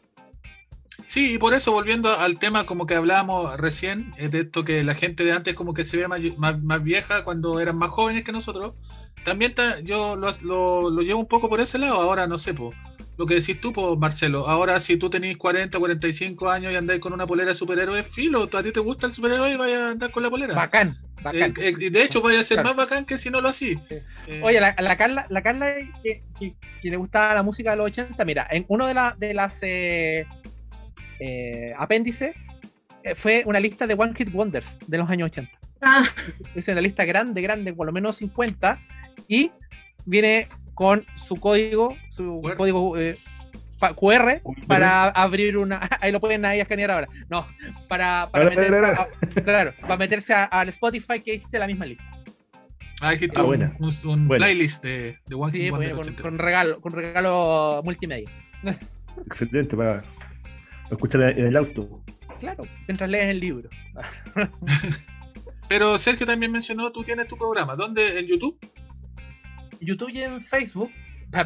Sí, 1.07 1.35
y 1.35 1.39
por 1.39 1.53
eso, 1.55 1.73
volviendo 1.73 2.17
al 2.19 2.39
tema 2.39 2.65
como 2.65 2.87
que 2.87 2.95
hablábamos 2.95 3.57
recién, 3.59 4.15
es 4.19 4.31
de 4.31 4.41
esto 4.41 4.65
que 4.65 4.85
la 4.85 4.95
gente 4.95 5.25
de 5.25 5.33
antes 5.33 5.55
como 5.55 5.75
que 5.75 5.85
se 5.85 5.97
ve 5.97 6.07
más, 6.09 6.21
más, 6.37 6.63
más 6.63 6.83
vieja 6.83 7.25
cuando 7.25 7.59
eran 7.61 7.77
más 7.77 7.91
jóvenes 7.91 8.23
que 8.25 8.33
nosotros, 8.33 8.75
también 9.25 9.55
ta- 9.55 9.81
yo 9.81 10.17
lo, 10.17 10.31
lo- 10.43 10.91
lo 10.91 11.03
llevo 11.03 11.21
un 11.21 11.27
poco 11.27 11.49
por 11.49 11.61
ese 11.61 11.79
lado, 11.79 11.95
ahora 12.01 12.27
no 12.27 12.39
sé, 12.39 12.55
po, 12.55 12.73
lo 13.19 13.27
que 13.27 13.35
decís 13.35 13.61
tú, 13.61 13.73
po, 13.73 13.97
Marcelo, 13.97 14.49
ahora 14.49 14.81
si 14.81 14.97
tú 14.97 15.11
tenés 15.11 15.37
40, 15.37 15.79
45 15.79 16.49
años 16.51 16.73
y 16.73 16.77
andáis 16.77 17.01
con 17.01 17.13
una 17.13 17.27
polera 17.27 17.51
de 17.51 17.55
superhéroe, 17.55 18.03
filo, 18.05 18.47
tú- 18.49 18.57
a 18.57 18.63
ti 18.63 18.73
te 18.73 18.81
gusta 18.81 19.07
el 19.07 19.15
superhéroe 19.15 19.53
y 19.53 19.57
vayas 19.57 19.83
a 19.83 19.91
andar 19.91 20.11
con 20.11 20.23
la 20.23 20.31
polera. 20.31 20.55
Bacán, 20.55 20.97
bacán. 21.23 21.53
Eh, 21.59 21.69
eh, 21.69 21.75
y 21.79 21.91
de 21.91 22.03
hecho 22.03 22.23
vaya 22.23 22.41
a 22.41 22.45
ser 22.45 22.57
Claro. 22.57 22.71
más 22.71 22.77
bacán 22.77 23.05
que 23.05 23.19
si 23.19 23.29
no 23.31 23.41
lo 23.41 23.49
así. 23.51 23.75
Sí. 23.89 23.97
Eh, 24.29 24.41
Oye, 24.43 24.61
la, 24.61 24.75
la 24.79 24.97
Carla, 24.97 25.27
la 25.29 25.43
Carla 25.43 25.75
que, 26.03 26.23
que- 26.41 26.55
que 26.81 26.91
le 26.91 26.97
gustaba 26.97 27.35
la 27.35 27.43
música 27.43 27.71
de 27.73 27.77
los 27.77 27.87
80, 27.87 28.25
mira, 28.25 28.47
en 28.51 28.65
uno 28.69 28.87
de, 28.87 28.95
la- 28.95 29.15
de 29.19 29.35
las 29.35 29.59
eh, 29.63 30.27
eh, 31.21 31.73
apéndices 31.79 32.35
eh, 33.05 33.15
fue 33.15 33.43
una 33.47 33.61
lista 33.61 33.87
de 33.87 33.95
One 33.95 34.15
Hit 34.17 34.33
Wonders 34.33 34.79
de 34.87 34.99
los 34.99 35.09
años 35.11 35.27
80. 35.31 35.51
Ah, 35.81 36.05
es 36.55 36.67
una 36.69 36.81
lista 36.81 37.05
grande, 37.05 37.43
grande, 37.43 37.73
por 37.73 37.87
lo 37.87 37.93
menos 37.93 38.17
50, 38.17 38.81
y 39.29 39.51
viene 40.05 40.49
con 40.83 41.05
su 41.26 41.37
código, 41.37 41.97
su 42.16 42.41
QR. 42.43 42.57
código 42.57 42.99
eh, 42.99 43.16
pa- 43.78 43.95
QR 43.95 44.43
para 44.66 45.09
abrir 45.09 45.57
una. 45.57 45.89
Ahí 46.01 46.12
lo 46.12 46.20
pueden 46.20 46.45
ahí 46.45 46.61
escanear 46.61 46.91
ahora. 46.91 47.09
No, 47.30 47.47
para, 47.89 48.28
para 48.30 48.45
Ahora, 48.45 48.57
meterse, 48.57 48.74
ahora, 48.74 49.09
a- 49.37 49.41
claro, 49.45 49.72
para 49.80 49.97
meterse 49.97 50.35
a- 50.35 50.45
al 50.45 50.68
Spotify 50.68 51.20
que 51.20 51.35
hiciste 51.35 51.59
la 51.59 51.66
misma 51.66 51.87
lista. 51.87 52.05
ah, 53.01 53.12
existe 53.12 53.39
Ah, 53.39 53.43
un, 53.43 53.47
buena. 53.49 53.76
un- 53.78 53.95
un 54.11 54.28
Buena. 54.28 54.45
playlist 54.47 54.83
de, 54.85 55.18
de 55.26 55.35
One 55.35 55.53
Sí, 55.53 55.70
pues, 55.70 55.72
Wonder 55.72 55.91
con, 55.93 56.01
80. 56.01 56.22
con 56.22 56.39
regalo, 56.39 56.80
con 56.80 56.93
regalo 56.93 57.80
multimedia. 57.85 58.28
Excelente 59.26 59.76
para, 59.76 60.03
para 60.03 60.93
escuchar 60.93 61.22
en 61.22 61.47
el 61.47 61.57
auto. 61.57 62.03
Claro, 62.41 62.64
mientras 62.89 63.09
lees 63.09 63.26
el 63.28 63.39
libro. 63.41 63.68
Pero 65.68 65.99
Sergio 65.99 66.26
también 66.26 66.53
mencionó, 66.53 66.91
tú 66.93 67.03
tienes 67.03 67.26
tu 67.28 67.37
programa, 67.37 67.76
¿dónde? 67.76 68.18
¿En 68.18 68.26
YouTube? 68.26 68.59
YouTube 69.83 70.11
y 70.11 70.22
en 70.22 70.41
Facebook. 70.41 70.91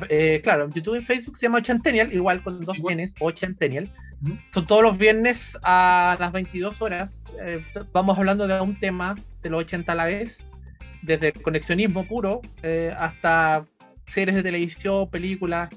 eh, 0.08 0.40
claro, 0.42 0.68
YouTube 0.70 0.98
y 0.98 1.02
Facebook 1.02 1.36
se 1.36 1.46
llama 1.46 1.58
Ochentennial, 1.58 2.12
igual 2.12 2.42
con 2.42 2.60
dos. 2.60 2.78
Ns, 2.80 3.14
Ochentennial. 3.20 3.92
Ujú. 4.22 4.36
Son 4.52 4.66
todos 4.66 4.82
los 4.82 4.98
viernes 4.98 5.56
a 5.62 6.16
las 6.18 6.32
22 6.32 6.80
horas. 6.82 7.30
eh, 7.40 7.64
vamos 7.92 8.18
hablando 8.18 8.46
de 8.46 8.60
un 8.60 8.78
tema 8.78 9.14
de 9.42 9.50
los 9.50 9.60
80 9.60 9.92
a 9.92 9.94
la 9.94 10.06
vez, 10.06 10.44
desde 11.02 11.32
conexionismo 11.32 12.06
puro 12.06 12.40
eh, 12.62 12.92
hasta 12.98 13.64
series 14.08 14.34
de 14.36 14.42
televisión, 14.42 15.08
películas, 15.10 15.68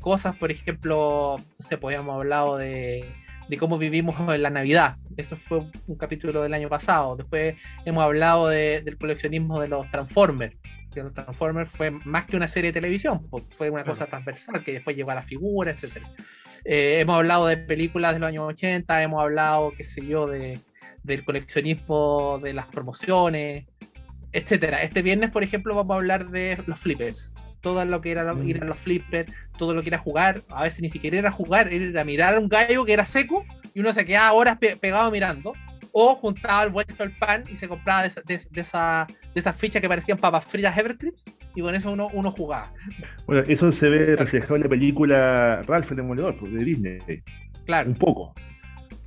cosas, 0.00 0.36
por 0.36 0.50
ejemplo, 0.50 1.36
no 1.38 1.66
sé, 1.66 1.78
pues 1.78 1.96
habíamos 1.96 2.16
hablado 2.16 2.58
de, 2.58 3.04
de 3.48 3.56
cómo 3.56 3.78
vivimos 3.78 4.14
en 4.34 4.42
la 4.42 4.50
Navidad. 4.50 4.96
Eso 5.16 5.36
fue 5.36 5.58
un, 5.60 5.72
un 5.86 5.96
capítulo 5.96 6.42
del 6.42 6.52
año 6.52 6.68
pasado. 6.68 7.16
Después 7.16 7.54
hemos 7.86 8.04
hablado 8.04 8.48
de- 8.48 8.82
del 8.82 8.98
coleccionismo 8.98 9.60
de 9.60 9.68
los 9.68 9.90
Transformers. 9.90 10.54
Transformers 11.14 11.70
fue 11.70 11.90
más 11.90 12.24
que 12.26 12.36
una 12.36 12.48
serie 12.48 12.70
de 12.70 12.80
televisión, 12.80 13.26
fue 13.56 13.70
una 13.70 13.84
cosa 13.84 14.06
transversal 14.06 14.62
que 14.62 14.72
después 14.72 14.96
llegó 14.96 15.10
a 15.10 15.14
la 15.16 15.22
figura, 15.22 15.70
etcétera. 15.72 16.08
Eh, 16.64 17.00
hemos 17.00 17.16
hablado 17.16 17.46
de 17.46 17.56
películas 17.58 18.14
de 18.14 18.20
los 18.20 18.28
años 18.28 18.44
80, 18.48 19.02
hemos 19.02 19.20
hablado, 19.22 19.72
qué 19.76 19.84
sé 19.84 20.06
yo, 20.06 20.26
de, 20.26 20.58
del 21.02 21.24
coleccionismo 21.24 22.38
de 22.42 22.52
las 22.54 22.66
promociones, 22.66 23.66
etcétera. 24.32 24.82
Este 24.82 25.02
viernes, 25.02 25.30
por 25.30 25.42
ejemplo, 25.42 25.74
vamos 25.74 25.94
a 25.94 25.96
hablar 25.98 26.30
de 26.30 26.58
los 26.66 26.78
flippers. 26.78 27.34
Todo 27.60 27.84
lo 27.84 28.00
que 28.00 28.10
era 28.10 28.32
Mm. 28.34 28.48
ir 28.48 28.62
a 28.62 28.66
los 28.66 28.76
flippers, 28.78 29.32
todo 29.58 29.74
lo 29.74 29.82
que 29.82 29.88
era 29.88 29.98
jugar, 29.98 30.40
a 30.48 30.62
veces 30.64 30.80
ni 30.80 30.90
siquiera 30.90 31.16
era 31.18 31.30
jugar, 31.30 31.72
era 31.72 32.04
mirar 32.04 32.34
a 32.34 32.40
un 32.40 32.48
gallo 32.48 32.84
que 32.84 32.92
era 32.92 33.06
seco 33.06 33.44
y 33.74 33.80
uno 33.80 33.92
se 33.92 34.04
quedaba 34.04 34.32
horas 34.32 34.58
pe- 34.58 34.76
pegado 34.76 35.10
mirando, 35.10 35.52
o 35.96 36.16
juntaba 36.16 36.64
el 36.64 36.70
vuelto 36.70 37.02
al 37.04 37.12
pan 37.12 37.44
y 37.48 37.54
se 37.56 37.68
compraba 37.68 38.02
de, 38.02 38.08
esa- 38.08 38.20
de, 38.22 38.40
de 38.50 38.60
esa- 38.60 39.06
de 39.32 39.40
esas 39.40 39.56
fichas 39.56 39.80
que 39.80 39.88
parecían 39.88 40.18
papas 40.18 40.44
fritas 40.44 40.76
Evercrisp 40.76 41.16
y 41.54 41.60
con 41.62 41.72
eso 41.74 41.92
uno, 41.92 42.08
uno 42.12 42.32
jugaba. 42.32 42.72
Bueno, 43.26 43.44
eso 43.46 43.70
se 43.72 43.88
ve 43.88 44.16
reflejado 44.16 44.56
en 44.56 44.62
la 44.64 44.68
película 44.68 45.62
Ralph 45.62 45.88
el 45.92 45.96
Demoledor 45.98 46.36
pues, 46.36 46.52
de 46.52 46.64
Disney, 46.64 46.98
Claro. 47.64 47.88
un 47.88 47.94
poco. 47.94 48.34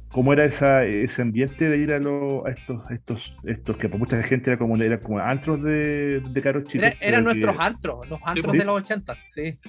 ¿Cómo 0.10 0.32
era 0.32 0.46
esa, 0.46 0.86
ese 0.86 1.22
ambiente 1.22 1.70
de 1.70 1.78
ir 1.78 1.92
a, 1.92 2.00
los 2.00 2.46
a 2.46 2.50
estos, 2.52 2.90
estos, 2.90 3.36
estos 3.44 3.76
que 3.78 3.90
por 3.90 4.00
mucha 4.00 4.24
gente 4.24 4.50
era 4.52 4.58
como, 4.58 4.78
era 4.78 4.98
como 5.00 5.20
antros 5.20 5.62
de, 5.62 6.22
de 6.22 6.42
caros 6.42 6.64
chicos? 6.64 6.88
Era- 6.88 6.98
eran 7.02 7.24
nuestros 7.26 7.56
antros, 7.60 8.10
los 8.10 8.20
antros 8.24 8.48
pues. 8.48 8.60
de 8.60 8.66
los 8.66 8.76
80, 8.82 9.18
sí. 9.28 9.60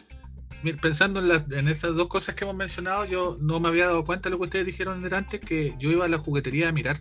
Pensando 0.80 1.20
en, 1.20 1.28
las- 1.28 1.50
en 1.52 1.68
estas 1.68 1.94
dos 1.94 2.09
cosas 2.09 2.34
que 2.34 2.44
hemos 2.44 2.56
mencionado, 2.56 3.04
yo 3.04 3.36
no 3.40 3.61
me 3.61 3.68
había 3.68 3.86
dado 3.86 4.04
cuenta 4.04 4.28
de 4.28 4.32
lo 4.32 4.38
que 4.38 4.44
ustedes 4.44 4.66
dijeron 4.66 5.09
antes, 5.12 5.40
que 5.40 5.74
yo 5.78 5.90
iba 5.90 6.04
a 6.04 6.09
la 6.09 6.18
juguetería 6.18 6.68
a 6.68 6.72
mirar. 6.72 7.00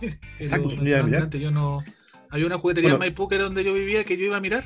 Exacto, 0.38 0.70
a 0.70 0.82
mirar. 0.82 1.22
antes, 1.22 1.40
yo 1.40 1.50
no... 1.50 1.82
Había 2.28 2.46
una 2.46 2.58
juguetería 2.58 2.90
Bueno. 2.90 3.04
en 3.04 3.08
Maipú 3.10 3.28
que 3.28 3.36
era 3.36 3.44
donde 3.44 3.62
yo 3.64 3.72
vivía 3.72 4.02
que 4.04 4.16
yo 4.16 4.26
iba 4.26 4.36
a 4.36 4.40
mirar. 4.40 4.64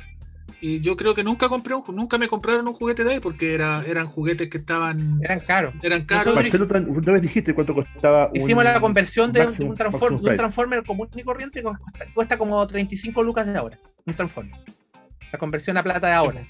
Y 0.63 0.81
yo 0.81 0.95
creo 0.97 1.15
que 1.15 1.23
nunca 1.23 1.47
compré 1.49 1.73
un, 1.73 1.83
nunca 1.95 2.17
me 2.19 2.27
compraron 2.27 2.67
un 2.67 2.73
juguete 2.73 3.03
de 3.03 3.13
ahí 3.13 3.19
porque 3.19 3.53
era, 3.55 3.83
eran 3.87 4.05
juguetes 4.07 4.47
que 4.49 4.57
estaban 4.59 5.19
Eran 5.23 5.39
caros. 5.39 5.73
eran 5.81 6.05
caros. 6.05 6.35
Marcelo, 6.35 6.67
una 6.87 7.11
vez 7.13 7.21
dijiste 7.21 7.53
cuánto 7.55 7.73
costaba 7.73 8.27
un- 8.29 8.35
Hicimos 8.37 8.63
la 8.63 8.79
conversión 8.79 9.31
de, 9.31 9.47
Maximum- 9.47 9.69
un, 9.69 9.77
transform- 9.77 10.19
un. 10.29 10.35
Transformer 10.37 10.83
común 10.83 11.07
y 11.15 11.23
corriente 11.23 11.61
que 11.61 11.63
cuesta, 11.63 12.05
cuesta 12.13 12.37
como 12.37 12.65
35 12.67 13.23
lucas 13.23 13.45
de 13.47 13.57
ahora. 13.57 13.79
Un 14.05 14.13
Transformer. 14.13 14.59
La 15.31 15.39
conversión 15.39 15.77
a 15.77 15.83
plata 15.83 16.07
de 16.07 16.13
ahora. 16.13 16.47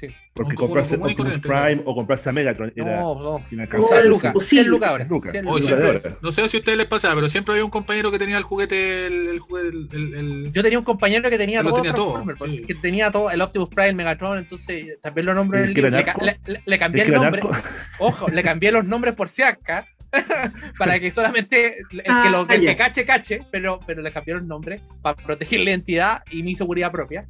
Sí. 0.00 0.06
Porque 0.32 0.54
y 0.58 0.64
Optimus 0.64 1.38
Prime 1.40 1.82
o 1.84 1.94
comprarse 1.94 2.30
a 2.30 2.32
Megatron 2.32 2.72
era 2.74 3.00
No, 3.00 3.14
no. 3.22 3.44
inalcanzable. 3.50 3.96
100 4.00 4.08
lucas. 4.08 4.28
imposible. 4.30 4.62
100 4.62 4.70
lucas 4.70 4.88
ahora. 4.90 5.04
Lucas. 5.04 5.32
100 5.32 5.46
Oye, 5.46 5.52
lucas. 5.52 5.70
Lucas 5.70 5.78
de 5.78 5.84
siempre- 5.92 6.08
ahora. 6.10 6.18
no 6.22 6.32
sé 6.32 6.48
si 6.48 6.56
a 6.56 6.60
ustedes 6.60 6.78
les 6.78 6.86
pasaba, 6.86 7.14
pero 7.16 7.28
siempre 7.28 7.52
había 7.52 7.64
un 7.64 7.70
compañero 7.70 8.10
que 8.10 8.18
tenía 8.18 8.38
el 8.38 8.44
juguete, 8.44 9.06
el, 9.06 9.26
el 9.28 9.38
juguete, 9.40 9.68
el, 9.68 10.50
Yo 10.52 10.62
tenía 10.62 10.78
un 10.78 10.84
compañero 10.84 11.28
que 11.28 11.36
tenía 11.36 11.62
Lo 11.62 11.68
todo 11.70 11.76
tenía 11.82 11.92
todo, 11.94 12.20
sí. 12.22 12.26
porque 12.38 12.74
tenía 12.76 13.10
todo, 13.10 13.30
el 13.30 13.40
Optimus 13.42 13.68
Prime, 13.68 13.88
el 13.90 13.94
Megatron, 13.96 14.38
entonces 14.38 14.98
también 15.02 15.26
lo 15.26 15.34
nombro 15.34 15.58
en 15.58 15.64
¿El 15.64 15.68
el 15.70 15.74
que 15.74 15.80
era 15.86 15.98
libro. 15.98 16.12
Le, 16.24 16.26
le- 16.46 16.52
le- 16.54 16.62
le 16.64 16.78
cambié 16.78 17.02
¿El 17.02 17.10
que 17.10 17.14
nombre. 17.16 17.42
Ojo, 17.98 18.28
le 18.28 18.42
cambié 18.42 18.72
los 18.72 18.84
nombres 18.86 19.14
por 19.14 19.28
si 19.28 19.42
acá. 19.42 19.86
para 20.78 20.98
que 20.98 21.12
solamente 21.12 21.78
el, 21.78 22.02
que, 22.02 22.30
lo, 22.30 22.40
Ah, 22.48 22.54
el 22.54 22.60
que 22.62 22.74
cache, 22.74 23.04
cache, 23.04 23.42
pero, 23.52 23.78
pero 23.86 24.02
le 24.02 24.10
cambié 24.12 24.34
los 24.34 24.42
nombres 24.44 24.80
para 25.02 25.14
proteger 25.14 25.60
la 25.60 25.70
identidad 25.70 26.22
y 26.32 26.42
mi 26.42 26.54
seguridad 26.56 26.90
propia. 26.90 27.28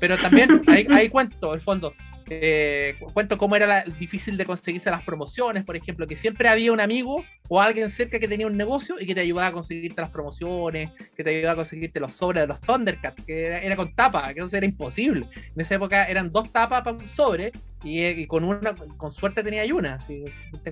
Pero 0.00 0.16
también 0.18 0.62
ahí, 0.66 0.86
ahí 0.90 1.08
cuento, 1.08 1.54
el 1.54 1.60
fondo, 1.60 1.94
eh, 2.30 2.94
cu- 2.98 3.12
cuento 3.12 3.38
cómo 3.38 3.56
era 3.56 3.66
la- 3.66 3.84
difícil 3.84 4.36
de 4.36 4.44
conseguirse 4.44 4.90
las 4.90 5.02
promociones, 5.02 5.64
por 5.64 5.76
ejemplo, 5.76 6.06
que 6.06 6.16
siempre 6.16 6.48
había 6.48 6.72
un 6.72 6.80
amigo 6.80 7.24
o 7.48 7.60
alguien 7.60 7.88
cerca 7.90 8.18
que 8.18 8.28
tenía 8.28 8.46
un 8.46 8.56
negocio 8.56 8.96
y 9.00 9.06
que 9.06 9.14
te 9.14 9.20
ayudaba 9.22 9.48
a 9.48 9.52
conseguirte 9.52 10.00
las 10.00 10.10
promociones, 10.10 10.90
que 11.16 11.24
te 11.24 11.30
ayudaba 11.30 11.52
a 11.54 11.56
conseguirte 11.56 11.98
los 12.00 12.12
sobres 12.14 12.42
de 12.42 12.46
los 12.48 12.60
Thundercats, 12.60 13.24
que 13.24 13.44
era, 13.46 13.60
era 13.60 13.76
con 13.76 13.94
tapa, 13.94 14.32
que 14.34 14.40
eso 14.40 14.56
era 14.56 14.66
imposible. 14.66 15.26
En 15.54 15.60
esa 15.60 15.74
época 15.76 16.04
eran 16.04 16.30
dos 16.30 16.52
tapas 16.52 16.82
para 16.82 16.96
un 16.96 17.08
sobre 17.08 17.52
y, 17.82 18.04
y 18.04 18.26
con 18.26 18.44
una, 18.44 18.74
con 18.96 19.12
suerte 19.12 19.42
tenía 19.42 19.62
una, 19.74 20.00
si 20.06 20.24
te, 20.52 20.58
te 20.58 20.70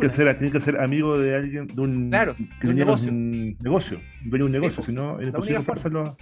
que, 0.00 0.08
ser, 0.16 0.38
tienes 0.38 0.52
que 0.58 0.60
ser 0.64 0.80
amigo 0.80 1.18
de 1.18 1.36
alguien, 1.36 1.66
de 1.68 1.80
un, 1.80 2.10
Claro, 2.10 2.34
que 2.34 2.66
de 2.66 2.68
un 2.70 2.76
negocio. 2.76 3.10
un 3.10 3.56
de 4.40 4.46
un 4.46 4.52
negocio, 4.52 4.82
si 4.82 4.92
no, 4.92 5.20
es 5.20 5.26
la 5.26 5.38
imposible 5.38 5.56
comprárselo. 5.56 6.16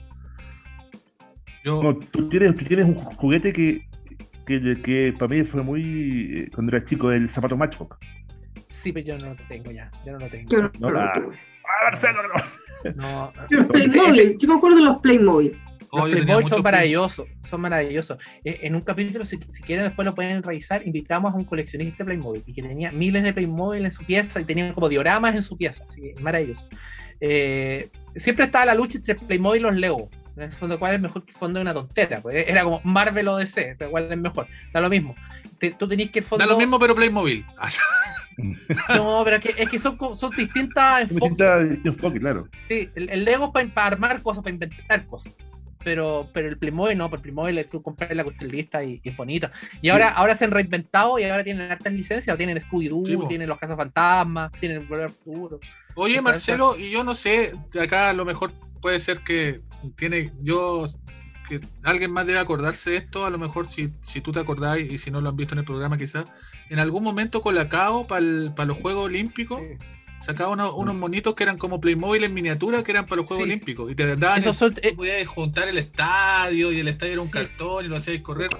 yo, 1.64 1.82
No, 1.82 1.96
tú, 1.96 2.28
tienes, 2.28 2.54
tú 2.56 2.64
tienes 2.64 2.86
un 2.86 2.94
juguete 2.94 3.52
que, 3.52 3.86
que, 4.46 4.80
que 4.82 5.14
para 5.18 5.34
mí 5.34 5.44
fue 5.44 5.62
muy, 5.62 6.36
eh, 6.38 6.50
cuando 6.54 6.74
era 6.76 6.84
chico, 6.84 7.10
el 7.12 7.28
zapato 7.28 7.56
Matchbox. 7.56 7.98
Sí, 8.68 8.92
pero 8.92 9.06
yo 9.06 9.18
no 9.18 9.34
lo 9.34 9.46
tengo 9.48 9.70
ya, 9.72 9.90
yo 10.04 10.12
no 10.12 10.18
lo 10.20 10.28
tengo. 10.28 10.48
Yo 10.50 10.62
no, 10.62 10.70
No, 10.78 10.90
lo 10.90 11.00
ah. 11.00 11.12
tuve. 11.14 11.36
¡Ah, 11.64 11.84
Marcelo! 11.84 12.22
no! 12.94 12.94
No, 12.94 13.32
Los 13.50 13.66
Playmobil, 13.66 14.36
yo 14.38 14.48
me 14.48 14.54
acuerdo 14.54 14.78
de 14.78 14.84
los 14.84 14.98
Playmobil. 14.98 15.58
oh, 15.90 16.06
Los 16.06 16.24
muchos 16.26 16.50
son 16.50 16.62
maravillosos, 16.62 17.26
son 17.44 17.60
maravillosos. 17.60 18.18
Eh, 18.44 18.60
En 18.62 18.76
un 18.76 18.82
capítulo, 18.82 19.24
si, 19.24 19.38
si 19.48 19.62
quieren 19.62 19.84
después 19.86 20.06
lo 20.06 20.14
pueden 20.14 20.42
revisar, 20.42 20.86
invitamos 20.86 21.34
a 21.34 21.36
un 21.36 21.44
coleccionista 21.44 22.04
de 22.04 22.04
Playmobil 22.04 22.42
y 22.46 22.52
que 22.52 22.62
tenía 22.62 22.92
miles 22.92 23.24
de 23.24 23.32
Playmobil 23.32 23.84
en 23.84 23.90
su 23.90 24.04
pieza 24.04 24.40
y 24.40 24.44
tenía 24.44 24.72
como 24.72 24.88
dioramas 24.88 25.34
en 25.34 25.42
su 25.42 25.56
pieza, 25.56 25.82
así 25.88 26.00
que 26.00 26.14
maravilloso. 26.22 26.68
Eh, 27.20 27.88
siempre 28.14 28.44
estaba 28.44 28.66
la 28.66 28.74
lucha 28.74 28.98
entre 28.98 29.16
Playmobil 29.16 29.60
y 29.60 29.64
los 29.64 29.74
Lego. 29.76 30.08
En 30.36 30.42
el 30.42 30.52
fondo, 30.52 30.78
¿cuál 30.78 30.94
es 30.94 31.00
mejor 31.00 31.24
que 31.24 31.30
el 31.30 31.36
fondo 31.36 31.58
de 31.58 31.62
una 31.62 31.72
tontera? 31.74 32.20
Pues 32.20 32.44
era 32.46 32.62
como 32.62 32.80
Marvel 32.84 33.26
o 33.28 33.36
DC, 33.38 33.72
o 33.72 33.76
sea, 33.78 33.88
¿cuál 33.88 34.12
es 34.12 34.18
mejor? 34.18 34.46
Da 34.72 34.80
lo 34.80 34.90
mismo. 34.90 35.14
Te- 35.58 35.70
tú 35.70 35.88
tenés 35.88 36.10
que 36.10 36.18
el 36.18 36.24
fondo. 36.26 36.44
Da 36.44 36.50
lo 36.52 36.58
mismo, 36.58 36.78
pero 36.78 36.94
Playmobil. 36.94 37.44
No, 38.38 39.22
pero 39.24 39.36
es 39.36 39.42
que, 39.42 39.62
es 39.62 39.70
que 39.70 39.78
son, 39.78 39.96
son 40.14 40.30
distintas 40.36 41.02
enfoques. 41.10 41.20
distinto 41.38 41.88
enfoque, 41.88 42.20
claro. 42.20 42.48
Sí, 42.68 42.90
el, 42.94 43.08
el 43.08 43.24
Lego 43.24 43.50
es 43.56 43.70
para 43.70 43.86
armar 43.86 44.20
cosas, 44.20 44.42
para 44.42 44.52
inventar 44.52 45.06
cosas. 45.06 45.32
Pero, 45.86 46.28
pero 46.32 46.48
el 46.48 46.58
Playmobil 46.58 46.98
no, 46.98 47.08
porque 47.08 47.28
el 47.28 47.32
Playmobil 47.32 47.58
es 47.58 47.70
tú 47.70 47.80
compras 47.80 48.10
la 48.12 48.24
cuestión 48.24 48.50
lista 48.50 48.82
y, 48.82 49.00
y 49.04 49.08
es 49.08 49.16
bonito. 49.16 49.48
Y 49.80 49.90
ahora, 49.90 50.08
ahora 50.08 50.34
se 50.34 50.44
han 50.44 50.50
reinventado 50.50 51.16
y 51.16 51.22
ahora 51.22 51.44
tienen 51.44 51.70
hartas 51.70 51.92
licencias, 51.92 52.36
tienen 52.36 52.58
Scooby-Doo, 52.58 53.06
Sí, 53.06 53.16
tienen 53.28 53.48
los 53.48 53.56
Cazafantasmas, 53.56 54.50
tienen 54.58 54.88
Volver 54.88 55.10
Futuro. 55.10 55.60
Oye. 55.94 56.20
Marcelo, 56.20 56.76
y 56.76 56.90
yo 56.90 57.04
no 57.04 57.14
sé, 57.14 57.52
acá 57.80 58.10
a 58.10 58.14
lo 58.14 58.24
mejor 58.24 58.52
puede 58.82 58.98
ser 58.98 59.20
que 59.20 59.60
tiene, 59.94 60.32
yo, 60.42 60.86
que 61.48 61.60
alguien 61.84 62.10
más 62.10 62.26
debe 62.26 62.40
acordarse 62.40 62.90
de 62.90 62.96
esto, 62.96 63.24
a 63.24 63.30
lo 63.30 63.38
mejor 63.38 63.70
si, 63.70 63.92
si 64.00 64.20
tú 64.20 64.32
te 64.32 64.40
acordás 64.40 64.80
y 64.80 64.98
si 64.98 65.12
no 65.12 65.20
lo 65.20 65.28
han 65.28 65.36
visto 65.36 65.54
en 65.54 65.60
el 65.60 65.64
programa 65.64 65.98
quizás, 65.98 66.24
en 66.68 66.80
algún 66.80 67.04
momento 67.04 67.42
Colacao 67.42 68.08
para 68.08 68.20
los 68.20 68.76
Juegos 68.78 69.04
Olímpicos 69.04 69.60
sacaba 70.20 70.50
unos, 70.50 70.72
unos 70.74 70.94
monitos 70.94 71.34
que 71.34 71.42
eran 71.44 71.58
como 71.58 71.80
Playmobil 71.80 72.24
en 72.24 72.34
miniatura 72.34 72.82
que 72.82 72.90
eran 72.92 73.06
para 73.06 73.16
los 73.22 73.26
Juegos 73.26 73.44
Sí. 73.44 73.50
Olímpicos 73.50 73.90
y 73.92 73.94
te 73.94 74.16
daban, 74.16 74.40
Esos 74.40 74.56
son, 74.56 74.74
eh, 74.82 74.90
tú 74.90 74.96
podías 74.96 75.26
juntar 75.26 75.68
el 75.68 75.78
estadio 75.78 76.72
y 76.72 76.80
el 76.80 76.88
estadio 76.88 77.12
era 77.12 77.22
un 77.22 77.28
Sí. 77.28 77.34
cartón 77.34 77.84
y 77.84 77.88
lo 77.88 77.96
hacías 77.96 78.20
correr. 78.22 78.50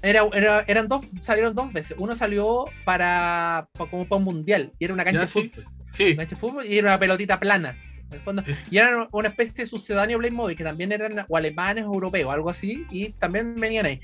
era, 0.00 0.22
era- 0.34 0.60
eran 0.66 0.88
dos, 0.88 1.04
salieron 1.20 1.54
dos 1.54 1.72
veces. 1.72 1.96
Uno 1.98 2.16
salió 2.16 2.64
para, 2.84 3.68
pa- 3.72 3.86
como 3.88 4.04
para 4.08 4.16
un 4.18 4.24
mundial 4.24 4.72
y 4.78 4.84
era 4.84 4.94
una 4.94 5.04
cancha 5.04 5.20
Ya, 5.20 5.26
de 5.26 5.28
fútbol. 5.28 5.64
sí, 5.90 6.04
Una 6.12 6.16
cancha 6.16 6.34
de 6.34 6.40
fútbol 6.40 6.66
y 6.66 6.78
era 6.78 6.88
una 6.88 6.98
pelotita 6.98 7.38
plana. 7.38 7.76
en 8.08 8.14
el 8.18 8.20
fondo. 8.20 8.42
Sí. 8.44 8.52
Y 8.70 8.76
eran 8.78 9.08
una 9.12 9.28
especie 9.28 9.54
de 9.54 9.66
sucedáneo 9.66 10.18
Playmobil 10.18 10.54
que 10.56 10.64
también 10.64 10.92
eran 10.92 11.24
o 11.28 11.36
alemanes 11.36 11.84
o 11.86 11.94
europeos, 11.94 12.30
algo 12.32 12.50
así, 12.50 12.84
y 12.90 13.10
también 13.12 13.54
venían 13.54 13.86
ahí. 13.86 14.00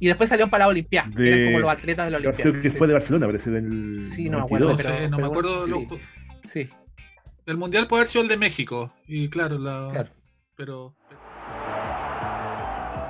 Y 0.00 0.08
después 0.08 0.28
salieron 0.30 0.50
para 0.50 0.64
la 0.64 0.68
Olimpiada, 0.70 1.08
De- 1.14 1.28
eran 1.28 1.44
como 1.52 1.58
los 1.60 1.70
atletas 1.70 2.06
de 2.06 2.10
la 2.10 2.16
Olimpiada. 2.18 2.50
Creo 2.50 2.62
que 2.62 2.72
fue 2.72 2.86
de 2.88 2.94
Barcelona, 2.94 3.26
parece, 3.26 3.50
del. 3.50 3.98
Sí, 4.00 4.28
no 4.30 4.38
me 4.38 4.42
92. 4.42 4.44
acuerdo, 4.44 4.70
no 4.70 4.76
pero- 4.76 4.88
sé, 4.88 5.08
no 5.10 5.16
me 5.18 5.22
pero 5.22 5.26
acuerdo. 5.30 5.66
sí. 5.66 5.70
los- 5.70 6.50
Sí, 6.50 6.68
el 7.46 7.56
mundial 7.56 7.86
puede 7.86 8.00
haber 8.00 8.08
sido 8.08 8.22
el 8.22 8.28
de 8.28 8.36
México 8.38 8.92
y 9.06 9.28
claro, 9.30 9.58
la, 9.58 9.90
claro. 9.92 10.10
pero 10.56 10.94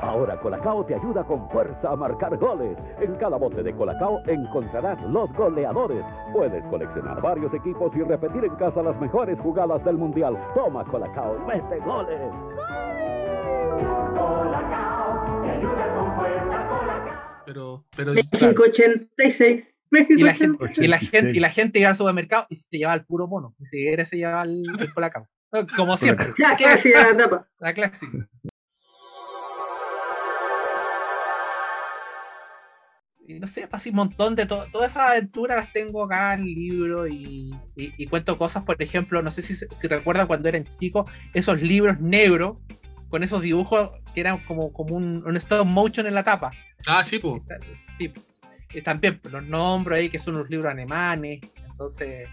Ahora 0.02 0.40
Colacao 0.40 0.84
te 0.86 0.94
ayuda 0.94 1.22
con 1.24 1.48
fuerza 1.50 1.90
a 1.90 1.94
marcar 1.94 2.36
goles. 2.38 2.76
En 3.00 3.14
cada 3.16 3.36
bote 3.36 3.62
de 3.62 3.72
Colacao 3.76 4.18
encontrarás 4.26 4.98
los 5.08 5.30
goleadores. 5.34 6.02
Puedes 6.32 6.64
coleccionar 6.64 7.20
varios 7.22 7.52
equipos 7.54 7.92
y 7.94 8.02
repetir 8.02 8.44
en 8.44 8.56
casa 8.56 8.82
las 8.82 8.98
mejores 9.00 9.38
jugadas 9.38 9.84
del 9.84 9.96
Mundial. 9.98 10.36
Toma 10.54 10.84
Colacao 10.84 11.36
y 11.36 11.46
mete 11.46 11.78
goles. 11.84 12.20
Pero 17.46 17.86
pero 17.96 18.12
México 18.14 18.62
86. 18.66 19.76
México 19.90 20.20
Y 20.20 20.22
la, 20.22 20.34
gente, 20.34 20.56
86. 20.64 20.84
y, 20.84 20.88
la 20.88 20.98
gente, 20.98 21.30
y 21.36 21.40
la 21.40 21.50
gente 21.50 21.78
iba 21.80 21.88
al 21.90 21.96
supermercado 21.96 22.46
y 22.48 22.56
se 22.56 22.66
llevaba 22.70 22.94
el 22.94 23.04
puro 23.04 23.26
mono. 23.26 23.54
Ni 23.58 23.66
siquiera 23.66 24.04
se 24.04 24.16
llevaba 24.16 24.42
el, 24.44 24.62
el 24.78 24.94
colacao. 24.94 25.28
Como 25.76 25.96
siempre, 25.96 26.26
así 26.68 26.90
era 26.90 27.10
la 27.12 27.16
tapa. 27.16 27.48
la 27.58 27.74
clásica. 27.74 28.28
Y 33.26 33.38
no 33.38 33.46
sé, 33.46 33.68
pasé 33.68 33.90
un 33.90 33.96
montón 33.96 34.34
de 34.34 34.46
todo. 34.46 34.66
Todas 34.72 34.90
esas 34.92 35.10
aventuras 35.10 35.56
las 35.56 35.72
tengo 35.72 36.04
acá 36.04 36.34
en 36.34 36.40
el 36.40 36.54
libro 36.54 37.06
y, 37.06 37.50
y- 37.76 37.92
y 37.96 38.06
cuento 38.06 38.36
cosas, 38.36 38.64
por 38.64 38.80
ejemplo, 38.82 39.22
no 39.22 39.30
sé 39.30 39.42
si, 39.42 39.54
si 39.54 39.86
recuerdan 39.88 40.26
cuando 40.26 40.48
eran 40.48 40.64
chicos, 40.78 41.08
esos 41.34 41.60
libros 41.62 42.00
negros 42.00 42.58
con 43.08 43.22
esos 43.22 43.42
dibujos 43.42 43.90
que 44.14 44.20
eran 44.20 44.38
como, 44.44 44.72
como 44.72 44.94
un, 44.96 45.22
un 45.26 45.36
stop 45.36 45.66
motion 45.66 46.06
en 46.06 46.14
la 46.14 46.22
tapa. 46.24 46.50
ah, 46.86 47.02
sí, 47.04 47.18
pues. 47.18 47.42
Sí, 47.98 48.12
y 48.72 48.82
también 48.82 49.18
pues, 49.20 49.32
los 49.32 49.44
nombres 49.44 49.98
ahí 49.98 50.08
que 50.10 50.18
son 50.18 50.36
unos 50.36 50.48
libros 50.50 50.70
alemanes. 50.70 51.40
Entonces, 51.70 52.28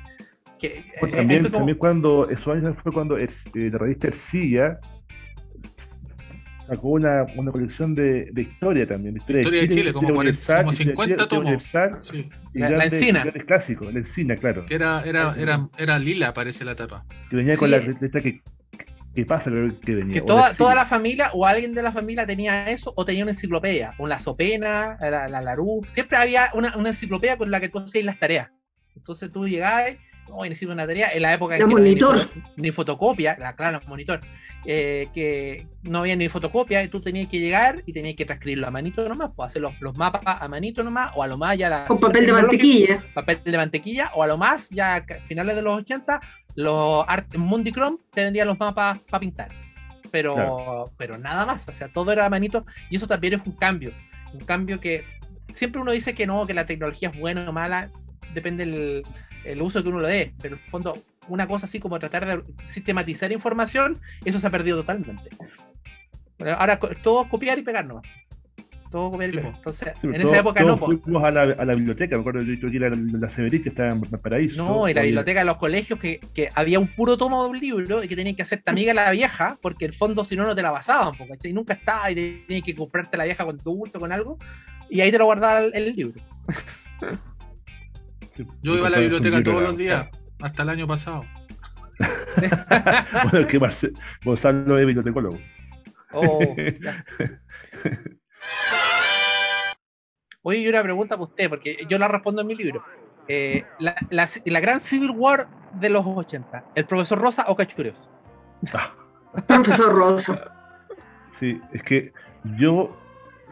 que, 0.59 0.85
Pues 0.99 1.13
eh, 1.13 1.17
también, 1.17 1.43
como- 1.43 1.57
también 1.57 1.77
cuando, 1.77 2.27
años 2.29 2.77
fue 2.77 2.91
cuando 2.91 3.17
er- 3.17 3.29
eh, 3.55 3.69
la 3.71 3.77
revista 3.77 4.07
Ercilla 4.07 4.79
sacó 6.67 6.89
una, 6.89 7.25
una 7.35 7.51
colección 7.51 7.95
de, 7.95 8.25
de 8.31 8.41
historia 8.41 8.85
también, 8.85 9.13
de 9.13 9.19
historia, 9.21 9.41
Historia 9.41 9.61
de 9.61 9.69
Chile, 9.69 9.93
como 9.93 10.09
el- 10.09 10.15
Universal, 10.17 10.57
como 10.65 10.71
historia 10.73 10.85
de 10.85 10.91
50 10.91 11.27
Chile, 11.29 11.59
tomos. 11.61 12.07
Sí, 12.07 12.29
La- 12.53 12.69
la 12.71 12.85
Encina. 12.85 13.23
clásicos, 13.45 13.93
la 13.93 13.99
encina, 13.99 14.35
claro, 14.35 14.65
que 14.65 14.75
era, 14.75 15.01
era, 15.05 15.33
era, 15.37 15.69
era 15.77 15.99
lila, 15.99 16.33
parece 16.33 16.65
la 16.65 16.75
tapa. 16.75 17.05
que 17.29 17.35
venía 17.37 17.53
Sí. 17.53 17.59
con 17.59 17.71
la 17.71 17.77
letra 17.77 18.21
que, 18.21 18.41
que 19.21 19.25
pasa, 19.25 19.49
que 19.83 19.95
venía. 19.95 20.13
que 20.13 20.21
toda, 20.21 20.53
toda 20.53 20.75
la 20.75 20.85
familia 20.85 21.31
o 21.33 21.45
alguien 21.45 21.73
de 21.73 21.81
la 21.81 21.91
familia 21.91 22.25
tenía 22.27 22.69
eso 22.69 22.93
o 22.95 23.03
tenía 23.03 23.23
una 23.23 23.31
enciclopedia, 23.31 23.95
o 23.97 24.05
la 24.07 24.19
Sopena, 24.19 24.97
la, 25.01 25.27
la 25.27 25.41
Larú, 25.41 25.81
siempre 25.87 26.17
había 26.17 26.51
una, 26.53 26.75
una 26.77 26.89
enciclopedia 26.89 27.35
con 27.37 27.49
la 27.49 27.59
que 27.59 27.69
tú 27.69 27.79
hacías 27.79 28.05
las 28.05 28.19
tareas. 28.19 28.49
Entonces 28.95 29.31
tú 29.31 29.47
llegabas, 29.47 29.95
hoy 30.29 30.49
necesito 30.49 30.71
una 30.71 30.85
tarea, 30.85 31.09
en 31.13 31.21
la 31.23 31.33
época 31.33 31.55
en 31.55 31.61
que 31.61 31.67
no 31.67 31.77
había 31.77 31.83
ni 31.95 31.99
monitor. 31.99 32.17
foto- 32.27 32.51
ni, 32.57 32.71
fotocopia, 32.71 33.37
la 33.39 33.55
claro, 33.55 33.81
monitor, 33.87 34.19
eh, 34.65 35.07
que 35.15 35.65
no 35.83 35.99
había 35.99 36.15
ni 36.15 36.29
fotocopia, 36.29 36.83
y 36.83 36.87
tú 36.87 36.99
tenías 37.01 37.27
que 37.27 37.39
llegar 37.39 37.81
y 37.87 37.93
tenías 37.93 38.15
que 38.15 38.25
transcribirlo 38.25 38.67
a 38.67 38.71
manito 38.71 39.07
nomás, 39.09 39.31
pues 39.35 39.47
hacer 39.47 39.61
los, 39.63 39.73
los 39.81 39.97
mapas 39.97 40.21
a 40.25 40.47
manito 40.47 40.83
nomás, 40.83 41.11
o 41.15 41.23
a 41.23 41.27
lo 41.27 41.37
más 41.37 41.57
ya 41.57 41.69
la 41.69 41.85
Con 41.85 41.99
papel 41.99 42.25
de 42.27 42.33
mantequilla. 42.33 43.03
papel 43.15 43.39
de 43.43 43.57
mantequilla, 43.57 44.11
o 44.13 44.21
a 44.23 44.27
lo 44.27 44.37
más, 44.37 44.69
ya 44.69 44.95
a 44.97 45.03
finales 45.27 45.55
de 45.55 45.61
los 45.63 45.75
80, 45.77 46.19
los 46.57 47.05
Art 47.07 47.35
Mundi 47.35 47.71
Chrome 47.71 47.97
te 48.13 48.23
vendían 48.23 48.47
los 48.47 48.59
mapas 48.59 48.97
para 48.99 49.19
pintar. 49.21 49.49
Pero, 50.11 50.33
Claro. 50.33 50.91
pero 50.97 51.17
nada 51.19 51.45
más, 51.45 51.67
o 51.69 51.71
sea, 51.71 51.87
todo 51.87 52.11
era 52.11 52.27
manito, 52.29 52.65
y 52.89 52.95
eso 52.95 53.07
también 53.07 53.35
es 53.35 53.41
un 53.45 53.53
cambio. 53.53 53.91
Un 54.33 54.39
cambio 54.39 54.79
que 54.79 55.05
siempre 55.53 55.79
uno 55.79 55.91
dice 55.91 56.15
que 56.15 56.25
no, 56.25 56.47
que 56.47 56.55
la 56.55 56.65
tecnología 56.65 57.09
es 57.09 57.19
buena 57.19 57.47
o 57.47 57.53
mala, 57.53 57.91
depende 58.33 58.63
el, 58.63 59.03
el 59.45 59.61
uso 59.61 59.83
que 59.83 59.89
uno 59.89 59.99
le 60.01 60.07
dé, 60.09 60.33
pero 60.41 60.55
en 60.55 60.61
el 60.63 60.69
fondo, 60.69 60.97
una 61.27 61.47
cosa 61.47 61.67
así 61.67 61.79
como 61.79 61.99
tratar 61.99 62.25
de 62.25 62.43
sistematizar 62.63 63.31
información, 63.31 63.99
eso 64.25 64.39
se 64.39 64.47
ha 64.47 64.49
perdido 64.49 64.77
totalmente. 64.77 65.29
Ahora 66.57 66.79
todo 66.79 67.23
es 67.23 67.27
copiar 67.29 67.59
y 67.59 67.63
pegar 67.63 67.85
nomás. 67.85 68.03
Todo 68.91 69.11
Sí, 69.19 69.37
po. 69.37 69.47
Entonces, 69.47 69.89
Sí, 70.01 70.07
en 70.07 70.15
esa 70.15 70.37
época 70.39 70.61
todos 70.61 70.79
no, 70.79 70.85
fuimos 70.85 71.23
a 71.23 71.31
la, 71.31 71.41
a 71.41 71.65
la 71.65 71.75
biblioteca, 71.75 72.15
me 72.15 72.21
acuerdo 72.21 72.41
yo 72.43 72.69
que 72.71 72.77
era 72.77 72.89
la, 72.89 72.95
la 72.97 73.29
Severí 73.29 73.61
que 73.61 73.69
estaba 73.69 73.89
en 73.89 74.01
Valparaíso. 74.01 74.63
No, 74.63 74.87
y 74.87 74.93
la 74.93 75.01
biblioteca 75.01 75.39
de 75.39 75.45
los 75.45 75.57
colegios 75.57 75.99
que, 75.99 76.19
que 76.33 76.49
había 76.55 76.79
un 76.79 76.87
puro 76.95 77.17
tomo 77.17 77.43
de 77.43 77.49
un 77.49 77.59
libro 77.59 78.03
y 78.03 78.07
que 78.07 78.15
tenías 78.15 78.35
que 78.35 78.43
hacerte 78.43 78.71
amiga 78.71 78.93
la 78.93 79.11
vieja, 79.11 79.57
porque 79.61 79.85
el 79.85 79.93
fondo 79.93 80.23
si 80.23 80.35
no 80.37 80.45
no 80.45 80.55
te 80.55 80.61
la 80.61 80.71
pasaban, 80.71 81.15
po, 81.17 81.27
¿cachai? 81.27 81.51
Y 81.51 81.53
nunca 81.53 81.73
estaba 81.73 82.09
y 82.11 82.15
tenías 82.45 82.63
que 82.63 82.75
comprarte 82.75 83.17
la 83.17 83.25
vieja 83.25 83.43
con 83.43 83.57
dulce 83.57 83.97
o 83.97 83.99
con 84.01 84.11
algo, 84.11 84.37
y 84.89 85.01
ahí 85.01 85.11
te 85.11 85.17
lo 85.17 85.25
guardaba 85.25 85.59
el, 85.65 85.75
el 85.75 85.95
libro. 85.95 86.21
sí, 88.35 88.45
Yo 88.61 88.77
iba 88.77 88.87
a 88.87 88.91
la 88.91 88.99
biblioteca 88.99 89.43
todos 89.43 89.61
los 89.63 89.77
días, 89.77 90.07
hasta 90.41 90.63
el 90.63 90.69
año 90.69 90.87
pasado. 90.87 91.25
Bueno, 93.23 93.39
es 93.39 93.45
que 93.47 93.59
Marce- 93.59 93.91
Gonzalo 94.23 94.77
es 94.77 94.85
bibliotecólogo. 94.85 95.39
Oh, 96.13 96.55
ya. 96.55 97.03
Oye, 100.43 100.59
y 100.59 100.67
una 100.69 100.81
pregunta 100.81 101.15
para 101.15 101.25
usted, 101.29 101.49
porque 101.49 101.77
yo 101.89 101.97
la 101.97 102.07
respondo 102.07 102.41
en 102.41 102.47
mi 102.47 102.55
libro. 102.55 102.83
Eh, 103.27 103.65
la, 103.79 103.95
la- 104.09 104.29
la 104.45 104.59
gran 104.61 104.79
Civil 104.79 105.11
War 105.11 105.47
de 105.73 105.89
los 105.89 106.05
80, 106.05 106.63
¿el 106.75 106.85
profesor 106.85 107.19
Rosa 107.19 107.45
o 107.47 107.55
Cachureos? 107.55 108.07
Profesor 109.47 109.93
Rosa. 109.93 110.51
Sí, 111.31 111.59
es 111.73 111.81
que 111.83 112.13
yo. 112.55 112.97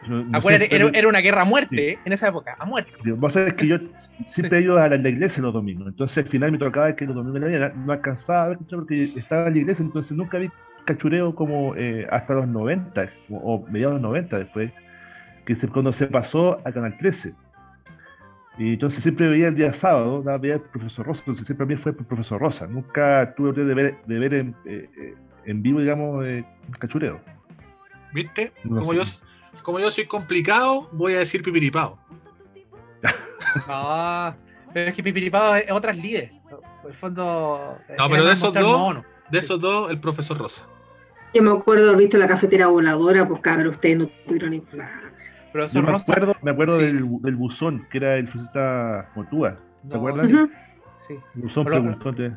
no- 0.08 0.24
Acuérdate, 0.38 0.74
era, 0.74 1.08
una 1.08 1.18
guerra 1.20 1.42
a 1.42 1.44
muerte 1.44 1.76
Sí. 1.76 1.82
¿eh? 1.82 1.98
en 2.06 2.12
esa 2.14 2.28
época, 2.28 2.56
a 2.58 2.64
muerte. 2.64 2.92
Vos 3.16 3.34
sabés 3.34 3.52
que 3.54 3.66
yo 3.66 3.76
siempre 4.26 4.58
he 4.58 4.62
ido 4.62 4.78
a 4.78 4.88
la, 4.88 4.96
la 4.96 5.08
iglesia 5.10 5.42
los 5.42 5.52
domingos, 5.52 5.86
entonces 5.88 6.24
al 6.24 6.30
final 6.30 6.50
me 6.52 6.58
tocaba 6.58 6.96
que 6.96 7.04
los 7.04 7.14
domingos 7.14 7.34
de 7.34 7.40
la 7.40 7.46
mañana 7.68 7.74
no 7.84 7.92
alcanzaba 7.92 8.44
a 8.44 8.48
ver 8.48 8.58
porque 8.70 9.04
estaba 9.04 9.48
en 9.48 9.52
la 9.52 9.58
iglesia, 9.58 9.84
entonces 9.84 10.16
nunca 10.16 10.38
vi 10.38 10.48
cachureo 10.86 11.34
como 11.34 11.74
eh, 11.76 12.06
hasta 12.10 12.34
los 12.34 12.48
90 12.48 13.08
o, 13.30 13.36
o 13.36 13.66
mediados 13.68 13.96
de 13.96 14.00
los 14.02 14.10
90 14.10 14.38
después, 14.38 14.72
que 15.46 15.52
es 15.52 15.66
cuando 15.70 15.92
se 15.92 16.08
pasó 16.08 16.60
a 16.64 16.72
Canal 16.72 16.96
13. 16.98 17.34
Y 18.58 18.72
entonces 18.72 19.02
siempre 19.02 19.28
veía 19.28 19.48
el 19.48 19.54
día 19.54 19.72
sábado, 19.72 20.22
¿no? 20.24 20.38
veía 20.38 20.54
el 20.54 20.62
profesor 20.62 21.06
Rosa, 21.06 21.20
entonces 21.20 21.46
siempre 21.46 21.64
a 21.64 21.68
mí 21.68 21.76
fue 21.76 21.92
el 21.92 22.04
profesor 22.04 22.40
Rosa, 22.40 22.66
nunca 22.66 23.34
tuve 23.34 23.52
de 23.52 23.74
ver, 23.74 23.98
de 24.06 24.18
ver 24.18 24.34
en, 24.34 24.56
eh, 24.64 24.90
eh, 24.96 25.14
en 25.44 25.62
vivo, 25.62 25.80
digamos, 25.80 26.26
eh, 26.26 26.44
cachureo. 26.78 27.20
¿Viste? 28.12 28.52
No 28.64 28.80
como, 28.80 29.04
sé. 29.04 29.20
yo, 29.54 29.62
como 29.62 29.78
yo 29.78 29.90
soy 29.90 30.06
complicado, 30.06 30.88
voy 30.92 31.14
a 31.14 31.20
decir 31.20 31.42
pipiripao. 31.42 31.98
Ah, 33.68 34.34
pero 34.74 34.90
es 34.90 34.94
que 34.94 35.02
Pipiripado 35.02 35.54
es 35.54 35.70
otras 35.70 35.96
líderes. 35.96 36.30
En 36.82 36.88
el 36.90 36.94
fondo. 36.94 37.78
No, 37.88 37.94
era 37.94 38.08
pero 38.10 38.26
de 38.26 38.32
esos 38.34 38.52
dos. 38.52 38.96
De 39.30 39.38
esos 39.38 39.58
dos, 39.58 39.90
el 39.90 39.98
profesor 39.98 40.36
Rosa. 40.36 40.66
Yo 41.34 41.42
me 41.42 41.50
acuerdo 41.50 41.84
de 41.84 41.90
haber 41.90 42.02
visto 42.02 42.16
la 42.18 42.26
cafetera 42.26 42.66
voladora, 42.68 43.26
pues 43.28 43.40
cabrón, 43.42 43.68
ustedes 43.68 43.98
no 43.98 44.06
tuvieron 44.26 44.54
infancia. 44.54 45.32
Yo 45.72 45.82
me 45.82 45.90
Rosa. 45.92 46.02
acuerdo, 46.12 46.36
me 46.42 46.50
acuerdo 46.50 46.78
sí. 46.78 46.86
del, 46.86 47.06
del 47.20 47.36
buzón, 47.36 47.86
que 47.90 47.98
era 47.98 48.16
el 48.16 48.28
fusista 48.28 49.10
Motúa, 49.14 49.58
¿se 49.86 49.94
No, 49.94 49.96
acuerdan? 49.98 50.50
sí. 51.08 51.14
Buzón 51.34 51.64
Pero- 51.64 51.76
preguntó. 51.82 52.14
te- 52.14 52.32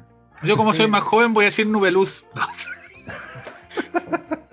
Yo, 0.47 0.55
como 0.55 0.71
Sí. 0.73 0.83
soy 0.83 0.87
más 0.91 1.01
joven, 1.01 1.33
voy 1.33 1.43
a 1.45 1.47
decir 1.47 1.67
nubeluz. 1.67 2.25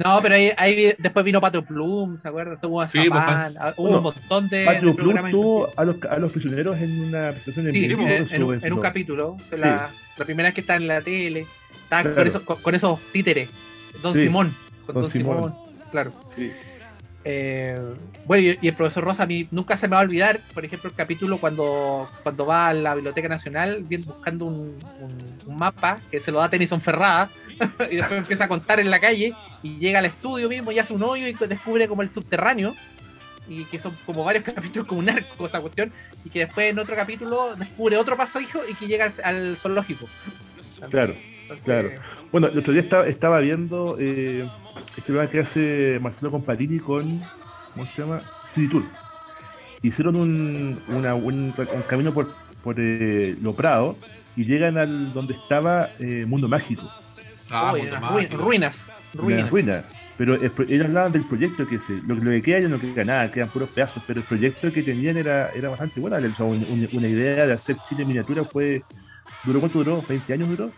No, 0.05 0.20
pero 0.20 0.34
ahí, 0.34 0.53
ahí 0.59 0.95
después 0.99 1.24
vino 1.24 1.41
Patio 1.41 1.64
Plum, 1.64 2.18
¿se 2.18 2.28
acuerdan? 2.28 2.61
Tuvo 2.61 2.87
Sí, 2.87 2.99
pues, 3.09 3.18
Zapán, 3.18 3.55
hubo 3.78 3.91
no, 3.91 3.97
un 3.97 4.03
montón 4.05 4.49
de, 4.49 4.59
de 4.59 4.64
Patio 4.66 4.95
Plum 4.95 5.30
tuvo 5.30 5.68
a 5.74 5.84
los, 5.84 5.97
a 6.09 6.18
los 6.18 6.30
prisioneros 6.32 6.76
en 6.78 7.05
una 7.09 7.28
presentación 7.30 7.66
en 7.68 7.72
Sí, 7.72 7.89
vivo. 7.89 8.03
en, 8.03 8.28
en 8.30 8.43
un, 8.43 8.55
en 8.55 8.72
un 8.72 8.76
lo- 8.76 8.82
capítulo. 8.82 9.28
o 9.30 9.41
sea, 9.49 9.59
la, 9.59 9.91
la 10.16 10.24
primera 10.24 10.49
vez 10.49 10.55
que 10.55 10.61
está 10.61 10.76
en 10.76 10.87
la 10.87 11.01
tele. 11.01 11.47
Estaba 11.82 12.14
con, 12.14 12.26
esos, 12.26 12.43
con, 12.43 12.57
con 12.61 12.74
esos 12.74 13.01
títeres. 13.11 13.49
Don 14.03 14.14
Sí, 14.14 14.22
Simón. 14.22 14.55
Con 14.86 14.94
Don 14.94 15.03
Don, 15.05 15.11
Simón. 15.12 15.36
Simón. 15.36 15.55
Claro. 15.90 16.12
Sí. 16.34 16.53
Eh, 17.28 17.80
bueno, 18.24 18.42
y, 18.44 18.59
y 18.62 18.68
el 18.68 18.74
profesor 18.74 19.03
Rosa, 19.03 19.24
a 19.24 19.26
mí 19.26 19.49
nunca 19.51 19.76
se 19.76 19.88
me 19.88 19.97
va 19.97 20.01
a 20.01 20.05
olvidar, 20.05 20.40
por 20.55 20.64
ejemplo, 20.64 20.88
el 20.88 20.94
capítulo 20.94 21.38
cuando, 21.38 22.09
cuando 22.22 22.47
va 22.47 22.68
a 22.68 22.72
la 22.74 22.94
Biblioteca 22.94 23.28
Nacional 23.28 23.82
bien- 23.82 24.05
buscando 24.05 24.44
un, 24.44 24.76
un- 25.01 25.24
un 25.47 25.57
mapa 25.57 25.99
que 26.11 26.20
se 26.20 26.30
lo 26.30 26.38
da 26.38 26.49
Tennyson 26.49 26.80
Ferrada 26.80 27.28
y 27.90 27.97
después 27.97 28.18
empieza 28.20 28.44
a 28.44 28.49
contar 28.49 28.78
en 28.78 28.90
la 28.92 29.01
calle 29.01 29.34
y 29.64 29.76
llega 29.78 29.99
al 29.99 30.07
estudio 30.07 30.49
mismo 30.49 30.70
y 30.70 30.78
hace 30.78 30.92
un 30.92 31.03
hoyo 31.03 31.26
y 31.26 31.32
descubre 31.49 31.88
como 31.88 32.03
el 32.03 32.11
subterráneo 32.11 32.76
y 33.49 33.64
que 33.64 33.80
son 33.80 33.92
como 34.05 34.22
varios 34.22 34.44
capítulos 34.55 34.86
como 34.86 35.01
un 35.01 35.11
arco 35.11 35.47
esa 35.47 35.61
cuestión 35.61 35.92
y 36.24 36.30
que 36.30 36.40
después 36.40 36.70
en 36.70 36.78
otro 36.78 36.94
capítulo 36.94 37.57
descubre 37.57 37.97
otro 37.97 38.16
pasadizo 38.16 38.61
y 38.68 38.74
que 38.74 38.86
llega 38.86 39.07
al, 39.07 39.12
al 39.24 39.57
zoológico. 39.57 40.07
Claro. 40.90 41.14
Claro. 41.64 41.88
Bueno, 42.32 42.49
el 42.49 42.59
otro 42.59 42.72
día 42.72 42.82
estaba, 42.82 43.07
estaba 43.07 43.40
viendo 43.40 43.97
eh, 43.99 44.49
este 44.88 45.03
programa 45.03 45.30
que 45.30 45.38
hace 45.40 45.99
Marcelo 46.01 46.30
Comparini 46.30 46.78
con, 46.78 47.20
¿cómo 47.72 47.86
se 47.86 48.03
llama? 48.03 48.22
City 48.51 48.68
Tour. 48.68 48.84
Hicieron 49.82 50.16
un, 50.16 50.82
una- 50.88 51.14
un, 51.14 51.55
un 51.57 51.82
camino 51.82 52.12
por, 52.12 52.34
por 52.62 52.76
eh, 52.78 53.36
Lo 53.40 53.55
Prado 53.55 53.97
y 54.34 54.44
llegan 54.44 54.78
al 54.78 55.12
donde 55.12 55.34
estaba 55.34 55.90
eh, 55.99 56.24
Mundo 56.26 56.49
Mágico. 56.49 56.82
Ah, 57.51 57.72
uy, 57.72 57.82
mundo 57.82 57.97
unas 57.99 58.11
mágico. 58.12 58.34
ruin- 58.36 58.44
ruinas. 58.44 58.86
Ruinas. 59.14 59.51
Ruinas. 59.51 59.84
Pero 60.18 60.34
el 60.34 60.53
ellos 60.68 60.86
hablaban 60.86 61.12
del 61.12 61.24
proyecto 61.26 61.66
que 61.66 61.78
se, 61.78 62.01
lo, 62.07 62.14
lo 62.14 62.30
que 62.30 62.40
queda 62.42 62.61
ya 62.61 62.68
no 62.68 62.78
queda 62.78 63.05
nada, 63.05 63.30
quedan 63.30 63.51
puros 63.51 63.68
pedazos, 63.70 64.03
pero 64.07 64.20
el 64.20 64.26
proyecto 64.26 64.72
que 64.72 64.82
tenían 64.82 65.16
era, 65.18 65.51
era 65.51 65.68
bastante 65.68 66.01
bueno. 66.01 66.16
O 66.16 66.34
sea, 66.34 66.47
un- 66.47 66.64
un- 66.66 66.88
una 66.92 67.09
idea 67.09 67.47
de 67.47 67.53
hacer 67.53 67.76
en 67.90 68.09
miniatura 68.09 68.44
fue, 68.44 68.82
¿duró 69.42 69.61
cuánto 69.61 69.78
duró? 69.78 70.03
¿20 70.07 70.32
años 70.32 70.49
duró? 70.49 70.72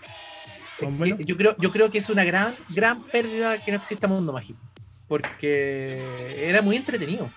O 0.81 1.05
yo 1.05 1.37
creo, 1.37 1.57
yo 1.59 1.73
creo 1.73 1.91
que 1.91 1.99
es 1.99 2.09
una 2.09 2.25
gran, 2.25 2.55
gran 2.71 3.03
pérdida 3.03 3.63
que 3.65 3.73
no 3.73 3.79
exista 3.79 4.07
mundo 4.07 4.33
mágico. 4.33 4.61
Porque 5.09 6.49
era 6.49 6.63
muy 6.63 6.77
entretenido. 6.77 7.29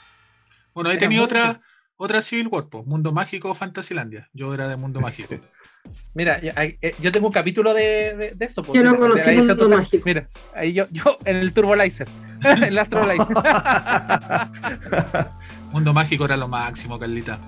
Bueno, 0.73 0.89
ahí 0.89 0.97
tenía 0.97 1.23
otra, 1.23 1.61
otra 1.97 2.21
Civil 2.21 2.47
War, 2.49 2.67
po, 2.67 2.83
Mundo 2.83 3.11
Mágico 3.11 3.53
Fantasilandia. 3.55 4.29
Yo 4.33 4.53
era 4.53 4.67
de 4.67 4.77
Mundo 4.77 4.99
Mágico. 4.99 5.35
Mira, 6.13 6.39
eh, 6.41 6.95
yo 6.99 7.11
tengo 7.11 7.27
un 7.27 7.33
capítulo 7.33 7.73
de, 7.73 8.15
de- 8.15 8.31
de 8.35 8.45
eso. 8.45 8.61
Yo 8.73 8.83
no 8.83 8.91
de 8.93 8.97
conocí 8.99 9.31
Mundo 9.31 9.69
Mágico. 9.69 10.03
Mira, 10.05 10.27
ahí 10.53 10.73
yo, 10.73 10.85
yo 10.91 11.17
en 11.25 11.37
el 11.37 11.53
Turbolizer. 11.53 12.07
en 12.43 12.63
el 12.63 12.77
Astrolizer. 12.77 13.27
Mundo 15.71 15.93
Mágico 15.93 16.25
era 16.25 16.37
lo 16.37 16.47
máximo, 16.47 16.99
Carlita. 16.99 17.39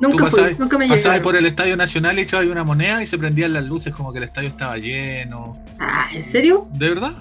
Nunca 0.00 0.26
fui, 0.26 0.40
pasabas- 0.40 0.58
nunca 0.58 0.78
me 0.78 0.88
Pasabas 0.88 1.20
por 1.20 1.36
el 1.36 1.46
Estadio 1.46 1.76
Nacional 1.76 2.18
y 2.18 2.22
echabas 2.22 2.46
una 2.46 2.64
moneda 2.64 3.02
y 3.02 3.06
se 3.06 3.16
prendían 3.18 3.52
las 3.52 3.64
luces 3.64 3.92
como 3.94 4.12
que 4.12 4.18
el 4.18 4.24
estadio 4.24 4.48
estaba 4.48 4.76
lleno. 4.76 5.56
Ah, 5.78 6.06
¿en 6.12 6.22
serio? 6.22 6.68
¿De 6.72 6.88
verdad? 6.88 7.12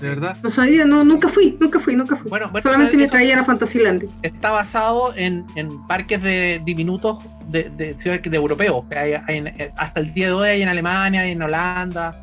¿De 0.00 0.08
verdad? 0.08 0.36
No 0.42 0.50
sabía, 0.50 0.84
no, 0.84 1.04
nunca 1.04 1.28
fui, 1.28 1.56
nunca 1.58 1.80
fui, 1.80 1.94
nunca 1.96 2.16
fui. 2.16 2.28
Bueno, 2.28 2.48
bueno, 2.50 2.62
Solamente 2.62 2.96
me 2.96 3.04
eso 3.04 3.12
traían 3.12 3.38
a 3.38 3.44
Fantasyland. 3.44 4.04
está 4.22 4.50
basado 4.50 5.14
en, 5.16 5.46
en 5.56 5.86
parques 5.86 6.20
de 6.22 6.60
diminutos 6.64 7.18
de, 7.48 7.70
de 7.70 7.94
ciudades 7.96 8.22
de 8.22 8.36
europeos. 8.36 8.84
que 8.90 8.98
hay- 8.98 9.14
hay 9.26 9.36
en- 9.38 9.46
eh, 9.46 9.70
hasta 9.76 10.00
el 10.00 10.12
día 10.12 10.26
de 10.26 10.32
hoy 10.32 10.48
hay 10.48 10.62
en 10.62 10.68
Alemania, 10.68 11.22
hay 11.22 11.30
en 11.30 11.40
Holanda, 11.42 12.20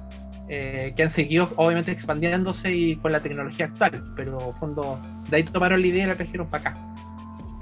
eh, 0.50 0.94
que 0.96 1.04
han 1.04 1.10
seguido 1.10 1.50
obviamente 1.56 1.92
expandiéndose 1.92 2.76
y 2.76 2.98
con 2.98 3.14
la 3.14 3.22
tecnología 3.22 3.68
actual. 3.68 4.04
Pero 4.18 4.52
fondo, 4.54 5.00
de 5.30 5.38
ahí 5.38 5.44
tomaron 5.44 5.82
la 5.82 5.88
idea 5.88 6.04
y 6.04 6.08
la 6.08 6.16
trajeron 6.16 6.48
para 6.50 6.70
acá. 6.72 6.78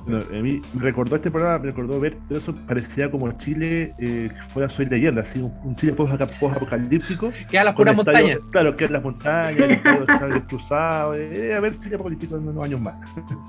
No, 0.09 0.17
a 0.17 0.41
mí 0.41 0.61
me 0.73 0.81
recordó 0.81 1.15
este 1.15 1.29
programa, 1.29 1.59
me 1.59 1.65
recordó 1.67 1.99
ver 1.99 2.15
todo 2.27 2.37
eso, 2.39 2.55
parecía 2.67 3.11
como 3.11 3.31
Chile 3.33 3.93
eh, 3.99 4.29
que 4.33 4.41
fuera 4.51 4.69
Soy 4.69 4.87
Leyenda, 4.87 5.21
así 5.21 5.39
un, 5.39 5.53
un 5.63 5.75
Chile 5.75 5.93
post-apocalíptico. 5.93 7.31
Quedan 7.49 7.65
las 7.65 7.75
con 7.75 7.83
puras 7.83 7.95
montañas. 7.95 8.39
Claro, 8.51 8.75
que 8.75 8.85
es 8.85 8.91
las 8.91 9.03
montañas, 9.03 9.69
está 9.69 10.27
destrozado. 10.27 11.15
Eh, 11.15 11.53
a 11.53 11.59
ver, 11.59 11.79
Chile 11.79 11.95
apocalíptico 11.95 12.37
en 12.37 12.47
unos 12.47 12.65
años 12.65 12.81
más. 12.81 12.95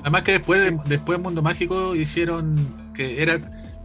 Además 0.02 0.22
que 0.22 0.32
después 0.32 0.60
de, 0.60 0.78
después 0.86 1.18
de 1.18 1.22
Mundo 1.22 1.42
Mágico 1.42 1.94
hicieron 1.96 2.58
que 2.94 3.22
era 3.22 3.38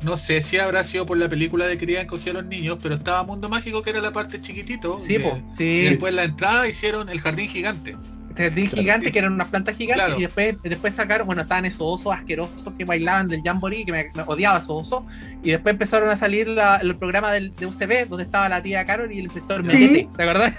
no 0.03 0.17
sé 0.17 0.41
si 0.41 0.57
habrá 0.57 0.83
sido 0.83 1.05
por 1.05 1.17
la 1.17 1.29
película 1.29 1.65
de 1.65 1.77
querían 1.77 2.05
coger 2.05 2.37
a 2.37 2.41
los 2.41 2.49
niños, 2.49 2.77
pero 2.81 2.95
estaba 2.95 3.23
Mundo 3.23 3.49
Mágico 3.49 3.81
que 3.81 3.89
era 3.89 4.01
la 4.01 4.11
parte 4.11 4.39
chiquitito. 4.41 4.99
Sí, 4.99 5.17
Y 5.57 5.85
después 5.85 6.11
en 6.11 6.15
la 6.17 6.23
entrada 6.25 6.67
hicieron 6.67 7.09
el 7.09 7.21
jardín 7.21 7.47
gigante. 7.47 7.95
Jardín 8.37 8.69
gigante, 8.69 9.11
que 9.11 9.19
eran 9.19 9.33
unas 9.33 9.47
plantas 9.47 9.75
gigantes, 9.77 10.05
Claro. 10.05 10.19
y 10.19 10.23
después, 10.23 10.55
después 10.63 10.93
sacaron, 10.93 11.25
bueno, 11.27 11.41
estaban 11.43 11.65
esos 11.65 11.81
osos 11.81 12.13
asquerosos 12.13 12.73
que 12.77 12.85
bailaban 12.85 13.27
del 13.27 13.41
Jamboree, 13.43 13.85
que 13.85 13.91
me, 13.91 14.11
me 14.15 14.23
odiaba 14.25 14.57
esos 14.59 14.69
osos, 14.87 15.03
y 15.43 15.51
después 15.51 15.73
empezaron 15.73 16.09
a 16.09 16.15
salir 16.15 16.47
la- 16.47 16.77
el 16.77 16.95
programa 16.95 17.31
del, 17.31 17.55
de 17.55 17.65
UCB, 17.65 18.07
donde 18.09 18.23
estaba 18.25 18.49
la 18.49 18.61
tía 18.61 18.85
Carol 18.85 19.11
y 19.11 19.19
el 19.19 19.25
inspector 19.25 19.63
Metete, 19.63 20.09
¿te 20.15 20.23
acordás? 20.23 20.53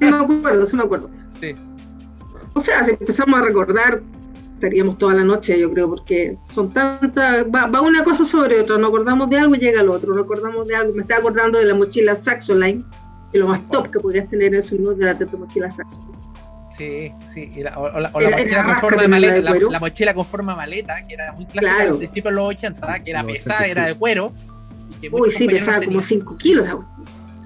Sí 0.00 0.06
me 0.06 0.16
acuerdo, 0.16 0.66
sí 0.66 0.76
me 0.76 0.82
acuerdo. 0.82 1.10
Sí. 1.40 1.54
O 2.54 2.60
sea, 2.60 2.82
si 2.82 2.90
empezamos 2.92 3.38
a 3.38 3.42
recordar, 3.42 4.02
estaríamos 4.54 4.98
toda 4.98 5.14
la 5.14 5.22
noche, 5.22 5.58
yo 5.60 5.72
creo, 5.72 5.88
porque 5.88 6.36
son 6.48 6.72
tantas, 6.72 7.44
va, 7.44 7.66
va 7.66 7.80
una 7.80 8.02
cosa 8.02 8.24
sobre 8.24 8.60
otra, 8.60 8.76
nos 8.78 8.88
acordamos 8.88 9.30
de 9.30 9.38
algo 9.38 9.54
y 9.54 9.58
llega 9.58 9.82
lo 9.84 9.92
otro, 9.92 10.12
nos 10.14 10.24
acordamos 10.24 10.66
de 10.66 10.74
algo, 10.74 10.92
me 10.94 11.02
estaba 11.02 11.20
acordando 11.20 11.58
de 11.60 11.66
la 11.66 11.74
mochila 11.74 12.14
Saxoline, 12.16 12.84
que 13.32 13.38
lo 13.38 13.46
más 13.48 13.60
top 13.70 13.90
que 13.90 14.00
podías 14.00 14.28
tener 14.28 14.54
en 14.54 14.62
su 14.62 14.76
de 14.96 15.04
la 15.04 15.14
de 15.14 15.26
tu 15.26 15.38
mochila 15.38 15.70
Saxoline. 15.70 16.07
Sí, 16.78 17.12
sí, 17.34 17.50
y 17.56 17.62
la- 17.64 17.76
o, 17.78 17.98
la, 18.00 18.10
o 18.12 18.20
la 18.20 18.30
mochila 18.30 18.64
con 18.64 18.76
forma 18.76 19.02
de 19.02 19.08
maleta, 19.08 19.34
de 19.34 19.42
la, 19.70 19.78
mochila 19.80 20.14
con 20.14 20.24
forma 20.24 20.52
de 20.52 20.56
maleta, 20.58 21.06
que 21.06 21.14
era 21.14 21.32
muy 21.32 21.44
clásica 21.46 21.74
Claro. 21.74 21.92
al 21.92 21.98
principio 21.98 22.30
de 22.30 22.36
los 22.36 22.44
80, 22.50 23.00
que 23.04 23.10
era 23.10 23.22
pesada, 23.24 23.58
80, 23.60 23.70
era 23.70 23.86
de 23.86 23.94
cuero. 23.96 24.32
y 24.90 25.00
que 25.00 25.08
Uy, 25.12 25.30
sí, 25.30 25.46
pesaba 25.48 25.78
no 25.78 25.84
como 25.86 26.00
tenían. 26.00 26.02
5 26.24 26.38
kilos. 26.38 26.68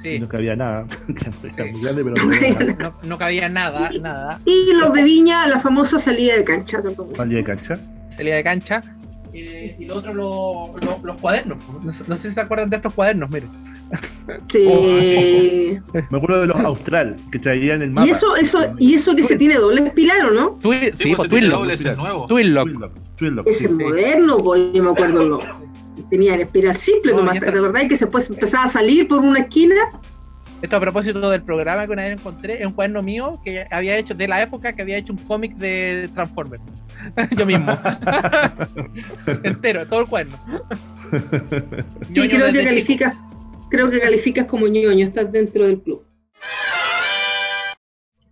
Sí, 0.03 0.19
no 0.19 0.29
cabía 0.29 0.55
nada. 0.57 0.85
Era 1.09 1.33
Sí. 1.67 1.73
muy 1.73 1.81
grande, 1.83 2.03
pero 2.05 2.17
no 2.17 2.29
cabía 2.29 2.51
nada. 2.59 2.75
no, 2.79 2.95
no 3.09 3.19
cabía 3.19 3.49
nada, 3.49 3.91
nada. 4.01 4.41
Y 4.45 4.73
los 4.75 4.93
de 4.93 5.03
Viña, 5.05 5.47
la 5.47 5.61
famosa 5.61 5.99
salida 5.99 6.35
de 6.37 6.45
cancha 6.45 6.83
tampoco. 6.83 7.15
Salía 7.15 7.39
de 7.39 7.45
cancha. 7.45 7.79
salida 8.17 8.35
de 8.37 8.43
cancha. 8.45 8.83
Eh, 9.33 9.77
y 9.79 9.85
lo 9.87 9.95
otro, 9.97 10.13
lo- 10.13 10.75
lo- 10.83 11.01
los 11.05 11.21
cuadernos. 11.21 11.57
No, 11.83 11.91
sé- 11.93 12.05
no 12.09 12.17
sé 12.17 12.29
si 12.29 12.35
se 12.35 12.41
acuerdan 12.41 12.69
de 12.69 12.77
estos 12.77 12.93
cuadernos, 12.93 13.31
miren. 13.31 13.49
Sí. 14.49 15.79
Me 16.11 16.17
acuerdo 16.19 16.41
de 16.43 16.47
los 16.47 16.57
Austral, 16.61 17.17
que 17.31 17.39
traían 17.39 17.83
el 17.83 17.91
mapa. 17.91 18.07
Y 18.07 18.11
eso, 18.11 18.37
eso, 18.37 18.59
y 18.79 18.95
eso 18.95 19.15
que 19.15 19.23
se 19.23 19.37
tiene 19.37 19.57
doble 19.57 19.87
espiral, 19.87 20.27
¿o 20.27 20.31
no? 20.31 20.59
Twi- 20.61 20.93
Sí, 20.93 21.05
sí, 21.11 21.15
pues, 21.15 21.29
pues 21.29 21.29
Twinlock. 21.29 21.69
es 21.71 21.97
nuevo. 21.97 22.27
Twinlock. 22.27 22.69
Twinlock, 22.69 22.93
Twinlock, 23.17 23.47
Ese 23.49 23.69
sí. 23.69 23.73
moderno, 23.75 24.37
pues, 24.39 24.63
yo 24.73 24.83
me 24.83 24.91
acuerdo 24.91 25.25
lo. 25.25 25.41
Tenían 26.11 26.41
espiral 26.41 26.77
simple, 26.77 27.13
No, 27.13 27.23
verdad, 27.25 27.83
y 27.83 27.89
que 27.89 27.97
después 27.97 28.29
empezaba 28.31 28.65
a 28.65 28.69
salir 28.69 29.07
por 29.09 29.21
una 29.21 29.41
esquina. 29.41 29.75
Esto 30.63 30.77
a 30.77 30.81
propósito 30.81 31.29
del 31.29 31.43
programa 31.43 31.87
que 31.87 31.93
una 31.93 32.03
vez 32.03 32.13
encontré, 32.13 32.61
es 32.61 32.67
un 32.67 32.73
cuaderno 32.73 33.03
mío 33.03 33.41
que 33.45 33.67
había 33.71 33.97
hecho, 33.97 34.15
de 34.15 34.29
la 34.29 34.41
época 34.41 34.73
que 34.73 34.83
había 34.83 34.97
hecho 34.97 35.13
un 35.13 35.19
cómic 35.19 35.57
de 35.57 36.09
Transformers. 36.15 36.63
Yo 37.37 37.45
mismo. 37.45 37.67
Entero, 39.43 39.87
todo 39.87 40.01
el 40.03 40.07
cuaderno. 40.07 40.39
Y 42.11 42.29
creo 42.29 42.53
que 42.53 42.85
chico. 42.87 43.05
Creo 43.73 43.89
que 43.91 43.99
calificas 44.01 44.45
como 44.47 44.69
ñoño, 44.69 45.07
estás 45.07 45.33
dentro 45.33 45.67
del 45.67 45.81
club. 45.81 46.05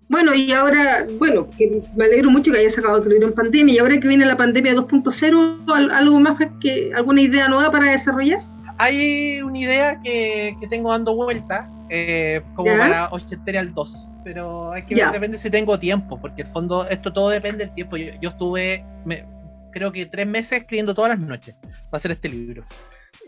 Bueno, 0.08 0.34
y 0.34 0.52
ahora, 0.52 1.06
bueno, 1.18 1.48
me 1.96 2.04
alegro 2.04 2.30
mucho 2.30 2.52
que 2.52 2.58
hayas 2.58 2.74
sacado 2.74 3.00
tu 3.00 3.08
libro 3.08 3.28
en 3.28 3.32
pandemia, 3.32 3.74
y 3.74 3.78
ahora 3.78 3.98
que 3.98 4.06
viene 4.08 4.26
la 4.26 4.36
pandemia 4.36 4.74
2.0, 4.74 5.64
¿al- 5.72 5.90
¿algo 5.90 6.20
más 6.20 6.36
que 6.60 6.92
alguna 6.94 7.22
idea 7.22 7.48
nueva 7.48 7.70
para 7.70 7.90
desarrollar? 7.92 8.40
Hay 8.76 9.40
una 9.40 9.58
idea 9.58 10.00
que, 10.02 10.56
que 10.60 10.66
tengo 10.66 10.90
dando 10.90 11.14
vuelta, 11.14 11.70
eh, 11.88 12.42
como 12.54 12.72
¿Ya? 12.72 12.78
para 12.78 13.08
Ochenterial 13.12 13.72
2, 13.72 14.08
pero 14.24 14.72
hay 14.72 14.82
que 14.82 14.94
Ya. 14.96 15.10
depende 15.10 15.38
si 15.38 15.48
tengo 15.48 15.78
tiempo, 15.78 16.20
porque 16.20 16.42
en 16.42 16.48
el 16.48 16.52
fondo 16.52 16.86
esto 16.88 17.12
todo 17.12 17.28
depende 17.30 17.64
del 17.66 17.74
tiempo. 17.74 17.96
Yo, 17.96 18.10
yo 18.20 18.30
estuve, 18.30 18.84
me- 19.06 19.24
creo 19.72 19.90
que 19.92 20.04
tres 20.06 20.26
meses 20.26 20.58
escribiendo 20.60 20.92
todas 20.94 21.10
las 21.10 21.20
noches 21.20 21.54
para 21.88 21.98
hacer 21.98 22.10
este 22.10 22.28
libro. 22.28 22.64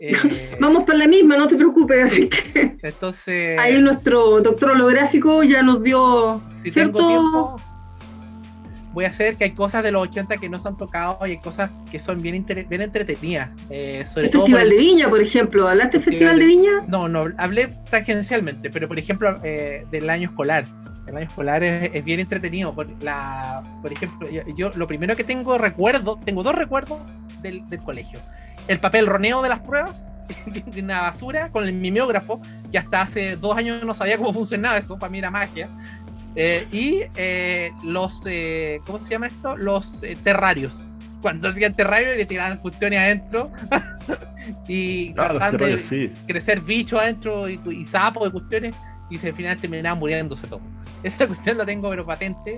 Eh, 0.05 0.57
Vamos 0.59 0.83
por 0.83 0.97
la 0.97 1.07
misma, 1.07 1.37
no 1.37 1.47
te 1.47 1.55
preocupes, 1.55 2.03
así 2.03 2.27
que 2.27 2.75
entonces, 2.81 3.57
ahí 3.57 3.79
nuestro 3.81 4.41
doctor 4.41 4.71
holográfico 4.71 5.43
ya 5.43 5.63
nos 5.63 5.81
dio 5.81 6.41
si 6.61 6.71
cierto... 6.71 6.97
tengo 6.97 7.07
tiempo, 7.07 7.61
voy 8.93 9.05
a 9.05 9.09
hacer 9.09 9.35
que 9.37 9.45
hay 9.45 9.51
cosas 9.51 9.81
de 9.81 9.91
los 9.91 10.03
80 10.03 10.37
que 10.37 10.49
no 10.49 10.59
se 10.59 10.67
han 10.67 10.77
tocado 10.77 11.17
y 11.25 11.31
hay 11.31 11.37
cosas 11.39 11.71
que 11.89 11.99
son 11.99 12.21
bien, 12.21 12.45
bien 12.69 12.81
entretenidas. 12.81 13.49
eh, 13.69 14.05
sobre 14.11 14.25
El 14.27 14.31
todo 14.31 14.41
Festival 14.43 14.63
el- 14.63 14.69
de 14.71 14.75
Viña, 14.77 15.09
por 15.09 15.21
ejemplo. 15.21 15.67
¿Hablaste 15.67 15.97
del 15.99 16.03
Festival 16.09 16.37
de 16.39 16.45
Viña? 16.45 16.71
No, 16.87 17.07
no, 17.07 17.23
hablé 17.37 17.69
tangencialmente, 17.89 18.69
pero 18.69 18.87
por 18.89 18.99
ejemplo 18.99 19.39
eh, 19.43 19.85
del 19.89 20.09
año 20.09 20.29
escolar. 20.29 20.65
El 21.07 21.17
año 21.17 21.25
escolar 21.27 21.63
es, 21.63 21.91
es 21.93 22.03
bien 22.03 22.19
entretenido. 22.19 22.73
Por, 22.75 22.87
la, 23.01 23.63
por 23.81 23.91
ejemplo, 23.91 24.29
yo, 24.29 24.41
yo 24.55 24.71
lo 24.75 24.87
primero 24.87 25.15
que 25.15 25.23
tengo 25.23 25.57
recuerdo, 25.57 26.19
tengo 26.23 26.43
dos 26.43 26.55
recuerdos 26.55 26.99
del, 27.41 27.67
del 27.69 27.79
colegio. 27.79 28.19
El 28.67 28.79
papel 28.79 29.05
roneo 29.07 29.41
de 29.41 29.49
las 29.49 29.59
pruebas, 29.59 30.05
de 30.45 30.81
una 30.81 31.01
basura, 31.01 31.49
con 31.49 31.65
el 31.65 31.73
mimeógrafo, 31.73 32.41
que 32.71 32.77
hasta 32.77 33.01
hace 33.01 33.35
dos 33.35 33.57
años 33.57 33.83
no 33.83 33.93
sabía 33.93 34.17
cómo 34.17 34.33
funcionaba 34.33 34.77
eso, 34.77 34.97
para 34.97 35.09
mí 35.09 35.19
era 35.19 35.31
magia. 35.31 35.69
Eh, 36.35 36.67
y 36.71 37.01
eh, 37.15 37.71
los, 37.83 38.21
eh, 38.25 38.81
¿cómo 38.85 38.99
se 39.03 39.11
llama 39.11 39.27
esto? 39.27 39.55
Los 39.55 40.01
eh, 40.01 40.17
terrarios. 40.23 40.73
Cuando 41.21 41.47
hacían 41.47 41.73
terrario 41.73 42.15
le 42.15 42.25
tiraban 42.25 42.57
cuestiones 42.57 42.99
adentro 42.99 43.51
y 44.67 45.11
Ah, 45.11 45.29
trataban 45.29 45.57
de 45.57 45.77
sí. 45.79 46.11
crecer 46.27 46.59
bichos 46.61 46.99
adentro 46.99 47.47
y, 47.47 47.59
y 47.71 47.85
sapos 47.85 48.25
de 48.25 48.31
cuestiones 48.31 48.75
y 49.09 49.17
se, 49.17 49.27
al 49.29 49.33
final 49.35 49.57
terminaban 49.57 49.99
muriéndose 49.99 50.47
todo. 50.47 50.61
Esa 51.03 51.27
cuestión 51.27 51.57
la 51.57 51.65
tengo 51.65 51.89
pero 51.89 52.05
patente 52.05 52.55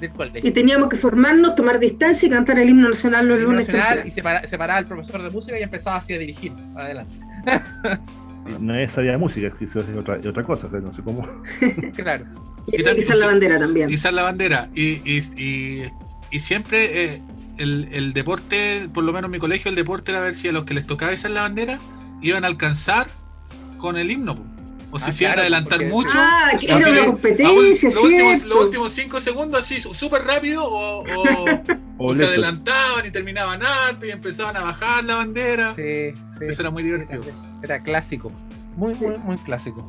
del 0.00 0.10
colegio. 0.10 0.40
Y 0.44 0.50
teníamos 0.52 0.88
que 0.88 0.96
formarnos, 0.96 1.54
tomar 1.54 1.78
distancia 1.78 2.26
y 2.26 2.30
cantar 2.30 2.58
el 2.58 2.68
himno 2.68 2.88
nacional 2.88 3.26
los 3.28 3.38
Himno 3.38 3.52
lunes 3.52 3.66
nacional, 3.68 3.98
y 4.06 4.10
temprano. 4.10 4.14
separa- 4.40 4.48
separaba 4.48 4.78
al 4.78 4.86
profesor 4.86 5.22
de 5.22 5.30
música 5.30 5.58
y 5.58 5.62
empezaba 5.62 5.96
así 5.96 6.12
a 6.14 6.18
dirigir. 6.18 6.52
Adelante. 6.76 7.16
Nadie 8.60 8.86
sabía 8.86 9.12
de 9.12 9.18
música, 9.18 9.52
es 9.60 9.76
otra, 9.96 10.18
otra 10.28 10.42
cosa, 10.44 10.68
o 10.68 10.70
sea, 10.70 10.80
no 10.80 10.92
sé 10.92 11.02
cómo. 11.02 11.26
Claro. 11.96 12.24
Y 12.68 12.80
Y 12.80 12.82
también- 12.82 12.96
quizás 12.96 13.18
la 13.18 13.26
bandera 13.26 13.58
también. 13.58 13.90
izar 13.90 14.12
la 14.12 14.22
bandera. 14.22 14.68
Y, 14.74 15.00
y, 15.04 15.22
y, 15.36 15.82
y 16.30 16.40
siempre 16.40 17.04
eh, 17.14 17.22
el, 17.58 17.88
el 17.92 18.12
deporte, 18.12 18.88
por 18.92 19.04
lo 19.04 19.12
menos 19.12 19.28
en 19.28 19.32
mi 19.32 19.38
colegio, 19.38 19.68
el 19.68 19.74
deporte 19.76 20.10
era 20.12 20.20
ver 20.20 20.34
si 20.36 20.48
a 20.48 20.52
los 20.52 20.64
que 20.64 20.74
les 20.74 20.86
tocaba 20.86 21.12
izar 21.12 21.30
la 21.32 21.42
bandera 21.42 21.78
iban 22.22 22.44
a 22.44 22.46
alcanzar 22.48 23.06
con 23.78 23.96
el 23.96 24.10
himno. 24.10 24.36
O 24.92 24.98
si 24.98 25.10
Ah, 25.10 25.12
se 25.12 25.24
iban 25.24 25.32
a 25.32 25.34
claro, 25.34 25.40
adelantar 25.42 25.78
porque- 25.78 25.92
mucho. 25.92 26.16
Ah, 26.16 26.50
era 26.60 26.76
una 26.90 27.04
competencia, 27.06 27.88
un- 27.88 27.94
los, 27.94 27.96
últimos, 27.96 28.44
últimos 28.64 28.92
cinco 28.94 29.20
segundos 29.20 29.60
así 29.60 29.80
súper 29.80 30.22
rápido 30.24 30.64
o, 30.64 31.00
o- 31.00 31.04
O 31.98 32.10
o 32.10 32.14
se 32.14 32.24
adelantaban 32.26 33.04
y 33.06 33.10
terminaban 33.10 33.60
antes 33.64 34.08
y 34.08 34.12
empezaban 34.12 34.56
a 34.56 34.60
bajar 34.60 35.02
la 35.04 35.16
bandera. 35.16 35.74
Sí, 35.76 36.12
sí. 36.38 36.44
Eso 36.48 36.62
era 36.62 36.70
muy 36.70 36.82
divertido. 36.82 37.22
Era 37.62 37.82
clásico. 37.82 38.30
Muy, 38.76 38.94
muy, 38.94 39.16
muy 39.18 39.36
clásico. 39.38 39.84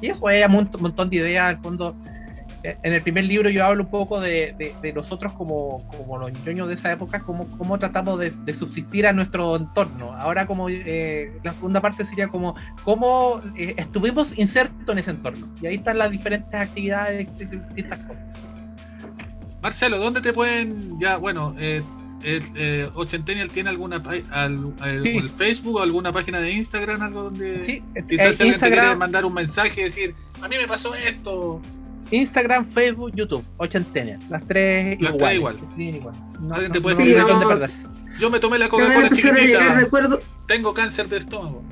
Y 0.00 0.08
eso 0.08 0.26
hay 0.26 0.42
un 0.42 0.52
mont- 0.52 0.78
montón 0.78 1.10
de 1.10 1.16
ideas. 1.16 1.50
Al 1.50 1.58
fondo, 1.58 1.94
en 2.62 2.92
el 2.92 3.00
primer 3.02 3.24
libro 3.24 3.48
yo 3.50 3.64
hablo 3.64 3.84
un 3.84 3.90
poco 3.90 4.20
de, 4.20 4.54
de- 4.58 4.74
de 4.82 4.92
nosotros 4.92 5.32
como, 5.32 5.86
como 5.88 6.18
los 6.18 6.30
ñoños 6.44 6.68
de 6.68 6.74
esa 6.74 6.92
época, 6.92 7.20
cómo, 7.20 7.46
cómo 7.56 7.78
tratamos 7.78 8.18
de, 8.18 8.30
de 8.30 8.54
subsistir 8.54 9.06
a 9.06 9.12
nuestro 9.12 9.56
entorno. 9.56 10.12
Ahora 10.14 10.46
como 10.46 10.68
eh, 10.68 11.32
la 11.42 11.52
segunda 11.52 11.80
parte 11.80 12.04
sería 12.04 12.28
como 12.28 12.54
cómo 12.84 13.40
eh, 13.56 13.74
estuvimos 13.78 14.38
insertos 14.38 14.88
en 14.92 14.98
ese 14.98 15.10
entorno. 15.12 15.48
Y 15.62 15.66
ahí 15.66 15.76
están 15.76 15.98
las 15.98 16.10
diferentes 16.10 16.52
actividades 16.54 17.26
de, 17.38 17.46
de 17.46 17.56
distintas 17.58 17.98
cosas. 18.06 18.26
Marcelo, 19.62 19.98
¿dónde 19.98 20.20
te 20.20 20.32
pueden 20.32 20.98
ya, 20.98 21.16
bueno, 21.18 21.54
eh, 21.58 21.82
el, 22.22 22.42
eh, 22.54 22.88
Ochentennial 22.94 23.50
tiene 23.50 23.70
alguna 23.70 23.96
al, 24.30 24.74
al- 24.80 25.02
Sí. 25.02 25.16
el 25.16 25.30
Facebook 25.30 25.76
o 25.76 25.80
alguna 25.82 26.12
página 26.12 26.40
de 26.40 26.50
Instagram, 26.52 27.00
algo 27.02 27.22
donde 27.24 27.64
Sí, 27.64 27.82
eh, 27.94 28.02
quizás 28.08 28.36
si 28.36 28.42
alguien 28.42 28.60
te 28.60 28.70
quiere 28.70 28.96
mandar 28.96 29.24
un 29.24 29.34
mensaje 29.34 29.80
y 29.80 29.84
decir, 29.84 30.14
a 30.42 30.48
mí 30.48 30.56
me 30.56 30.66
pasó 30.66 30.94
esto. 30.94 31.60
Instagram, 32.10 32.64
Facebook, 32.66 33.12
YouTube, 33.14 33.44
ochentena. 33.56 34.18
Las 34.28 34.46
tres 34.46 35.00
Las 35.00 35.14
iguales. 35.14 35.18
tres 35.18 35.34
igual. 35.36 35.56
Sí, 35.76 35.82
igual. 35.88 36.14
No, 36.40 36.54
Alguien 36.54 36.68
no- 36.68 36.74
te 36.74 36.80
puede 36.80 36.96
no- 36.96 37.02
escribir. 37.02 37.70
Yo 38.18 38.30
me 38.30 38.38
tomé 38.40 38.58
la 38.58 38.68
Coca-Cola 38.68 39.08
chiquitita, 39.10 39.74
recuerdos, 39.74 40.20
tengo 40.46 40.74
cáncer 40.74 41.08
de 41.08 41.18
estómago. 41.18 41.62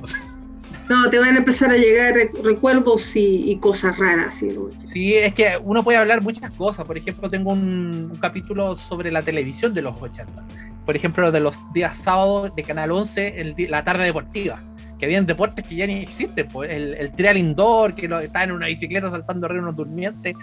no, 0.89 1.09
te 1.11 1.19
van 1.19 1.35
a 1.35 1.37
empezar 1.37 1.69
a 1.69 1.77
llegar 1.77 2.13
re- 2.15 2.31
recuerdos 2.43 3.15
y, 3.15 3.51
y 3.51 3.57
cosas 3.57 3.97
raras. 3.99 4.35
¿sí? 4.35 4.49
Sí, 4.85 5.13
es 5.15 5.33
que 5.35 5.59
uno 5.63 5.83
puede 5.83 5.99
hablar 5.99 6.21
muchas 6.23 6.49
cosas. 6.51 6.85
Por 6.85 6.97
ejemplo, 6.97 7.29
tengo 7.29 7.51
un, 7.51 8.09
un 8.11 8.17
capítulo 8.19 8.75
sobre 8.77 9.11
la 9.11 9.21
televisión 9.21 9.73
de 9.75 9.83
los 9.83 10.01
80. 10.01 10.43
Por 10.85 10.95
ejemplo, 10.95 11.31
de 11.31 11.39
los 11.39 11.55
días 11.73 11.99
sábados 11.99 12.51
de 12.55 12.63
Canal 12.63 12.89
11, 12.91 13.39
el 13.41 13.55
la 13.69 13.83
tarde 13.83 14.05
deportiva. 14.05 14.63
Que 14.99 15.05
habían 15.05 15.25
deportes 15.25 15.65
que 15.65 15.75
ya 15.75 15.87
ni 15.87 15.99
existen. 15.99 16.47
Pues, 16.49 16.69
el, 16.71 16.93
el 16.95 17.11
trial 17.13 17.37
indoor, 17.37 17.95
que 17.95 18.07
lo, 18.07 18.19
estaban 18.19 18.49
en 18.49 18.55
una 18.55 18.67
bicicleta 18.67 19.09
saltando 19.09 19.45
arriba 19.45 19.61
de 19.61 19.63
unos 19.69 19.75
durmientes. 19.77 20.35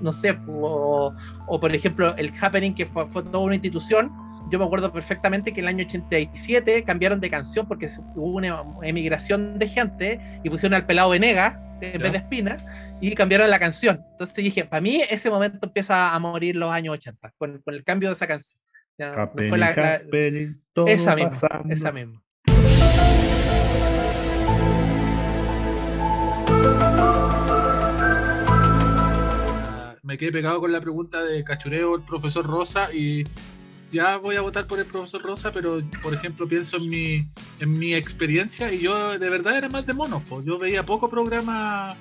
No 0.00 0.12
sé. 0.12 0.38
O, 0.46 1.12
o, 1.46 1.60
por 1.60 1.74
ejemplo, 1.74 2.14
el 2.16 2.32
happening, 2.40 2.72
que 2.74 2.86
fue, 2.86 3.08
fue 3.08 3.22
toda 3.24 3.40
una 3.40 3.54
institución. 3.54 4.12
Yo 4.50 4.58
me 4.58 4.64
acuerdo 4.64 4.92
perfectamente 4.92 5.52
que 5.52 5.60
en 5.60 5.66
el 5.66 5.74
año 5.74 5.84
87 5.86 6.82
cambiaron 6.84 7.20
de 7.20 7.30
canción 7.30 7.68
porque 7.68 7.88
hubo 8.16 8.36
una 8.36 8.62
emigración 8.82 9.58
de 9.58 9.68
gente 9.68 10.40
y 10.42 10.50
pusieron 10.50 10.74
al 10.74 10.86
pelado 10.86 11.10
Venegas 11.10 11.56
en 11.80 12.00
vez 12.02 12.12
de 12.12 12.18
Espina 12.18 12.56
y 13.00 13.14
cambiaron 13.14 13.48
la 13.48 13.58
canción. 13.58 14.00
Entonces 14.12 14.36
dije, 14.36 14.64
para 14.64 14.80
mí 14.80 15.02
ese 15.08 15.30
momento 15.30 15.58
empieza 15.62 16.14
a 16.14 16.18
morir 16.18 16.56
los 16.56 16.70
años 16.70 16.94
80, 16.94 17.32
con, 17.38 17.58
con 17.62 17.74
el 17.74 17.84
cambio 17.84 18.08
de 18.08 18.14
esa 18.14 18.26
canción. 18.26 18.58
No 18.98 19.48
fue 19.48 19.58
la- 19.58 19.72
la- 19.76 20.00
todo 20.72 20.86
esa 20.88 21.14
misma, 21.16 21.30
pasando. 21.30 21.74
esa 21.74 21.92
misma. 21.92 22.22
Me 30.10 30.18
quedé 30.18 30.32
pegado 30.32 30.58
con 30.60 30.72
la 30.72 30.80
pregunta 30.80 31.22
de 31.22 31.44
Cachureo, 31.44 31.94
el 31.94 32.02
profesor 32.02 32.44
Rosa, 32.44 32.92
y 32.92 33.22
ya 33.92 34.16
voy 34.16 34.34
a 34.34 34.40
votar 34.40 34.66
por 34.66 34.80
el 34.80 34.84
profesor 34.86 35.22
Rosa, 35.22 35.52
pero 35.52 35.80
por 36.02 36.12
ejemplo 36.12 36.48
pienso 36.48 36.78
en 36.78 36.88
mi, 36.90 37.28
en 37.60 37.78
mi 37.78 37.94
experiencia 37.94 38.72
y 38.72 38.80
yo 38.80 39.16
de 39.16 39.30
verdad 39.30 39.56
era 39.56 39.68
más 39.68 39.86
de 39.86 39.94
monos. 39.94 40.20
po. 40.24 40.42
Yo 40.42 40.58
veía 40.58 40.84
poco 40.84 41.08
programa 41.08 41.96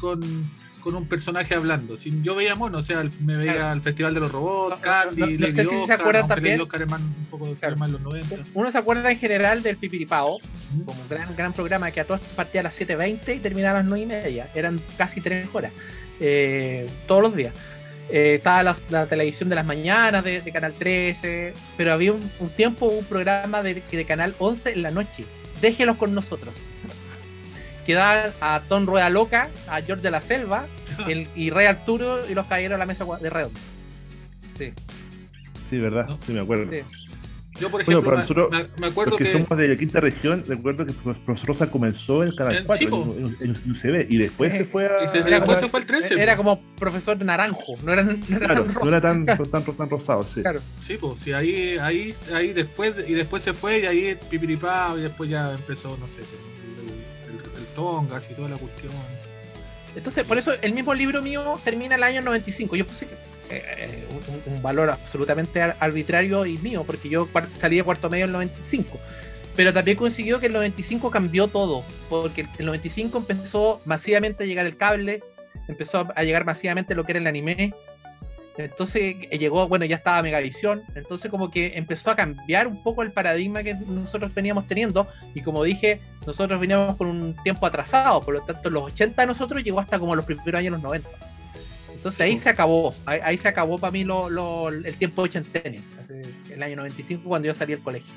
con, 0.00 0.50
con 0.80 0.96
un 0.96 1.06
personaje 1.06 1.54
hablando. 1.54 1.96
Si 1.96 2.20
yo 2.24 2.34
veía 2.34 2.56
monos, 2.56 2.80
o 2.80 2.82
sea, 2.82 3.04
me 3.20 3.36
veía 3.36 3.54
Claro. 3.54 3.72
el 3.74 3.80
Festival 3.82 4.14
de 4.14 4.20
los 4.20 4.32
Robots, 4.32 4.76
No, 4.78 4.82
Candy, 4.82 5.20
no- 5.20 5.26
no 5.28 5.32
Lady 5.38 5.52
sé 5.52 5.64
si 5.64 5.86
se 5.86 5.92
acuerdan 5.92 6.26
también. 6.26 6.60
Un 6.60 6.66
poco 7.30 7.54
Claro. 7.54 7.76
los 7.86 8.00
90. 8.00 8.38
Uno 8.54 8.72
se 8.72 8.78
acuerda 8.78 9.08
en 9.12 9.18
general 9.20 9.62
del 9.62 9.76
Pipiripao, 9.76 10.40
como 10.84 11.00
un 11.00 11.08
gran, 11.08 11.36
gran 11.36 11.52
programa 11.52 11.92
que 11.92 12.00
a 12.00 12.04
todas 12.04 12.22
partía 12.34 12.60
a 12.62 12.64
las 12.64 12.74
7.20 12.76 13.36
y 13.36 13.38
terminaba 13.38 13.78
a 13.78 13.82
las 13.82 13.88
9 13.88 14.02
y 14.02 14.06
media. 14.08 14.50
Eran 14.52 14.80
casi 14.98 15.20
3 15.20 15.48
horas, 15.52 15.72
eh, 16.20 16.88
todos 17.06 17.22
los 17.22 17.34
días. 17.36 17.54
Eh, 18.10 18.34
estaba 18.36 18.62
la, 18.62 18.76
la 18.90 19.06
televisión 19.06 19.48
de 19.48 19.54
las 19.54 19.64
mañanas 19.64 20.22
de, 20.24 20.40
de 20.42 20.52
Canal 20.52 20.74
13, 20.78 21.54
pero 21.76 21.92
había 21.92 22.12
un, 22.12 22.30
un 22.40 22.50
tiempo 22.50 22.86
un 22.86 23.04
programa 23.04 23.62
de, 23.62 23.82
de 23.90 24.04
Canal 24.04 24.34
11 24.38 24.72
en 24.72 24.82
la 24.82 24.90
noche. 24.90 25.24
Déjelos 25.60 25.96
con 25.96 26.14
nosotros. 26.14 26.54
Que 27.86 27.94
daban 27.94 28.30
a 28.40 28.62
Tom 28.68 28.86
Rueda 28.86 29.10
Loca, 29.10 29.48
a 29.66 29.80
George 29.82 30.02
de 30.02 30.10
la 30.10 30.20
Selva 30.20 30.66
el- 31.08 31.28
y 31.34 31.50
Rey 31.50 31.66
Arturo 31.66 32.28
y 32.28 32.34
los 32.34 32.46
caballeros 32.46 32.76
a 32.76 32.78
la 32.78 32.86
mesa 32.86 33.04
de 33.20 33.30
redonda. 33.30 33.60
Sí, 34.58 34.72
Sí, 35.70 35.78
verdad, 35.78 36.06
sí 36.26 36.32
me 36.32 36.40
acuerdo. 36.40 36.70
sí. 36.70 36.82
Yo, 37.60 37.70
por 37.70 37.84
Bueno, 37.84 38.00
ejemplo, 38.00 38.02
pero 38.02 38.10
me- 38.16 38.22
nosotros- 38.22 38.50
me, 38.50 38.80
me 38.80 38.86
acuerdo 38.86 39.10
Porque 39.12 39.24
que. 39.24 39.32
somos 39.32 39.58
de 39.58 39.68
la 39.68 39.76
quinta 39.76 40.00
región, 40.00 40.42
recuerdo 40.48 40.86
que 40.86 40.92
el 40.92 40.96
profesor 40.96 41.48
Rosa 41.48 41.70
comenzó 41.70 42.24
en 42.24 42.34
Canal 42.34 42.56
En 42.56 42.64
4, 42.64 42.84
Chipo. 42.86 43.14
en, 43.18 43.36
en- 43.40 43.56
en 43.64 43.70
UCB, 43.72 44.06
y 44.08 44.16
después 44.16 44.54
Eh, 44.54 44.58
se 44.58 44.64
fue 44.64 44.86
a... 44.86 45.04
y 45.04 45.08
se- 45.08 45.18
Era 45.18 45.26
después 45.26 45.46
como- 45.46 45.58
se 45.58 45.68
fue 45.68 45.80
al 45.80 45.86
13. 45.86 46.22
Era 46.22 46.36
como 46.36 46.60
profesor 46.78 47.22
naranjo, 47.22 47.76
no 47.84 47.92
era, 47.92 48.04
no 48.04 48.12
era 48.12 48.38
Claro, 48.38 48.64
tan 48.64 48.66
no 48.74 48.80
rosa. 48.80 48.88
era 48.88 49.00
tan, 49.02 49.26
tan, 49.50 49.64
tan 49.76 49.90
rosado, 49.90 50.22
sí. 50.22 50.40
Claro. 50.40 50.60
Sí, 50.80 50.96
pues, 50.98 51.22
sí, 51.22 51.32
ahí, 51.34 51.76
ahí, 51.78 52.14
ahí 52.34 52.52
después, 52.54 52.94
y 53.06 53.12
después 53.12 53.42
se 53.42 53.52
fue, 53.52 53.80
y 53.80 53.86
ahí 53.86 54.18
pipiripao, 54.30 54.98
y 54.98 55.02
después 55.02 55.28
ya 55.28 55.52
empezó, 55.52 55.96
no 55.98 56.08
sé, 56.08 56.20
el, 56.20 57.34
el, 57.34 57.60
el 57.60 57.66
Tongas 57.74 58.30
y 58.30 58.34
toda 58.34 58.48
la 58.48 58.56
cuestión. 58.56 58.92
Entonces, 59.94 60.24
por 60.24 60.38
eso 60.38 60.52
el 60.62 60.72
mismo 60.72 60.94
libro 60.94 61.20
mío 61.20 61.60
termina 61.62 61.96
el 61.96 62.02
año 62.02 62.22
95. 62.22 62.76
Yo 62.76 62.86
puse 62.86 63.06
eh, 63.56 64.04
un, 64.46 64.62
valor 64.62 64.90
absolutamente 64.90 65.60
ar- 65.60 65.76
arbitrario 65.80 66.46
y 66.46 66.58
mío, 66.58 66.84
porque 66.86 67.08
yo 67.08 67.28
salí 67.58 67.76
de 67.76 67.82
cuarto 67.84 68.08
medio 68.10 68.24
en 68.24 68.30
el 68.30 68.32
95. 68.32 68.98
Pero 69.56 69.72
también 69.72 69.96
consiguió 69.98 70.40
que 70.40 70.46
el 70.46 70.52
95 70.54 71.10
cambió 71.10 71.48
todo, 71.48 71.84
porque 72.08 72.46
el 72.58 72.66
95 72.66 73.18
empezó 73.28 73.80
masivamente 73.84 74.44
a 74.44 74.46
llegar 74.46 74.64
el 74.66 74.76
cable, 74.76 75.22
empezó 75.68 76.00
a- 76.00 76.12
a 76.16 76.24
llegar 76.24 76.44
masivamente 76.44 76.94
lo 76.94 77.04
que 77.04 77.12
era 77.12 77.20
el 77.20 77.26
anime. 77.26 77.74
Entonces 78.58 79.16
eh, 79.30 79.38
llegó, 79.38 79.66
bueno, 79.66 79.86
ya 79.86 79.96
estaba 79.96 80.22
Megavisión, 80.22 80.82
entonces 80.94 81.30
como 81.30 81.50
que 81.50 81.72
empezó 81.76 82.10
a 82.10 82.16
cambiar 82.16 82.66
un 82.66 82.82
poco 82.82 83.02
el 83.02 83.10
paradigma 83.10 83.62
que 83.62 83.72
nosotros 83.74 84.34
veníamos 84.34 84.68
teniendo 84.68 85.08
y 85.34 85.40
como 85.40 85.64
dije, 85.64 86.00
nosotros 86.26 86.60
veníamos 86.60 86.96
con 86.96 87.06
un 87.08 87.34
tiempo 87.42 87.64
atrasado, 87.64 88.22
por 88.22 88.34
lo 88.34 88.42
tanto 88.42 88.68
los 88.68 88.84
80 88.84 89.24
nosotros 89.24 89.64
llegó 89.64 89.80
hasta 89.80 89.98
como 89.98 90.14
los 90.14 90.26
primeros 90.26 90.58
años 90.58 90.72
los 90.72 90.82
90. 90.82 91.08
Entonces 92.02 92.20
ahí 92.22 92.36
se 92.36 92.48
acabó, 92.48 92.92
ahí, 93.06 93.20
ahí 93.22 93.38
se 93.38 93.46
acabó 93.46 93.78
para 93.78 93.92
mí 93.92 94.02
lo, 94.02 94.28
lo- 94.28 94.70
el 94.70 94.94
tiempo 94.96 95.22
ochentenio, 95.22 95.82
el 96.50 96.60
año 96.60 96.74
95 96.74 97.22
cuando 97.28 97.46
yo 97.46 97.54
salí 97.54 97.74
del 97.74 97.82
colegio. 97.82 98.12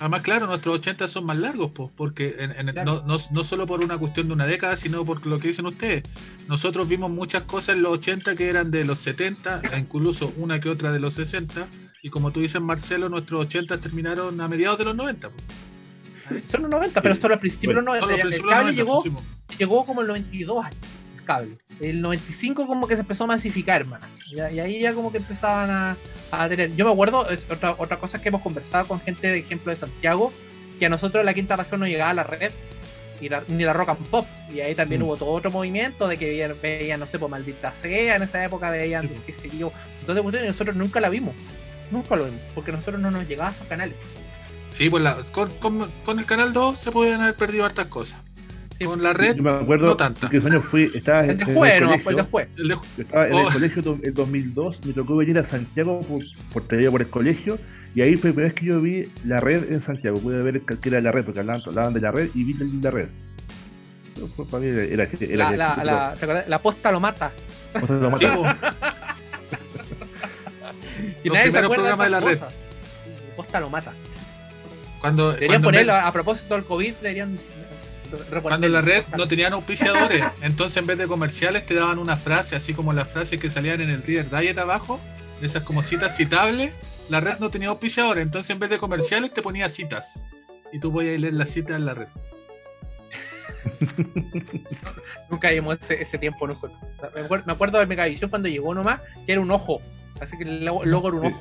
Además, 0.00 0.22
claro, 0.22 0.48
nuestros 0.48 0.74
80 0.78 1.06
son 1.06 1.26
más 1.26 1.38
largos, 1.38 1.70
pues, 1.72 1.90
porque 1.94 2.34
en- 2.40 2.50
en- 2.58 2.72
Claro. 2.74 3.02
no, 3.06 3.16
no, 3.18 3.22
no 3.30 3.44
solo 3.44 3.68
por 3.68 3.84
una 3.84 3.98
cuestión 3.98 4.26
de 4.26 4.32
una 4.34 4.46
década, 4.46 4.76
sino 4.76 5.04
por 5.04 5.24
lo 5.26 5.38
que 5.38 5.46
dicen 5.48 5.64
ustedes. 5.66 6.02
Nosotros 6.48 6.88
vimos 6.88 7.08
muchas 7.08 7.42
cosas 7.44 7.76
en 7.76 7.82
los 7.82 7.92
80 7.92 8.34
que 8.34 8.48
eran 8.48 8.72
de 8.72 8.84
los 8.84 8.98
70, 8.98 9.62
e 9.72 9.78
incluso 9.78 10.32
una 10.36 10.60
que 10.60 10.68
otra 10.68 10.90
de 10.90 10.98
los 10.98 11.14
60, 11.14 11.68
y 12.02 12.08
como 12.08 12.32
tú 12.32 12.40
dices, 12.40 12.60
Marcelo, 12.60 13.08
nuestros 13.08 13.42
80 13.42 13.78
terminaron 13.80 14.40
a 14.40 14.48
mediados 14.48 14.76
de 14.78 14.86
los 14.86 14.96
90. 14.96 15.30
pues. 15.30 16.44
Son 16.50 16.62
los 16.62 16.70
90, 16.70 17.00
pero 17.00 17.14
solo 17.14 17.34
al 17.34 17.40
principio 17.40 17.70
de 17.70 17.74
los 17.76 17.84
Son 17.84 17.94
90. 18.08 18.08
los 18.08 18.18
ya- 18.18 18.36
el 18.36 18.42
cable 18.42 18.72
90, 18.72 18.72
llegó, 18.72 19.22
llegó 19.56 19.86
como 19.86 20.00
el 20.00 20.08
92 20.08 20.64
años, 20.64 20.76
cable. 21.34 21.58
El 21.80 22.00
95 22.02 22.66
como 22.66 22.86
que 22.86 22.94
se 22.94 23.00
empezó 23.02 23.24
a 23.24 23.28
masificar 23.28 23.84
más. 23.86 24.00
Y, 24.30 24.36
y 24.36 24.60
ahí 24.60 24.80
ya 24.80 24.92
como 24.94 25.10
que 25.12 25.18
empezaban 25.18 25.70
a, 25.70 25.96
a 26.30 26.48
tener... 26.48 26.74
Yo 26.76 26.84
me 26.84 26.92
acuerdo, 26.92 27.28
es 27.30 27.40
otra, 27.50 27.74
otra 27.78 27.98
cosa 27.98 28.20
que 28.20 28.28
hemos 28.28 28.42
conversado 28.42 28.86
con 28.88 29.00
gente 29.00 29.28
de 29.28 29.38
ejemplo 29.38 29.70
de 29.70 29.76
Santiago, 29.76 30.32
que 30.78 30.86
a 30.86 30.88
nosotros 30.88 31.24
la 31.24 31.34
quinta 31.34 31.56
región 31.56 31.80
no 31.80 31.86
llegaba 31.86 32.12
la 32.14 32.22
red. 32.24 32.52
y 33.22 33.28
la- 33.28 33.42
ni 33.48 33.64
la 33.64 33.74
rock 33.74 33.90
and 33.90 34.06
pop. 34.08 34.26
Y 34.50 34.60
ahí 34.60 34.74
también 34.74 35.02
Mm. 35.02 35.04
hubo 35.04 35.16
todo 35.18 35.28
otro 35.30 35.50
movimiento 35.50 36.08
de 36.08 36.16
que 36.16 36.54
veían, 36.62 37.00
no 37.00 37.06
sé, 37.06 37.18
por 37.18 37.28
maldita 37.28 37.70
sea, 37.70 38.16
en 38.16 38.22
esa 38.22 38.42
época 38.42 38.70
veían, 38.70 39.08
Sí. 39.08 39.14
qué 39.26 39.32
sé 39.34 39.50
yo. 39.58 39.70
Entonces, 40.00 40.46
nosotros 40.46 40.74
nunca 40.74 41.00
la 41.00 41.10
vimos. 41.10 41.34
Nunca 41.90 42.16
lo 42.16 42.24
vimos, 42.24 42.40
porque 42.54 42.72
nosotros 42.72 42.98
no 42.98 43.10
nos 43.10 43.28
llegaban 43.28 43.52
a 43.52 43.56
esos 43.56 43.66
canales. 43.68 43.94
Sí, 44.72 44.88
pues 44.88 45.02
la- 45.02 45.18
con, 45.32 45.50
con- 45.58 45.90
con 46.06 46.18
el 46.18 46.24
canal 46.24 46.54
2 46.54 46.78
se 46.78 46.90
podían 46.92 47.20
haber 47.20 47.34
perdido 47.34 47.66
hartas 47.66 47.86
cosas. 47.88 48.20
Con 48.84 49.02
la 49.02 49.12
red, 49.12 49.36
Yo 49.36 49.42
me 49.42 49.50
acuerdo 49.50 49.86
no 49.88 49.96
tanta. 49.96 50.28
que 50.30 50.40
fui, 50.40 50.90
estaba 50.94 51.24
en, 51.24 51.30
El 51.32 51.36
de 51.38 51.44
juez, 51.54 51.72
el 51.74 51.80
no, 51.82 51.86
colegio, 51.88 52.02
fue 52.02 52.12
el 52.12 52.16
de 52.16 52.22
juez. 52.24 52.48
el 52.56 52.68
de- 52.68 52.74
yo 52.74 53.02
estaba 53.02 53.26
en 53.26 53.32
Oh. 53.34 53.46
el 53.46 53.52
colegio 53.52 53.82
do- 53.82 53.98
en 54.02 54.14
2002, 54.14 54.84
me 54.86 54.92
tocó 54.94 55.16
venir 55.16 55.38
a 55.38 55.44
Santiago 55.44 56.00
por, 56.00 56.22
por 56.52 56.62
por 56.90 57.00
el 57.02 57.08
colegio 57.10 57.58
y 57.94 58.00
ahí 58.00 58.16
fue 58.16 58.30
la 58.30 58.34
primera 58.34 58.48
vez 58.48 58.54
que 58.54 58.64
yo 58.66 58.80
vi 58.80 59.10
la 59.26 59.40
red 59.40 59.70
en 59.70 59.82
Santiago, 59.82 60.18
pude 60.18 60.42
ver 60.42 60.62
que 60.62 60.88
era 60.88 61.00
la 61.02 61.12
red, 61.12 61.24
porque 61.24 61.40
hablaban, 61.40 61.60
hablaban 61.66 61.92
de 61.92 62.00
la 62.00 62.10
red 62.10 62.30
y 62.34 62.44
vi 62.44 62.54
la, 62.54 62.66
la 62.82 62.90
red. 62.90 63.08
Para 64.50 64.62
mí 64.62 64.68
era, 64.68 64.82
era, 64.82 65.06
La, 65.36 65.54
era- 65.54 65.76
la, 65.76 65.84
la, 65.84 66.14
¿te 66.18 66.24
acuerdas? 66.24 66.48
La 66.48 66.58
posta 66.60 66.90
lo 66.92 67.00
mata. 67.00 67.32
o 67.74 67.86
sea, 67.86 67.96
lo 67.96 68.10
pues, 68.10 68.22
Y 71.24 71.28
Los 71.28 71.36
nadie 71.36 71.50
se 71.50 71.58
acuerda 71.58 71.96
de 71.96 72.10
la 72.10 72.20
red. 72.20 72.38
posta 73.36 73.60
lo 73.60 73.68
mata. 73.70 73.92
cuando, 75.00 75.28
Deberían 75.32 75.48
cuando 75.60 75.68
ponerlo, 75.68 75.94
a 75.94 76.12
propósito 76.12 76.54
del 76.54 76.64
COVID, 76.64 76.94
deberían 76.94 77.38
Cuando 78.42 78.68
la 78.68 78.80
red 78.80 79.04
no 79.16 79.28
tenían 79.28 79.52
auspiciadores, 79.52 80.22
entonces 80.42 80.76
en 80.78 80.86
vez 80.86 80.98
de 80.98 81.06
comerciales 81.06 81.66
te 81.66 81.74
daban 81.74 81.98
una 81.98 82.16
frase, 82.16 82.56
así 82.56 82.74
como 82.74 82.92
las 82.92 83.08
frases 83.08 83.38
que 83.38 83.50
salían 83.50 83.80
en 83.80 83.90
el 83.90 84.02
Reader 84.02 84.30
Diet 84.30 84.58
abajo, 84.58 85.00
esas 85.40 85.62
como 85.62 85.82
citas 85.82 86.16
citables, 86.16 86.72
la 87.08 87.20
red 87.20 87.38
no 87.38 87.50
tenía 87.50 87.68
auspiciadores, 87.68 88.22
entonces 88.22 88.50
en 88.50 88.58
vez 88.58 88.70
de 88.70 88.78
comerciales 88.78 89.32
te 89.32 89.42
ponía 89.42 89.68
citas. 89.70 90.24
Y 90.72 90.78
tú 90.78 90.92
podías 90.92 91.20
leer 91.20 91.34
las 91.34 91.50
citas 91.50 91.76
en 91.76 91.86
la 91.86 91.94
red. 91.94 92.08
Nunca 95.30 95.50
vimos 95.50 95.78
ese, 95.80 96.00
ese 96.00 96.18
tiempo 96.18 96.46
nosotros. 96.46 96.78
Me 97.14 97.20
acuerdo, 97.22 97.46
me 97.46 97.52
acuerdo 97.52 97.78
de 97.78 97.86
Megavisión 97.86 98.30
cuando 98.30 98.48
llegó 98.48 98.74
nomás, 98.74 99.00
que 99.26 99.32
era 99.32 99.40
un 99.40 99.50
ojo. 99.50 99.80
Así 100.20 100.36
que 100.36 100.44
el 100.44 100.64
logo, 100.64 100.84
el 100.84 100.90
logo 100.90 101.08
era 101.08 101.16
un 101.16 101.26
ojo. 101.26 101.40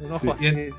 Un 0.00 0.12
ojo 0.12 0.36
Sí, 0.38 0.48
así. 0.48 0.70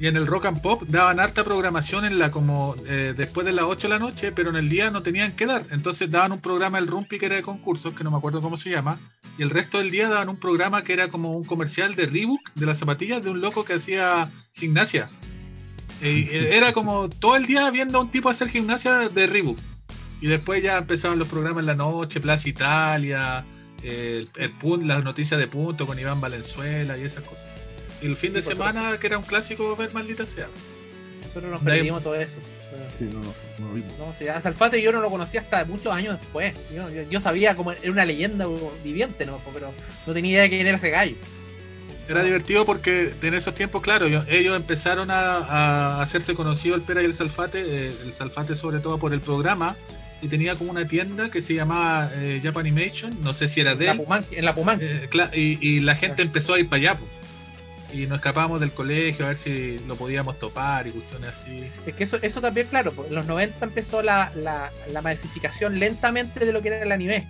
Y 0.00 0.06
en 0.06 0.16
el 0.16 0.26
Rock 0.26 0.46
and 0.46 0.62
Pop 0.62 0.82
daban 0.88 1.20
harta 1.20 1.44
programación 1.44 2.06
en 2.06 2.18
la 2.18 2.30
como 2.30 2.74
eh, 2.86 3.12
después 3.14 3.46
de 3.46 3.52
las 3.52 3.66
8 3.66 3.86
de 3.86 3.88
la 3.90 3.98
noche, 3.98 4.32
pero 4.32 4.48
en 4.48 4.56
el 4.56 4.70
día 4.70 4.90
no 4.90 5.02
tenían 5.02 5.32
que 5.32 5.44
dar. 5.44 5.66
Entonces 5.70 6.10
daban 6.10 6.32
un 6.32 6.40
programa 6.40 6.78
el 6.78 6.86
Rumpi 6.86 7.18
que 7.18 7.26
era 7.26 7.36
de 7.36 7.42
concursos, 7.42 7.92
que 7.92 8.02
no 8.02 8.10
me 8.10 8.16
acuerdo 8.16 8.40
cómo 8.40 8.56
se 8.56 8.70
llama, 8.70 8.98
y 9.36 9.42
el 9.42 9.50
resto 9.50 9.76
del 9.76 9.90
día 9.90 10.08
daban 10.08 10.30
un 10.30 10.38
programa 10.38 10.82
que 10.84 10.94
era 10.94 11.08
como 11.08 11.36
un 11.36 11.44
comercial 11.44 11.96
de 11.96 12.06
Reebok, 12.06 12.40
de 12.54 12.64
las 12.64 12.78
zapatillas, 12.78 13.22
de 13.22 13.28
un 13.28 13.42
loco 13.42 13.66
que 13.66 13.74
hacía 13.74 14.30
gimnasia. 14.54 15.10
Y, 16.00 16.22
eh, 16.30 16.56
era 16.56 16.72
como 16.72 17.10
todo 17.10 17.36
el 17.36 17.44
día 17.44 17.70
viendo 17.70 17.98
a 17.98 18.00
un 18.00 18.10
tipo 18.10 18.30
hacer 18.30 18.48
gimnasia 18.48 19.10
de 19.10 19.26
Reebok. 19.26 19.58
Y 20.22 20.28
después 20.28 20.62
ya 20.62 20.78
empezaban 20.78 21.18
los 21.18 21.28
programas 21.28 21.60
en 21.60 21.66
la 21.66 21.74
noche, 21.74 22.20
Plaza 22.20 22.48
Italia, 22.48 23.44
eh, 23.82 24.26
el, 24.34 24.52
el 24.62 24.88
las 24.88 25.04
noticias 25.04 25.38
de 25.38 25.46
punto 25.46 25.86
con 25.86 25.98
Iván 25.98 26.22
Valenzuela 26.22 26.96
y 26.96 27.02
esas 27.02 27.22
cosas. 27.24 27.48
Y 28.02 28.06
el 28.06 28.16
fin 28.16 28.32
de 28.32 28.42
Sí, 28.42 28.48
semana, 28.48 28.98
que 28.98 29.06
era 29.06 29.18
un 29.18 29.24
clásico 29.24 29.74
ver 29.76 29.92
maldita 29.92 30.26
sea. 30.26 30.48
Nosotros 31.26 31.50
nos 31.52 31.62
perdimos 31.62 32.02
todo 32.02 32.14
eso. 32.14 32.36
Sí, 32.98 33.04
no, 33.04 33.20
no, 33.20 33.34
no 33.58 33.68
lo 33.68 33.74
vimos. 33.74 33.92
No, 33.98 34.32
a 34.32 34.40
Salfate 34.40 34.80
yo 34.82 34.92
no 34.92 35.00
lo 35.00 35.10
conocía 35.10 35.40
hasta 35.40 35.64
muchos 35.64 35.92
años 35.92 36.18
después. 36.20 36.54
Yo, 36.74 36.88
yo- 36.90 37.02
yo 37.10 37.20
sabía 37.20 37.54
como 37.56 37.72
era 37.72 37.90
una 37.90 38.04
leyenda 38.04 38.46
viviente, 38.84 39.26
¿no? 39.26 39.40
pero 39.52 39.72
no 40.06 40.12
tenía 40.12 40.32
idea 40.32 40.42
de 40.42 40.48
quién 40.50 40.66
era 40.66 40.76
ese 40.76 40.90
gallo. 40.90 41.16
Era 42.08 42.24
divertido 42.24 42.64
porque 42.66 43.14
en 43.22 43.34
esos 43.34 43.54
tiempos, 43.54 43.82
claro, 43.82 44.08
yo- 44.08 44.24
ellos 44.28 44.56
empezaron 44.56 45.10
a, 45.10 45.36
a 45.38 46.02
hacerse 46.02 46.34
conocido 46.34 46.74
el 46.74 46.82
Pera 46.82 47.02
y 47.02 47.04
el 47.04 47.14
Salfate, 47.14 47.60
eh, 47.60 47.92
el 48.04 48.12
Salfate 48.12 48.56
sobre 48.56 48.80
todo 48.80 48.98
por 48.98 49.12
el 49.12 49.20
programa, 49.20 49.76
y 50.22 50.28
tenía 50.28 50.54
como 50.56 50.70
una 50.72 50.86
tienda 50.88 51.30
que 51.30 51.40
se 51.42 51.54
llamaba 51.54 52.10
eh, 52.14 52.40
Japanimation, 52.42 53.16
no 53.22 53.32
sé 53.32 53.48
si 53.48 53.60
era 53.60 53.74
de 53.74 53.84
En 53.84 53.86
la 53.86 53.92
él, 53.92 53.98
Puman, 53.98 54.26
en 54.32 54.44
la 54.44 54.54
Puman. 54.54 54.78
eh, 54.82 55.08
y, 55.34 55.68
y 55.76 55.80
la 55.80 55.94
gente 55.94 56.22
empezó 56.22 56.54
a 56.54 56.58
ir 56.60 56.68
para 56.68 56.78
allá, 56.78 56.98
po. 56.98 57.06
Y 57.92 58.06
nos 58.06 58.16
escapábamos 58.18 58.60
del 58.60 58.72
colegio 58.72 59.24
a 59.24 59.28
ver 59.28 59.36
si 59.36 59.78
lo 59.80 59.96
podíamos 59.96 60.38
topar 60.38 60.86
y 60.86 60.90
cuestiones 60.92 61.30
así. 61.30 61.68
Es 61.86 61.94
que 61.94 62.04
eso, 62.04 62.18
eso 62.22 62.40
también, 62.40 62.66
claro, 62.68 62.92
pues, 62.92 63.08
en 63.08 63.14
los 63.14 63.26
90 63.26 63.64
empezó 63.64 64.02
la, 64.02 64.30
la, 64.34 64.70
la 64.88 65.02
masificación 65.02 65.78
lentamente 65.78 66.44
de 66.44 66.52
lo 66.52 66.62
que 66.62 66.68
era 66.68 66.82
el 66.82 66.92
anime. 66.92 67.28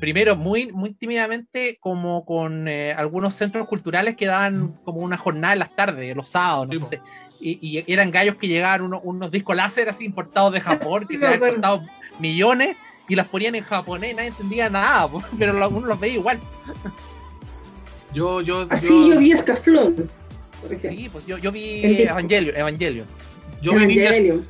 Primero, 0.00 0.34
muy, 0.34 0.72
muy 0.72 0.94
tímidamente, 0.94 1.76
como 1.78 2.24
con 2.24 2.68
eh, 2.68 2.92
algunos 2.94 3.34
centros 3.34 3.68
culturales 3.68 4.16
que 4.16 4.24
daban 4.26 4.72
como 4.84 5.00
una 5.00 5.18
jornada 5.18 5.52
en 5.52 5.58
las 5.58 5.76
tardes, 5.76 6.16
los 6.16 6.30
sábados, 6.30 6.68
no 6.68 6.72
Sí, 6.72 6.96
sé. 6.96 7.00
Y, 7.38 7.58
y 7.78 7.92
eran 7.92 8.10
gallos 8.10 8.36
que 8.36 8.48
llegaban 8.48 8.80
unos, 8.82 9.00
unos 9.04 9.30
discos 9.30 9.56
láser 9.56 9.88
así 9.90 10.04
importados 10.06 10.52
de 10.52 10.60
Japón, 10.62 11.06
que 11.06 11.16
habían 11.26 11.40
costado 11.40 11.82
millones 12.18 12.76
y 13.08 13.14
las 13.14 13.26
ponían 13.28 13.54
en 13.56 13.64
japonés 13.64 14.14
nadie 14.14 14.28
entendía 14.28 14.70
nada, 14.70 15.08
pero 15.38 15.52
lo- 15.52 15.68
uno 15.68 15.86
los 15.86 16.00
veía 16.00 16.14
igual. 16.14 16.40
Yo, 18.14 18.40
yo, 18.40 18.66
Así 18.70 18.88
yo, 18.88 19.14
yo 19.14 19.18
vi 19.20 19.32
Escaflón. 19.32 20.08
Sí, 20.82 21.08
pues 21.10 21.26
yo, 21.26 21.38
yo 21.38 21.50
vi. 21.52 22.02
Evangelion, 22.02 22.56
Evangelion. 22.56 23.06
yo 23.62 23.74
vi 23.74 24.00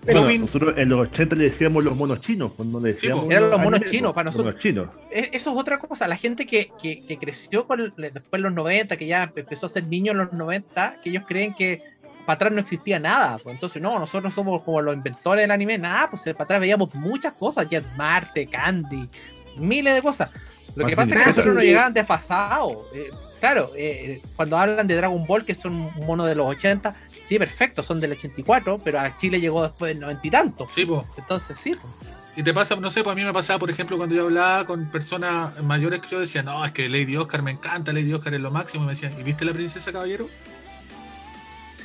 Bueno, 0.05 0.39
nosotros 0.41 0.75
en 0.77 0.89
los 0.89 1.07
80 1.09 1.37
le 1.37 1.45
decíamos 1.45 1.85
los 1.85 1.97
monos 1.97 2.21
chinos, 2.21 2.53
cuando 2.57 2.81
le 2.81 2.89
Sí, 2.91 2.95
decíamos. 2.95 3.25
po. 3.27 3.31
Eran 3.31 3.51
los 3.51 3.59
monos 3.61 3.81
anime, 3.81 3.91
chinos 3.91 4.13
para 4.13 4.31
nosotros. 4.31 4.57
chinos. 4.59 4.89
E- 5.11 5.31
Eso 5.33 5.53
es 5.53 5.59
otra 5.59 5.79
cosa. 5.79 6.09
La 6.09 6.17
gente 6.17 6.47
que, 6.47 6.71
que, 6.83 7.03
que 7.03 7.19
creció 7.19 7.67
con 7.67 7.81
el- 7.81 7.93
después 7.97 8.31
de 8.33 8.39
los 8.41 8.53
90, 8.53 8.97
que 8.97 9.07
ya 9.07 9.31
empezó 9.35 9.67
a 9.67 9.69
ser 9.69 9.85
niño 9.85 10.13
en 10.13 10.19
los 10.19 10.33
90, 10.33 10.97
que 11.03 11.11
ellos 11.11 11.25
creen 11.29 11.55
que 11.55 11.83
para 12.27 12.35
atrás 12.37 12.53
no 12.53 12.61
existía 12.61 12.99
nada. 12.99 13.39
Pues 13.43 13.55
entonces, 13.55 13.81
no, 13.81 13.99
nosotros 13.99 14.33
somos 14.35 14.63
como 14.63 14.81
los 14.83 14.95
inventores 14.95 15.43
del 15.45 15.51
anime. 15.51 15.79
Nada, 15.79 16.09
pues 16.11 16.23
para 16.23 16.45
atrás 16.45 16.61
veíamos 16.61 16.95
muchas 16.95 17.33
cosas. 17.35 17.69
Jet 17.69 17.85
Marte, 17.97 18.47
Candy, 18.47 19.09
miles 19.57 19.95
de 19.95 20.03
cosas. 20.03 20.31
Lo 20.75 20.87
que 20.87 20.97
pasa 20.97 21.15
es 21.15 21.21
que 21.21 21.27
nosotros 21.27 21.55
nos 21.55 21.65
llegaban 21.65 21.93
desfasados. 21.95 22.77
Eh, 22.95 23.11
claro, 23.41 23.73
eh, 23.77 24.21
cuando 24.37 24.57
hablan 24.59 24.87
de 24.87 24.97
Dragon 24.97 25.27
Ball, 25.27 25.45
que 25.45 25.55
son 25.55 25.75
un 25.97 26.07
mono 26.07 26.25
de 26.27 26.35
los 26.35 26.47
80, 26.47 26.95
sí, 27.27 27.39
perfecto, 27.39 27.83
son 27.83 28.01
del 28.01 28.13
84, 28.13 28.79
pero 28.83 29.01
a 29.01 29.17
Chile 29.19 29.41
llegó 29.41 29.63
después 29.63 29.93
del 29.93 30.01
90 30.01 30.27
y 30.27 30.31
tanto. 30.31 30.67
sí, 30.71 30.85
po. 30.87 31.05
Entonces, 31.17 31.59
sí, 31.61 31.73
pues. 31.81 31.93
Y 32.37 32.43
te 32.45 32.55
pasa, 32.55 32.77
no 32.77 32.91
sé, 32.93 33.03
pues 33.03 33.13
a 33.13 33.17
mí 33.17 33.25
me 33.25 33.33
pasaba, 33.33 33.59
por 33.59 33.71
ejemplo, 33.71 33.97
cuando 33.99 34.15
yo 34.15 34.23
hablaba 34.25 34.65
con 34.65 34.87
personas 34.91 35.61
mayores 35.65 36.01
que 36.01 36.09
yo 36.11 36.21
decía, 36.21 36.43
no, 36.45 36.65
es 36.65 36.71
que 36.73 36.89
Lady 36.89 37.17
Oscar 37.17 37.43
me 37.43 37.51
encanta, 37.51 37.93
Lady 37.93 38.13
Oscar 38.15 38.33
es 38.35 38.41
lo 38.41 38.51
máximo, 38.53 38.85
y 38.85 38.87
me 38.87 38.93
decían, 38.93 39.13
¿y 39.19 39.23
viste 39.25 39.45
la 39.45 39.53
princesa 39.53 39.93
caballero? 39.93 40.29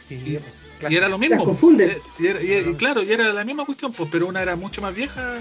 sí, 0.08 0.16
Y- 0.26 0.38
pues, 0.80 0.92
Y 0.92 0.96
era 0.98 1.08
lo 1.10 1.18
mismo. 1.18 1.36
Las 1.38 1.44
pues. 1.46 1.58
confundes. 1.58 1.92
Eh, 1.98 2.02
Y, 2.20 2.28
era- 2.28 2.42
y- 2.44 2.70
y 2.70 2.76
claro, 2.76 3.02
y 3.02 3.12
era 3.12 3.32
la 3.34 3.44
misma 3.44 3.66
cuestión, 3.66 3.92
pues, 3.94 4.10
pero 4.12 4.28
una 4.28 4.42
era 4.42 4.56
mucho 4.56 4.82
más 4.82 4.94
vieja, 4.94 5.40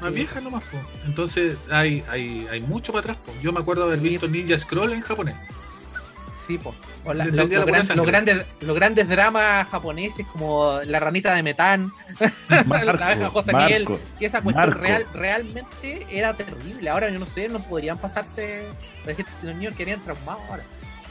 más 0.00 0.10
Sí. 0.10 0.14
vieja 0.16 0.40
nomás, 0.40 0.64
pues. 0.70 0.82
Entonces 1.06 1.56
hay, 1.70 2.04
hay, 2.08 2.46
hay 2.50 2.60
mucho 2.60 2.92
para 2.92 3.12
atrás. 3.12 3.16
Yo 3.42 3.52
me 3.52 3.60
acuerdo 3.60 3.84
haber 3.84 3.98
Sí. 4.00 4.08
visto 4.08 4.28
Ninja 4.28 4.58
Scroll 4.58 4.92
en 4.92 5.00
japonés. 5.00 5.34
Sí, 6.46 6.58
po. 6.58 6.72
O 7.04 7.12
la- 7.12 7.24
lo- 7.24 7.32
lo 7.44 7.48
gran- 7.66 7.88
los, 7.96 8.06
grandes, 8.06 8.46
los 8.60 8.76
grandes 8.76 9.08
dramas 9.08 9.66
japoneses 9.68 10.24
como 10.32 10.78
La 10.84 11.00
ranita 11.00 11.34
de 11.34 11.42
Metán, 11.42 11.90
la 12.48 12.60
abeja 12.60 13.30
José 13.30 13.52
Marco. 13.52 13.98
y 14.20 14.24
esa 14.26 14.42
cuestión 14.42 14.68
Marco. 14.68 14.80
real, 14.82 15.06
realmente 15.12 16.06
era 16.08 16.34
terrible. 16.36 16.88
Ahora 16.88 17.10
yo 17.10 17.18
no 17.18 17.26
sé, 17.26 17.48
no 17.48 17.58
podrían 17.60 17.98
pasarse. 17.98 18.62
Los 19.42 19.54
niños 19.56 19.74
querían 19.76 19.98
traumados 20.04 20.42
ahora. 20.48 20.62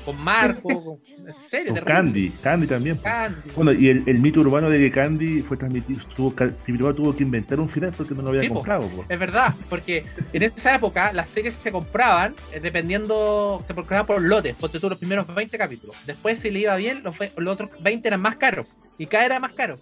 Con 0.05 0.23
Marco, 0.23 0.83
con- 0.83 1.27
en 1.27 1.33
serio, 1.39 1.73
Con 1.73 1.83
terrible. 1.83 1.85
Candy, 1.85 2.29
Candy 2.43 2.67
también. 2.67 2.97
po. 2.97 3.03
Candy. 3.03 3.49
Bueno, 3.55 3.71
y 3.73 3.89
el, 3.89 4.03
el 4.05 4.19
mito 4.19 4.39
urbano 4.41 4.69
de 4.69 4.77
que 4.77 4.91
Candy 4.91 5.41
fue 5.41 5.57
transmitido, 5.57 5.99
tuvo, 6.15 6.33
tuvo 6.93 7.15
que 7.15 7.23
inventar 7.23 7.59
un 7.59 7.67
final 7.67 7.91
porque 7.97 8.13
no 8.13 8.21
lo 8.21 8.29
había 8.29 8.41
Sí, 8.41 8.49
comprado. 8.49 8.87
po. 8.87 9.03
Es 9.09 9.19
verdad, 9.19 9.53
porque 9.69 10.05
en 10.31 10.43
esa 10.43 10.75
época 10.75 11.11
las 11.11 11.27
series 11.29 11.55
se 11.55 11.71
compraban 11.71 12.35
eh, 12.53 12.59
dependiendo, 12.59 13.63
se 13.67 13.73
compraban 13.73 14.05
por 14.05 14.21
lotes, 14.21 14.55
porque 14.59 14.79
tú 14.79 14.89
los 14.89 14.99
primeros 14.99 15.25
20 15.33 15.57
capítulos. 15.57 15.95
Después, 16.05 16.37
si 16.39 16.51
le 16.51 16.59
iba 16.59 16.75
bien, 16.75 17.01
los, 17.03 17.15
otros 17.47 17.69
20 17.79 18.07
eran 18.07 18.21
más 18.21 18.35
caros 18.37 18.67
y 18.97 19.07
cada 19.07 19.25
era 19.25 19.39
más 19.39 19.53
caro. 19.53 19.75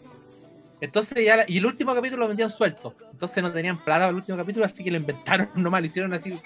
Entonces 0.82 1.24
ya, 1.24 1.38
la- 1.38 1.46
y 1.48 1.58
el 1.60 1.66
último 1.66 1.96
capítulo 1.96 2.22
lo 2.24 2.28
vendían 2.28 2.50
suelto. 2.50 2.96
Entonces 3.12 3.42
no 3.42 3.52
tenían 3.52 3.78
plata 3.78 4.00
para 4.02 4.10
el 4.10 4.16
último 4.16 4.38
capítulo, 4.38 4.66
así 4.66 4.84
que 4.84 4.92
lo 4.92 4.98
inventaron 4.98 5.50
nomás, 5.56 5.82
lo 5.82 5.88
hicieron 5.88 6.14
así, 6.14 6.38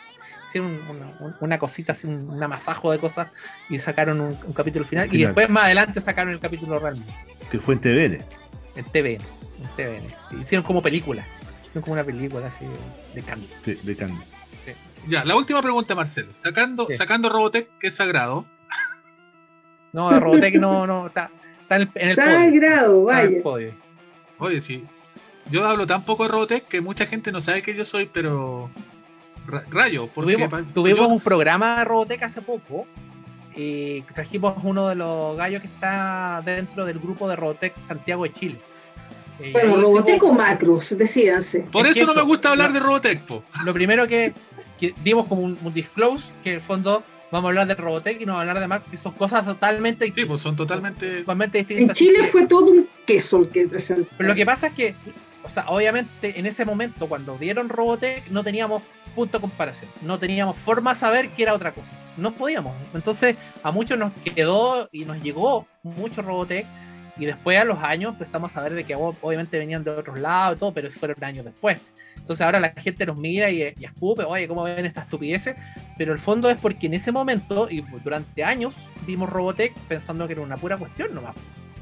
hicieron 0.48 0.80
una, 0.90 1.08
un- 1.20 1.36
una 1.40 1.60
cosita, 1.60 1.92
así, 1.94 2.08
un, 2.08 2.30
un 2.30 2.42
amasajo 2.42 2.92
de 2.92 3.00
cosas 3.00 3.32
y 3.70 3.78
sacaron 3.80 4.20
un, 4.22 4.38
un 4.44 4.54
capítulo 4.54 4.86
final. 4.86 5.14
Y 5.14 5.24
después 5.24 5.50
más 5.50 5.66
adelante 5.66 6.02
sacaron 6.02 6.34
el 6.34 6.40
capítulo 6.40 6.80
realmente, 6.80 7.14
Que 7.52 7.60
fue 7.60 7.76
en 7.76 7.82
TVN. 7.82 8.24
en 8.76 8.86
TVN. 8.92 9.22
En 9.60 9.76
TVN. 9.76 10.42
Hicieron 10.42 10.66
como 10.66 10.82
película. 10.82 11.26
Hicieron 11.64 11.82
como 11.84 11.94
una 11.94 12.04
película 12.04 12.48
así 12.48 12.66
de, 13.14 13.22
cambio. 13.24 13.50
De, 13.66 13.76
de 13.76 13.96
Candy. 13.96 14.24
Ya, 15.08 15.24
la 15.24 15.36
última 15.38 15.62
pregunta, 15.62 15.96
Marcelo. 15.96 16.34
Sacando, 16.34 16.86
Sí. 16.88 16.94
sacando 16.94 17.30
Robotech, 17.30 17.70
que 17.80 17.88
es 17.88 17.96
sagrado. 17.96 18.46
No, 19.94 20.20
Robotech 20.20 20.56
no, 20.56 20.86
no, 20.86 21.08
está, 21.08 21.32
está 21.62 21.76
en 21.78 21.82
el, 21.82 21.90
en 21.96 22.10
el 22.10 22.16
podio. 22.16 22.32
Sagrado, 22.32 23.10
Está 23.10 23.22
en 23.22 23.26
el 23.28 23.32
vaya. 23.34 23.44
podio. 23.44 23.74
Oye, 24.40 24.62
sí. 24.62 24.86
Yo 25.50 25.66
hablo 25.66 25.88
tan 25.88 26.04
poco 26.04 26.24
de 26.24 26.30
Robotech 26.30 26.68
que 26.68 26.82
mucha 26.82 27.06
gente 27.06 27.32
no 27.32 27.40
sabe 27.42 27.62
que 27.62 27.74
yo 27.74 27.86
soy, 27.86 28.06
pero. 28.12 28.70
Ra- 29.48 29.64
rayo. 29.70 30.08
Porque 30.14 30.34
Tuvimos, 30.34 30.50
pa- 30.50 30.64
tuvimos 30.74 31.08
yo- 31.08 31.14
un 31.14 31.20
programa 31.22 31.80
de 31.80 31.86
Robotech 31.86 32.24
hace 32.24 32.42
poco. 32.42 32.88
Y 33.56 34.02
trajimos 34.14 34.54
uno 34.64 34.88
de 34.88 34.96
los 34.96 35.36
gallos 35.36 35.62
que 35.62 35.68
está 35.68 36.42
dentro 36.46 36.86
del 36.86 37.00
grupo 37.00 37.28
de 37.28 37.36
Robotech 37.36 37.74
Santiago 37.88 38.24
de 38.24 38.34
Chile. 38.34 38.60
Eh, 39.40 39.50
Bueno, 39.52 39.78
Robotech 39.78 40.22
o 40.24 40.32
Macros, 40.34 40.96
decídanse. 40.98 41.62
Por 41.72 41.88
Es 41.88 41.98
eso 41.98 42.06
no 42.06 42.14
me 42.14 42.22
gusta 42.22 42.52
hablar 42.52 42.72
de 42.72 42.80
Robotech, 42.80 43.22
po. 43.22 43.44
lo 43.66 43.74
primero 43.74 44.08
que, 44.08 44.34
que 44.80 44.94
dimos 45.04 45.26
como 45.26 45.42
un, 45.42 45.58
un 45.64 45.74
disclose, 45.74 46.32
que 46.44 46.50
en 46.52 46.56
el 46.58 46.62
fondo 46.62 47.04
vamos 47.32 47.48
a 47.48 47.50
hablar 47.50 47.68
de 47.68 47.76
Robotech 47.76 48.22
y 48.22 48.26
no 48.28 48.34
vamos 48.34 48.46
a 48.48 48.50
hablar 48.50 48.60
de 48.62 48.68
Mac, 48.68 48.84
que 48.92 48.98
son 48.98 49.14
cosas 49.14 49.44
totalmente 49.44 50.06
Sí, 50.06 50.12
distintas. 50.12 50.28
pues 50.30 50.42
son 50.42 50.56
totalmente. 50.56 51.20
totalmente 51.22 51.60
En 51.60 51.68
distintas. 51.68 51.98
Chile 51.98 52.14
Así 52.18 52.26
que- 52.26 52.32
fue 52.32 52.48
todo 52.48 52.66
un 52.72 52.88
queso 53.08 53.40
el 53.40 53.50
que 53.50 53.68
presentó. 53.68 54.08
Pero 54.18 54.30
lo 54.30 54.36
que 54.36 54.46
pasa 54.46 54.68
es 54.68 54.74
que, 54.74 54.96
o 55.44 55.50
sea, 55.50 55.66
obviamente 55.70 56.40
en 56.40 56.46
ese 56.46 56.64
momento, 56.64 57.08
cuando 57.08 57.38
dieron 57.40 57.70
Robotech, 57.70 58.28
no 58.30 58.44
teníamos 58.44 58.84
punto 59.18 59.40
de 59.40 59.42
comparación. 59.42 59.90
No 60.04 60.20
teníamos 60.20 60.56
forma 60.56 60.94
de 60.94 61.00
saber 61.00 61.30
que 61.30 61.42
era 61.42 61.56
otra 61.56 61.72
cosa. 61.72 61.92
No 62.18 62.34
podíamos. 62.34 62.76
Entonces, 62.94 63.36
a 63.64 63.72
muchos 63.72 63.98
nos 63.98 64.14
quedó 64.14 64.88
y 64.92 65.06
nos 65.06 65.22
llegó 65.24 65.66
mucho 65.82 66.22
Robotech. 66.22 66.68
Y 67.18 67.26
después, 67.26 67.58
a 67.60 67.66
los 67.66 67.80
años, 67.80 68.14
empezamos 68.14 68.52
a 68.52 68.54
saber 68.54 68.76
de 68.76 68.84
que 68.84 68.94
oh, 68.94 69.16
obviamente 69.22 69.58
venían 69.58 69.84
de 69.84 69.90
otros 69.90 70.20
lados 70.20 70.60
todo, 70.60 70.72
pero 70.72 70.92
fueron 70.92 71.24
años 71.24 71.46
después. 71.46 71.80
Entonces, 72.16 72.46
ahora 72.46 72.60
la 72.60 72.70
gente 72.70 73.08
nos 73.08 73.18
mira 73.18 73.50
y, 73.50 73.74
y 73.76 73.86
escupe, 73.86 74.24
oye, 74.24 74.48
¿cómo 74.48 74.64
ven 74.64 74.86
estas 74.86 75.06
estupideces? 75.06 75.56
Pero 75.98 76.14
el 76.14 76.20
fondo 76.20 76.48
es 76.52 76.58
porque 76.58 76.86
en 76.86 76.94
ese 76.94 77.12
momento 77.12 77.68
y 77.72 77.82
durante 78.04 78.44
años 78.44 78.76
vimos 79.08 79.32
Robotech 79.32 79.74
pensando 79.88 80.28
que 80.28 80.34
era 80.34 80.44
una 80.44 80.58
pura 80.58 80.78
cuestión 80.78 81.16
nomás. 81.16 81.36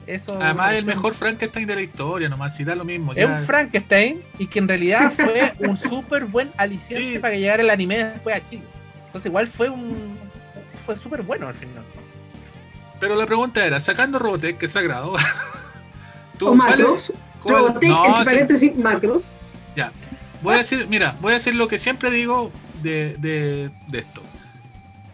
Eso 0.08 0.38
Además, 0.40 0.68
una 0.70 0.78
el 0.78 0.86
mejor 0.86 1.14
Frankenstein 1.16 1.66
de 1.68 1.76
la 1.76 1.82
historia, 1.82 2.30
nomás. 2.30 2.56
Si 2.56 2.64
da 2.64 2.76
lo 2.76 2.86
mismo. 2.86 3.12
es 3.14 3.18
ya. 3.20 3.28
un 3.28 3.46
Frankenstein 3.46 4.24
y 4.38 4.48
que 4.48 4.60
en 4.60 4.68
realidad 4.68 5.12
fue 5.16 5.54
un 5.60 5.78
súper 5.78 6.26
buen 6.26 6.52
aliciente 6.58 7.14
Sí. 7.14 7.20
para 7.20 7.34
que 7.34 7.40
llegara 7.40 7.64
el 7.64 7.70
anime 7.70 8.04
después 8.04 8.36
a 8.36 8.50
Chile. 8.50 8.64
Entonces 9.08 9.30
igual 9.30 9.48
fue 9.48 9.70
un 9.70 10.18
fue 10.86 10.96
súper 10.96 11.24
bueno 11.24 11.48
al 11.48 11.56
final. 11.56 11.84
Pero 13.00 13.16
la 13.16 13.26
pregunta 13.26 13.66
era: 13.66 13.82
sacando 13.82 14.20
Robotech, 14.20 14.58
que 14.58 14.68
es 14.68 14.72
sagrado. 14.72 15.14
¿tú 16.38 16.50
o 16.50 16.52
es- 16.52 16.58
Macros. 16.58 17.14
cuál- 17.42 17.56
Robotech, 17.68 17.90
No, 17.90 18.06
entre 18.06 18.20
sí. 18.20 18.26
paréntesis, 18.26 18.76
Macros. 18.76 19.24
Voy 20.42 20.54
a 20.54 20.58
decir, 20.60 20.86
mira, 20.90 21.16
voy 21.22 21.32
a 21.32 21.36
decir 21.36 21.56
lo 21.56 21.68
que 21.68 21.80
siempre 21.80 22.12
digo 22.12 22.52
de, 22.84 23.16
de, 23.18 23.72
de 23.88 24.00
esto. 24.00 24.22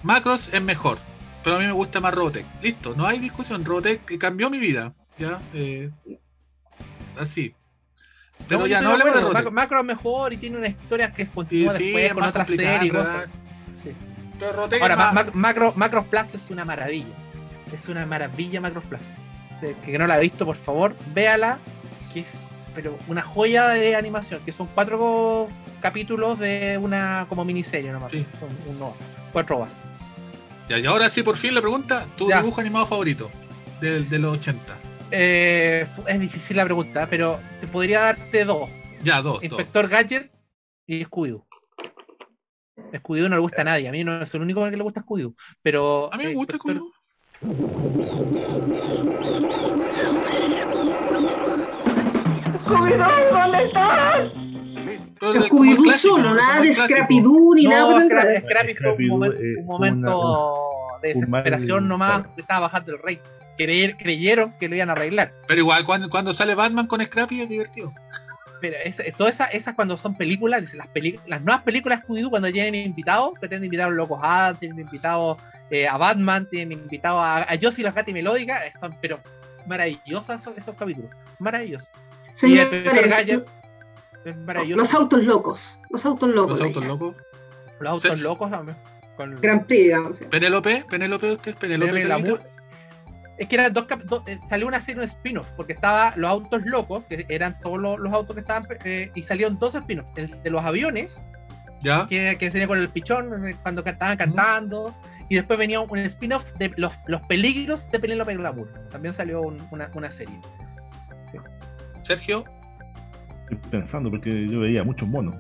Macros 0.03 0.49
es 0.51 0.61
mejor, 0.61 0.97
pero 1.43 1.55
a 1.55 1.59
mí 1.59 1.65
me 1.65 1.71
gusta 1.71 1.99
más 1.99 2.13
Robotech. 2.13 2.45
Listo, 2.61 2.95
no 2.95 3.05
hay 3.05 3.19
discusión. 3.19 3.63
Robotech 3.65 4.05
que 4.05 4.17
cambió 4.19 4.49
mi 4.49 4.59
vida, 4.59 4.93
¿ya? 5.17 5.39
Eh, 5.53 5.89
así. 7.19 7.53
Pero 8.47 8.61
yo 8.61 8.67
ya 8.67 8.77
estoy 8.77 8.83
no 8.85 8.89
de 8.89 8.93
hablemos 9.01 9.13
de 9.13 9.19
acuerdo, 9.19 9.39
Robotech. 9.49 9.53
Macro, 9.53 9.79
es 9.79 9.85
mejor 9.85 10.33
y 10.33 10.37
tiene 10.37 10.57
una 10.57 10.67
historia 10.67 11.13
que 11.13 11.25
Sí, 11.25 11.31
continúa 11.33 11.73
sí, 11.73 11.83
después 11.85 12.05
es 12.05 12.13
con 12.13 12.19
más 12.21 12.29
otra 12.29 12.45
complicada, 12.45 12.73
serie 12.73 12.87
y 12.87 12.91
¿verdad? 12.91 13.13
cosas. 13.13 13.29
Sí. 13.83 13.91
Pero 14.39 14.51
Robotech 14.53 14.81
Ahora, 14.81 14.93
es 14.93 14.99
más- 15.13 15.35
Macro, 15.35 15.73
Macros 15.75 16.05
Plus 16.05 16.33
es 16.35 16.49
una 16.49 16.65
maravilla. 16.65 17.13
Es 17.73 17.87
una 17.87 18.05
maravilla 18.05 18.59
Macros 18.61 18.83
Plus. 18.85 19.01
De- 19.61 19.75
Que 19.85 19.97
no 19.97 20.07
la 20.07 20.15
ha 20.15 20.19
visto, 20.19 20.45
por 20.45 20.55
favor, 20.55 20.95
véala. 21.13 21.59
Que 22.13 22.21
es 22.21 22.39
pero 22.73 22.97
una 23.07 23.21
joya 23.21 23.67
de 23.67 23.95
animación. 23.95 24.41
Que 24.45 24.51
son 24.53 24.67
cuatro 24.73 25.47
capítulos 25.81 26.39
de 26.39 26.79
una 26.81 27.25
como 27.29 27.43
miniserie 27.45 27.91
nomás. 27.91 28.11
Sí. 28.11 28.25
Son 28.39 28.49
uno, 28.75 28.95
cuatro 29.33 29.59
vas. 29.59 29.71
Ya, 30.71 30.79
y 30.79 30.85
ahora 30.85 31.09
sí, 31.09 31.21
por 31.21 31.35
fin 31.35 31.53
la 31.53 31.59
pregunta: 31.59 32.07
¿tu 32.15 32.29
Ya. 32.29 32.39
dibujo 32.41 32.61
animado 32.61 32.85
favorito 32.87 33.29
de, 33.81 34.03
de 34.05 34.19
los 34.19 34.37
80? 34.37 34.77
Eh, 35.11 35.85
es 36.07 36.19
difícil 36.21 36.55
la 36.55 36.63
pregunta, 36.63 37.07
pero 37.09 37.41
te 37.59 37.67
podría 37.67 37.99
darte 37.99 38.45
dos. 38.45 38.69
Ya, 39.03 39.17
dos, 39.21 39.33
dos. 39.33 39.43
Inspector 39.43 39.89
Gadget 39.89 40.31
y 40.87 41.03
Scooby-Doo. 41.03 41.45
Scooby-Doo 42.93 43.27
no 43.29 43.35
le 43.35 43.41
gusta 43.41 43.61
a 43.63 43.65
nadie. 43.65 43.89
A 43.89 43.91
mí 43.91 44.01
no 44.05 44.25
soy 44.25 44.37
el 44.37 44.43
único 44.43 44.63
que 44.69 44.77
le 44.77 44.83
gusta 44.83 45.01
Scooby-Doo. 45.03 45.35
Pero 45.61 46.09
A 46.13 46.17
mí 46.17 46.23
me 46.23 46.31
eh, 46.31 46.35
gusta 46.35 46.55
Inspector- 46.55 46.79
como. 46.79 48.01
Pero 52.67 52.85
el- 53.55 54.50
como 55.21 55.33
el 55.43 55.49
Scooby-Doo 55.49 55.83
clásico, 55.83 56.15
solo, 56.17 56.33
nada 56.33 56.61
de. 56.61 56.73
Scrappy-Doo 56.73 57.55
ni 57.55 57.63
nada 57.65 57.99
No, 57.99 58.05
Scrappy, 58.07 58.73
fue 58.75 58.91
un 58.93 59.07
momento, 59.07 59.41
eh, 59.41 59.53
un 59.59 59.65
momento 59.65 60.09
de 61.01 61.13
un 61.13 61.29
mal- 61.29 61.43
desesperación 61.43 61.87
nomás, 61.87 62.19
claro. 62.21 62.35
que 62.35 62.41
estaba 62.41 62.59
bajando 62.61 62.93
el 62.93 62.99
rey. 63.01 63.19
Creer- 63.57 63.95
creyeron 63.97 64.53
que 64.57 64.67
lo 64.67 64.75
iban 64.75 64.89
a 64.89 64.93
arreglar. 64.93 65.33
Pero 65.47 65.59
igual, 65.61 65.85
cuando, 65.85 66.09
cuando 66.09 66.33
sale 66.33 66.55
Batman 66.55 66.87
con 66.87 67.03
Scrappy 67.03 67.41
es 67.41 67.49
divertido. 67.49 67.93
Pero 68.59 68.77
es- 68.83 69.01
todas 69.17 69.39
esas, 69.51 69.75
cuando 69.75 69.97
son 69.97 70.15
películas, 70.15 70.61
dice, 70.61 70.77
las, 70.77 70.87
las 71.27 71.41
nuevas 71.41 71.63
películas 71.63 71.99
de 71.99 72.05
Scooby-Doo, 72.07 72.29
cuando 72.29 72.51
tienen 72.51 72.75
invitados, 72.75 73.33
que 73.39 73.47
tienen 73.47 73.65
invitados 73.65 73.91
a 73.91 73.95
los 73.95 73.97
Locos 74.09 74.19
Adams, 74.23 74.59
tienen 74.59 74.79
invitados 74.79 75.37
eh, 75.69 75.87
a 75.87 75.97
Batman, 75.97 76.47
tienen 76.49 76.79
invitados 76.79 77.21
a, 77.23 77.43
a 77.43 77.57
Josie 77.61 77.83
la 77.83 77.91
Gata 77.91 78.09
y 78.09 78.13
Melódica, 78.13 78.65
eh, 78.65 78.71
son 78.79 78.95
pero 79.01 79.19
maravillosas 79.65 80.41
esos, 80.41 80.57
esos 80.57 80.75
capítulos. 80.75 81.09
Maravillosos. 81.39 81.87
Y 82.43 82.57
el 82.59 82.69
Los 84.75 84.93
autos 84.93 85.23
locos. 85.23 85.79
Los 85.89 86.05
autos 86.05 86.29
locos. 86.29 86.59
Los 86.59 86.61
autos 86.67 86.85
locos. 86.85 87.15
Los 87.79 87.91
autos 87.91 88.15
Sí. 88.17 88.21
locos 88.21 88.51
también. 88.51 88.77
Con- 89.17 89.35
Grand 89.35 89.65
Prix, 89.65 89.83
digamos. 89.83 90.19
ya. 90.19 90.29
Penélope, 90.29 90.85
Penélope, 90.89 91.31
usted, 91.33 91.55
Telita? 91.55 91.91
Lamour. 92.07 92.41
Es 93.37 93.47
que 93.47 93.55
eran 93.55 93.73
dos, 93.73 93.85
eh, 94.27 94.37
salió 94.47 94.67
una 94.67 94.79
serie 94.79 95.01
de 95.01 95.07
spin-offs, 95.07 95.51
porque 95.57 95.73
estaba 95.73 96.13
los 96.15 96.29
autos 96.29 96.63
locos, 96.65 97.03
que 97.09 97.25
eran 97.27 97.57
todos 97.59 97.81
los, 97.81 97.99
los 97.99 98.13
autos 98.13 98.35
que 98.35 98.41
estaban, 98.41 98.67
eh, 98.83 99.09
y 99.15 99.23
salieron 99.23 99.57
dos 99.57 99.73
spin-offs. 99.73 100.11
El 100.15 100.41
de 100.43 100.49
los 100.51 100.63
aviones, 100.63 101.19
Ya. 101.81 102.05
que, 102.07 102.37
que 102.39 102.51
salía 102.51 102.67
con 102.67 102.77
el 102.77 102.89
pichón 102.89 103.47
eh, 103.49 103.55
cuando 103.63 103.83
estaban 103.83 104.15
cantando, 104.17 104.93
y 105.27 105.35
después 105.35 105.57
venía 105.57 105.79
un 105.79 105.97
spin-off 105.97 106.53
de 106.59 106.71
los, 106.77 106.93
los 107.07 107.21
peligros 107.25 107.89
de 107.89 107.99
Penélope 107.99 108.35
Glamour. 108.35 108.71
También 108.91 109.13
salió 109.15 109.41
un- 109.41 109.57
una, 109.71 109.89
una 109.95 110.11
serie. 110.11 110.39
Sergio. 112.03 112.43
Estoy 113.51 113.69
pensando 113.71 114.09
porque 114.09 114.47
yo 114.47 114.61
veía 114.61 114.83
muchos 114.83 115.07
monos. 115.07 115.35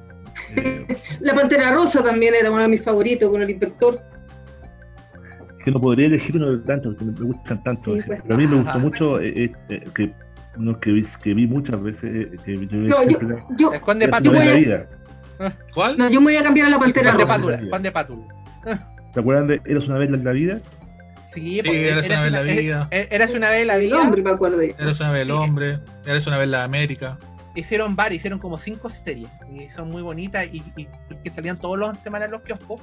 Eh, 0.55 0.85
La 1.19 1.33
Pantera 1.33 1.71
Rosa 1.71 2.03
también 2.03 2.33
era 2.35 2.51
uno 2.51 2.61
de 2.61 2.67
mis 2.67 2.81
favoritos 2.81 3.29
con 3.29 3.41
el 3.41 3.49
inspector. 3.49 4.01
que 5.63 5.71
no 5.71 5.79
podría 5.79 6.07
elegir 6.07 6.35
uno 6.37 6.51
de 6.51 6.57
tantos, 6.59 6.95
que 6.95 7.05
me 7.05 7.11
gustan 7.13 7.63
tanto. 7.63 7.95
Sí, 7.95 8.01
pues. 8.05 8.21
Pero 8.21 8.35
a 8.35 8.37
mí 8.37 8.47
me 8.47 8.55
gusta 8.55 8.71
Ajá. 8.71 8.79
mucho 8.79 9.19
eh, 9.19 9.33
eh, 9.45 9.51
eh, 9.69 9.83
que 9.95 10.13
uno 10.57 10.79
que 10.79 10.91
vi, 10.91 11.05
que 11.23 11.33
vi 11.33 11.47
muchas 11.47 11.81
veces, 11.81 12.09
eh, 12.13 12.31
que 12.43 12.57
yo 12.57 12.77
No, 12.77 13.03
yo, 13.07 13.17
yo, 13.57 13.71
El 13.73 14.09
Pátula. 14.09 14.39
De 14.39 14.45
a- 14.49 14.53
la 14.53 14.55
vida. 14.59 14.89
¿Cuál? 15.73 15.97
no, 15.97 16.09
yo 16.09 16.19
me 16.19 16.25
voy 16.25 16.35
a 16.35 16.43
cambiar 16.43 16.67
a 16.67 16.69
la 16.71 16.79
Pantera 16.79 17.11
Rosa. 17.11 17.25
Pátula. 17.25 17.61
Conde 17.69 17.91
Pátula. 17.91 18.23
¿Se 19.13 19.19
acuerdan 19.19 19.47
de 19.47 19.61
Eras 19.65 19.87
una 19.87 19.97
vez 19.97 20.09
en 20.09 20.23
la 20.23 20.31
vida? 20.31 20.59
Sí, 21.31 21.41
Sí, 21.41 21.61
porque 21.63 21.89
Érase 21.89 22.11
una 22.11 22.23
vez 22.23 22.31
la 22.33 22.41
vida. 22.41 22.87
Érase 22.91 23.37
una 23.37 23.49
vez 23.49 23.65
la 23.67 23.75
El 23.75 23.81
vida. 23.81 24.01
hombre, 24.01 24.21
me 24.21 24.31
acuerdo. 24.31 24.61
Eres 24.61 24.99
una 24.99 25.11
vez 25.11 25.21
el 25.21 25.27
Sí. 25.27 25.33
hombre. 25.33 25.79
Eres 26.05 26.27
una 26.27 26.37
vez 26.37 26.49
la 26.49 26.63
América. 26.65 27.17
Hicieron 27.55 27.95
varias, 27.95 28.17
hicieron 28.21 28.39
como 28.39 28.57
cinco 28.57 28.89
series 28.89 29.29
y 29.53 29.69
son 29.69 29.89
muy 29.89 30.01
bonitas 30.01 30.45
y, 30.51 30.57
y- 30.75 30.87
y 31.09 31.15
que 31.23 31.29
salían 31.29 31.57
todos 31.59 31.77
los 31.77 31.97
semanas 31.99 32.27
en 32.27 32.31
los 32.31 32.41
kioscos. 32.41 32.81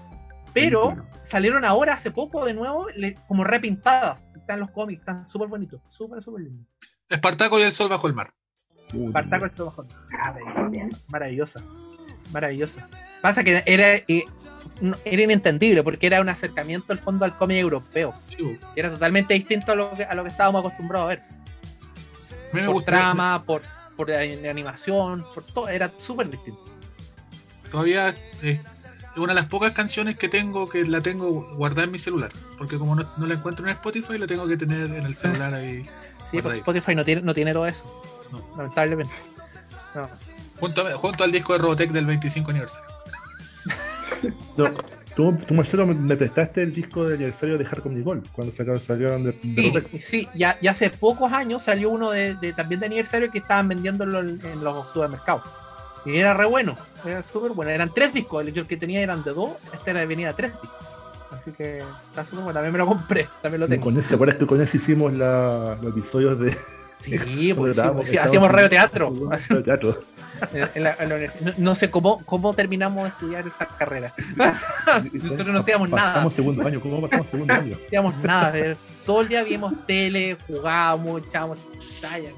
Pero 0.54 0.94
Sí, 0.96 1.02
salieron 1.22 1.64
ahora 1.64 1.94
hace 1.94 2.10
poco 2.10 2.44
de 2.44 2.54
nuevo 2.54 2.88
le- 2.90 3.14
como 3.28 3.44
repintadas. 3.44 4.30
Están 4.34 4.60
los 4.60 4.70
cómics, 4.70 5.00
están 5.00 5.24
súper 5.26 5.48
bonitos, 5.48 5.80
súper, 5.90 6.22
súper 6.22 6.44
lindos. 6.44 6.66
Espartaco 7.08 7.58
y 7.58 7.62
el 7.62 7.72
sol 7.72 7.88
bajo 7.90 8.06
el 8.06 8.14
mar. 8.14 8.32
Uh, 8.94 9.12
Partaco 9.12 9.44
el 9.44 9.50
bajo. 9.50 9.86
Maravillosa, 10.10 10.98
maravillosa, 11.08 11.60
maravillosa. 12.32 12.88
Pasa 13.20 13.44
que 13.44 13.62
era, 13.66 13.94
eh, 14.08 14.24
era 15.04 15.22
inentendible 15.22 15.82
porque 15.82 16.06
era 16.06 16.20
un 16.22 16.28
acercamiento 16.30 16.92
al 16.92 16.98
fondo 16.98 17.24
al 17.26 17.36
cómic 17.36 17.58
europeo. 17.58 18.14
Sí. 18.28 18.58
Era 18.76 18.90
totalmente 18.90 19.34
distinto 19.34 19.72
a 19.72 19.74
lo 19.74 19.92
que, 19.94 20.04
a 20.04 20.14
lo 20.14 20.22
que 20.24 20.30
estábamos 20.30 20.60
acostumbrados 20.60 21.04
a 21.06 21.08
ver. 21.08 21.18
a 21.20 22.54
mí 22.56 22.60
me 22.62 22.66
por 22.72 22.82
trama, 22.84 23.42
por, 23.44 23.60
por 23.99 24.11
eh, 24.12 24.49
animación, 24.49 25.26
por 25.34 25.42
todo. 25.42 25.68
Era 25.68 25.92
súper 26.01 26.30
distinto. 26.30 26.64
Todavía 27.70 28.14
eh, 28.42 28.62
es 29.12 29.18
una 29.18 29.34
de 29.34 29.40
las 29.40 29.51
pocas 29.51 29.72
canciones 29.72 30.16
que 30.16 30.28
tengo 30.28 30.68
que 30.68 30.84
la 30.84 31.01
tengo 31.01 31.57
guardada 31.57 31.82
en 31.82 31.90
mi 31.90 31.99
celular. 31.99 32.30
Porque 32.57 32.78
como 32.78 32.94
no, 32.94 33.05
no 33.16 33.26
la 33.26 33.34
encuentro 33.34 33.66
en 33.66 33.72
Spotify, 33.72 34.16
la 34.16 34.28
tengo 34.28 34.46
que 34.46 34.57
tener 34.57 34.86
en 34.86 35.05
el 35.05 35.14
celular 35.14 35.53
ahí. 35.53 35.86
Sí, 36.30 36.42
porque. 36.42 36.59
Spotify 36.59 36.94
no 36.94 37.07
tiene, 37.07 37.22
no 37.22 37.32
tiene 37.32 37.55
todo 37.55 37.66
eso. 37.66 38.03
No. 38.30 38.44
Lamentablemente. 38.59 39.14
No. 39.94 40.11
Junto, 40.61 40.99
junto 40.99 41.24
al 41.24 41.32
disco 41.32 41.55
de 41.55 41.59
Robotech 41.61 41.90
del 41.90 42.05
25 42.05 42.51
aniversario. 42.51 42.88
No, 44.59 44.70
tú, 45.18 45.36
tú, 45.48 45.52
Marcelo, 45.52 45.84
me, 45.84 46.16
prestaste 46.16 46.62
el 46.62 46.72
disco 46.72 47.04
de 47.04 47.16
aniversario 47.16 47.58
de 47.58 47.64
Hardcore 47.64 47.92
Nicole 47.92 48.22
cuando 48.30 48.54
sacaron, 48.54 48.78
salieron 48.78 49.24
de, 49.24 49.32
de 49.42 49.82
Sí, 49.90 49.98
sí, 50.00 50.28
ya, 50.32 50.56
ya 50.62 50.70
hace 50.70 50.90
pocos 50.90 51.32
años 51.32 51.64
salió 51.64 51.90
uno 51.90 52.12
de, 52.12 52.36
de- 52.36 52.52
también 52.52 52.78
de 52.80 52.86
aniversario 52.86 53.28
que 53.28 53.38
estaban 53.38 53.66
vendiéndolo 53.66 54.20
en, 54.20 54.40
en 54.46 54.62
los 54.62 54.86
supermercados. 54.92 55.42
Y 56.06 56.16
era 56.18 56.34
re 56.34 56.46
bueno, 56.46 56.76
era 57.04 57.24
súper 57.24 57.50
bueno. 57.50 57.72
Eran 57.72 57.92
tres 57.92 58.14
discos, 58.14 58.46
el 58.46 58.64
que 58.66 58.76
tenía 58.76 59.00
eran 59.00 59.24
de 59.24 59.32
dos, 59.32 59.50
este 59.74 59.90
era 59.90 60.06
venía 60.06 60.28
de 60.28 60.34
tres 60.34 60.52
discos. 60.52 60.78
Así 61.32 61.50
que 61.50 61.78
está 61.78 62.22
súper 62.24 62.44
bueno, 62.44 62.52
también 62.54 62.72
me 62.72 62.78
lo 62.78 62.86
compré, 62.86 63.26
también 63.42 63.60
lo 63.60 63.66
Y 63.66 63.70
tengo. 63.70 63.82
con 63.84 63.98
ese, 63.98 64.10
¿Te 64.10 64.14
acuerdas 64.14 64.36
que 64.36 64.46
con 64.46 64.60
ese 64.60 64.76
hicimos 64.76 65.12
la- 65.14 65.76
los 65.82 65.90
episodios 65.96 66.38
de. 66.38 66.56
Sí, 67.01 67.55
pues, 67.55 67.72
sí, 67.74 67.76
grabamos- 67.80 68.09
sí, 68.09 68.18
hacíamos 68.18 68.51
radio 68.51 68.68
teatro. 68.68 69.14
Radio 69.30 69.62
teatro. 69.64 70.01
En- 70.53 70.70
en 70.74 70.82
la- 70.84 70.96
en 70.99 71.09
la 71.09 71.14
universidad. 71.16 71.40
no, 71.46 71.53
no 71.59 71.74
sé 71.74 71.90
cómo, 71.90 72.24
cómo 72.24 72.53
terminamos 72.55 73.03
de 73.05 73.09
estudiar 73.11 73.46
esa 73.46 73.66
carrera. 73.66 74.14
Nosotros 75.12 75.49
no 75.49 75.59
hacíamos 75.59 75.88
nada. 75.90 76.14
Pasamos 76.14 76.34
segundo 76.34 76.66
año, 76.66 76.80
¿cómo 76.80 77.01
pasamos 77.01 77.26
segundo 77.28 77.55
año? 77.55 77.76
No 77.78 77.84
hacíamos 77.86 78.16
nada. 78.18 78.59
eh, 78.59 78.76
Todo 79.07 79.20
el 79.22 79.28
día 79.28 79.42
vimos 79.42 79.74
tele, 79.86 80.36
jugábamos, 80.46 81.22
echábamos 81.26 81.59
tallas. 82.01 82.32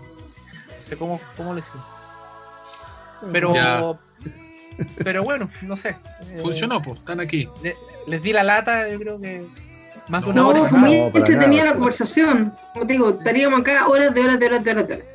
sé 0.87 0.97
cómo, 0.97 1.21
cómo 1.37 1.53
lo 1.55 1.59
hicimos. 1.61 1.87
Pero, 3.33 3.55
Ya. 3.55 3.83
pero 5.05 5.23
bueno, 5.23 5.51
no 5.63 5.77
sé. 5.77 5.91
eh, 5.91 6.39
Funcionó, 6.41 6.81
pues, 6.83 6.99
están 7.01 7.21
aquí. 7.21 7.49
le- 7.63 7.77
les 8.07 8.23
di 8.23 8.33
la 8.33 8.43
lata, 8.43 8.89
yo 8.89 8.99
creo 8.99 9.21
que 9.21 9.47
más 10.11 10.25
de 10.25 10.33
No, 10.35 10.49
una 10.49 10.55
No, 10.55 10.61
hora. 10.61 10.69
fue 10.71 10.79
muy 10.79 10.99
No, 10.99 11.07
entretenida 11.07 11.63
nada. 11.63 11.71
la 11.71 11.75
conversación. 11.77 12.55
Como 12.75 12.87
te 12.87 12.93
digo, 12.95 13.11
estaríamos 13.11 13.61
acá 13.61 13.87
horas 13.87 14.13
de 14.15 14.21
horas 14.21 14.39
de 14.39 14.47
horas 14.47 14.65
de 14.65 14.71
horas 14.73 14.89
de 14.89 14.95
horas. 14.95 15.09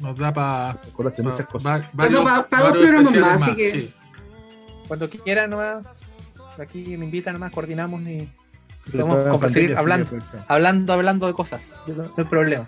Nos 0.00 0.16
da 0.18 0.32
para 0.32 0.70
Acordaste 0.70 1.22
muchas 1.22 1.46
cosas. 1.46 1.82
varios, 1.92 2.24
pa- 2.24 2.46
pa 2.48 2.60
dos 2.62 2.72
programas 2.78 3.14
más, 3.14 3.42
así 3.42 3.54
que- 3.56 3.70
sí. 3.70 3.94
Cuando 4.88 5.08
quieran 5.10 5.50
nomás, 5.50 5.84
aquí 6.58 6.96
me 6.96 7.04
invitan 7.04 7.34
nomás, 7.34 7.52
coordinamos 7.52 8.00
y 8.02 8.28
Podemos 8.90 9.52
seguir 9.52 9.76
hablando. 9.76 10.10
hablando, 10.48 10.92
hablando 10.94 11.26
de 11.26 11.34
cosas. 11.34 11.60
No, 11.86 12.10
hay 12.16 12.24
problema. 12.24 12.66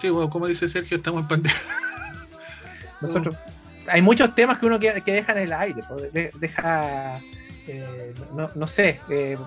Sí, 0.00 0.10
bueno, 0.10 0.28
como 0.28 0.46
dice 0.46 0.68
Sergio, 0.68 0.96
estamos 0.98 1.22
en 1.22 1.28
pandemia. 1.28 1.56
Nosotros, 3.00 3.36
hay 3.86 4.02
muchos 4.02 4.34
temas 4.34 4.58
que 4.58 4.66
uno 4.66 4.78
que, 4.80 5.00
que 5.04 5.12
deja 5.12 5.32
en 5.32 5.38
el 5.38 5.52
aire, 5.52 5.80
deja, 6.40 7.18
eh, 7.66 8.14
no, 8.34 8.50
no 8.54 8.66
sé, 8.66 9.00
eh, 9.08 9.38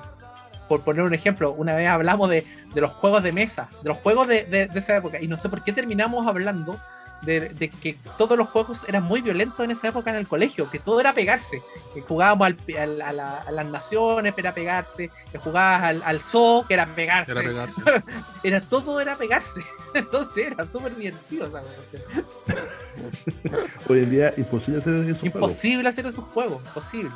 por 0.72 0.84
poner 0.86 1.03
un 1.03 1.13
ejemplo, 1.13 1.51
una 1.51 1.76
vez 1.76 1.89
hablamos 1.89 2.30
de, 2.30 2.45
de 2.74 2.80
los 2.82 2.93
juegos 2.93 3.22
de 3.24 3.34
mesa, 3.34 3.67
de 3.84 3.89
los 3.89 3.97
juegos 3.97 4.26
de, 4.30 4.45
de- 4.45 4.67
de 4.67 4.80
esa 4.80 4.95
época, 4.95 5.19
y 5.22 5.28
no 5.28 5.38
sé 5.38 5.49
por 5.49 5.65
qué 5.65 5.74
terminamos 5.74 6.26
hablando 6.26 6.80
de, 7.24 7.49
de 7.49 7.69
que 7.69 7.97
todos 8.17 8.38
los 8.38 8.47
juegos 8.47 8.86
eran 8.88 9.03
muy 9.03 9.22
violentos 9.22 9.59
en 9.59 9.72
esa 9.72 9.89
época 9.89 10.11
en 10.11 10.15
el 10.15 10.28
colegio, 10.30 10.72
que 10.72 10.80
todo 10.80 11.01
era 11.01 11.11
pegarse, 11.13 11.61
que 11.93 11.99
jugábamos 12.01 12.47
al, 12.47 12.55
al- 12.78 13.01
a, 13.01 13.11
la- 13.11 13.38
a 13.39 13.51
las 13.51 13.65
naciones, 13.65 14.34
era 14.38 14.53
pegarse, 14.53 15.09
que 15.30 15.38
jugabas 15.38 15.84
al, 15.84 16.01
al 16.05 16.22
zoo, 16.22 16.65
que 16.65 16.74
era 16.76 16.86
pegarse, 16.86 17.34
Era 17.34 17.41
pegarse. 17.41 17.82
era 18.43 18.61
todo 18.61 19.01
era 19.01 19.17
pegarse, 19.17 19.59
entonces 19.93 20.53
era 20.53 20.65
súper 20.67 20.95
divertido 20.95 21.47
esa. 21.47 21.61
Hoy 23.89 23.99
en 23.99 24.09
día 24.09 24.34
imposible 24.38 24.80
hacer 24.80 24.93
esos 24.95 25.19
juegos. 25.19 25.36
Imposible 25.51 25.89
hacer 25.89 26.05
esos 26.05 26.24
juegos, 26.34 26.61
imposible. 26.65 27.11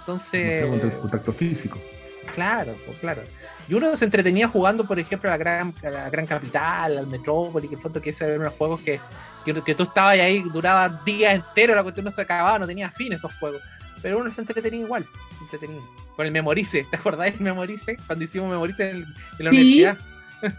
Entonces, 0.00 0.94
contacto 1.00 1.32
físico. 1.32 1.80
Claro, 2.26 2.76
pues, 2.86 2.98
claro. 2.98 3.22
Y 3.68 3.74
uno 3.74 3.96
se 3.96 4.04
entretenía 4.04 4.46
jugando, 4.48 4.84
por 4.84 4.98
ejemplo, 4.98 5.28
a 5.28 5.32
la 5.32 5.36
Gran, 5.38 5.74
a 5.84 5.90
la 5.90 6.10
gran 6.10 6.26
Capital, 6.26 6.98
al 6.98 7.06
Metrópoli, 7.06 7.68
que 7.68 7.76
fondo 7.76 8.00
que 8.00 8.10
esos 8.10 8.22
eran 8.22 8.40
unos 8.42 8.54
juegos 8.54 8.80
que, 8.82 9.00
que, 9.44 9.60
que 9.62 9.74
tú 9.74 9.82
estabas 9.84 10.12
ahí, 10.18 10.40
duraba 10.52 10.88
días 11.04 11.34
enteros, 11.34 11.74
la 11.74 11.82
cuestión 11.82 12.04
no 12.04 12.12
se 12.12 12.20
acababa, 12.20 12.58
no 12.58 12.66
tenía 12.66 12.90
fin 12.90 13.12
esos 13.12 13.32
juegos. 13.34 13.60
Pero 14.02 14.18
uno 14.18 14.30
se 14.30 14.40
entretenía 14.40 14.80
igual, 14.80 15.06
se 15.38 15.44
entretenía. 15.56 15.82
Con 16.14 16.24
el 16.26 16.32
Memorice, 16.32 16.86
¿te 16.88 16.96
acordáis 16.96 17.34
del 17.34 17.42
Memorice? 17.42 17.96
Cuando 18.06 18.24
hicimos 18.24 18.48
Memorice 18.50 18.90
en, 18.90 18.96
en 19.38 19.44
la 19.44 19.50
Sí. 19.50 19.56
universidad. 19.84 19.98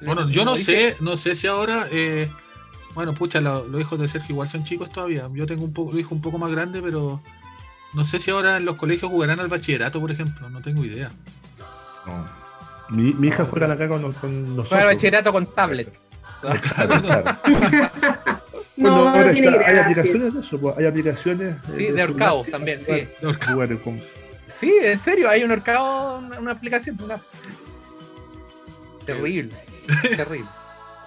Bueno, 0.00 0.28
yo 0.30 0.44
no 0.44 0.56
sé, 0.56 0.94
no 1.00 1.16
sé 1.16 1.34
si 1.34 1.46
ahora, 1.48 1.88
eh, 1.90 2.30
bueno, 2.94 3.14
pucha, 3.14 3.40
lo- 3.40 3.66
los 3.66 3.80
hijos 3.80 3.98
de 3.98 4.06
Sergio 4.08 4.32
igual 4.34 4.48
son 4.48 4.62
chicos 4.64 4.90
todavía. 4.90 5.28
Yo 5.32 5.44
tengo 5.46 5.64
un 5.64 5.72
poco, 5.72 5.98
hijo 5.98 6.14
un 6.14 6.20
poco 6.22 6.38
más 6.38 6.50
grande, 6.52 6.80
pero 6.80 7.20
no 7.94 8.04
sé 8.04 8.20
si 8.20 8.30
ahora 8.30 8.56
en 8.56 8.64
los 8.64 8.76
colegios 8.76 9.10
jugarán 9.10 9.40
al 9.40 9.48
bachillerato, 9.48 10.00
por 10.00 10.10
ejemplo. 10.10 10.48
No 10.50 10.60
tengo 10.60 10.84
idea. 10.84 11.10
No. 12.06 12.26
Mi, 12.90 13.12
mi 13.14 13.28
hija 13.28 13.44
juega 13.44 13.72
acá 13.72 13.88
con, 13.88 14.12
con 14.12 14.42
nosotros. 14.56 14.68
Juega 14.68 14.84
bachillerato 14.86 15.32
con 15.32 15.46
tablet. 15.46 15.92
Claro, 16.40 16.60
claro. 17.02 17.24
No, 18.76 18.92
Bueno, 18.92 19.08
ahora 19.08 19.32
tiene 19.32 19.48
está- 19.48 19.58
hay 19.66 19.74
gracia. 19.74 19.82
aplicaciones 19.82 20.34
de 20.34 20.40
eso, 20.40 20.60
pues, 20.60 20.78
hay 20.78 20.86
aplicaciones. 20.86 21.54
eh, 21.56 21.58
Sí, 21.76 21.84
de 21.86 22.02
que 22.44 22.50
también, 22.52 22.80
sí. 22.80 23.08
jugar 23.52 23.78
con- 23.80 24.00
Sí, 24.60 24.72
en 24.82 24.98
serio, 24.98 25.28
hay 25.28 25.42
un 25.44 25.50
horcado, 25.50 26.18
una, 26.18 26.38
una 26.38 26.52
aplicación. 26.52 26.96
una- 27.02 27.20
Terrible, 29.04 29.52
terrible, 30.16 30.46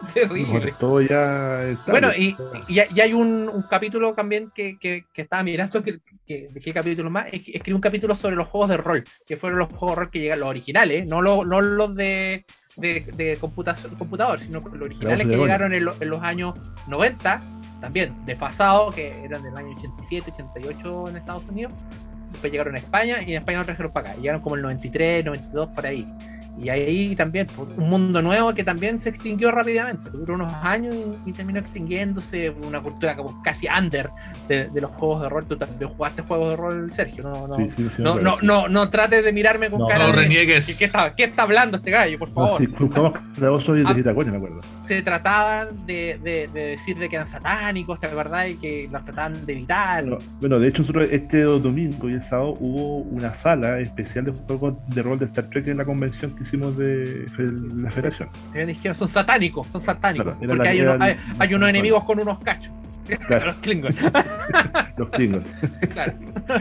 terrible. 0.13 0.73
todo 0.79 1.01
ya 1.01 1.63
está. 1.69 1.91
Bueno, 1.91 2.09
y, 2.15 2.35
y, 2.67 2.79
y 2.93 2.99
hay 3.01 3.13
un, 3.13 3.49
un 3.49 3.61
capítulo 3.63 4.13
también 4.13 4.51
que, 4.53 4.77
que, 4.79 5.05
que 5.13 5.21
estaba 5.21 5.43
mirando, 5.43 5.83
que, 5.83 5.99
que- 6.25 6.49
¿de 6.51 6.59
qué 6.59 6.73
capítulo 6.73 7.09
más? 7.09 7.27
Es- 7.31 7.47
Escribí 7.47 7.73
un 7.73 7.81
capítulo 7.81 8.15
sobre 8.15 8.35
los 8.35 8.47
juegos 8.47 8.69
de 8.69 8.77
rol, 8.77 9.03
que 9.25 9.37
fueron 9.37 9.59
los 9.59 9.69
juegos 9.69 9.91
de 9.91 9.95
rol 10.03 10.09
que 10.11 10.19
llegan, 10.19 10.39
los 10.39 10.49
originales, 10.49 11.05
no 11.05 11.21
los, 11.21 11.45
no 11.45 11.61
los 11.61 11.95
de, 11.95 12.45
de, 12.77 13.01
de 13.15 13.37
computador, 13.37 14.39
sino 14.39 14.59
los 14.61 14.81
originales 14.81 15.25
que 15.27 15.35
llegaron 15.43 15.73
en, 15.73 15.85
lo- 15.85 15.95
en 15.99 16.09
los 16.09 16.21
años 16.21 16.53
90, 16.87 17.41
también 17.79 18.15
desfasados, 18.25 18.93
que 18.95 19.23
eran 19.23 19.41
del 19.43 19.55
año 19.57 19.75
87, 19.77 20.31
88 20.33 21.09
en 21.09 21.17
Estados 21.17 21.43
Unidos. 21.45 21.73
Después 22.31 22.51
llegaron 22.51 22.75
a 22.75 22.77
España 22.79 23.17
y 23.25 23.31
en 23.31 23.37
España 23.39 23.59
lo 23.59 23.65
trajeron 23.65 23.91
para 23.91 24.11
acá. 24.11 24.19
Llegaron 24.19 24.41
como 24.41 24.55
el 24.55 24.61
93, 24.61 25.25
92, 25.25 25.69
por 25.69 25.85
ahí. 25.85 26.07
Y 26.61 26.67
ahí 26.67 27.15
también 27.15 27.47
pues, 27.47 27.69
un 27.77 27.89
mundo 27.89 28.21
nuevo 28.21 28.53
que 28.53 28.63
también 28.63 28.99
se 28.99 29.07
extinguió 29.09 29.51
rápidamente. 29.51 30.09
Duró 30.11 30.33
unos 30.35 30.53
años 30.61 30.93
y, 31.25 31.29
y 31.29 31.33
terminó 31.33 31.59
extinguiéndose. 31.59 32.49
Una 32.67 32.81
cultura 32.81 33.15
como 33.15 33.41
casi 33.41 33.67
under 33.67 34.09
de, 34.49 34.67
de 34.67 34.81
los 34.81 34.91
juegos 34.91 35.21
de 35.21 35.29
rol. 35.29 35.45
Tú 35.45 35.55
también 35.55 35.89
jugaste 35.89 36.21
juegos 36.23 36.49
de 36.51 36.55
rol, 36.57 36.91
Sergio. 36.91 37.23
No, 37.23 37.47
no, 37.47 37.55
Sí, 37.55 37.69
sí, 37.77 37.89
no, 37.99 38.19
no, 38.19 38.35
no, 38.41 38.67
no 38.67 38.89
trates 38.89 39.23
de 39.23 39.31
mirarme 39.31 39.69
con 39.69 39.79
No, 39.79 39.87
cara 39.87 40.07
No 40.07 40.11
de. 40.13 40.23
reniegues. 40.23 40.77
¿Qué, 40.77 40.85
está, 40.85 41.15
¿Qué 41.15 41.23
está 41.23 41.43
hablando 41.43 41.77
este 41.77 41.89
gallo, 41.89 42.19
por 42.19 42.27
No, 42.29 42.35
favor? 42.35 42.59
sí, 42.59 42.67
jugamos 42.77 43.13
cada 43.39 43.59
soy 43.59 43.79
de 43.83 43.87
Ah. 43.89 43.93
Gitacones, 43.95 44.31
me 44.31 44.37
acuerdo. 44.37 44.59
Se 44.87 45.01
trataban 45.01 45.85
de, 45.85 46.19
de, 46.21 46.49
de 46.53 46.61
decir 46.71 46.97
de 46.97 47.07
que 47.07 47.15
eran 47.15 47.29
satánicos, 47.29 47.97
¿te 47.99 48.07
verdad? 48.07 48.45
Y 48.47 48.55
que 48.55 48.89
los 48.91 49.03
trataban 49.05 49.45
de 49.45 49.53
evitar. 49.53 50.03
Bueno, 50.03 50.17
bueno, 50.41 50.59
de 50.59 50.67
hecho, 50.67 50.81
nosotros 50.81 51.07
este 51.11 51.41
domingo 51.43 52.09
y 52.09 52.13
el 52.13 52.20
sábado 52.23 52.55
hubo 52.59 52.97
una 52.97 53.33
sala 53.33 53.79
especial 53.79 54.25
de 54.25 54.31
juegos 54.31 54.75
de 54.87 55.01
rol 55.01 55.19
de 55.19 55.25
Star 55.25 55.45
Trek 55.45 55.67
en 55.67 55.77
la 55.77 55.85
convención 55.85 56.35
que 56.35 56.43
hicimos 56.43 56.77
de 56.77 57.25
la 57.75 57.91
Federación. 57.91 58.29
Son 58.93 59.07
satánicos, 59.07 59.67
son 59.71 59.81
satánicos. 59.81 60.35
Claro, 60.37 60.39
porque 60.39 60.57
la- 60.63 60.69
hay, 60.69 60.81
unos, 60.81 61.01
hay, 61.01 61.15
hay 61.39 61.53
unos 61.53 61.69
enemigos 61.69 62.03
con 62.03 62.19
unos 62.19 62.39
cachos. 62.39 62.71
Claro. 63.27 63.45
los 63.47 63.55
Klingons. 63.57 63.95
Los 64.97 65.09
Klingons. 65.09 65.45
claro. 65.93 66.13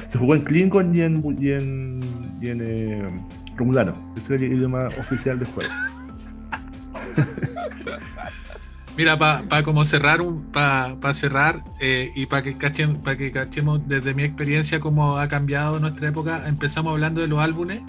Se 0.08 0.18
jugó 0.18 0.34
en 0.34 0.42
Klingon 0.42 0.96
y 0.96 1.00
en, 1.02 1.22
y 1.38 1.50
en, 1.52 2.00
y 2.40 2.48
en 2.48 2.60
eh, 2.62 3.08
Romulano. 3.56 3.92
Ese 4.16 4.36
es 4.36 4.42
el 4.42 4.52
idioma 4.54 4.86
oficial 4.98 5.38
del 5.38 5.48
juego. 5.48 5.70
Mira, 8.96 9.16
para 9.16 9.62
como 9.62 9.84
cerrar 9.84 10.20
para 10.52 11.14
cerrar 11.14 11.64
eh, 11.80 12.10
y 12.14 12.26
para 12.26 12.42
que 12.42 12.56
cachen, 12.56 13.02
que 13.02 13.32
cachemos 13.32 13.86
desde 13.88 14.14
mi 14.14 14.24
experiencia 14.24 14.80
cómo 14.80 15.18
ha 15.18 15.28
cambiado 15.28 15.78
nuestra 15.78 16.08
época, 16.08 16.44
empezamos 16.46 16.92
hablando 16.92 17.20
de 17.20 17.28
los 17.28 17.40
álbumes. 17.40 17.80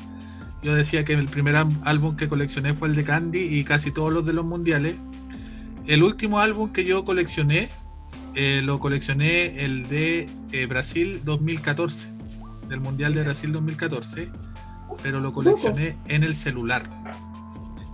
Yo 0.64 0.76
decía 0.76 1.04
que 1.04 1.14
el 1.14 1.28
primer 1.28 1.56
álbum 1.56 2.16
que 2.16 2.30
coleccioné 2.30 2.74
fue 2.76 2.88
el 2.88 2.96
de 2.96 3.04
Candy 3.04 3.40
y 3.40 3.64
casi 3.64 3.92
todos 3.92 4.14
los 4.14 4.26
de 4.26 4.34
los 4.34 4.46
mundiales. 4.46 4.96
El 5.88 6.04
último 6.04 6.40
álbum 6.40 6.72
que 6.72 6.86
yo 6.86 7.04
coleccioné, 7.04 7.70
eh, 8.36 8.62
lo 8.64 8.80
coleccioné 8.80 9.66
el 9.66 9.90
de 9.90 10.30
eh, 10.52 10.66
Brasil 10.68 11.22
2014, 11.26 12.10
del 12.70 12.80
Mundial 12.80 13.16
de 13.16 13.24
Brasil 13.24 13.52
2014, 13.52 14.30
pero 15.02 15.20
lo 15.20 15.34
coleccioné 15.34 15.98
en 16.08 16.24
el 16.24 16.36
celular. 16.36 16.84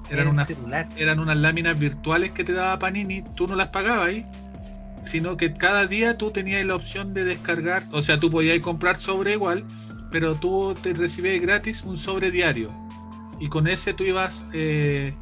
Eran 0.09 0.27
unas 0.27 0.47
celular. 0.47 0.87
eran 0.97 1.19
unas 1.19 1.37
láminas 1.37 1.77
virtuales 1.77 2.31
que 2.31 2.43
te 2.43 2.53
daba 2.53 2.79
Panini, 2.79 3.23
tú 3.35 3.47
no 3.47 3.55
las 3.55 3.69
pagabas 3.69 4.07
ahí, 4.07 4.25
sino 5.01 5.37
que 5.37 5.53
cada 5.53 5.85
día 5.87 6.17
tú 6.17 6.31
tenías 6.31 6.65
la 6.65 6.75
opción 6.75 7.13
de 7.13 7.23
descargar, 7.23 7.83
o 7.91 8.01
sea, 8.01 8.19
tú 8.19 8.31
podías 8.31 8.59
comprar 8.59 8.97
sobre 8.97 9.33
igual, 9.33 9.63
pero 10.11 10.35
tú 10.35 10.75
te 10.81 10.93
recibías 10.93 11.39
gratis 11.41 11.83
un 11.83 11.97
sobre 11.97 12.31
diario. 12.31 12.71
Y 13.39 13.49
con 13.49 13.67
ese 13.67 13.93
tú 13.93 14.03
ibas, 14.03 14.45
eh, 14.53 15.13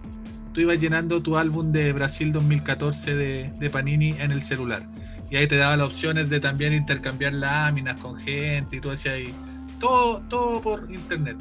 tú 0.53 0.61
ibas 0.61 0.79
llenando 0.79 1.21
tu 1.21 1.37
álbum 1.37 1.71
de 1.71 1.91
Brasil 1.91 2.31
2014 2.31 3.15
de, 3.15 3.53
de 3.59 3.69
Panini 3.69 4.15
en 4.19 4.31
el 4.31 4.41
celular. 4.41 4.83
Y 5.29 5.37
ahí 5.37 5.47
te 5.47 5.57
daba 5.57 5.75
las 5.75 5.87
opciones 5.87 6.29
de 6.29 6.39
también 6.39 6.73
intercambiar 6.73 7.33
láminas 7.33 7.99
con 7.99 8.15
gente 8.17 8.77
y 8.77 8.79
todo 8.79 8.93
eso 8.93 9.09
ahí. 9.09 9.33
Todo, 9.79 10.21
todo 10.29 10.61
por 10.61 10.87
internet. 10.91 11.37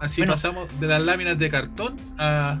Así 0.00 0.20
Bueno. 0.20 0.34
pasamos 0.34 0.68
de 0.80 0.86
las 0.86 1.02
láminas 1.02 1.38
de 1.38 1.50
cartón 1.50 1.96
a, 2.18 2.60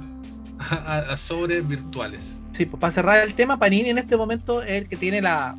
a, 0.58 0.98
a 0.98 1.16
sobres 1.16 1.66
virtuales. 1.66 2.40
Sí, 2.52 2.66
pues 2.66 2.80
para 2.80 2.90
cerrar 2.90 3.18
el 3.26 3.34
tema, 3.34 3.58
Panini 3.58 3.90
en 3.90 3.98
este 3.98 4.16
momento 4.16 4.62
es 4.62 4.82
el 4.82 4.88
que 4.88 4.96
tiene 4.96 5.20
la 5.20 5.54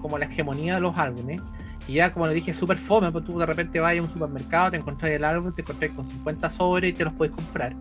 como 0.00 0.18
la 0.18 0.26
hegemonía 0.26 0.74
de 0.74 0.80
los 0.80 0.96
álbumes. 0.98 1.40
Y 1.88 1.94
ya, 1.94 2.12
como 2.12 2.26
le 2.26 2.34
dije, 2.34 2.52
es 2.52 2.56
súper 2.56 2.78
fome, 2.78 3.10
pues 3.10 3.24
tú 3.24 3.38
de 3.38 3.46
repente 3.46 3.80
vas 3.80 3.96
a 3.98 4.02
un 4.02 4.10
supermercado, 4.12 4.70
te 4.72 4.76
encontrás 4.76 5.10
el 5.12 5.24
álbum, 5.24 5.52
te 5.54 5.62
encontrás 5.62 5.90
con 5.92 6.06
50 6.06 6.50
sobres 6.50 6.90
y 6.90 6.92
te 6.92 7.04
los 7.04 7.12
puedes 7.14 7.34
comprar. 7.34 7.74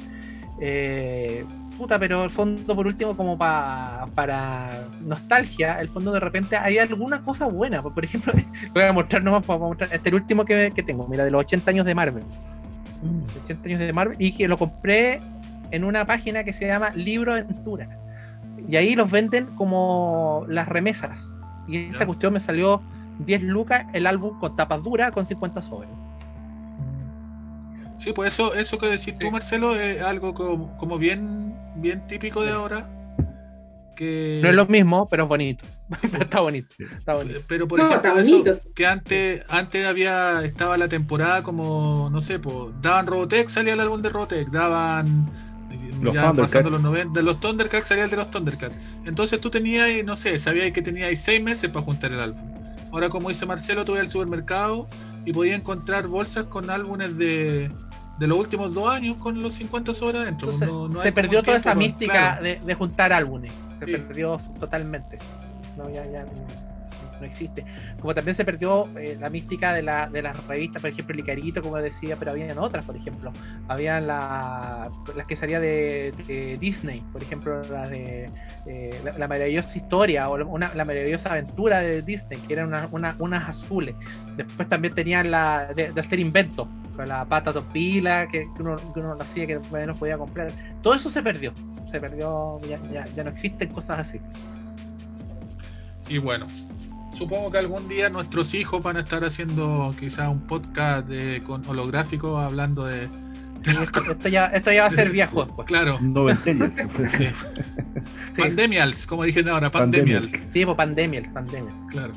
Eh, 0.60 1.46
puta, 1.78 1.98
pero 2.00 2.24
el 2.24 2.32
fondo, 2.32 2.76
por 2.76 2.86
último, 2.88 3.16
como 3.16 3.38
pa- 3.38 4.08
para 4.16 4.88
nostalgia, 5.02 5.80
el 5.82 5.90
fondo 5.90 6.12
de 6.12 6.20
repente 6.20 6.56
hay 6.58 6.78
alguna 6.80 7.22
cosa 7.22 7.46
buena. 7.46 7.82
Pues, 7.82 7.94
por 7.94 8.06
ejemplo, 8.06 8.34
voy 8.74 8.84
a 8.84 8.92
mostrar 8.94 9.24
nomás, 9.24 9.46
para 9.46 9.60
mostrar, 9.60 9.88
este 9.94 9.98
es 10.10 10.14
el 10.14 10.16
último 10.16 10.46
que, 10.46 10.72
que 10.76 10.84
tengo, 10.84 11.08
mira, 11.08 11.24
de 11.24 11.32
los 11.32 11.40
80 11.42 11.70
años 11.72 11.86
de 11.86 11.96
Marvel. 11.96 12.24
80 13.44 13.68
años 13.68 13.80
de 13.80 13.94
Marvel, 13.94 14.16
y 14.20 14.32
que 14.34 14.48
lo 14.48 14.58
compré 14.58 15.22
en 15.72 15.84
una 15.84 16.06
página 16.06 16.44
que 16.44 16.54
se 16.54 16.68
llama 16.68 16.92
Libro 16.96 17.34
Aventura. 17.34 17.98
Y 18.68 18.76
ahí 18.76 18.96
los 18.96 19.10
venden 19.10 19.48
como 19.56 20.46
las 20.48 20.68
remesas. 20.68 21.26
Y 21.68 21.90
esta 21.92 22.06
cuestión 22.06 22.34
me 22.34 22.40
salió 22.40 22.82
10 23.20 23.42
lucas 23.44 23.86
el 23.94 24.06
álbum 24.08 24.40
con 24.40 24.56
tapas 24.56 24.84
duras 24.84 25.12
con 25.12 25.26
50 25.26 25.62
sobres. 25.64 25.90
Sí, 27.98 28.14
pues 28.14 28.34
eso, 28.34 28.54
eso 28.56 28.78
que 28.80 28.88
decís 28.88 29.18
tú. 29.18 29.30
Marcelo, 29.30 29.76
es 29.76 30.02
algo 30.02 30.34
como, 30.34 30.76
como 30.78 30.98
bien, 30.98 31.56
bien 31.76 32.06
típico 32.08 32.42
de 32.42 32.50
Sí. 32.50 32.54
ahora. 32.56 32.90
que... 33.96 34.40
No 34.42 34.50
es 34.50 34.56
lo 34.56 34.66
mismo, 34.66 35.08
pero 35.08 35.24
es 35.24 35.30
bonito. 35.30 35.66
está 36.20 36.40
bonito. 36.40 36.76
Está 36.98 37.14
bonito. 37.14 37.42
Pero 37.48 37.68
por 37.68 37.78
No, 37.78 37.90
ejemplo, 37.90 38.18
eso, 38.18 38.44
que 38.74 38.88
antes, 38.88 39.44
antes 39.50 39.86
había, 39.86 40.44
estaba 40.44 40.78
la 40.78 40.88
temporada 40.88 41.44
como, 41.44 42.10
no 42.12 42.22
sé, 42.22 42.40
pues, 42.40 42.74
daban 42.82 43.06
Robotech, 43.06 43.50
salía 43.50 43.74
el 43.74 43.80
álbum 43.80 44.02
de 44.02 44.10
Robotech, 44.10 44.50
daban 44.50 45.30
Los 46.02 46.14
ya 46.16 46.28
Thundercats. 46.28 46.52
pasando 46.54 46.70
los 46.72 46.82
90, 46.82 47.20
de 47.20 47.24
los 47.24 47.40
Thundercats 47.40 47.88
salía 47.90 48.06
el 48.06 48.10
de 48.10 48.18
los 48.18 48.32
Thundercats. 48.32 48.76
Entonces 49.06 49.40
tú 49.40 49.50
tenías, 49.50 49.88
no 50.06 50.18
sé, 50.18 50.40
sabías 50.40 50.72
que 50.72 50.82
tenías 50.82 51.20
seis 51.20 51.42
meses 51.42 51.70
para 51.70 51.86
juntar 51.86 52.12
el 52.12 52.20
álbum. 52.20 52.42
Ahora 52.92 53.10
como 53.10 53.30
dice 53.30 53.46
Marcelo, 53.46 53.86
tú 53.86 53.92
ibas 53.94 54.02
al 54.06 54.10
supermercado 54.10 54.88
y 55.26 55.32
podías 55.34 55.58
encontrar 55.60 56.08
bolsas 56.08 56.46
con 56.46 56.70
álbumes 56.70 57.18
de, 57.18 57.70
de 58.20 58.28
los 58.28 58.38
últimos 58.38 58.74
dos 58.74 58.92
años 58.94 59.16
con 59.18 59.42
los 59.42 59.54
50 59.56 59.94
sobras 59.94 60.24
adentro. 60.24 60.52
Entonces, 60.52 60.68
No- 60.68 60.88
no 60.90 61.00
hay 61.00 61.04
se 61.08 61.12
perdió 61.12 61.42
toda 61.44 61.58
tiempo, 61.58 61.70
esa 61.70 61.76
mística 61.76 62.12
claro. 62.14 62.44
de, 62.44 62.60
de 62.66 62.74
juntar 62.74 63.14
álbumes. 63.14 63.52
Se 63.80 63.86
Sí. 63.86 63.92
perdió 63.94 64.40
totalmente. 64.60 65.20
No, 65.78 65.90
ya, 65.90 66.06
ya 66.06 66.26
no, 67.22 67.26
existe. 67.28 67.64
Como 68.00 68.14
también 68.14 68.36
se 68.36 68.44
perdió 68.44 68.90
eh, 68.98 69.18
la 69.20 69.30
mística 69.30 69.74
de, 69.74 69.82
la, 69.82 70.08
de 70.08 70.22
las 70.22 70.46
revistas, 70.48 70.82
por 70.82 70.92
ejemplo, 70.92 71.16
Licarito, 71.16 71.62
como 71.62 71.78
decía, 71.78 72.16
pero 72.18 72.32
habían 72.32 72.58
otras, 72.58 72.86
por 72.86 72.96
ejemplo. 72.96 73.32
Habían 73.68 74.08
la, 74.08 74.90
las 75.16 75.26
que 75.28 75.36
salía 75.36 75.60
de, 75.60 76.14
Disney, 76.60 77.04
por 77.12 77.22
ejemplo, 77.22 77.62
la 77.72 77.88
de 77.88 78.30
eh, 78.66 79.02
la, 79.18 79.28
maravillosa 79.28 79.78
historia 79.78 80.30
o 80.30 80.36
una, 80.46 80.74
la 80.74 80.86
maravillosa 80.86 81.32
aventura 81.32 81.80
de 81.80 82.02
Disney, 82.02 82.40
que 82.40 82.54
eran 82.54 82.68
una- 82.68 82.88
una- 82.92 83.16
unas 83.20 83.50
azules. 83.50 83.96
Después 84.36 84.68
también 84.68 84.94
tenían 84.94 85.32
la 85.32 85.72
de, 85.76 85.94
hacer 86.00 86.20
inventos, 86.20 86.68
con 86.96 87.08
la 87.08 87.24
pata 87.26 87.54
topila 87.54 88.28
que, 88.28 88.48
que 88.56 88.62
uno, 88.62 88.76
que 88.94 89.00
uno 89.00 89.18
hacía, 89.20 89.48
que 89.48 89.60
no 89.88 89.96
podía 89.96 90.18
comprar. 90.18 90.52
Todo 90.82 90.96
eso 90.96 91.10
se 91.10 91.22
perdió. 91.22 91.54
Se 91.90 92.00
perdió, 92.00 92.60
ya, 92.62 92.80
ya 93.16 93.24
no 93.24 93.30
existen 93.30 93.70
cosas 93.70 94.00
así. 94.00 94.20
Y 96.08 96.18
bueno, 96.18 96.48
supongo 97.14 97.52
que 97.52 97.58
algún 97.58 97.88
día 97.88 98.10
nuestros 98.10 98.54
hijos 98.54 98.82
van 98.82 98.98
a 98.98 99.02
estar 99.02 99.24
haciendo 99.24 99.94
quizás 100.00 100.30
un 100.30 100.42
podcast 100.42 101.08
de, 101.08 101.42
con 101.46 101.66
holográfico 101.68 102.38
hablando 102.38 102.86
de. 102.86 103.10
Y 103.64 103.70
esto, 103.70 104.02
esto 104.12 104.28
ya, 104.28 104.48
esto 104.48 104.72
ya 104.72 104.82
va 104.82 104.88
a 104.88 104.92
ser 104.92 105.10
viejo 105.12 105.46
después. 105.46 105.68
Claro, 105.68 106.00
Noventellas. 106.02 106.72
sí. 107.18 107.26
Sí. 108.36 108.42
pandemials, 108.42 109.06
como 109.06 109.24
dije 109.24 109.48
ahora, 109.50 109.72
pandemials. 109.72 110.32
Tipo 110.52 110.76
pandemia, 110.76 111.24
pandemia. 111.34 111.74
Claro. 111.90 112.14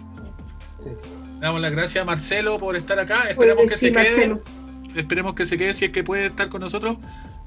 Sí. 0.82 0.90
Damos 1.40 1.60
las 1.60 1.72
gracias 1.72 2.02
a 2.02 2.06
Marcelo 2.06 2.58
por 2.58 2.76
estar 2.76 2.98
acá. 2.98 3.24
Esperemos 3.28 3.64
que 3.64 3.76
sí, 3.76 3.86
se 3.86 3.92
quede. 3.92 4.04
Marcelo. 4.04 4.42
Esperemos 4.94 5.34
que 5.34 5.44
se 5.44 5.58
quede 5.58 5.74
si 5.74 5.86
es 5.86 5.90
que 5.90 6.04
puede 6.04 6.26
estar 6.26 6.48
con 6.48 6.60
nosotros. 6.60 6.96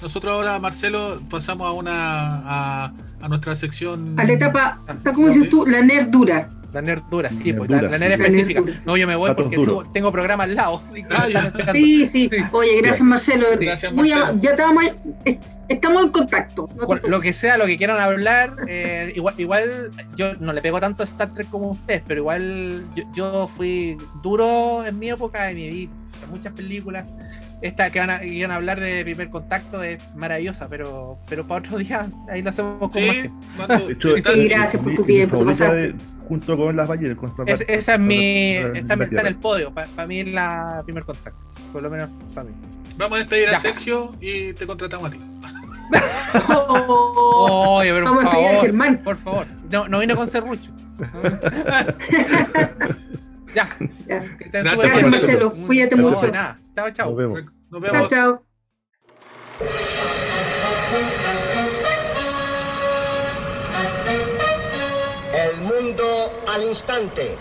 Nosotros 0.02 0.32
ahora, 0.32 0.60
Marcelo, 0.60 1.20
pasamos 1.30 1.68
a 1.68 1.72
una 1.72 1.96
a, 2.46 2.94
a 3.22 3.30
nuestra 3.30 3.56
sección. 3.56 4.20
A 4.20 4.26
la 4.26 4.34
etapa, 4.34 4.80
Ah, 4.88 4.96
¿cómo 5.16 5.28
dices 5.28 5.50
tú? 5.50 5.66
La 5.66 5.82
nerdura. 5.82 6.50
La 6.74 6.82
nerdura, 6.82 7.30
sí, 7.30 7.54
pues, 7.54 7.70
la, 7.70 7.82
la 7.84 7.98
nerd 7.98 8.22
específica. 8.22 8.62
No, 8.86 8.98
yo 8.98 9.08
me 9.08 9.16
voy 9.16 9.32
porque 9.36 9.56
tengo, 9.58 9.86
tengo 9.92 10.12
programa 10.12 10.44
al 10.44 10.56
lado. 10.56 10.82
Ah. 11.10 11.28
Sí, 11.74 12.06
sí. 12.06 12.30
Sí. 12.32 12.38
Oye, 12.52 12.82
gracias 12.82 13.02
Marcelo. 13.08 13.48
Gracias, 13.60 13.94
a- 13.94 14.34
ya 14.40 14.50
estamos, 14.52 14.84
ahí- 15.26 15.40
estamos 15.70 16.04
en 16.04 16.10
contacto. 16.10 16.70
No 16.76 16.88
lo 17.08 17.22
que 17.22 17.34
sea, 17.34 17.58
lo 17.58 17.66
que 17.66 17.78
quieran 17.78 18.00
hablar, 18.00 18.56
eh, 18.68 19.14
igual, 19.16 19.34
igual 19.38 19.64
yo 20.16 20.34
no 20.36 20.52
le 20.54 20.62
pego 20.62 20.80
tanto 20.80 21.04
a 21.04 21.06
Star 21.06 21.34
Trek 21.34 21.50
como 21.50 21.72
ustedes, 21.72 22.04
pero 22.06 22.20
igual 22.22 22.84
yo, 22.96 23.04
yo 23.16 23.48
fui 23.48 23.98
duro 24.22 24.86
en 24.86 25.00
mi 25.00 25.10
época 25.10 25.50
y 25.52 25.56
me 25.56 25.70
vi 25.70 25.90
muchas 26.30 26.52
películas. 26.54 27.06
Esta 27.62 27.90
que 27.90 28.00
van 28.00 28.10
a, 28.12 28.24
iban 28.24 28.52
a 28.52 28.56
hablar 28.56 28.80
de 28.80 29.04
primer 29.04 29.30
contacto 29.32 29.82
es 29.82 29.98
maravillosa, 30.16 30.68
pero, 30.70 31.18
pero 31.28 31.48
para 31.48 31.60
otro 31.62 31.78
día 31.80 32.06
ahí 32.30 32.42
lo 32.44 32.52
hacemos 32.52 32.78
con 32.80 32.92
Sí, 32.92 33.30
cuando 33.56 33.90
hecho, 33.90 34.14
gracias 34.24 34.82
por 34.84 34.84
tu 34.84 34.90
mi- 34.92 34.98
mi 34.98 35.04
tiempo, 35.06 35.44
de- 35.44 35.96
junto 36.28 36.56
con 36.58 36.76
las 36.76 36.88
ballenas. 36.88 37.18
con 37.18 37.32
Es- 37.48 37.62
esa 37.68 37.94
es 37.96 38.00
mi. 38.00 38.56
la- 38.62 38.68
la- 38.70 38.80
Está, 38.80 38.96
la 38.96 39.04
está 39.06 39.22
en 39.22 39.28
el 39.28 39.36
podio. 39.38 39.74
Para 39.74 40.06
mí 40.08 40.20
es 40.20 40.32
la 40.32 40.82
primer 40.86 41.04
contacto. 41.04 41.40
Por 41.74 41.82
lo 41.82 41.90
menos 41.90 42.10
para 42.36 42.48
mí. 42.48 42.54
Vamos 42.98 43.16
a 43.18 43.20
despedir 43.22 43.50
a. 43.50 43.60
Sergio 43.60 44.14
y 44.22 44.54
te 44.54 44.68
contratamos 44.68 45.10
a 45.10 45.12
ti. 45.14 45.20
Oh, 46.50 47.78
Oye, 47.80 47.92
pero 47.94 48.06
Vamos 48.06 48.24
por 48.24 48.28
a 48.28 48.30
despedir 48.36 48.48
a 48.48 48.52
favor. 48.52 48.66
Germán. 48.66 48.98
Por 49.04 49.18
favor. 49.18 49.48
No, 49.72 49.88
no 49.88 50.00
vino 50.00 50.16
con 50.16 50.30
serrucho. 50.30 50.72
ya. 53.56 53.68
Ya. 54.08 54.24
Gracias. 54.52 55.10
Marcelo. 55.12 55.54
Cuídate 55.54 55.96
No, 55.96 56.10
mucho. 56.10 56.32
nada. 56.32 56.60
Chao, 56.78 56.92
chao. 56.92 57.08
Nos 57.10 57.18
vemos. 57.18 57.44
Nos 57.72 57.82
Chao, 57.82 57.92
vemos. 57.92 58.08
chao. 58.08 58.46
El 65.34 65.58
mundo 65.62 66.44
al 66.48 66.64
instante. 66.64 67.36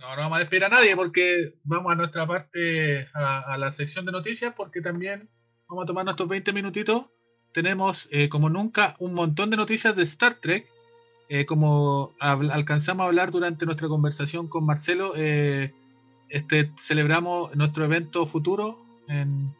No, 0.00 0.16
no 0.16 0.16
vamos 0.16 0.36
a 0.36 0.38
despedir 0.40 0.64
a 0.64 0.68
nadie 0.68 0.96
porque 0.96 1.54
vamos 1.64 1.92
a 1.92 1.94
nuestra 1.96 2.26
parte, 2.26 3.08
a, 3.14 3.40
a 3.54 3.58
la 3.58 3.70
sección 3.70 4.04
de 4.06 4.12
noticias, 4.12 4.54
porque 4.56 4.80
también 4.80 5.30
vamos 5.68 5.84
a 5.84 5.86
tomar 5.86 6.04
nuestros 6.04 6.28
20 6.28 6.52
minutitos. 6.52 7.10
Tenemos, 7.52 8.08
eh, 8.12 8.28
como 8.28 8.48
nunca, 8.48 8.96
un 8.98 9.14
montón 9.14 9.50
de 9.50 9.56
noticias 9.56 9.94
de 9.94 10.02
Star 10.04 10.34
Trek. 10.34 10.66
Eh, 11.34 11.46
como 11.46 12.12
alcanzamos 12.20 13.04
a 13.04 13.06
hablar 13.06 13.30
durante 13.30 13.64
nuestra 13.64 13.88
conversación 13.88 14.48
con 14.48 14.66
Marcelo, 14.66 15.14
eh, 15.16 15.72
este, 16.28 16.70
celebramos 16.78 17.56
nuestro 17.56 17.86
evento 17.86 18.26
futuro 18.26 18.84
en... 19.08 19.50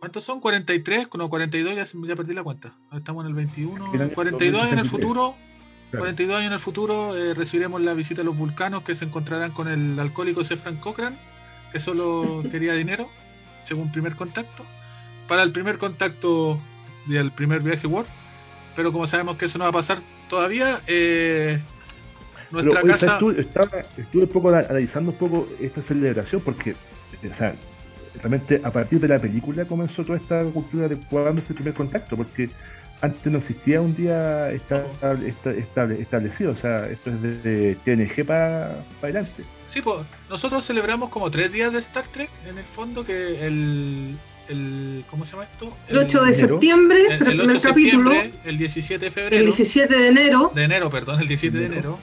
¿Cuántos 0.00 0.24
son? 0.24 0.42
¿43? 0.42 1.08
No, 1.16 1.30
42, 1.30 1.74
ya, 1.74 1.86
ya 2.06 2.14
perdí 2.14 2.34
la 2.34 2.42
cuenta. 2.42 2.76
Estamos 2.92 3.24
en 3.24 3.28
el 3.28 3.34
21. 3.34 3.94
El 3.94 4.02
año 4.02 4.12
42 4.14 4.64
en 4.64 4.78
el 4.78 4.84
2063. 4.84 4.90
futuro. 4.90 5.34
Claro. 5.92 6.02
42 6.02 6.36
años 6.36 6.46
en 6.48 6.52
el 6.52 6.60
futuro 6.60 7.16
eh, 7.16 7.32
recibiremos 7.32 7.80
la 7.80 7.94
visita 7.94 8.20
de 8.20 8.26
los 8.26 8.36
vulcanos 8.36 8.82
que 8.82 8.94
se 8.94 9.06
encontrarán 9.06 9.52
con 9.52 9.68
el 9.68 9.98
alcohólico 9.98 10.44
Sefran 10.44 10.76
Cochran, 10.76 11.18
que 11.72 11.80
solo 11.80 12.42
quería 12.52 12.74
dinero, 12.74 13.08
según 13.62 13.90
primer 13.92 14.14
contacto, 14.14 14.62
para 15.26 15.42
el 15.42 15.52
primer 15.52 15.78
contacto 15.78 16.60
del 17.06 17.32
primer 17.32 17.62
viaje 17.62 17.86
World. 17.86 18.10
Pero 18.76 18.92
como 18.92 19.06
sabemos 19.06 19.36
que 19.36 19.46
eso 19.46 19.56
no 19.56 19.64
va 19.64 19.70
a 19.70 19.72
pasar 19.72 20.02
todavía, 20.28 20.78
eh, 20.86 21.60
nuestra 22.50 22.80
Pero, 22.82 22.92
casa... 22.92 23.06
¿sabes 23.06 23.18
tú? 23.18 23.30
Estaba- 23.30 23.82
estuve 23.96 24.22
un 24.24 24.28
poco 24.28 24.48
ana- 24.50 24.66
analizando 24.68 25.10
un 25.12 25.16
poco 25.18 25.48
esta 25.60 25.82
celebración 25.82 26.40
porque, 26.42 26.70
eh, 26.70 27.30
o 27.32 27.34
sea, 27.34 27.54
realmente 28.16 28.60
a 28.64 28.70
partir 28.72 29.00
de 29.00 29.08
la 29.08 29.18
película 29.18 29.64
comenzó 29.64 30.04
toda 30.04 30.18
esta 30.18 30.42
cultura 30.44 30.88
de 30.88 30.96
cuándo 30.96 31.42
es 31.42 31.48
el 31.50 31.56
primer 31.56 31.74
contacto, 31.74 32.16
porque 32.16 32.48
antes 33.02 33.30
no 33.30 33.38
existía 33.38 33.80
un 33.82 33.94
día 33.94 34.50
esta- 34.52 34.86
esta- 35.26 35.52
estable- 35.52 36.00
establecido, 36.00 36.52
o 36.52 36.56
sea, 36.56 36.86
esto 36.86 37.10
es 37.10 37.42
de 37.42 37.76
TNG 37.84 38.24
para 38.24 38.82
adelante. 39.02 39.44
Sí, 39.68 39.82
pues 39.82 39.98
nosotros 40.30 40.64
celebramos 40.64 41.10
como 41.10 41.30
tres 41.30 41.52
días 41.52 41.72
de 41.72 41.80
Star 41.80 42.06
Trek, 42.06 42.30
en 42.48 42.56
el 42.58 42.64
fondo, 42.64 43.04
que 43.04 43.46
el... 43.46 44.16
el 44.48 45.04
¿Cómo 45.10 45.24
se 45.24 45.32
llama 45.32 45.44
esto? 45.44 45.76
El 45.88 45.98
8 45.98 46.22
de 46.24 46.28
enero. 46.32 46.48
septiembre, 46.48 47.06
el, 47.06 47.12
el 47.12 47.12
el 47.12 47.18
8 47.20 47.36
primer 47.40 47.56
de 47.56 47.60
capítulo. 47.62 48.10
septiembre, 48.12 48.40
el 48.44 48.58
17 48.58 48.98
de 49.00 49.06
El 49.06 49.12
febrero, 49.12 49.44
17 49.44 49.96
de 49.98 50.08
enero 50.08 50.52
de 50.54 50.62
enero, 50.64 50.90
perdón, 50.90 51.20
el 51.20 51.28
17 51.28 51.58
de 51.58 51.66
enero. 51.66 51.98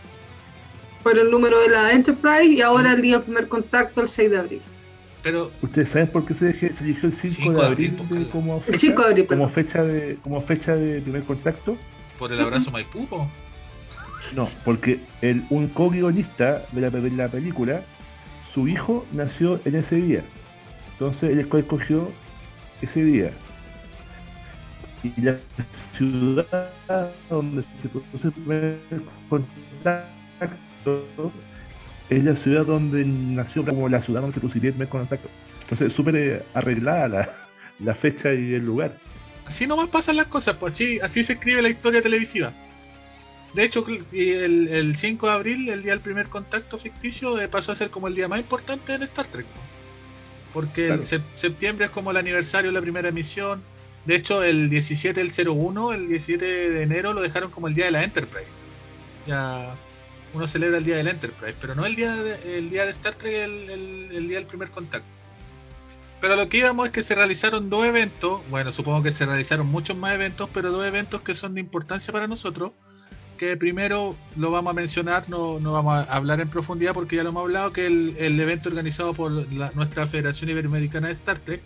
fue 1.04 1.14
el 1.20 1.30
número 1.32 1.60
de 1.62 1.70
la 1.70 1.92
Enterprise 1.92 2.46
y 2.46 2.62
ahora 2.62 2.94
el 2.94 3.02
día 3.02 3.16
del 3.16 3.24
primer 3.24 3.48
contacto, 3.48 4.02
el 4.02 4.08
6 4.08 4.30
de 4.32 4.38
abril. 4.38 4.62
Pero 5.22 5.52
¿Ustedes 5.62 5.88
saben 5.90 6.08
por 6.10 6.26
qué 6.26 6.34
se, 6.34 6.50
eligió 6.50 7.08
el 7.10 7.16
5, 7.16 7.36
5 7.36 7.52
de 7.52 7.58
de 7.58 7.66
abril 7.66 7.98
de- 8.10 8.28
como 8.30 8.58
El 8.58 8.64
fecha, 8.64 8.78
5 8.78 9.02
de 9.04 9.08
abril, 9.10 9.26
como 9.28 9.50
fecha 9.50 9.84
de 9.84 10.18
como 10.22 10.42
fecha 10.42 10.76
de 10.76 11.02
primer 11.02 11.24
contacto? 11.24 11.78
por 12.20 12.32
el 12.32 12.40
abrazo 12.42 12.72
Maipú, 12.72 13.06
po. 13.08 13.30
No, 14.36 14.50
porque 14.66 15.00
el, 15.22 15.44
un 15.50 15.68
co-guionista 15.68 16.64
de 16.72 16.82
la, 16.82 16.90
de 16.90 17.10
la 17.12 17.28
película, 17.28 17.84
su 18.54 18.68
hijo 18.68 19.06
nació 19.14 19.60
en 19.66 19.76
ese 19.76 19.96
día. 19.98 20.24
Entonces 20.94 21.32
él 21.32 21.48
esco- 21.48 21.60
escogió 21.60 22.12
ese 22.84 23.04
día. 23.04 23.32
Y 25.04 25.22
la 25.22 25.38
ciudad 25.98 27.12
donde 27.30 27.64
se 27.82 27.90
produce 27.90 28.28
el 28.28 28.32
primer 28.34 28.78
contacto 29.30 31.04
es 32.10 32.24
la 32.24 32.36
ciudad 32.36 32.66
donde 32.66 33.06
nació 33.06 33.66
como 33.66 33.90
la 33.90 34.02
ciudad 34.02 34.22
donde 34.22 34.36
se 34.36 34.40
produciría 34.40 34.70
el 34.70 34.76
primer 34.76 34.90
contacto. 34.90 35.30
Entonces 35.62 35.94
súper 35.94 36.16
eh, 36.16 36.44
arreglada 36.54 37.08
la, 37.08 37.30
la 37.80 37.96
fecha 37.96 38.34
y 38.34 38.54
el 38.54 38.66
lugar. 38.66 38.98
Así 39.46 39.68
nomás 39.68 39.90
pasan 39.90 40.16
las 40.16 40.28
cosas, 40.28 40.56
pues 40.56 40.76
así, 40.76 41.00
así 41.02 41.24
se 41.24 41.34
escribe 41.34 41.62
la 41.62 41.70
historia 41.70 42.02
televisiva. 42.02 42.54
De 43.54 43.64
hecho, 43.64 43.86
el, 44.12 44.68
el 44.68 44.96
5 44.96 45.28
de 45.28 45.34
abril, 45.34 45.70
el 45.70 45.84
día 45.84 45.92
del 45.92 46.02
primer 46.02 46.28
contacto 46.28 46.80
ficticio, 46.80 47.40
eh, 47.40 47.48
pasó 47.48 47.72
a 47.72 47.76
ser 47.76 47.92
como 47.92 48.08
el 48.08 48.16
día 48.16 48.28
más 48.28 48.40
importante 48.40 48.94
en 48.94 49.04
Star 49.04 49.28
Trek. 49.28 49.46
Porque 50.54 50.88
Claro. 50.88 51.02
el 51.02 51.08
sep- 51.08 51.24
septiembre 51.34 51.86
es 51.86 51.92
como 51.92 52.12
el 52.12 52.18
aniversario 52.18 52.70
de 52.72 52.74
la 52.76 52.82
primera 52.82 53.10
emisión. 53.10 53.62
De 54.06 54.16
hecho, 54.16 54.44
el 54.44 54.70
17 54.70 55.20
del 55.20 55.32
01, 55.32 55.94
el 55.94 56.08
17 56.08 56.46
de 56.46 56.84
enero, 56.84 57.14
lo 57.14 57.22
dejaron 57.22 57.50
como 57.52 57.68
el 57.68 57.74
día 57.74 57.86
de 57.86 57.92
la 57.92 58.04
Enterprise. 58.04 58.56
Ya 59.26 59.76
uno 60.34 60.48
celebra 60.48 60.78
el 60.80 60.84
día 60.86 60.98
del 60.98 61.08
Enterprise, 61.08 61.56
pero 61.62 61.74
no 61.76 61.86
el 61.86 61.96
día 61.96 62.14
de, 62.16 62.58
el 62.58 62.70
día 62.70 62.86
de 62.86 62.92
Star 62.92 63.16
Trek, 63.16 63.34
el, 63.34 63.70
el- 63.70 64.10
el 64.12 64.28
día 64.28 64.38
del 64.38 64.46
primer 64.48 64.70
contacto. 64.72 65.08
Pero 66.20 66.36
lo 66.36 66.48
que 66.48 66.58
íbamos 66.58 66.86
es 66.86 66.92
que 66.94 67.04
se 67.04 67.16
realizaron 67.16 67.70
dos 67.70 67.86
eventos, 67.86 68.42
bueno, 68.50 68.72
supongo 68.72 69.04
que 69.04 69.12
se 69.12 69.26
realizaron 69.26 69.68
muchos 69.68 69.98
más 69.98 70.14
eventos, 70.14 70.50
pero 70.54 70.72
dos 70.72 70.86
eventos 70.86 71.22
que 71.22 71.36
son 71.36 71.54
de 71.54 71.60
importancia 71.62 72.14
para 72.14 72.28
nosotros, 72.28 72.72
que 73.50 73.58
primero 73.58 74.16
lo 74.38 74.52
vamos 74.52 74.72
a 74.72 74.74
mencionar, 74.74 75.28
no, 75.30 75.60
no 75.60 75.74
vamos 75.74 76.08
a 76.08 76.16
hablar 76.16 76.40
en 76.40 76.48
profundidad 76.48 76.94
porque 76.94 77.18
ya 77.18 77.24
lo 77.24 77.30
hemos 77.30 77.44
hablado, 77.44 77.72
que 77.74 77.86
el, 77.88 78.16
el 78.18 78.40
evento 78.40 78.70
organizado 78.70 79.14
por 79.14 79.32
la- 79.54 79.72
nuestra 79.76 80.08
Federación 80.08 80.50
Iberoamericana 80.50 81.08
de 81.08 81.14
Star 81.14 81.40
Trek, 81.40 81.62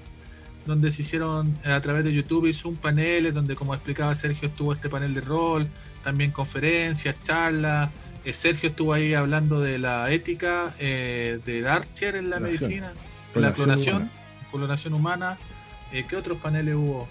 donde 0.66 0.92
se 0.92 1.02
hicieron 1.04 1.54
a 1.64 1.80
través 1.82 2.04
de 2.04 2.14
YouTube 2.14 2.48
y 2.48 2.54
Zoom 2.54 2.76
paneles, 2.76 3.34
donde 3.34 3.56
como 3.56 3.74
explicaba 3.74 4.16
Sergio 4.16 4.48
estuvo 4.50 4.74
este 4.74 4.90
panel 4.90 5.14
de 5.14 5.22
rol, 5.22 5.68
también 6.04 6.32
conferencias, 6.32 7.16
charlas, 7.22 7.90
eh, 8.26 8.34
Sergio 8.34 8.70
estuvo 8.70 8.94
ahí 8.94 9.14
hablando 9.14 9.62
de 9.62 9.78
la 9.80 10.12
ética 10.12 10.74
eh, 10.80 11.40
de 11.46 11.68
Archer 11.70 12.16
en 12.16 12.30
la 12.30 12.38
Clonación. 12.38 12.70
medicina, 12.70 12.94
la 13.36 13.54
clonación, 13.54 13.96
humana. 13.96 14.12
clonación 14.52 14.94
humana. 14.94 15.38
Eh, 15.94 16.06
¿Qué 16.10 16.16
otros 16.16 16.38
paneles 16.40 16.76
hubo? 16.76 17.08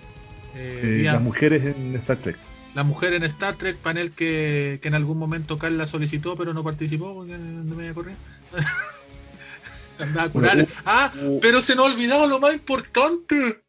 Eh, 0.55 0.98
Eh, 1.01 1.02
las 1.05 1.22
mujeres 1.22 1.64
en 1.64 1.94
Star 1.97 2.16
Trek. 2.18 2.36
La 2.76 2.84
mujer 2.84 3.14
en 3.14 3.22
Star 3.22 3.56
Trek, 3.56 3.78
panel 3.78 4.12
que, 4.12 4.78
que 4.82 4.88
en 4.88 4.94
algún 4.94 5.18
momento 5.18 5.56
Carla 5.56 5.86
solicitó, 5.86 6.36
pero 6.36 6.52
no 6.52 6.62
participó 6.62 7.14
porque 7.14 7.32
no 7.38 7.74
me 7.74 7.84
iba 7.84 7.92
a 7.92 7.94
correr. 7.94 8.16
Andaba 9.98 10.26
a 10.26 10.28
curar. 10.28 10.54
Bueno, 10.56 10.68
ah, 10.84 11.10
uh, 11.22 11.40
pero 11.40 11.62
se 11.62 11.74
nos 11.74 11.86
ha 11.88 11.92
olvidado 11.94 12.26
lo 12.26 12.38
más 12.38 12.52
importante. 12.52 13.64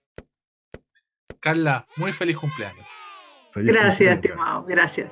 Carla, 1.40 1.88
muy 1.96 2.12
feliz 2.12 2.36
cumpleaños. 2.36 2.86
Feliz 3.54 3.74
Gracias, 3.74 4.16
estimado, 4.16 4.66
gracias. 4.66 5.10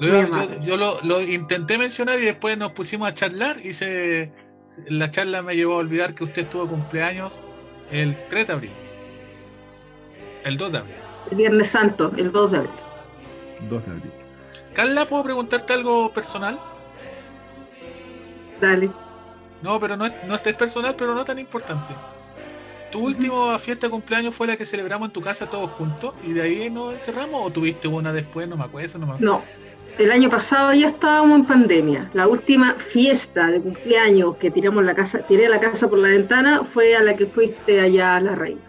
Lo- 0.00 0.60
yo 0.62 0.78
lo, 0.78 1.02
lo 1.02 1.20
intenté 1.20 1.76
mencionar 1.76 2.18
y 2.20 2.24
después 2.24 2.56
nos 2.56 2.72
pusimos 2.72 3.08
a 3.08 3.12
charlar 3.12 3.60
y 3.62 3.74
se, 3.74 4.32
se- 4.64 4.90
la 4.90 5.10
charla 5.10 5.42
me 5.42 5.54
llevó 5.54 5.74
a 5.74 5.78
olvidar 5.78 6.14
que 6.14 6.24
usted 6.24 6.44
estuvo 6.44 6.62
de 6.64 6.70
cumpleaños 6.70 7.42
el 7.90 8.16
3 8.28 8.46
de 8.46 8.52
abril. 8.54 8.72
El 10.44 10.56
2 10.56 10.72
de 10.72 10.78
abril. 10.78 10.96
El 11.30 11.36
Viernes 11.36 11.68
Santo, 11.68 12.10
el 12.16 12.32
2 12.32 12.50
de 12.50 12.56
abril. 12.56 12.72
2 13.68 13.84
de 13.86 13.92
abril. 13.92 14.12
Carla, 14.74 15.06
¿puedo 15.06 15.22
preguntarte 15.24 15.72
algo 15.72 16.12
personal? 16.12 16.58
Dale. 18.60 18.90
No, 19.62 19.80
pero 19.80 19.96
no, 19.96 20.06
es- 20.06 20.12
no 20.26 20.34
es 20.34 20.40
personal, 20.42 20.94
pero 20.96 21.14
no 21.14 21.24
tan 21.24 21.38
importante. 21.38 21.94
¿Tu 22.90 23.00
última 23.04 23.58
fiesta 23.58 23.86
de 23.86 23.90
cumpleaños 23.90 24.34
fue 24.34 24.46
la 24.46 24.56
que 24.56 24.66
celebramos 24.66 25.08
en 25.08 25.12
tu 25.12 25.20
casa 25.20 25.50
todos 25.50 25.70
juntos 25.70 26.14
y 26.22 26.32
de 26.32 26.42
ahí 26.42 26.70
nos 26.70 26.94
encerramos 26.94 27.40
o 27.44 27.50
tuviste 27.50 27.88
una 27.88 28.12
después? 28.12 28.46
No 28.46 28.56
me 28.56 28.64
acuerdo, 28.64 28.98
no 28.98 29.06
me 29.06 29.12
acuerdo. 29.14 29.32
No, 29.38 29.44
el 29.98 30.12
año 30.12 30.30
pasado 30.30 30.72
ya 30.74 30.88
estábamos 30.90 31.40
en 31.40 31.46
pandemia. 31.46 32.10
La 32.14 32.28
última 32.28 32.74
fiesta 32.74 33.48
de 33.48 33.60
cumpleaños 33.60 34.36
que 34.36 34.50
tiramos 34.50 34.84
la 34.84 34.94
casa, 34.94 35.20
tiré 35.26 35.48
la 35.48 35.58
casa 35.58 35.88
por 35.88 35.98
la 35.98 36.08
ventana 36.08 36.62
fue 36.64 36.94
a 36.94 37.02
la 37.02 37.16
que 37.16 37.26
fuiste 37.26 37.80
allá 37.80 38.16
a 38.16 38.20
la 38.20 38.34
reina. 38.36 38.60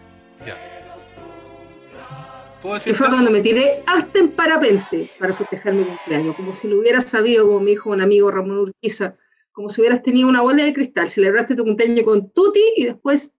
¿Puedo 2.66 2.80
Que 2.80 2.94
fue 2.94 3.08
cuando 3.08 3.30
me 3.30 3.40
tiré 3.42 3.84
hasta 3.86 4.18
en 4.18 4.32
parapente 4.32 5.08
para 5.20 5.36
festejar 5.36 5.72
mi 5.72 5.84
cumpleaños, 5.84 6.34
como 6.34 6.52
si 6.52 6.66
lo 6.66 6.80
hubieras 6.80 7.04
sabido, 7.04 7.46
como 7.46 7.60
me 7.60 7.70
dijo 7.70 7.90
un 7.90 8.00
amigo 8.00 8.28
Ramón 8.28 8.58
Urquiza, 8.58 9.14
como 9.52 9.70
si 9.70 9.80
hubieras 9.80 10.02
tenido 10.02 10.28
una 10.28 10.40
bola 10.40 10.64
de 10.64 10.74
cristal, 10.74 11.08
celebraste 11.08 11.54
tu 11.54 11.62
cumpleaños 11.62 12.02
con 12.02 12.28
Tuti 12.32 12.72
y 12.74 12.86
después 12.86 13.30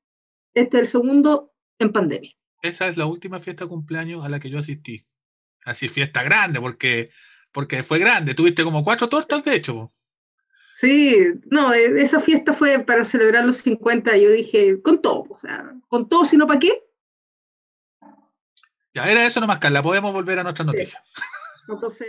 este 0.54 0.78
es 0.78 0.82
el 0.82 0.88
segundo 0.88 1.52
en 1.78 1.92
pandemia. 1.92 2.32
Esa 2.62 2.88
es 2.88 2.96
la 2.96 3.06
última 3.06 3.40
fiesta 3.40 3.66
de 3.66 3.70
cumpleaños 3.70 4.24
a 4.24 4.30
la 4.30 4.40
que 4.40 4.50
yo 4.50 4.60
asistí. 4.60 5.06
Así, 5.66 5.90
fiesta 5.90 6.24
grande, 6.24 6.62
porque, 6.62 7.10
porque 7.52 7.84
fue 7.84 8.00
grande. 8.00 8.34
Tuviste 8.34 8.64
como 8.64 8.82
cuatro 8.82 9.10
tortas, 9.10 9.44
de 9.44 9.56
hecho. 9.56 9.92
Sí, 10.72 11.18
no, 11.52 11.74
eh, 11.74 12.02
esa 12.02 12.22
fiesta 12.22 12.54
fue 12.54 12.80
para 12.80 13.04
celebrar 13.04 13.44
los 13.44 13.58
50, 13.58 14.16
yo 14.16 14.32
dije, 14.32 14.82
con 14.82 15.02
todo, 15.02 15.26
o 15.30 15.38
sea, 15.38 15.76
con 15.90 16.08
todo, 16.08 16.24
sino 16.24 16.48
para 16.48 16.60
qué. 16.60 16.87
Ya 18.98 19.12
era 19.12 19.28
eso 19.28 19.40
nomás, 19.40 19.60
Carla. 19.60 19.84
Podemos 19.84 20.12
volver 20.12 20.40
a 20.40 20.44
nuestra 20.44 20.66
noticia. 20.66 21.04
Entonces, 21.70 22.08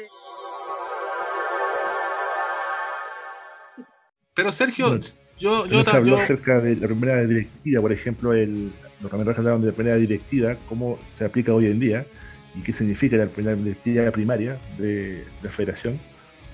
Pero 4.33 4.53
Sergio, 4.55 4.89
Bueno, 4.89 5.05
yo, 5.39 5.67
yo, 5.67 5.85
También 5.85 5.85
se 5.85 5.97
habló 5.99 6.17
yo- 6.17 6.23
acerca 6.23 6.61
de 6.61 6.77
la 6.77 6.87
primera 6.87 7.27
directiva, 7.27 7.83
por 7.83 7.93
ejemplo, 7.93 8.33
el, 8.33 8.73
lo 9.03 9.11
que 9.11 9.17
me 9.19 9.23
hablaron 9.31 9.61
de 9.61 9.67
la 9.67 9.73
primera 9.75 9.97
directiva, 9.97 10.57
cómo 10.67 10.99
se 11.19 11.27
aplica 11.27 11.53
hoy 11.53 11.67
en 11.67 11.79
día 11.79 12.07
y 12.55 12.63
qué 12.63 12.73
significa 12.73 13.19
la 13.19 13.27
primera 13.27 13.55
directiva 13.55 14.11
primaria 14.11 14.57
de 14.79 15.27
la 15.43 15.51
federación 15.51 16.01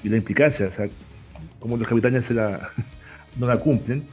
y 0.03 0.09
la 0.09 0.17
implicancia, 0.17 0.67
o 0.67 0.73
sea, 0.73 0.89
cómo 1.61 1.77
los 1.77 1.87
capitanes 1.87 2.25
se 2.25 2.35
la, 2.35 2.71
no 3.39 3.47
la 3.47 3.57
cumplen. 3.59 4.05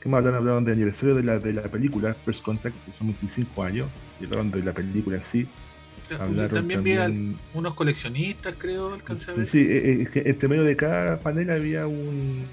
Que 0.00 0.08
me 0.08 0.18
hablaron, 0.18 0.38
hablaron 0.38 0.64
del 0.64 0.74
aniversario 0.74 1.16
de 1.16 1.24
la, 1.24 1.38
de 1.40 1.52
la 1.52 1.62
película 1.62 2.14
First 2.14 2.44
Contact, 2.44 2.76
que 2.84 2.92
son 2.96 3.08
25 3.08 3.62
años, 3.64 3.88
y 4.20 4.24
hablaron 4.26 4.52
de 4.52 4.62
la 4.62 4.72
película 4.72 5.16
en 5.16 5.24
sí. 5.24 5.48
Hablaron 6.10 6.48
también 6.50 6.82
vi 6.82 6.94
también- 6.94 7.36
unos 7.54 7.74
coleccionistas, 7.74 8.56
creo, 8.58 8.94
alcancé 8.94 9.30
a 9.30 9.34
ver. 9.34 9.46
Sí, 9.48 9.58
eh, 9.58 9.76
eh, 9.78 9.98
es 10.02 10.10
que 10.10 10.20
entre 10.26 10.48
medio 10.48 10.64
de 10.64 10.76
cada 10.76 11.22
panel 11.22 11.50
había 11.50 11.86
un. 11.86 12.48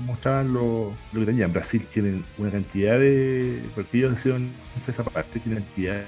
mostraban 0.00 0.52
lo, 0.52 0.96
lo 1.12 1.20
que 1.20 1.26
tenían. 1.26 1.52
Brasil 1.52 1.86
tienen 1.88 2.24
una 2.36 2.50
cantidad 2.50 2.98
de. 2.98 3.70
porque 3.74 3.98
ellos 3.98 4.14
hicieron 4.14 4.54
esa 4.86 5.04
parte, 5.04 5.40
tienen 5.40 5.64
cantidad 5.64 6.06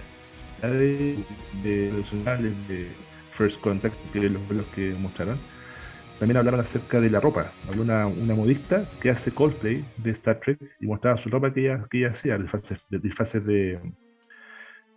de, 0.63 1.25
de 1.53 1.89
profesionales 1.91 2.67
de 2.67 2.97
First 3.31 3.61
Contact, 3.61 3.97
que 4.11 4.21
los, 4.31 4.49
los 4.49 4.67
que 4.69 4.95
mostraron. 4.95 5.41
También 6.19 6.39
hablaron 6.39 6.61
acerca 6.61 7.01
de 7.01 7.11
la 7.11 7.21
ropa. 7.21 7.53
Había 7.69 7.83
una, 7.83 8.07
una 8.07 8.35
modista 8.35 8.89
que 9.01 9.11
hace 9.11 9.33
cosplay 9.33 9.85
de 9.97 10.11
Star 10.13 10.41
Trek 10.41 10.59
y 10.81 10.87
mostraba 10.87 11.19
su 11.19 11.29
ropa 11.29 11.53
que 11.53 11.61
ella, 11.63 11.87
que 11.91 11.99
ella 11.99 12.09
hacía, 12.11 12.39
disfraces 12.39 12.79
disfraces 12.89 13.45
de, 13.45 13.81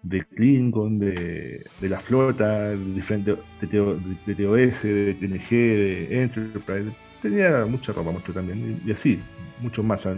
de 0.04 0.24
Klingon, 0.26 1.00
de, 1.00 1.66
de 1.82 1.90
la 1.90 2.00
flota, 2.00 2.70
de 2.70 2.78
diferentes 2.94 3.38
de, 3.62 3.68
de 4.26 4.36
TOS, 4.36 4.84
de 4.84 5.14
TNG, 5.16 5.50
de 5.50 6.24
Enterprise. 6.24 6.92
Tenía 7.22 7.66
mucha 7.66 7.92
ropa, 7.94 8.12
mucho 8.12 8.32
también, 8.32 8.80
y, 8.86 8.90
y 8.90 8.94
así, 8.94 9.20
mucho 9.62 9.84
más. 9.84 10.06
no, 10.06 10.16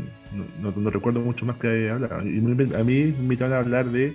no- 0.62 0.74
no 0.76 0.90
recuerdo 0.90 1.20
mucho 1.20 1.46
más 1.46 1.58
que 1.58 1.90
hablar. 1.90 2.22
Y 2.26 2.40
me- 2.42 2.76
a 2.76 2.84
mí 2.84 2.94
me 3.06 3.24
invitaron 3.24 3.54
a 3.54 3.60
hablar 3.60 3.86
de 3.88 4.14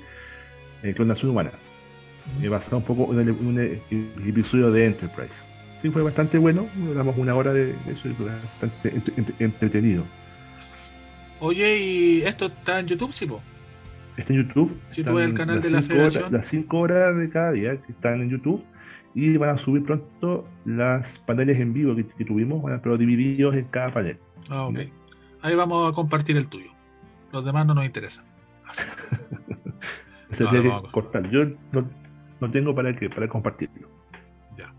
eh, 0.82 0.94
clonación 0.94 1.30
humana. 1.32 1.50
Me 2.40 2.48
basado 2.48 2.78
un 2.78 2.84
poco 2.84 3.12
en 3.12 3.20
el, 3.20 3.30
un 3.30 3.58
episodio 4.26 4.70
de 4.72 4.86
Enterprise. 4.86 5.32
Sí, 5.82 5.90
fue 5.90 6.02
bastante 6.02 6.38
bueno. 6.38 6.68
Hablamos 6.88 7.16
una 7.18 7.34
hora 7.34 7.52
de 7.52 7.74
eso 7.86 8.08
y 8.08 8.12
fue 8.14 8.26
bastante 8.26 8.92
ent- 8.94 9.14
ent- 9.16 9.34
entretenido. 9.38 10.04
Oye, 11.40 11.76
¿y 11.78 12.22
esto 12.22 12.46
está 12.46 12.80
en 12.80 12.86
YouTube, 12.86 13.12
sí, 13.12 13.26
po? 13.26 13.42
Está 14.16 14.32
en 14.32 14.42
YouTube. 14.46 14.78
Sí, 14.88 15.04
tú 15.04 15.18
el 15.18 15.34
canal 15.34 15.60
de 15.60 15.70
la 15.70 15.78
horas- 15.78 15.86
Federación. 15.88 16.32
las 16.32 16.46
5 16.46 16.78
horas 16.78 17.16
de 17.16 17.28
cada 17.30 17.52
día 17.52 17.80
que 17.80 17.92
están 17.92 18.20
en 18.22 18.30
YouTube. 18.30 18.64
Y 19.14 19.36
van 19.38 19.50
a 19.50 19.58
subir 19.58 19.82
pronto 19.82 20.46
las 20.66 21.18
paneles 21.20 21.58
en 21.58 21.72
vivo 21.72 21.96
que, 21.96 22.06
que 22.06 22.24
tuvimos, 22.24 22.62
pero 22.82 22.96
divididos 22.98 23.56
en 23.56 23.64
cada 23.66 23.92
panel. 23.92 24.18
Ah, 24.50 24.66
ok. 24.66 24.78
Ahí 25.40 25.54
vamos 25.54 25.90
a 25.90 25.94
compartir 25.94 26.36
el 26.36 26.48
tuyo. 26.48 26.70
Los 27.32 27.44
demás 27.44 27.66
no 27.66 27.74
nos 27.74 27.86
interesan. 27.86 28.24
Se 30.32 30.44
No, 30.44 30.52
no, 30.52 30.82
que 30.82 30.90
cortar. 30.90 31.30
Yo 31.30 31.44
no, 31.72 31.88
no 32.40 32.50
tengo 32.50 32.74
para 32.74 32.94
qué, 32.94 33.08
para 33.08 33.28
compartirlo. 33.28 33.88
Ya. 34.56 34.72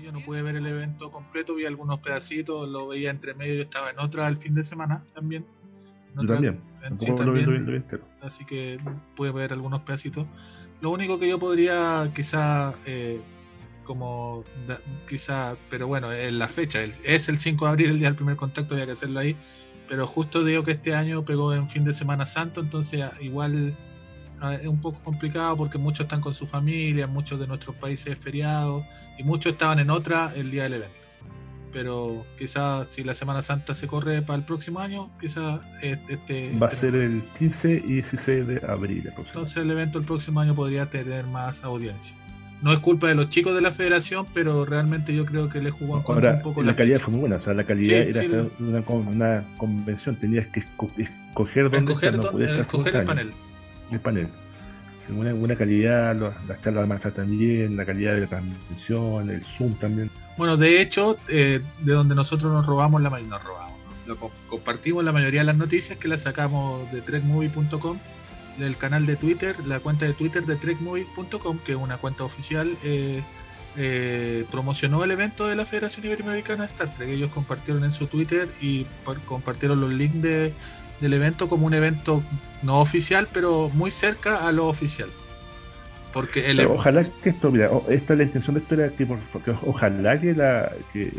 Yo 0.00 0.12
no 0.12 0.20
pude 0.20 0.42
ver 0.42 0.56
el 0.56 0.66
evento 0.66 1.10
completo, 1.10 1.54
vi 1.54 1.64
algunos 1.64 1.98
pedacitos, 2.00 2.68
lo 2.68 2.88
veía 2.88 3.10
entre 3.10 3.34
medio, 3.34 3.54
yo 3.54 3.62
estaba 3.62 3.90
en 3.90 3.98
otra 3.98 4.28
el 4.28 4.36
fin 4.36 4.54
de 4.54 4.62
semana 4.64 5.02
también. 5.14 5.44
Yo 6.22 6.28
también. 6.28 6.60
sí, 6.98 7.06
lo 7.10 7.14
también. 7.16 7.46
lo 7.46 7.52
vi- 7.52 7.58
lo 7.58 7.72
así 8.22 8.44
que 8.44 8.78
pude 9.14 9.32
ver 9.32 9.52
algunos 9.52 9.80
pedacitos. 9.82 10.26
Lo 10.80 10.90
único 10.90 11.18
que 11.18 11.28
yo 11.28 11.38
podría 11.38 12.10
quizá, 12.14 12.74
eh, 12.86 13.20
como 13.84 14.44
da- 14.66 14.80
quizá, 15.08 15.56
pero 15.70 15.86
bueno, 15.86 16.12
es 16.12 16.32
la 16.32 16.48
fecha, 16.48 16.82
el- 16.82 16.92
es 17.04 17.28
el 17.28 17.38
5 17.38 17.66
de 17.66 17.70
abril, 17.70 17.90
el 17.90 17.98
día 17.98 18.08
del 18.08 18.16
primer 18.16 18.36
contacto, 18.36 18.74
había 18.74 18.86
que 18.86 18.92
hacerlo 18.92 19.20
ahí, 19.20 19.36
pero 19.88 20.06
justo 20.06 20.42
digo 20.44 20.64
que 20.64 20.72
este 20.72 20.94
año 20.94 21.24
pegó 21.24 21.54
en 21.54 21.68
fin 21.70 21.84
de 21.84 21.94
Semana 21.94 22.26
Santo, 22.26 22.60
entonces 22.60 23.00
ah, 23.02 23.12
igual 23.20 23.74
ah, 24.40 24.54
es 24.54 24.66
un 24.66 24.80
poco 24.80 24.98
complicado 25.04 25.56
porque 25.56 25.78
muchos 25.78 26.00
están 26.04 26.20
con 26.20 26.34
su 26.34 26.46
familia, 26.46 27.06
muchos 27.06 27.38
de 27.38 27.46
nuestros 27.46 27.76
países 27.76 28.08
es 28.14 28.18
feriado 28.18 28.84
y 29.18 29.22
muchos 29.22 29.52
estaban 29.52 29.78
en 29.78 29.90
otra 29.90 30.32
el 30.34 30.50
día 30.50 30.64
del 30.64 30.74
evento. 30.74 30.96
Pero 31.72 32.24
quizás 32.38 32.90
si 32.90 33.04
la 33.04 33.14
Semana 33.14 33.42
Santa 33.42 33.74
se 33.74 33.86
corre 33.86 34.22
para 34.22 34.38
el 34.38 34.44
próximo 34.44 34.80
año, 34.80 35.10
quizás 35.20 35.60
este 35.82 36.56
Va 36.60 36.68
a 36.68 36.72
ser 36.72 36.94
el 36.94 37.22
15 37.38 37.82
y 37.84 37.92
16 37.94 38.46
de 38.46 38.62
abril. 38.66 39.10
entonces 39.16 39.56
el 39.58 39.70
evento 39.70 39.98
el 39.98 40.04
próximo 40.04 40.40
año 40.40 40.54
podría 40.54 40.86
tener 40.86 41.26
más 41.26 41.64
audiencia. 41.64 42.14
No 42.62 42.72
es 42.72 42.78
culpa 42.78 43.08
de 43.08 43.14
los 43.14 43.28
chicos 43.28 43.54
de 43.54 43.60
la 43.60 43.70
federación, 43.70 44.26
pero 44.32 44.64
realmente 44.64 45.14
yo 45.14 45.26
creo 45.26 45.50
que 45.50 45.60
le 45.60 45.70
jugó 45.70 46.02
Ahora, 46.08 46.34
un 46.36 46.42
poco 46.42 46.62
la, 46.62 46.68
la, 46.68 46.76
calidad 46.76 46.94
fecha. 46.96 47.04
fue 47.04 47.12
muy 47.12 47.20
buena. 47.20 47.36
O 47.36 47.40
sea, 47.40 47.52
la 47.52 47.64
calidad 47.64 48.04
Sí, 48.04 48.10
era 48.10 48.22
sí, 48.22 48.28
lo- 48.28 48.50
una, 48.60 48.82
una 49.10 49.44
convención. 49.58 50.16
Tenías 50.16 50.46
que 50.46 50.60
esco- 50.62 50.90
escoger 50.96 51.64
dónde 51.70 51.92
Escoger, 51.92 52.14
estar, 52.14 52.32
no 52.34 52.40
escoger 52.40 52.48
el 52.56 52.64
simultáneo. 52.64 53.06
panel. 53.06 53.32
el 53.90 54.00
panel. 54.00 54.28
Una 55.08 55.32
buena 55.34 55.56
calidad, 55.56 56.16
las 56.48 56.60
charlas 56.62 56.88
marcha 56.88 57.10
también, 57.12 57.76
la 57.76 57.84
calidad 57.84 58.14
de 58.14 58.22
la 58.22 58.26
transmisión, 58.26 59.30
el 59.30 59.42
Zoom 59.44 59.74
también. 59.74 60.10
Bueno, 60.36 60.56
de 60.56 60.80
hecho, 60.80 61.16
eh, 61.28 61.60
de 61.80 61.92
donde 61.92 62.14
nosotros 62.14 62.52
nos 62.52 62.66
robamos 62.66 63.00
la 63.02 63.10
mayoría, 63.10 63.36
nos 63.36 63.44
robamos, 63.44 64.32
compartimos 64.48 65.04
la 65.04 65.12
mayoría 65.12 65.40
de 65.40 65.46
las 65.46 65.56
noticias 65.56 65.98
que 65.98 66.08
las 66.08 66.22
sacamos 66.22 66.90
de 66.92 67.00
trekmovie.com 67.02 67.98
el 68.60 68.76
canal 68.78 69.04
de 69.04 69.16
Twitter, 69.16 69.54
la 69.66 69.80
cuenta 69.80 70.06
de 70.06 70.14
Twitter 70.14 70.44
de 70.46 70.56
trekmovie.com, 70.56 71.58
que 71.58 71.72
es 71.72 71.78
una 71.78 71.98
cuenta 71.98 72.24
oficial, 72.24 72.74
eh, 72.84 73.22
eh, 73.76 74.46
promocionó 74.50 75.04
el 75.04 75.10
evento 75.10 75.46
de 75.46 75.56
la 75.56 75.66
Federación 75.66 76.06
Iberoamericana 76.06 76.64
Star 76.64 76.94
Trek. 76.94 77.10
Ellos 77.10 77.30
compartieron 77.34 77.84
en 77.84 77.92
su 77.92 78.06
Twitter 78.06 78.50
y 78.60 78.86
compartieron 79.26 79.80
los 79.80 79.92
links 79.92 80.22
de- 80.22 80.54
del 81.00 81.12
evento 81.12 81.48
como 81.48 81.66
un 81.66 81.74
evento 81.74 82.22
no 82.62 82.80
oficial, 82.80 83.28
pero 83.32 83.70
muy 83.74 83.90
cerca 83.90 84.46
a 84.46 84.52
lo 84.52 84.66
oficial. 84.66 85.08
Porque 86.12 86.50
el 86.50 86.56
Pero 86.56 86.72
ojalá 86.74 87.04
que 87.04 87.28
esto, 87.30 87.50
mira, 87.50 87.70
esta 87.90 88.14
la 88.14 88.22
intención 88.22 88.54
de 88.54 88.60
esto 88.62 88.74
era 88.74 88.88
que, 88.88 89.04
por 89.04 89.18
que 89.44 89.50
ojalá 89.66 90.18
que 90.18 90.32
la, 90.34 90.72
que 90.92 91.12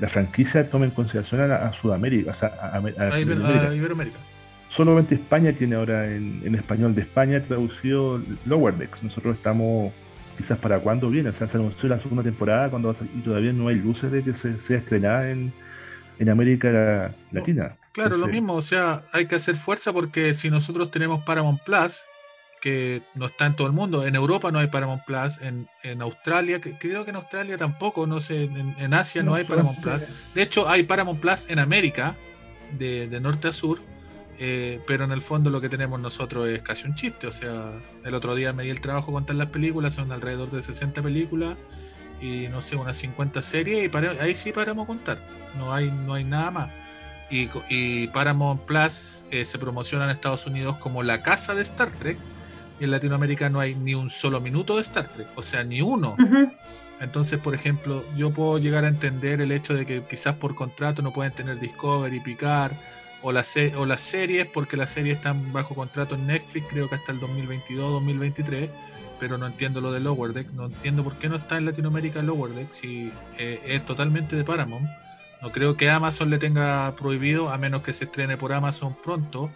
la 0.00 0.08
franquicia 0.08 0.70
tome 0.70 0.86
en 0.86 0.92
consideración 0.92 1.42
a, 1.42 1.46
la- 1.46 1.66
a 1.68 1.72
Sudamérica, 1.74 2.30
o 2.30 2.34
sea, 2.34 2.48
a, 2.60 2.76
a- 2.78 2.80
Iber- 3.20 3.76
Iberoamérica. 3.76 4.16
Solamente 4.70 5.14
España 5.16 5.52
tiene 5.52 5.76
ahora 5.76 6.06
en, 6.06 6.40
en 6.44 6.54
español 6.54 6.94
de 6.94 7.02
España 7.02 7.40
traducido 7.42 8.20
Lower 8.46 8.74
Decks. 8.74 9.02
Nosotros 9.02 9.36
estamos 9.36 9.92
quizás 10.38 10.56
para 10.58 10.78
cuándo 10.78 11.10
viene, 11.10 11.30
o 11.30 11.34
sea, 11.34 11.48
se 11.48 11.56
anunció 11.58 11.88
la 11.88 11.98
segunda 12.00 12.22
temporada 12.22 12.70
cuando 12.70 12.88
va 12.88 12.94
a 12.94 12.96
salir, 12.98 13.12
y 13.16 13.20
todavía 13.20 13.52
no 13.52 13.68
hay 13.68 13.76
luces 13.76 14.10
de 14.12 14.22
que 14.22 14.34
se 14.34 14.56
sea 14.62 14.78
estrenada 14.78 15.30
en, 15.30 15.52
en 16.18 16.28
América 16.30 17.12
Latina. 17.32 17.76
Claro, 17.98 18.16
lo 18.16 18.28
mismo, 18.28 18.54
o 18.54 18.62
sea, 18.62 19.04
hay 19.12 19.26
que 19.26 19.36
hacer 19.36 19.56
fuerza 19.56 19.92
porque 19.92 20.34
si 20.34 20.50
nosotros 20.50 20.90
tenemos 20.90 21.24
Paramount 21.24 21.62
Plus, 21.62 22.02
que 22.60 23.02
no 23.14 23.26
está 23.26 23.46
en 23.46 23.56
todo 23.56 23.66
el 23.66 23.72
mundo, 23.72 24.06
en 24.06 24.14
Europa 24.14 24.50
no 24.52 24.58
hay 24.58 24.68
Paramount 24.68 25.04
Plus, 25.04 25.38
en, 25.40 25.68
en 25.82 26.02
Australia, 26.02 26.60
que, 26.60 26.78
creo 26.78 27.04
que 27.04 27.10
en 27.10 27.16
Australia 27.16 27.58
tampoco, 27.58 28.06
no 28.06 28.20
sé, 28.20 28.44
en, 28.44 28.74
en 28.78 28.94
Asia 28.94 29.22
no, 29.22 29.34
hay 29.34 29.44
Paramount 29.44 29.80
Plus. 29.80 30.02
De 30.34 30.42
hecho, 30.42 30.68
hay 30.68 30.84
Paramount 30.84 31.20
Plus 31.20 31.50
en 31.50 31.58
América, 31.58 32.16
de, 32.78 33.08
de 33.08 33.20
norte 33.20 33.48
a 33.48 33.52
sur, 33.52 33.80
eh, 34.38 34.80
pero 34.86 35.04
en 35.04 35.10
el 35.10 35.22
fondo 35.22 35.50
lo 35.50 35.60
que 35.60 35.68
tenemos 35.68 35.98
nosotros 35.98 36.48
es 36.48 36.62
casi 36.62 36.86
un 36.86 36.94
chiste. 36.94 37.26
O 37.26 37.32
sea, 37.32 37.72
el 38.04 38.14
otro 38.14 38.34
día 38.34 38.52
me 38.52 38.62
di 38.62 38.70
el 38.70 38.80
trabajo 38.80 39.12
contar 39.12 39.36
las 39.36 39.48
películas, 39.48 39.94
son 39.94 40.12
alrededor 40.12 40.50
de 40.50 40.62
60 40.62 41.02
películas 41.02 41.56
y 42.20 42.48
no 42.48 42.62
sé, 42.62 42.76
unas 42.76 42.96
50 42.98 43.42
series, 43.42 43.90
y 43.92 44.06
ahí 44.20 44.34
sí 44.34 44.52
paramos 44.52 44.84
a 44.84 44.86
contar. 44.86 45.20
No 45.56 45.72
hay, 45.72 45.90
no 45.90 46.14
hay 46.14 46.24
nada 46.24 46.50
más. 46.50 46.70
Y, 47.30 47.50
y 47.68 48.06
Paramount 48.08 48.62
Plus 48.62 49.24
eh, 49.30 49.44
se 49.44 49.58
promociona 49.58 50.04
en 50.04 50.10
Estados 50.10 50.46
Unidos 50.46 50.76
como 50.78 51.02
la 51.02 51.22
casa 51.22 51.54
de 51.54 51.62
Star 51.62 51.90
Trek. 51.90 52.18
Y 52.80 52.84
en 52.84 52.90
Latinoamérica 52.92 53.50
no 53.50 53.60
hay 53.60 53.74
ni 53.74 53.94
un 53.94 54.08
solo 54.08 54.40
minuto 54.40 54.76
de 54.76 54.82
Star 54.82 55.08
Trek, 55.08 55.26
o 55.34 55.42
sea, 55.42 55.64
ni 55.64 55.82
uno. 55.82 56.16
Entonces, 57.00 57.38
por 57.38 57.54
ejemplo, 57.54 58.04
yo 58.16 58.32
puedo 58.32 58.58
llegar 58.58 58.84
a 58.84 58.88
entender 58.88 59.40
el 59.40 59.52
hecho 59.52 59.74
de 59.74 59.84
que 59.86 60.02
quizás 60.04 60.34
por 60.36 60.54
contrato 60.54 61.00
no 61.02 61.12
pueden 61.12 61.32
tener 61.32 61.58
Discovery, 61.60 62.20
Picard 62.20 62.72
o, 63.22 63.30
las 63.32 63.46
se- 63.48 63.74
o 63.76 63.84
las 63.86 64.00
series, 64.00 64.46
porque 64.46 64.76
las 64.76 64.90
series 64.90 65.16
están 65.16 65.52
bajo 65.52 65.74
contrato 65.74 66.14
en 66.14 66.26
Netflix, 66.26 66.66
creo 66.70 66.88
que 66.88 66.94
hasta 66.96 67.12
el 67.12 67.20
2022-2023, 67.20 68.68
pero 69.20 69.38
no 69.38 69.46
entiendo 69.46 69.80
lo 69.80 69.92
de 69.92 70.00
Lower 70.00 70.32
Deck, 70.32 70.50
no 70.52 70.66
entiendo 70.66 71.02
por 71.04 71.14
qué 71.18 71.28
no 71.28 71.36
está 71.36 71.56
en 71.58 71.66
Latinoamérica 71.66 72.22
Lower 72.22 72.52
Deck 72.52 72.72
si 72.72 73.12
eh, 73.38 73.60
es 73.66 73.84
totalmente 73.84 74.36
de 74.36 74.44
Paramount. 74.44 74.88
No 75.40 75.52
creo 75.52 75.76
que 75.76 75.90
Amazon 75.90 76.30
le 76.30 76.38
tenga 76.38 76.94
prohibido, 76.96 77.50
a 77.50 77.58
menos 77.58 77.82
que 77.82 77.92
se 77.92 78.04
estrene 78.04 78.36
por 78.36 78.52
Amazon 78.52 78.96
pronto. 79.02 79.50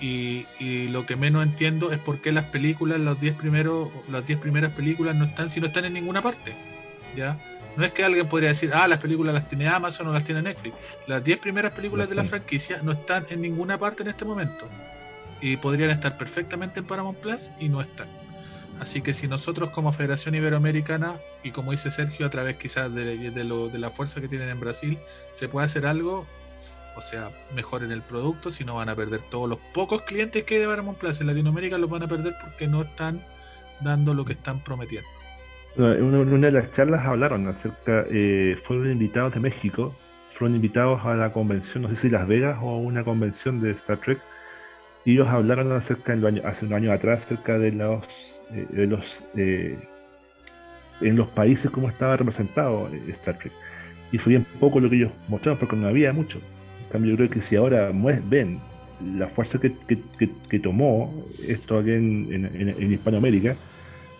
Y, 0.00 0.46
y 0.60 0.88
lo 0.88 1.06
que 1.06 1.16
menos 1.16 1.42
entiendo 1.42 1.90
es 1.90 1.98
por 1.98 2.20
qué 2.20 2.30
las 2.30 2.44
películas, 2.46 3.00
los 3.00 3.18
10 3.18 3.34
primeros, 3.34 3.88
las 4.08 4.24
10 4.24 4.38
primeras 4.38 4.72
películas 4.72 5.16
no 5.16 5.24
están 5.24 5.50
si 5.50 5.60
no 5.60 5.66
están 5.66 5.84
en 5.84 5.94
ninguna 5.94 6.22
parte. 6.22 6.54
¿Ya? 7.16 7.36
No 7.76 7.84
es 7.84 7.92
que 7.92 8.04
alguien 8.04 8.28
podría 8.28 8.50
decir, 8.50 8.72
ah, 8.74 8.88
las 8.88 8.98
películas 8.98 9.34
las 9.34 9.46
tiene 9.46 9.68
Amazon 9.68 10.08
o 10.08 10.12
las 10.12 10.24
tiene 10.24 10.42
Netflix. 10.42 10.76
Las 11.06 11.22
10 11.22 11.38
primeras 11.38 11.72
películas 11.72 12.08
de 12.08 12.16
la 12.16 12.24
franquicia 12.24 12.80
no 12.82 12.92
están 12.92 13.24
en 13.30 13.40
ninguna 13.40 13.78
parte 13.78 14.02
en 14.02 14.08
este 14.08 14.24
momento. 14.24 14.68
Y 15.40 15.56
podrían 15.56 15.90
estar 15.90 16.18
perfectamente 16.18 16.80
en 16.80 16.86
Paramount 16.86 17.18
Plus 17.18 17.52
y 17.60 17.68
no 17.68 17.80
están. 17.80 18.08
Así 18.80 19.02
que 19.02 19.12
si 19.12 19.26
nosotros 19.26 19.70
como 19.70 19.92
Federación 19.92 20.34
Iberoamericana, 20.36 21.14
y 21.42 21.50
como 21.50 21.72
dice 21.72 21.90
Sergio, 21.90 22.26
a 22.26 22.30
través 22.30 22.56
quizás 22.56 22.94
de, 22.94 23.44
lo- 23.44 23.68
de 23.68 23.78
la 23.78 23.90
fuerza 23.90 24.20
que 24.20 24.28
tienen 24.28 24.48
en 24.48 24.60
Brasil, 24.60 24.98
se 25.32 25.48
puede 25.48 25.66
hacer 25.66 25.84
algo, 25.84 26.26
o 26.96 27.00
sea, 27.00 27.30
mejoren 27.54 27.90
el 27.90 28.02
producto, 28.02 28.52
si 28.52 28.64
no 28.64 28.76
van 28.76 28.88
a 28.88 28.94
perder 28.94 29.22
todos 29.30 29.48
los 29.48 29.58
pocos 29.74 30.02
clientes 30.02 30.44
que 30.44 30.54
hay 30.56 30.60
de 30.60 30.66
Paramount 30.68 30.98
Plus 30.98 31.20
en 31.20 31.26
Latinoamérica, 31.26 31.76
los 31.78 31.90
van 31.90 32.04
a 32.04 32.08
perder 32.08 32.34
porque 32.42 32.68
no 32.68 32.82
están 32.82 33.20
dando 33.80 34.14
lo 34.14 34.24
que 34.24 34.32
están 34.34 34.62
prometiendo. 34.62 35.08
En 35.76 36.02
una, 36.02 36.46
de 36.46 36.52
las 36.52 36.72
charlas 36.72 37.04
hablaron 37.06 37.46
acerca, 37.46 38.04
eh, 38.10 38.56
fueron 38.64 38.90
invitados 38.90 39.34
de 39.34 39.40
México, 39.40 39.94
fueron 40.36 40.56
invitados 40.56 41.04
a 41.04 41.14
la 41.14 41.32
convención, 41.32 41.82
no 41.82 41.88
sé 41.90 41.96
si 41.96 42.10
Las 42.10 42.26
Vegas 42.26 42.58
o 42.62 42.78
una 42.78 43.04
convención 43.04 43.60
de 43.60 43.72
Star 43.72 44.00
Trek, 44.00 44.18
y 45.04 45.12
ellos 45.14 45.28
hablaron 45.28 45.70
acerca, 45.72 46.12
años- 46.14 46.44
hace 46.44 46.64
unos 46.66 46.76
años 46.78 46.92
atrás, 46.94 47.24
acerca 47.24 47.58
de 47.58 47.72
los, 47.72 48.04
eh, 48.52 48.66
de 48.70 48.86
los 48.86 49.22
eh, 49.36 49.78
en 51.00 51.16
los 51.16 51.28
países 51.28 51.70
cómo 51.70 51.88
estaba 51.88 52.16
representado 52.16 52.88
eh, 52.92 53.02
Star 53.12 53.38
Trek. 53.38 53.52
Y 54.10 54.18
fue 54.18 54.30
bien 54.30 54.46
poco 54.58 54.80
lo 54.80 54.88
que 54.90 54.96
ellos 54.96 55.12
mostraron 55.28 55.58
porque 55.58 55.76
no 55.76 55.86
había 55.88 56.12
mucho. 56.12 56.40
En 56.92 57.04
yo 57.10 57.16
creo 57.16 57.30
que 57.30 57.42
si 57.42 57.56
ahora 57.56 57.92
ven 58.28 58.60
la 59.16 59.28
fuerza 59.28 59.60
que, 59.60 59.74
que- 59.86 60.02
tomó 60.58 61.24
esto 61.46 61.78
aquí 61.78 61.90
en, 61.92 62.28
en- 62.32 62.46
en- 62.46 62.68
en 62.82 62.92
Hispanoamérica, 62.92 63.54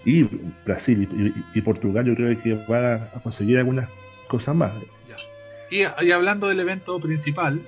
y 0.05 0.23
Brasil 0.65 1.09
y, 1.11 1.59
y- 1.59 1.59
Portugal, 1.63 2.07
yo 2.07 2.15
creo 2.15 2.41
que 2.41 2.55
van 2.69 2.85
a, 2.85 2.95
a 3.17 3.21
conseguir 3.23 3.59
algunas 3.59 3.89
cosas 4.29 4.55
más. 4.55 4.73
Y, 5.71 5.81
y 6.07 6.13
hablando 6.13 6.47
del 6.49 6.61
evento 6.61 6.99
principal, 7.01 7.61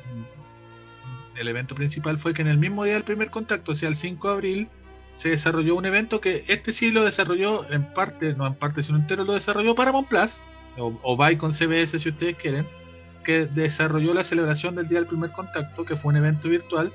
el 1.38 1.48
evento 1.48 1.74
principal 1.74 2.18
fue 2.18 2.32
que 2.34 2.42
en 2.42 2.48
el 2.48 2.58
mismo 2.58 2.84
día 2.84 2.94
del 2.94 3.02
primer 3.04 3.30
contacto, 3.30 3.72
o 3.72 3.74
sea, 3.74 3.88
el 3.88 3.96
5 3.96 4.28
de 4.28 4.34
abril, 4.34 4.68
se 5.12 5.30
desarrolló 5.30 5.76
un 5.76 5.86
evento 5.86 6.20
que 6.20 6.44
este 6.48 6.72
sí 6.72 6.90
lo 6.90 7.04
desarrolló 7.04 7.70
en 7.70 7.92
parte, 7.92 8.34
no 8.34 8.46
en 8.46 8.54
parte, 8.54 8.82
sino 8.82 8.98
entero, 8.98 9.24
lo 9.24 9.34
desarrolló 9.34 9.74
Paramount 9.74 10.08
Plus, 10.08 10.42
o, 10.78 10.98
o 11.02 11.16
by 11.16 11.36
CBS 11.36 11.98
si 11.98 12.08
ustedes 12.08 12.36
quieren, 12.36 12.66
que 13.24 13.46
desarrolló 13.46 14.14
la 14.14 14.24
celebración 14.24 14.76
del 14.76 14.88
día 14.88 14.98
del 14.98 15.08
primer 15.08 15.30
contacto, 15.32 15.84
que 15.84 15.96
fue 15.96 16.10
un 16.10 16.16
evento 16.16 16.48
virtual, 16.48 16.92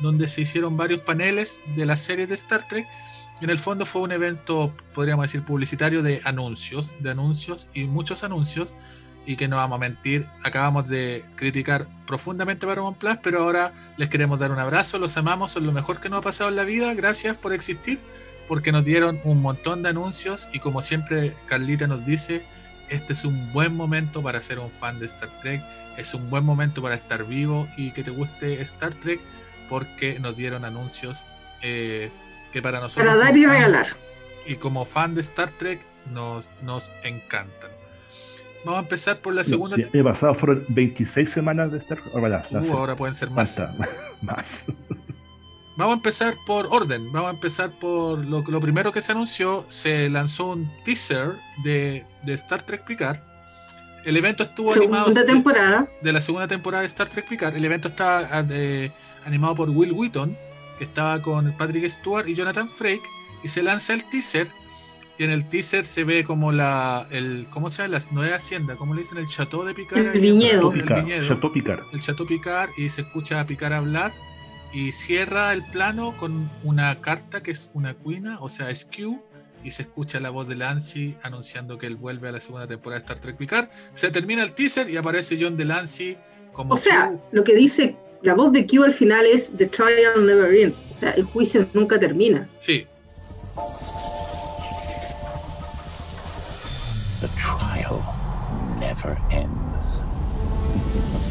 donde 0.00 0.28
se 0.28 0.42
hicieron 0.42 0.76
varios 0.76 1.00
paneles 1.00 1.62
de 1.76 1.86
las 1.86 2.00
series 2.00 2.28
de 2.28 2.34
Star 2.34 2.66
Trek. 2.68 2.86
En 3.40 3.50
el 3.50 3.58
fondo 3.58 3.86
fue 3.86 4.02
un 4.02 4.12
evento, 4.12 4.74
podríamos 4.94 5.24
decir, 5.24 5.42
publicitario 5.42 6.02
de 6.02 6.20
anuncios, 6.24 6.92
de 7.00 7.10
anuncios 7.10 7.68
y 7.74 7.84
muchos 7.84 8.24
anuncios 8.24 8.74
y 9.24 9.36
que 9.36 9.48
no 9.48 9.56
vamos 9.56 9.76
a 9.76 9.78
mentir, 9.78 10.26
acabamos 10.42 10.88
de 10.88 11.24
criticar 11.36 11.86
profundamente 12.06 12.66
Paramount 12.66 12.98
Plus, 12.98 13.16
pero 13.22 13.40
ahora 13.40 13.72
les 13.96 14.08
queremos 14.08 14.38
dar 14.38 14.50
un 14.50 14.58
abrazo, 14.58 14.98
los 14.98 15.16
amamos, 15.16 15.52
son 15.52 15.66
lo 15.66 15.72
mejor 15.72 16.00
que 16.00 16.08
nos 16.08 16.20
ha 16.20 16.22
pasado 16.22 16.50
en 16.50 16.56
la 16.56 16.64
vida, 16.64 16.92
gracias 16.94 17.36
por 17.36 17.52
existir, 17.52 18.00
porque 18.48 18.72
nos 18.72 18.84
dieron 18.84 19.20
un 19.24 19.40
montón 19.40 19.82
de 19.82 19.90
anuncios 19.90 20.48
y 20.52 20.58
como 20.58 20.82
siempre 20.82 21.34
Carlita 21.46 21.86
nos 21.86 22.04
dice, 22.04 22.44
este 22.88 23.12
es 23.12 23.24
un 23.24 23.52
buen 23.52 23.76
momento 23.76 24.22
para 24.22 24.42
ser 24.42 24.58
un 24.58 24.70
fan 24.70 24.98
de 24.98 25.06
Star 25.06 25.30
Trek, 25.40 25.62
es 25.96 26.14
un 26.14 26.28
buen 26.28 26.44
momento 26.44 26.82
para 26.82 26.96
estar 26.96 27.24
vivo 27.24 27.68
y 27.76 27.92
que 27.92 28.02
te 28.02 28.10
guste 28.10 28.60
Star 28.62 28.94
Trek, 28.94 29.20
porque 29.68 30.18
nos 30.18 30.36
dieron 30.36 30.64
anuncios 30.64 31.24
eh, 31.62 32.10
que 32.52 32.60
para 32.60 32.80
nosotros... 32.80 33.06
Para 33.06 33.24
dar 33.24 33.36
y 33.36 33.46
regalar. 33.46 33.86
y 34.46 34.56
como 34.56 34.84
fan 34.84 35.14
de 35.14 35.20
Star 35.20 35.50
Trek 35.52 35.80
nos, 36.10 36.50
nos 36.62 36.92
encantan. 37.04 37.71
Vamos 38.64 38.78
a 38.80 38.82
empezar 38.82 39.18
por 39.20 39.34
la 39.34 39.42
No, 39.42 39.48
segunda. 39.48 39.76
sí, 39.76 39.82
el 39.82 39.90
año 39.92 40.04
pasado 40.04 40.34
fueron 40.34 40.64
26 40.68 41.30
semanas 41.30 41.72
de 41.72 41.78
Star 41.78 41.98
Trek. 42.00 42.14
Ahora, 42.14 42.44
Uh, 42.50 42.72
ahora 42.76 42.96
pueden 42.96 43.14
ser 43.14 43.30
más. 43.30 43.60
más. 44.22 44.64
Vamos 45.76 45.94
a 45.94 45.96
empezar 45.96 46.34
por 46.46 46.66
orden. 46.66 47.10
Vamos 47.12 47.28
a 47.30 47.34
empezar 47.34 47.70
por 47.72 48.18
lo, 48.24 48.42
lo 48.42 48.60
primero 48.60 48.92
que 48.92 49.02
se 49.02 49.12
anunció. 49.12 49.64
Se 49.68 50.08
lanzó 50.10 50.50
un 50.52 50.70
teaser 50.84 51.32
de, 51.64 52.04
de 52.24 52.32
Star 52.34 52.62
Trek 52.62 52.84
Picard. 52.84 53.18
El 54.04 54.16
evento 54.16 54.42
estuvo 54.42 54.72
animado 54.74 55.04
Segunda 55.04 55.20
de, 55.22 55.26
temporada. 55.28 55.88
de 56.02 56.12
la 56.12 56.20
segunda 56.20 56.48
temporada 56.48 56.82
de 56.82 56.88
Star 56.88 57.08
Trek 57.08 57.28
Picard. 57.28 57.56
El 57.56 57.64
evento 57.64 57.88
estaba 57.88 58.28
ah, 58.30 58.42
de- 58.42 58.92
animado 59.24 59.54
por 59.56 59.70
Will 59.70 59.92
Wheaton, 59.92 60.36
que 60.78 60.84
estaba 60.84 61.20
con 61.22 61.52
Patrick 61.56 61.88
Stewart 61.88 62.28
y 62.28 62.34
Jonathan 62.34 62.68
Frakes. 62.68 63.08
Y 63.42 63.48
se 63.48 63.62
lanza 63.62 63.94
el 63.94 64.04
teaser. 64.10 64.48
Y 65.22 65.24
en 65.24 65.30
el 65.30 65.48
teaser 65.48 65.84
se 65.84 66.02
ve 66.02 66.24
como 66.24 66.50
la. 66.50 67.06
El, 67.12 67.46
¿Cómo 67.48 67.70
se 67.70 67.82
llama? 67.82 67.98
La 68.00 68.04
nueva 68.10 68.36
hacienda. 68.38 68.74
¿Cómo 68.74 68.92
le 68.92 69.02
dicen? 69.02 69.18
El 69.18 69.28
chateau 69.28 69.62
de 69.62 69.72
Picard. 69.72 70.16
El 70.16 70.20
viñedo. 70.20 70.72
El 70.72 70.80
Picard, 70.80 71.04
viñedo 71.04 71.28
Chateau 71.28 71.52
Picard. 71.52 71.82
el 71.92 72.00
Chateau 72.02 72.26
Picard 72.26 72.70
y 72.76 72.90
se 72.90 73.02
escucha 73.02 73.38
a 73.38 73.46
Picard 73.46 73.72
hablar 73.72 74.12
y 74.74 74.90
cierra 74.90 75.52
el 75.52 75.62
plano 75.66 76.12
con 76.18 76.50
una 76.64 77.00
carta 77.00 77.40
que 77.40 77.52
es 77.52 77.70
una 77.72 77.94
cuina, 77.94 78.38
o 78.40 78.48
sea, 78.50 78.68
es 78.70 78.84
Q, 78.84 79.22
y 79.62 79.70
se 79.70 79.82
escucha 79.82 80.18
la 80.18 80.30
voz 80.30 80.48
de 80.48 80.56
Lancy 80.56 81.14
anunciando 81.22 81.78
que 81.78 81.86
él 81.86 81.94
vuelve 81.94 82.28
a 82.28 82.32
la 82.32 82.40
segunda 82.40 82.66
temporada 82.66 82.98
de 82.98 83.04
Star 83.04 83.20
Trek 83.20 83.36
Picard. 83.36 83.68
Se 83.94 84.10
termina 84.10 84.42
el 84.42 84.54
teaser 84.54 84.90
y 84.90 84.96
aparece 84.96 85.38
John 85.40 85.56
de 85.56 85.66
Lancy 85.66 86.16
como 86.52 86.74
O 86.74 86.76
sea, 86.76 87.10
Q. 87.10 87.20
lo 87.30 87.44
que 87.44 87.54
dice 87.54 87.94
la 88.22 88.34
voz 88.34 88.50
de 88.50 88.66
Q 88.66 88.82
al 88.82 88.92
final 88.92 89.24
es 89.24 89.52
The 89.56 89.66
trial 89.66 90.26
never 90.26 90.52
ends. 90.52 90.76
O 90.92 90.98
sea, 90.98 91.12
el 91.12 91.22
juicio 91.26 91.64
nunca 91.74 92.00
termina. 92.00 92.48
Sí, 92.58 92.88
The 97.22 97.28
trial 97.36 98.02
never 98.80 99.16
ends. 99.30 100.04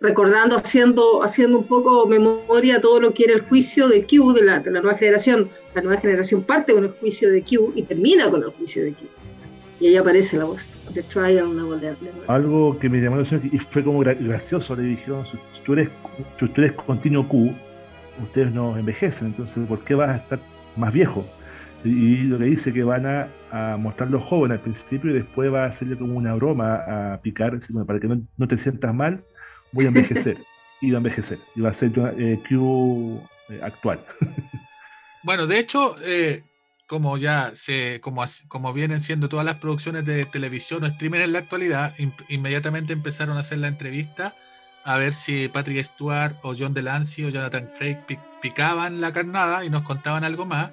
recordando, 0.01 0.57
haciendo, 0.57 1.23
haciendo 1.23 1.59
un 1.59 1.65
poco 1.67 2.07
memoria 2.07 2.81
todo 2.81 3.01
lo 3.01 3.13
que 3.13 3.25
era 3.25 3.35
el 3.35 3.43
juicio 3.43 3.89
de 3.89 4.07
Q 4.07 4.33
de 4.33 4.43
la, 4.43 4.61
de 4.61 4.71
la 4.71 4.81
nueva 4.81 4.97
generación. 4.97 5.51
La 5.75 5.83
nueva 5.83 6.01
generación 6.01 6.43
parte 6.43 6.73
con 6.73 6.85
el 6.85 6.91
juicio 6.93 7.31
de 7.31 7.43
Q 7.43 7.73
y 7.77 7.83
termina 7.83 8.31
con 8.31 8.43
el 8.43 8.51
juicio 8.51 8.83
de 8.83 8.95
Q. 8.95 9.05
Y 9.81 9.89
ahí 9.89 9.97
aparece 9.97 10.37
la 10.37 10.45
voz 10.45 10.77
de 10.95 11.03
Trial 11.03 11.55
Never 11.57 11.79
Never. 11.79 12.25
Algo 12.29 12.79
que 12.79 12.89
me 12.89 13.01
llamó 13.01 13.17
la 13.17 13.23
atención 13.23 13.51
y 13.53 13.59
fue 13.59 13.83
como 13.85 14.01
gra- 14.03 14.17
gracioso, 14.19 14.75
le 14.77 14.83
dijeron, 14.83 15.25
si 15.27 15.37
tú 15.65 15.75
eres, 15.75 15.89
si 16.39 16.49
tú 16.49 16.61
eres 16.61 16.73
continuo 16.73 17.27
Q, 17.29 17.55
ustedes 18.23 18.53
no 18.53 18.77
envejecen, 18.77 19.29
entonces 19.29 19.67
¿por 19.67 19.83
qué 19.85 19.95
vas 19.95 20.11
a 20.11 20.17
estar 20.17 20.41
más 20.77 20.93
viejo? 20.93 21.27
Y, 21.85 22.25
lo 22.25 22.39
que 22.39 22.45
dice 22.45 22.73
que 22.73 22.85
van 22.85 23.07
a, 23.07 23.29
a 23.51 23.77
mostrarlo 23.79 24.21
joven 24.21 24.53
al 24.53 24.61
principio 24.61 25.11
y 25.11 25.15
después 25.15 25.53
va 25.53 25.65
a 25.65 25.69
hacerle 25.69 25.97
como 25.97 26.15
una 26.15 26.35
broma 26.35 27.13
a 27.15 27.21
picar, 27.23 27.59
para 27.87 27.99
que 27.99 28.09
no, 28.09 28.21
no 28.37 28.49
te 28.49 28.59
sientas 28.59 28.95
mal, 28.95 29.25
voy 29.73 29.87
a 29.87 29.89
envejecer. 29.89 30.45
y 30.81 30.91
va 30.91 30.97
a 30.97 30.99
envejecer. 30.99 31.39
Y 31.55 31.61
va 31.61 31.71
a 31.71 31.75
ser 31.75 31.93
eh, 32.19 32.41
Q 32.49 33.21
eh, 33.49 33.61
actual. 33.63 34.05
Bueno, 35.23 35.47
de 35.47 35.59
hecho, 35.59 35.97
eh, 36.03 36.45
como 36.87 37.19
ya 37.19 37.51
se, 37.55 38.01
como, 38.01 38.25
como 38.49 38.73
vienen 38.73 39.03
siendo 39.03 39.29
todas 39.29 39.45
las 39.45 39.57
producciones 39.57 40.07
de 40.07 40.25
televisión 40.25 40.83
o 40.83 40.87
streaming 40.87 41.21
en 41.21 41.35
la 41.35 41.41
actualidad, 41.41 41.93
in- 41.99 42.15
inmediatamente 42.31 42.95
empezaron 42.95 43.37
a 43.37 43.41
hacer 43.41 43.59
la 43.59 43.69
entrevista 43.69 44.35
a 44.85 44.97
ver 44.97 45.15
si 45.15 45.49
Patrick 45.49 45.85
Stewart 45.85 46.35
o 46.43 46.55
John 46.59 46.73
Delancey 46.75 47.25
o 47.25 47.29
Jonathan 47.29 47.69
pi- 48.07 48.19
picaban 48.41 49.01
la 49.01 49.13
carnada 49.13 49.65
y 49.65 49.71
nos 49.71 49.83
contaban 49.83 50.25
algo 50.25 50.47
más. 50.47 50.71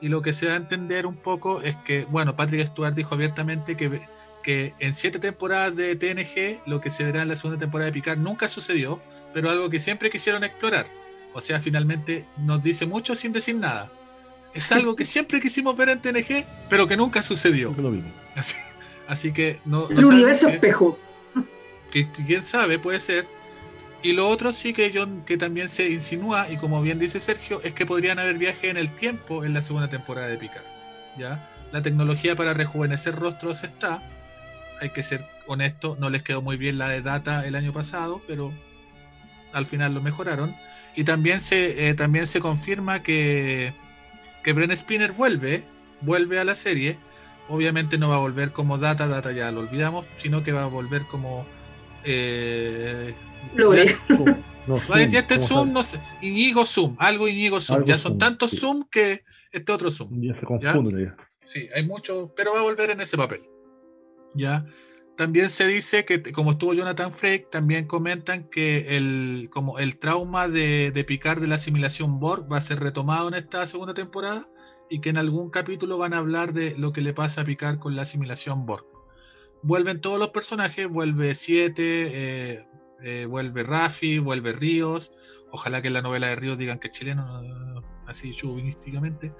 Y 0.00 0.08
lo 0.08 0.20
que 0.20 0.34
se 0.34 0.46
da 0.46 0.52
a 0.54 0.56
entender 0.56 1.06
un 1.06 1.16
poco 1.16 1.62
es 1.62 1.74
que, 1.76 2.04
bueno, 2.04 2.36
Patrick 2.36 2.66
Stewart 2.68 2.94
dijo 2.94 3.14
abiertamente 3.14 3.76
que, 3.76 4.00
que 4.42 4.74
en 4.78 4.92
siete 4.92 5.18
temporadas 5.18 5.74
de 5.74 5.96
TNG, 5.96 6.60
lo 6.68 6.80
que 6.82 6.90
se 6.90 7.04
verá 7.04 7.22
en 7.22 7.28
la 7.28 7.36
segunda 7.36 7.58
temporada 7.58 7.86
de 7.86 7.92
Picard 7.92 8.18
nunca 8.18 8.46
sucedió, 8.46 9.00
pero 9.32 9.50
algo 9.50 9.70
que 9.70 9.80
siempre 9.80 10.10
quisieron 10.10 10.44
explorar. 10.44 10.86
O 11.32 11.40
sea, 11.40 11.60
finalmente 11.60 12.26
nos 12.36 12.62
dice 12.62 12.84
mucho 12.86 13.16
sin 13.16 13.32
decir 13.32 13.56
nada. 13.56 13.90
Es 14.52 14.70
algo 14.70 14.94
que 14.96 15.04
siempre 15.06 15.40
quisimos 15.40 15.74
ver 15.76 15.88
en 15.88 16.00
TNG, 16.02 16.44
pero 16.68 16.86
que 16.86 16.96
nunca 16.96 17.22
sucedió. 17.22 17.74
Lo. 17.78 17.94
Así, 18.34 18.54
así 19.08 19.32
que 19.32 19.60
no, 19.64 19.80
no 19.80 19.84
El 19.84 19.88
sabemos 19.96 20.10
universo 20.14 20.48
espejo. 20.48 20.98
que, 21.90 22.10
que 22.12 22.24
quién 22.26 22.42
sabe, 22.42 22.78
puede 22.78 23.00
ser. 23.00 23.26
Y 24.02 24.12
lo 24.12 24.28
otro 24.28 24.52
sí 24.52 24.72
que 24.72 24.92
John, 24.94 25.24
que 25.24 25.36
también 25.36 25.68
se 25.68 25.88
insinúa, 25.88 26.50
y 26.50 26.58
como 26.58 26.80
bien 26.82 26.98
dice 26.98 27.18
Sergio, 27.18 27.60
es 27.62 27.72
que 27.72 27.86
podrían 27.86 28.18
haber 28.18 28.38
viajes 28.38 28.70
en 28.70 28.76
el 28.76 28.90
tiempo 28.94 29.44
en 29.44 29.54
la 29.54 29.62
segunda 29.62 29.88
temporada 29.88 30.28
de 30.28 30.36
Picard. 30.36 30.64
¿ya? 31.18 31.50
La 31.72 31.82
tecnología 31.82 32.36
para 32.36 32.54
rejuvenecer 32.54 33.16
rostros 33.16 33.64
está. 33.64 34.02
Hay 34.80 34.90
que 34.90 35.02
ser 35.02 35.26
honesto, 35.46 35.96
no 35.98 36.10
les 36.10 36.22
quedó 36.22 36.42
muy 36.42 36.56
bien 36.56 36.78
la 36.78 36.88
de 36.88 37.02
Data 37.02 37.46
el 37.46 37.56
año 37.56 37.72
pasado, 37.72 38.22
pero 38.28 38.52
al 39.52 39.66
final 39.66 39.94
lo 39.94 40.02
mejoraron. 40.02 40.54
Y 40.94 41.04
también 41.04 41.40
se, 41.40 41.88
eh, 41.88 41.94
también 41.94 42.26
se 42.26 42.40
confirma 42.40 43.02
que, 43.02 43.72
que 44.44 44.52
Bren 44.52 44.76
Spinner 44.76 45.12
vuelve, 45.12 45.64
vuelve 46.02 46.38
a 46.38 46.44
la 46.44 46.54
serie. 46.54 46.98
Obviamente 47.48 47.98
no 47.98 48.08
va 48.08 48.16
a 48.16 48.18
volver 48.18 48.52
como 48.52 48.78
Data, 48.78 49.08
Data 49.08 49.32
ya 49.32 49.50
lo 49.50 49.60
olvidamos, 49.60 50.06
sino 50.18 50.44
que 50.44 50.52
va 50.52 50.64
a 50.64 50.66
volver 50.66 51.02
como... 51.06 51.46
eh, 52.04 53.14
Lore. 53.54 53.96
No, 54.66 54.76
Va, 54.90 54.96
Zoom, 55.42 55.72
no 55.72 55.82
sé, 55.82 56.00
Iñigo 56.20 56.66
Zoom, 56.66 56.96
algo 56.98 57.28
Iñigo 57.28 57.60
Zoom. 57.60 57.76
Algo 57.76 57.88
ya 57.88 57.98
son 57.98 58.12
Zoom, 58.12 58.18
tantos 58.18 58.50
sí. 58.50 58.56
Zoom 58.58 58.84
que 58.90 59.24
este 59.52 59.72
otro 59.72 59.90
Zoom. 59.90 60.20
Ya 60.20 60.34
se 60.34 60.44
confunden 60.44 61.06
ya. 61.06 61.16
Sí, 61.44 61.68
hay 61.74 61.86
mucho, 61.86 62.32
pero 62.36 62.52
va 62.52 62.60
a 62.60 62.62
volver 62.62 62.90
en 62.90 63.00
ese 63.00 63.16
papel. 63.16 63.40
Ya. 64.34 64.66
También 65.16 65.48
se 65.48 65.66
dice 65.66 66.04
que, 66.04 66.20
como 66.32 66.52
estuvo 66.52 66.74
Jonathan 66.74 67.10
Frakes, 67.10 67.48
también 67.50 67.86
comentan 67.86 68.44
que 68.50 68.96
el, 68.96 69.48
como 69.50 69.78
el 69.78 69.98
trauma 69.98 70.48
de, 70.48 70.90
de 70.90 71.04
picar 71.04 71.40
de 71.40 71.46
la 71.46 71.54
asimilación 71.54 72.20
Borg 72.20 72.52
va 72.52 72.58
a 72.58 72.60
ser 72.60 72.80
retomado 72.80 73.28
en 73.28 73.34
esta 73.34 73.66
segunda 73.66 73.94
temporada 73.94 74.46
y 74.90 75.00
que 75.00 75.10
en 75.10 75.16
algún 75.16 75.50
capítulo 75.50 75.96
van 75.96 76.12
a 76.12 76.18
hablar 76.18 76.52
de 76.52 76.76
lo 76.76 76.92
que 76.92 77.00
le 77.00 77.14
pasa 77.14 77.40
a 77.40 77.44
picar 77.44 77.78
con 77.78 77.96
la 77.96 78.02
asimilación 78.02 78.66
Borg. 78.66 78.84
Vuelven 79.62 80.00
todos 80.00 80.18
los 80.18 80.28
personajes, 80.30 80.86
vuelve 80.86 81.34
Siete, 81.34 82.10
eh, 82.12 82.66
eh, 83.08 83.26
vuelve 83.26 83.62
Rafi, 83.62 84.18
vuelve 84.18 84.52
Ríos. 84.52 85.12
Ojalá 85.52 85.80
que 85.80 85.88
en 85.88 85.94
la 85.94 86.02
novela 86.02 86.26
de 86.26 86.36
Ríos 86.36 86.58
digan 86.58 86.78
que 86.80 86.88
es 86.88 86.92
chileno, 86.92 87.40
no, 87.42 87.82
así 88.06 88.34
chauvinísticamente. 88.34 89.32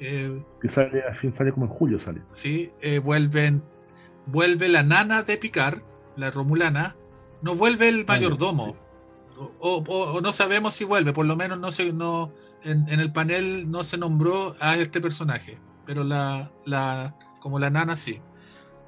Eh, 0.00 0.42
Que 0.60 0.68
sale, 0.68 1.02
al 1.02 1.14
fin 1.14 1.32
sale 1.32 1.52
como 1.52 1.66
en 1.66 1.72
julio 1.72 2.00
sale. 2.00 2.22
¿sí? 2.32 2.70
Eh, 2.80 2.98
vuelven, 2.98 3.62
vuelve 4.26 4.68
la 4.68 4.82
nana 4.82 5.22
de 5.22 5.36
Picard, 5.38 5.80
la 6.16 6.30
Romulana, 6.32 6.96
no 7.42 7.54
vuelve 7.54 7.88
el 7.88 8.04
mayordomo. 8.06 8.76
O, 9.60 9.82
o- 9.88 10.12
o 10.14 10.20
no 10.20 10.32
sabemos 10.32 10.74
si 10.74 10.84
vuelve, 10.84 11.12
por 11.12 11.26
lo 11.26 11.36
menos 11.36 11.58
no 11.58 11.70
se, 11.72 11.92
no, 11.92 12.32
en, 12.64 12.86
en 12.88 13.00
el 13.00 13.12
panel 13.12 13.70
no 13.70 13.82
se 13.84 13.96
nombró 13.98 14.54
a 14.60 14.76
este 14.76 15.00
personaje, 15.00 15.58
pero 15.86 16.04
la, 16.04 16.50
la 16.66 17.16
como 17.40 17.58
la 17.58 17.70
nana 17.70 17.96
sí. 17.96 18.20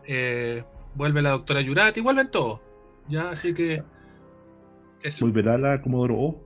Eh, 0.06 0.64
vuelve 0.94 1.22
la 1.22 1.30
doctora 1.30 1.60
Yurati, 1.60 2.00
vuelven 2.00 2.30
todos. 2.30 2.60
Ya, 3.08 3.30
así 3.30 3.54
que 3.54 3.82
eso. 5.04 5.24
Volverá 5.26 5.56
la 5.58 5.80
Comodoro 5.82 6.16
O. 6.18 6.44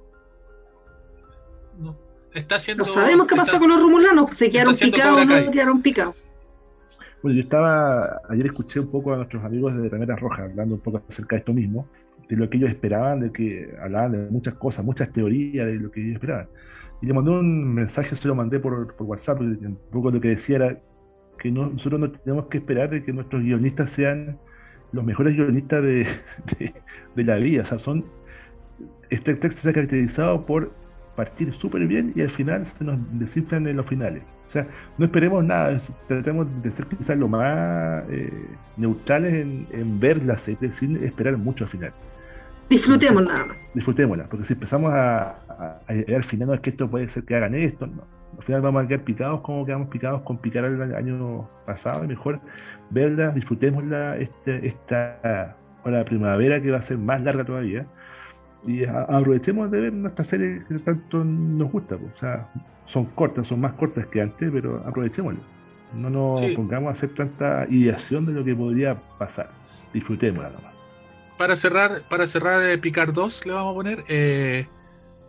no. 1.81 1.97
Está 2.35 2.57
haciendo. 2.57 2.85
No 2.85 2.91
sabemos 2.93 3.27
qué 3.27 3.35
está- 3.35 3.45
pasó 3.47 3.59
con 3.59 3.71
los 3.71 3.81
romulanos, 3.81 4.25
pues, 4.27 4.37
se 4.37 4.51
quedaron 4.51 4.77
picados 4.77 5.23
o 5.23 5.25
no 5.25 5.51
quedaron 5.51 5.81
picados. 5.83 6.15
Bueno, 7.23 7.37
yo 7.37 7.43
estaba, 7.43 8.21
ayer 8.29 8.47
escuché 8.47 8.79
un 8.81 8.91
poco 8.91 9.13
a 9.13 9.17
nuestros 9.17 9.43
amigos 9.45 9.75
de 9.81 9.89
Remeras 9.89 10.21
Rojas 10.21 10.41
hablando 10.51 10.75
un 10.75 10.81
poco 10.81 11.03
acerca 11.09 11.37
de 11.37 11.41
esto 11.41 11.53
mismo, 11.55 11.89
de 12.29 12.37
lo 12.37 12.49
que 12.49 12.59
ellos 12.59 12.69
esperaban, 12.69 13.21
de 13.21 13.33
que 13.33 13.75
hablaban 13.83 14.13
de 14.13 14.31
muchas 14.31 14.55
cosas, 14.55 14.85
muchas 14.85 15.11
teorías 15.11 15.67
de 15.67 15.77
lo 15.81 15.91
que 15.91 16.01
ellos 16.01 16.15
esperaban. 16.15 16.49
Y 17.01 17.07
le 17.07 17.15
mandé 17.15 17.31
un 17.31 17.73
mensaje, 17.75 18.15
se 18.15 18.29
lo 18.29 18.35
mandé 18.35 18.61
por, 18.61 18.95
por 18.95 19.07
WhatsApp, 19.07 19.41
y 19.41 19.45
un 19.45 19.79
poco 19.91 20.11
lo 20.11 20.21
que 20.21 20.29
decía 20.29 20.57
era 20.57 20.81
que 21.39 21.51
no- 21.51 21.71
nosotros 21.71 21.99
no 22.01 22.11
tenemos 22.13 22.47
que 22.47 22.59
esperar 22.59 22.91
de 22.91 23.03
que 23.03 23.13
nuestros 23.13 23.43
guionistas 23.43 23.91
sean 23.91 24.39
los 24.93 25.05
mejores 25.05 25.35
guionistas 25.35 25.83
de, 25.83 26.07
de- 26.59 26.75
de 27.17 27.25
la 27.25 27.37
vida, 27.37 27.63
o 27.63 27.67
sea, 27.67 27.79
son 27.79 28.05
Trek 29.09 29.51
se 29.53 29.69
ha 29.69 29.73
caracterizado 29.73 30.45
por 30.45 30.73
partir 31.17 31.53
súper 31.53 31.87
bien 31.87 32.13
y 32.15 32.21
al 32.21 32.31
final 32.31 32.65
se 32.67 32.85
nos 32.85 32.99
desinflan 33.19 33.67
en 33.67 33.77
los 33.77 33.87
finales. 33.87 34.23
O 34.47 34.51
sea, 34.51 34.67
no 34.97 35.05
esperemos 35.05 35.45
nada, 35.45 35.79
tratemos 36.07 36.47
de 36.63 36.71
ser 36.71 36.87
quizás 36.87 37.19
lo 37.19 37.29
más 37.29 38.05
eh, 38.09 38.33
neutrales 38.77 39.35
en, 39.35 39.67
en 39.73 40.01
ver 40.01 40.25
la 40.25 40.39
serie 40.39 40.73
sin 40.73 40.97
esperar 41.05 41.37
mucho 41.37 41.65
al 41.65 41.71
final. 41.71 41.93
Más. 43.49 43.57
Disfrutémosla, 43.75 44.29
porque 44.29 44.45
si 44.47 44.53
empezamos 44.55 44.93
a 44.93 45.39
llegar 45.89 46.17
al 46.17 46.23
final, 46.23 46.49
no 46.49 46.55
es 46.55 46.61
que 46.61 46.71
esto 46.71 46.89
puede 46.89 47.09
ser 47.09 47.25
que 47.25 47.35
hagan 47.35 47.55
esto, 47.55 47.87
no. 47.87 48.05
Al 48.37 48.45
final 48.45 48.61
vamos 48.61 48.85
a 48.85 48.89
quedar 48.89 49.03
picados 49.05 49.41
como 49.41 49.67
quedamos 49.67 49.89
picados 49.89 50.23
con 50.23 50.39
picar 50.39 50.65
el 50.65 50.95
año 50.95 51.49
pasado, 51.67 52.05
y 52.05 52.09
mejor 52.09 52.41
verla, 52.91 53.31
disfrutémosla 53.31 54.17
este, 54.19 54.67
esta 54.67 55.57
hora 55.83 55.99
de 55.99 56.05
primavera 56.05 56.61
que 56.63 56.71
va 56.71 56.77
a 56.77 56.83
ser 56.83 56.99
más 56.99 57.23
larga 57.23 57.45
todavía. 57.45 57.87
Y 58.67 58.85
a- 58.85 59.03
aprovechemos 59.03 59.71
de 59.71 59.81
ver 59.81 59.93
nuestra 59.93 60.25
serie 60.25 60.63
que 60.69 60.79
tanto 60.79 61.25
nos 61.25 61.71
gusta. 61.71 61.97
pues. 61.97 62.13
O 62.15 62.19
sea, 62.19 62.49
son 62.87 63.07
cortas, 63.07 63.47
son 63.47 63.61
más 63.61 63.73
cortas 63.73 64.07
que 64.07 64.21
antes, 64.21 64.51
pero 64.53 64.83
aprovechémoslo. 64.87 65.41
No 65.95 66.11
nos 66.11 66.41
Sí. 66.41 66.53
pongamos 66.55 66.89
a 66.89 66.93
hacer 66.93 67.15
tanta 67.15 67.67
ideación 67.71 68.27
de 68.27 68.33
lo 68.33 68.45
que 68.45 68.55
podría 68.55 68.97
pasar. 69.19 69.51
Disfrutémosla 69.93 70.51
nomás. 70.51 70.75
para 71.39 71.55
cerrar, 71.55 72.03
para 72.11 72.27
cerrar 72.27 72.67
eh, 72.69 72.79
Picard 72.79 73.13
2 73.13 73.47
le 73.47 73.53
vamos 73.53 73.71
a 73.73 73.75
poner. 73.77 73.99
eh, 74.09 74.67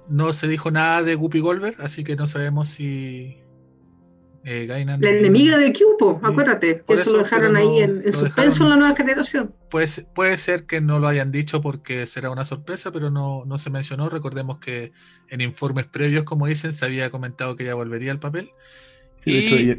no 0.07 0.33
se 0.33 0.47
dijo 0.47 0.71
nada 0.71 1.03
de 1.03 1.13
Guppy 1.13 1.39
Goldberg, 1.39 1.75
así 1.81 2.03
que 2.03 2.15
no 2.15 2.25
sabemos 2.25 2.67
si 2.67 3.43
eh, 4.45 4.65
La 4.67 5.09
enemiga 5.09 5.57
de 5.57 5.73
Cupo, 5.73 6.19
acuérdate, 6.23 6.77
que 6.77 6.83
Por 6.83 6.95
eso, 6.95 7.03
eso, 7.09 7.17
lo 7.17 7.23
dejaron 7.23 7.53
no- 7.53 7.59
ahí 7.59 7.81
en, 7.83 8.03
suspenso 8.13 8.23
dejaron- 8.23 8.63
en 8.63 8.69
la 8.69 8.75
nueva 8.77 8.95
generación. 8.95 9.55
Pues, 9.69 10.07
puede 10.15 10.37
ser 10.37 10.65
que 10.65 10.81
no 10.81 10.99
lo 10.99 11.07
hayan 11.07 11.31
dicho 11.31 11.61
porque 11.61 12.05
será 12.05 12.29
una 12.31 12.45
sorpresa, 12.45 12.91
pero 12.91 13.09
no, 13.11 13.43
no 13.45 13.57
se 13.57 13.69
mencionó. 13.69 14.09
Recordemos 14.09 14.59
que 14.59 14.91
en 15.29 15.41
informes 15.41 15.85
previos, 15.85 16.23
como 16.23 16.47
dicen, 16.47 16.73
se 16.73 16.85
había 16.85 17.09
comentado 17.09 17.55
que 17.55 17.65
ya 17.65 17.73
volvería 17.75 18.11
al 18.11 18.19
papel. 18.19 18.49
Sí, 19.23 19.33
de 19.33 19.39
Y- 19.39 19.69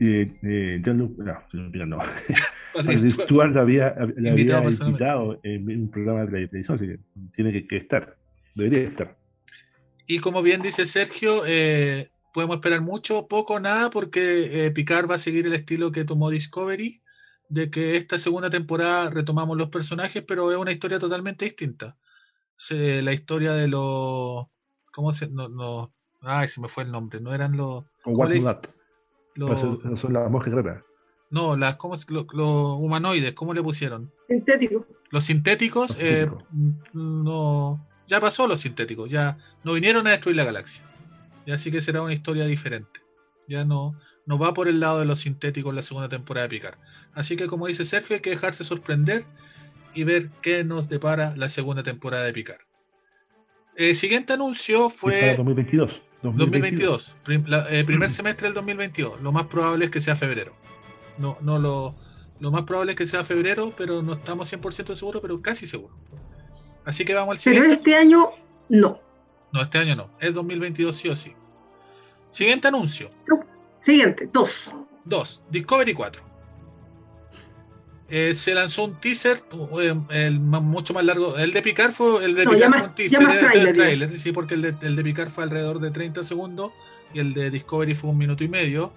eh, 0.00 0.36
eh, 0.42 0.80
Jean-Luc- 0.82 1.16
no, 1.18 1.86
no. 1.86 1.96
La 1.96 2.02
había, 3.60 3.94
la 4.16 4.30
Invitado 4.30 4.58
había 4.58 4.68
personalmente. 4.68 4.84
invitado 4.86 5.40
en 5.42 5.68
un 5.82 5.90
programa 5.90 6.24
de 6.26 6.48
televisión, 6.48 6.76
así 6.76 6.86
que 6.86 6.98
tiene 7.34 7.52
que, 7.52 7.66
que 7.66 7.76
estar. 7.76 8.16
Debería 8.54 8.84
estar. 8.84 9.16
Y 10.06 10.18
como 10.20 10.42
bien 10.42 10.62
dice 10.62 10.86
Sergio, 10.86 11.42
eh, 11.46 12.10
podemos 12.32 12.56
esperar 12.56 12.80
mucho, 12.80 13.26
poco, 13.28 13.60
nada, 13.60 13.90
porque 13.90 14.66
eh, 14.66 14.70
Picard 14.70 15.10
va 15.10 15.16
a 15.16 15.18
seguir 15.18 15.46
el 15.46 15.52
estilo 15.52 15.92
que 15.92 16.04
tomó 16.04 16.30
Discovery, 16.30 17.00
de 17.48 17.70
que 17.70 17.96
esta 17.96 18.18
segunda 18.18 18.48
temporada 18.50 19.10
retomamos 19.10 19.58
los 19.58 19.68
personajes, 19.68 20.24
pero 20.26 20.50
es 20.50 20.56
una 20.56 20.72
historia 20.72 20.98
totalmente 20.98 21.44
distinta. 21.44 21.96
Se- 22.56 23.02
la 23.02 23.12
historia 23.12 23.52
de 23.52 23.68
los... 23.68 24.46
¿Cómo 24.92 25.12
se...? 25.12 25.28
No, 25.28 25.48
no, 25.48 25.92
ay, 26.22 26.48
se 26.48 26.60
me 26.60 26.68
fue 26.68 26.84
el 26.84 26.92
nombre, 26.92 27.20
no 27.20 27.34
eran 27.34 27.56
los... 27.56 27.84
Los- 29.34 30.00
son 30.00 30.12
las 30.12 30.30
monjas 30.30 30.54
guerreras. 30.54 30.82
No, 31.30 31.56
las, 31.56 31.76
¿cómo 31.76 31.94
es? 31.94 32.10
Lo- 32.10 32.26
los 32.32 32.78
humanoides, 32.78 33.32
¿cómo 33.34 33.54
le 33.54 33.62
pusieron? 33.62 34.12
Sintético. 34.28 34.86
Los 35.10 35.24
sintéticos, 35.24 35.90
Los 35.90 35.98
eh, 36.00 36.26
sintéticos. 36.28 36.44
no. 36.94 37.86
Ya 38.06 38.20
pasó 38.20 38.46
los 38.46 38.60
sintéticos, 38.60 39.10
ya 39.10 39.38
no 39.64 39.72
vinieron 39.72 40.06
a 40.06 40.10
destruir 40.10 40.36
la 40.36 40.44
galaxia. 40.44 40.84
Ya 41.46 41.58
sí 41.58 41.70
que 41.70 41.82
será 41.82 42.02
una 42.02 42.12
historia 42.12 42.44
diferente. 42.46 43.00
Ya 43.48 43.64
no, 43.64 43.98
no 44.26 44.38
va 44.38 44.54
por 44.54 44.68
el 44.68 44.78
lado 44.80 45.00
de 45.00 45.04
los 45.04 45.20
sintéticos 45.20 45.74
la 45.74 45.82
segunda 45.82 46.08
temporada 46.08 46.46
de 46.46 46.50
Picard. 46.50 46.78
Así 47.14 47.36
que, 47.36 47.46
como 47.48 47.66
dice 47.66 47.84
Sergio, 47.84 48.14
hay 48.14 48.22
que 48.22 48.30
dejarse 48.30 48.64
sorprender 48.64 49.24
y 49.94 50.04
ver 50.04 50.30
qué 50.40 50.62
nos 50.64 50.88
depara 50.88 51.34
la 51.36 51.48
segunda 51.48 51.82
temporada 51.82 52.24
de 52.24 52.32
Picard. 52.32 52.60
El 53.76 53.96
siguiente 53.96 54.34
anuncio 54.34 54.88
para 54.88 54.90
fue 54.90 55.34
2022. 55.36 56.02
2022, 56.22 57.16
prim- 57.24 57.44
la- 57.48 57.66
eh, 57.74 57.84
primer 57.84 58.10
semestre 58.10 58.46
del 58.48 58.54
2022. 58.54 59.20
Lo 59.22 59.32
más 59.32 59.46
probable 59.46 59.86
es 59.86 59.90
que 59.90 60.00
sea 60.00 60.14
febrero. 60.14 60.54
No, 61.18 61.36
no 61.40 61.58
lo, 61.58 61.96
lo 62.38 62.50
más 62.52 62.62
probable 62.62 62.92
es 62.92 62.96
que 62.98 63.06
sea 63.06 63.24
febrero, 63.24 63.72
pero 63.76 64.02
no 64.02 64.12
estamos 64.14 64.48
100% 64.52 64.94
seguros, 64.94 65.20
pero 65.22 65.40
casi 65.42 65.66
seguro. 65.66 65.94
Así 66.84 67.04
que 67.04 67.14
vamos 67.14 67.32
al 67.32 67.40
Pero 67.42 67.56
siguiente. 67.62 67.74
este 67.74 67.94
año 67.96 68.30
no. 68.68 69.00
No, 69.52 69.62
este 69.62 69.78
año 69.78 69.96
no. 69.96 70.10
Es 70.18 70.32
2022 70.34 70.96
sí 70.96 71.08
o 71.08 71.16
sí. 71.16 71.34
Siguiente 72.30 72.68
anuncio. 72.68 73.10
Siguiente, 73.80 74.28
dos. 74.32 74.74
2. 75.04 75.42
Discovery 75.50 75.92
4. 75.94 76.22
Eh, 78.08 78.34
se 78.34 78.54
lanzó 78.54 78.84
un 78.84 79.00
teaser, 79.00 79.38
eh, 79.80 79.94
el 80.10 80.38
mucho 80.38 80.92
más 80.92 81.04
largo. 81.04 81.38
El 81.38 81.52
de 81.52 81.62
Picard 81.62 81.92
fue 81.92 82.24
el 82.24 82.34
de 82.34 82.44
No, 82.44 82.50
Picard 82.52 82.72
fue 82.72 82.82
un 82.88 82.94
teaser, 82.94 83.22
el 83.22 83.28
de 83.28 83.38
tráiler, 83.38 83.66
ya. 83.66 83.72
tráiler, 83.72 84.12
sí, 84.12 84.32
porque 84.32 84.54
el 84.54 84.62
de, 84.62 84.74
el 84.82 84.96
de 84.96 85.02
Picard 85.02 85.30
fue 85.30 85.44
alrededor 85.44 85.80
de 85.80 85.90
30 85.90 86.22
segundos 86.22 86.72
y 87.14 87.20
el 87.20 87.32
de 87.32 87.50
Discovery 87.50 87.94
fue 87.94 88.10
un 88.10 88.18
minuto 88.18 88.44
y 88.44 88.48
medio, 88.48 88.92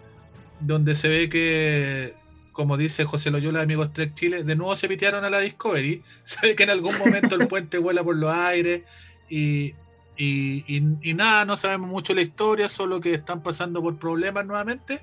donde 0.60 0.96
se 0.96 1.08
ve 1.08 1.30
que, 1.30 2.14
como 2.52 2.76
dice 2.76 3.06
José 3.06 3.32
Loyola 3.32 3.62
Amigos 3.62 3.94
Trek 3.94 4.14
Chile, 4.16 4.44
de 4.44 4.56
nuevo 4.56 4.76
se 4.76 4.90
pitearon 4.90 5.24
a 5.24 5.30
la 5.30 5.40
Discovery. 5.40 6.04
Se 6.26 6.48
ve 6.48 6.56
que 6.56 6.64
en 6.64 6.72
algún 6.72 6.98
momento 6.98 7.36
el 7.36 7.48
puente 7.50 7.78
vuela 7.78 8.04
por 8.04 8.18
los 8.18 8.34
aires 8.34 8.84
y, 9.30 9.76
y, 10.18 10.64
y- 10.78 11.10
y 11.10 11.14
nada, 11.14 11.46
no 11.46 11.58
sabemos 11.58 11.90
mucho 11.90 12.14
la 12.14 12.22
historia, 12.22 12.70
solo 12.70 13.00
que 13.02 13.14
están 13.14 13.42
pasando 13.44 13.82
por 13.82 13.98
problemas 13.98 14.46
nuevamente. 14.46 15.02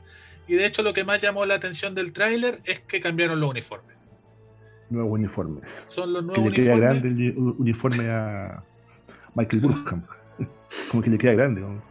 Y 0.48 0.55
de 0.55 0.66
hecho 0.66 0.82
lo 0.82 0.93
que 0.93 1.05
más 1.05 1.20
llamó 1.20 1.44
la 1.47 1.55
atención 1.55 1.94
del 1.94 2.12
tráiler 2.12 2.60
es 2.64 2.80
que 2.80 3.01
cambiaron 3.01 3.40
los 3.40 3.51
uniformes. 3.51 3.97
Nuevos 4.90 5.12
uniformes. 5.18 5.64
Son 5.86 6.12
los 6.12 6.22
Que 6.22 6.26
nuevos 6.28 6.51
le 6.51 6.56
queda 6.56 6.74
uniformes. 6.74 7.02
grande 7.02 7.09
el 7.09 7.39
uni- 7.39 7.55
uniforme 7.59 8.09
a 8.10 8.64
Michael 9.34 9.62
Burkham. 9.62 10.06
Como 10.90 11.02
que 11.02 11.10
le 11.10 11.18
queda 11.18 11.32
grande. 11.34 11.60
¿no? 11.60 11.82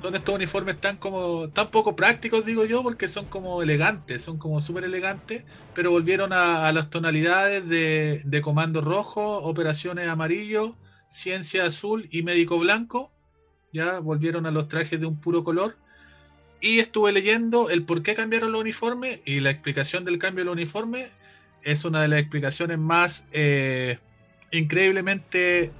Son 0.00 0.14
estos 0.14 0.34
uniformes 0.34 0.80
tan 0.80 0.96
como 0.96 1.48
tan 1.50 1.70
poco 1.70 1.96
prácticos, 1.96 2.44
digo 2.44 2.64
yo, 2.64 2.82
porque 2.82 3.08
son 3.08 3.26
como 3.26 3.62
elegantes, 3.62 4.22
son 4.22 4.38
como 4.38 4.60
súper 4.60 4.84
elegantes, 4.84 5.44
pero 5.74 5.90
volvieron 5.90 6.32
a, 6.32 6.66
a 6.68 6.72
las 6.72 6.90
tonalidades 6.90 7.68
de, 7.68 8.22
de 8.24 8.42
comando 8.42 8.80
rojo, 8.80 9.38
operaciones 9.38 10.08
amarillo, 10.08 10.76
ciencia 11.08 11.66
azul 11.66 12.08
y 12.10 12.22
médico 12.22 12.58
blanco. 12.58 13.12
Ya 13.72 13.98
volvieron 14.00 14.46
a 14.46 14.50
los 14.50 14.68
trajes 14.68 15.00
de 15.00 15.06
un 15.06 15.20
puro 15.20 15.44
color. 15.44 15.76
Y 16.60 16.78
estuve 16.78 17.12
leyendo 17.12 17.68
el 17.70 17.84
por 17.84 18.02
qué 18.02 18.14
cambiaron 18.14 18.52
los 18.52 18.60
uniformes 18.60 19.20
y 19.24 19.40
la 19.40 19.50
explicación 19.50 20.04
del 20.04 20.18
cambio 20.18 20.42
de 20.42 20.46
los 20.46 20.54
uniformes 20.54 21.10
es 21.62 21.84
una 21.84 22.00
de 22.00 22.08
las 22.08 22.18
explicaciones 22.20 22.78
más 22.78 23.26
eh, 23.32 23.98
increíblemente 24.52 25.72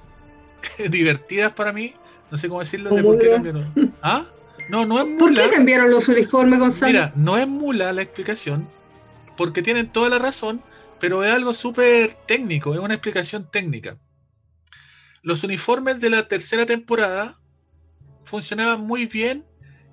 divertidas 0.91 1.53
para 1.53 1.73
mí. 1.73 1.95
No 2.31 2.39
sé 2.39 2.49
cómo 2.49 2.61
decirlo, 2.61 2.91
de 2.91 3.03
¿Cómo 3.03 3.15
por 3.15 3.23
qué 3.23 3.31
cambiaron. 3.31 3.95
¿Ah? 4.03 4.25
No, 4.69 4.85
no 4.85 4.99
es 4.99 5.05
¿Por 5.19 5.33
qué 5.33 5.43
mula. 5.43 5.51
cambiaron 5.51 5.91
los 5.91 6.09
uniformes, 6.09 6.59
Gonzalo? 6.59 6.93
Mira, 6.93 7.13
no 7.15 7.39
es 7.39 7.47
mula 7.47 7.93
la 7.93 8.03
explicación, 8.03 8.69
porque 9.37 9.63
tienen 9.63 9.91
toda 9.93 10.09
la 10.09 10.19
razón, 10.19 10.61
pero 10.99 11.23
es 11.23 11.33
algo 11.33 11.55
súper 11.55 12.15
técnico, 12.27 12.75
es 12.75 12.81
una 12.81 12.95
explicación 12.95 13.49
técnica. 13.51 13.97
Los 15.27 15.43
uniformes 15.43 15.99
de 15.99 16.09
la 16.09 16.29
tercera 16.29 16.67
temporada 16.67 17.37
funcionaban 18.23 18.83
muy 18.83 19.07
bien 19.07 19.45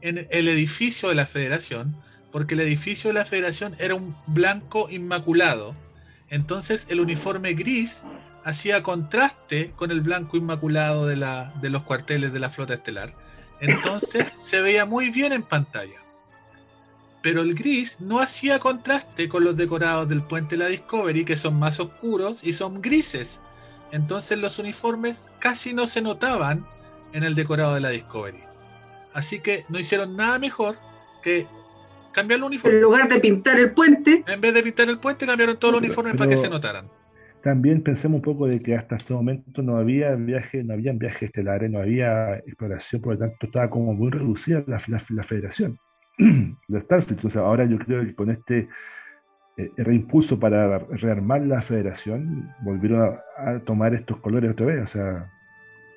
en 0.02 0.28
el 0.30 0.48
edificio 0.48 1.10
de 1.10 1.16
la 1.16 1.26
Federación, 1.26 2.00
porque 2.32 2.54
el 2.54 2.60
edificio 2.60 3.08
de 3.10 3.16
la 3.16 3.26
Federación 3.26 3.76
era 3.80 3.96
un 3.96 4.16
blanco 4.28 4.92
inmaculado. 4.92 5.76
Entonces 6.30 6.86
el 6.90 7.00
uniforme 7.00 7.56
gris 7.56 8.04
hacía 8.44 8.84
contraste 8.84 9.72
con 9.76 9.90
el 9.90 10.02
blanco 10.02 10.38
inmaculado 10.38 11.08
de, 11.08 11.16
la, 11.16 11.52
de 11.64 11.72
los 11.72 11.82
cuarteles 11.82 12.32
de 12.32 12.40
la 12.40 12.52
flota 12.52 12.76
estelar. 12.76 13.16
Entonces 13.60 14.32
se 14.40 14.62
veía 14.62 14.86
muy 14.86 15.10
bien 15.10 15.34
en 15.34 15.42
pantalla. 15.42 16.00
Pero 17.24 17.42
el 17.42 17.56
gris 17.56 18.00
no 18.00 18.20
hacía 18.20 18.60
contraste 18.60 19.28
con 19.30 19.44
los 19.44 19.58
decorados 19.58 20.08
del 20.10 20.22
puente 20.22 20.58
de 20.58 20.64
la 20.64 20.70
Discovery, 20.70 21.26
que 21.26 21.38
son 21.38 21.58
más 21.58 21.80
oscuros 21.80 22.44
y 22.44 22.54
son 22.54 22.84
grises. 22.84 23.42
Entonces 23.94 24.40
los 24.40 24.60
uniformes 24.60 25.32
casi 25.40 25.74
no 25.74 25.88
se 25.88 26.02
notaban 26.02 26.65
en 27.14 27.24
el 27.24 27.36
decorado 27.36 27.76
de 27.76 27.80
la 27.80 27.90
Discovery. 27.91 28.44
Así 29.14 29.40
que 29.40 29.64
no 29.70 29.80
hicieron 29.80 30.18
nada 30.18 30.40
mejor 30.40 30.78
que 31.22 31.48
cambiar 32.11 32.40
los 32.40 32.48
En 32.48 32.53
uniformes. 32.53 32.82
lugar 32.82 33.07
de 33.07 33.20
pintar 33.20 33.60
el 33.60 33.72
puente, 33.74 34.24
En 34.28 34.41
vez 34.41 34.53
de 34.53 34.64
pintar 34.64 34.90
el 34.90 34.99
puente, 34.99 35.26
cambiaron 35.28 35.57
todos 35.57 35.74
los 35.76 35.82
uniformes 35.84 36.15
para 36.15 36.30
que 36.30 36.38
se 36.38 36.49
notaran. 36.49 36.90
También 37.44 37.84
pensemos 37.84 38.18
un 38.18 38.22
poco 38.24 38.48
de 38.48 38.60
que 38.60 38.74
hasta 38.76 38.95
este 38.95 39.14
momento 39.14 39.61
no 39.61 39.78
había 39.78 40.15
viaje, 40.15 40.64
no 40.64 40.74
habían 40.74 40.98
viajes 40.98 41.24
estelares, 41.24 41.70
no 41.70 41.80
había 41.80 42.38
exploración, 42.38 43.02
por 43.02 43.14
lo 43.14 43.20
tanto 43.20 43.36
estaba 43.45 43.70
como 43.70 43.94
muy 43.94 44.10
reducida 44.11 44.64
la, 44.65 44.82
la- 44.88 45.02
la 45.10 45.24
federación, 45.24 45.78
la 46.68 46.80
Starfleet. 46.80 47.18
Entonces 47.18 47.40
ahora 47.41 47.65
yo 47.65 47.78
creo 47.80 48.03
que 48.06 48.15
con 48.15 48.30
este 48.32 48.70
reimpulso 49.78 50.40
para 50.40 50.80
rearmar 50.80 51.42
la 51.42 51.62
federación, 51.62 52.54
volvieron 52.62 53.02
a, 53.38 53.52
a 53.52 53.60
tomar 53.60 53.94
estos 53.94 54.18
colores 54.18 54.52
otra 54.52 54.66
vez. 54.66 54.84
O 54.84 54.88
sea, 54.88 55.32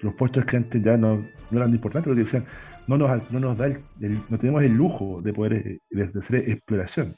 los 0.02 0.14
puestos 0.14 0.44
que 0.44 0.56
antes 0.58 0.82
ya 0.82 0.96
no, 0.96 1.26
no 1.50 1.58
eran 1.58 1.70
importantes 1.70 2.08
porque 2.08 2.22
decían, 2.24 2.46
no 2.86 2.98
nos, 2.98 3.30
no 3.32 3.40
nos 3.40 3.56
da 3.58 3.66
el- 3.66 3.82
el- 4.00 4.22
no 4.28 4.38
tenemos 4.38 4.62
el 4.62 4.74
lujo 4.74 5.20
de 5.22 5.32
poder 5.32 5.52
eh, 5.54 5.80
de, 5.90 6.18
hacer 6.18 6.48
exploración. 6.48 7.14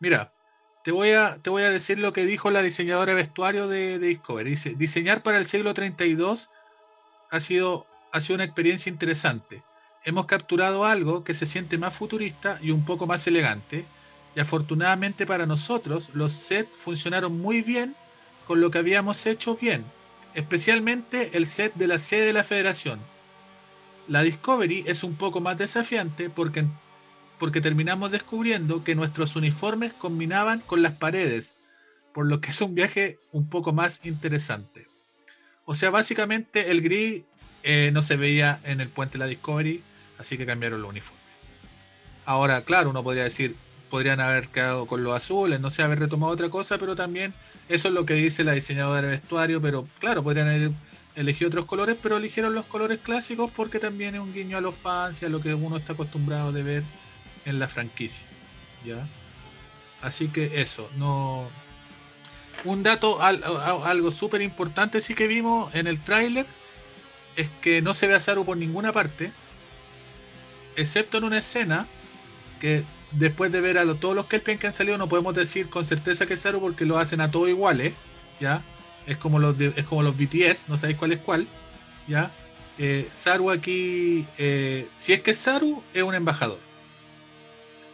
Mira, 0.00 0.32
te 0.84 0.92
voy, 0.92 1.10
a, 1.10 1.36
te 1.42 1.50
voy 1.50 1.64
a 1.64 1.70
decir 1.70 1.98
lo 1.98 2.12
que 2.12 2.24
dijo 2.26 2.50
la 2.50 2.62
diseñadora 2.62 3.12
vestuario 3.14 3.66
de, 3.66 3.98
de 3.98 4.06
Discovery. 4.06 4.50
Dice, 4.50 4.74
diseñar 4.76 5.22
para 5.22 5.38
el 5.38 5.46
siglo 5.46 5.74
32 5.74 6.48
ha 7.30 7.40
sido, 7.40 7.86
ha 8.12 8.20
sido 8.20 8.36
una 8.36 8.44
experiencia 8.44 8.88
interesante. 8.90 9.62
Hemos 10.04 10.26
capturado 10.26 10.84
algo 10.84 11.24
que 11.24 11.34
se 11.34 11.46
siente 11.46 11.76
más 11.76 11.92
futurista 11.92 12.60
y 12.62 12.70
un 12.70 12.84
poco 12.84 13.08
más 13.08 13.26
elegante. 13.26 13.84
Y 14.36 14.40
afortunadamente 14.40 15.26
para 15.26 15.46
nosotros, 15.46 16.10
los 16.12 16.34
sets 16.34 16.70
funcionaron 16.76 17.40
muy 17.40 17.62
bien 17.62 17.96
con 18.46 18.60
lo 18.60 18.70
que 18.70 18.78
habíamos 18.78 19.24
hecho 19.26 19.56
bien. 19.56 19.84
Especialmente 20.34 21.30
el 21.38 21.46
set 21.46 21.74
de 21.74 21.88
la 21.88 21.98
sede 21.98 22.26
de 22.26 22.32
la 22.34 22.44
Federación. 22.44 23.00
La 24.06 24.22
Discovery 24.22 24.84
es 24.86 25.02
un 25.02 25.16
poco 25.16 25.40
más 25.40 25.56
desafiante 25.56 26.30
porque 26.30 26.66
porque 27.38 27.60
terminamos 27.60 28.10
descubriendo 28.10 28.82
que 28.82 28.94
nuestros 28.94 29.36
uniformes 29.36 29.92
combinaban 29.92 30.60
con 30.60 30.82
las 30.82 30.94
paredes, 30.94 31.54
por 32.14 32.26
lo 32.26 32.40
que 32.40 32.50
es 32.50 32.60
un 32.62 32.74
viaje 32.74 33.18
un 33.32 33.48
poco 33.48 33.72
más 33.72 34.04
interesante. 34.04 34.86
O 35.64 35.74
sea, 35.74 35.90
básicamente 35.90 36.70
el 36.70 36.80
gris 36.80 37.24
eh, 37.62 37.90
no 37.92 38.02
se 38.02 38.16
veía 38.16 38.60
en 38.64 38.80
el 38.80 38.88
puente 38.88 39.14
de 39.14 39.18
la 39.18 39.26
Discovery, 39.26 39.82
así 40.18 40.38
que 40.38 40.46
cambiaron 40.46 40.80
los 40.80 40.90
uniformes. 40.90 41.22
Ahora, 42.24 42.64
claro, 42.64 42.90
uno 42.90 43.02
podría 43.02 43.24
decir, 43.24 43.54
podrían 43.90 44.20
haber 44.20 44.48
quedado 44.48 44.86
con 44.86 45.04
los 45.04 45.14
azules, 45.14 45.60
no 45.60 45.70
sé, 45.70 45.82
haber 45.82 46.00
retomado 46.00 46.32
otra 46.32 46.48
cosa, 46.48 46.78
pero 46.78 46.96
también 46.96 47.32
eso 47.68 47.88
es 47.88 47.94
lo 47.94 48.04
que 48.04 48.14
dice 48.14 48.44
la 48.44 48.52
diseñadora 48.52 49.02
de 49.02 49.08
vestuario, 49.08 49.60
pero 49.60 49.86
claro, 49.98 50.22
podrían 50.22 50.48
haber 50.48 50.70
elegido 51.14 51.48
otros 51.48 51.64
colores, 51.66 51.96
pero 52.02 52.16
eligieron 52.18 52.54
los 52.54 52.66
colores 52.66 52.98
clásicos 53.02 53.50
porque 53.50 53.78
también 53.78 54.14
es 54.14 54.20
un 54.20 54.34
guiño 54.34 54.58
a 54.58 54.60
los 54.60 54.74
fans 54.74 55.22
y 55.22 55.26
a 55.26 55.28
lo 55.28 55.40
que 55.40 55.54
uno 55.54 55.76
está 55.76 55.94
acostumbrado 55.94 56.52
de 56.52 56.62
ver 56.62 56.82
en 57.44 57.58
la 57.58 57.68
franquicia. 57.68 58.26
¿Ya? 58.84 59.06
Así 60.02 60.28
que 60.28 60.60
eso, 60.60 60.88
no. 60.96 61.48
Un 62.64 62.82
dato, 62.82 63.22
algo 63.22 64.10
súper 64.10 64.42
importante 64.42 65.00
sí 65.00 65.14
que 65.14 65.26
vimos 65.26 65.74
en 65.74 65.86
el 65.86 66.00
tráiler 66.00 66.46
es 67.36 67.48
que 67.60 67.82
no 67.82 67.94
se 67.94 68.06
ve 68.06 68.14
a 68.14 68.20
Saru 68.20 68.44
por 68.44 68.56
ninguna 68.56 68.92
parte, 68.92 69.30
excepto 70.74 71.18
en 71.18 71.24
una 71.24 71.38
escena 71.38 71.86
que 72.60 72.84
después 73.18 73.50
de 73.52 73.60
ver 73.60 73.78
a 73.78 73.84
lo- 73.84 73.96
todos 73.96 74.14
los 74.14 74.26
Kelpien 74.26 74.58
que 74.58 74.66
han 74.66 74.72
salido 74.72 74.98
no 74.98 75.08
podemos 75.08 75.34
decir 75.34 75.68
con 75.68 75.84
certeza 75.84 76.26
que 76.26 76.34
es 76.34 76.40
Saru 76.40 76.60
porque 76.60 76.84
lo 76.86 76.98
hacen 76.98 77.20
a 77.20 77.30
todos 77.30 77.48
iguales, 77.48 77.92
¿ya? 78.40 78.62
Es 79.06 79.16
como 79.16 79.38
los 79.38 79.56
de- 79.56 79.72
es 79.76 79.84
como 79.86 80.02
los 80.02 80.16
BTS, 80.16 80.66
no 80.68 80.76
sabéis 80.78 80.98
cuál 80.98 81.12
es 81.12 81.18
cuál, 81.20 81.46
¿ya? 82.08 82.30
Eh, 82.78 83.08
Saru 83.14 83.50
aquí, 83.50 84.26
eh, 84.38 84.88
si 84.94 85.12
es 85.14 85.20
que 85.22 85.30
es 85.30 85.38
Saru, 85.38 85.82
es 85.94 86.02
un 86.02 86.14
embajador. 86.14 86.58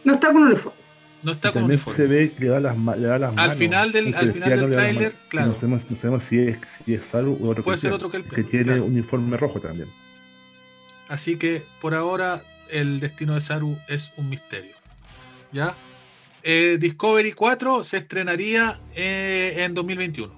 no 0.03 0.13
está 0.15 0.33
con 0.33 0.43
uniforme. 0.43 0.77
No 1.23 1.31
está 1.31 1.47
Y 1.49 1.51
con 1.53 1.61
también 1.61 1.79
uniforme. 1.79 1.95
se 1.97 2.07
ve 2.07 2.33
que 2.33 2.39
le 2.43 2.49
da 2.49 2.59
las, 2.59 2.77
le 2.77 3.07
da 3.07 3.17
las 3.17 3.33
manos. 3.33 3.55
final 3.55 3.91
del- 3.93 4.13
al 4.13 4.33
final 4.33 4.59
del 4.59 4.71
tráiler, 4.71 5.13
claro. 5.29 5.47
No 5.47 5.55
sabemos, 5.55 5.89
no 5.89 5.95
sabemos 5.95 6.25
si 6.25 6.39
es, 6.39 6.57
si 6.85 6.93
es 6.95 7.05
Saru 7.05 7.39
o 7.41 7.47
otro 7.47 7.63
Puede 7.63 7.77
ser 7.77 7.93
otro 7.93 8.11
que 8.11 8.21
tiene 8.43 8.65
claro. 8.65 8.83
uniforme 8.83 9.37
rojo 9.37 9.61
también. 9.61 9.89
Así 11.07 11.37
que 11.37 11.63
por 11.79 11.93
ahora 11.95 12.43
el 12.69 12.99
destino 12.99 13.35
de 13.35 13.41
Saru 13.41 13.77
es 13.87 14.11
un 14.17 14.27
misterio. 14.29 14.75
¿Ya? 15.53 15.75
eh, 16.43 16.77
Discovery 16.79 17.31
4 17.31 17.83
se 17.83 17.97
estrenaría 17.97 18.79
eh, 18.95 19.53
en 19.59 19.73
2021. 19.73 20.33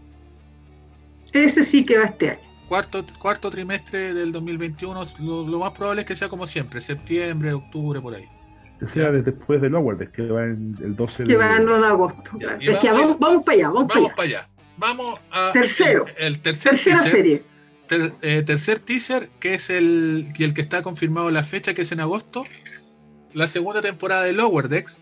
Ese 1.34 1.64
sí 1.64 1.86
que 1.86 1.98
va 1.98 2.06
este 2.06 2.32
año. 2.32 2.40
Cuarto, 2.70 3.06
cuarto 3.20 3.50
trimestre 3.52 4.14
del 4.14 4.32
2021. 4.32 5.04
Lo, 5.20 5.48
lo 5.48 5.60
más 5.60 5.72
probable 5.72 6.02
es 6.02 6.08
que 6.08 6.16
sea 6.16 6.30
como 6.30 6.46
siempre, 6.48 6.82
septiembre, 6.82 7.54
octubre, 7.54 8.00
por 8.02 8.16
ahí. 8.16 8.26
Que 8.80 8.88
sea 8.88 9.12
de- 9.12 9.22
después 9.22 9.62
del 9.62 9.72
Lower 9.74 9.98
Decks, 9.98 10.12
que 10.14 10.24
va 10.28 10.46
en 10.46 10.76
el 10.84 10.96
12 10.96 11.24
Que 11.24 11.30
de 11.34 11.38
va 11.38 11.58
en 11.58 11.66
9 11.66 11.82
de 11.82 11.88
agosto. 11.88 12.32
Ya, 12.40 12.58
Es 12.60 12.80
que 12.80 12.88
vamos- 12.92 13.18
vamos, 13.18 13.20
vamos 13.20 13.44
para 13.46 13.56
allá, 13.58 13.68
vamos, 13.70 13.88
Vamos 13.88 14.04
para 14.12 14.16
para 14.16 14.28
allá. 14.28 14.40
allá. 14.40 14.50
Vamos 14.78 15.20
a. 15.32 15.52
Tercero. 15.54 16.06
El, 16.18 16.26
el 16.26 16.40
tercer 16.42 16.72
Tercera 16.74 16.96
teaser, 16.98 17.12
serie. 17.12 17.44
ter- 17.88 18.14
eh, 18.22 18.44
tercer 18.46 18.80
teaser, 18.80 19.30
que 19.40 19.54
es 19.54 19.70
el, 19.70 20.34
y 20.38 20.44
el 20.44 20.54
que 20.54 20.62
está 20.62 20.82
confirmado 20.84 21.32
la 21.32 21.44
fecha, 21.44 21.74
que 21.74 21.84
es 21.84 21.92
en 21.92 22.00
agosto. 22.02 22.44
La 23.34 23.48
segunda 23.48 23.82
temporada 23.82 24.24
de 24.24 24.34
Lower 24.34 24.68
Decks. 24.70 25.02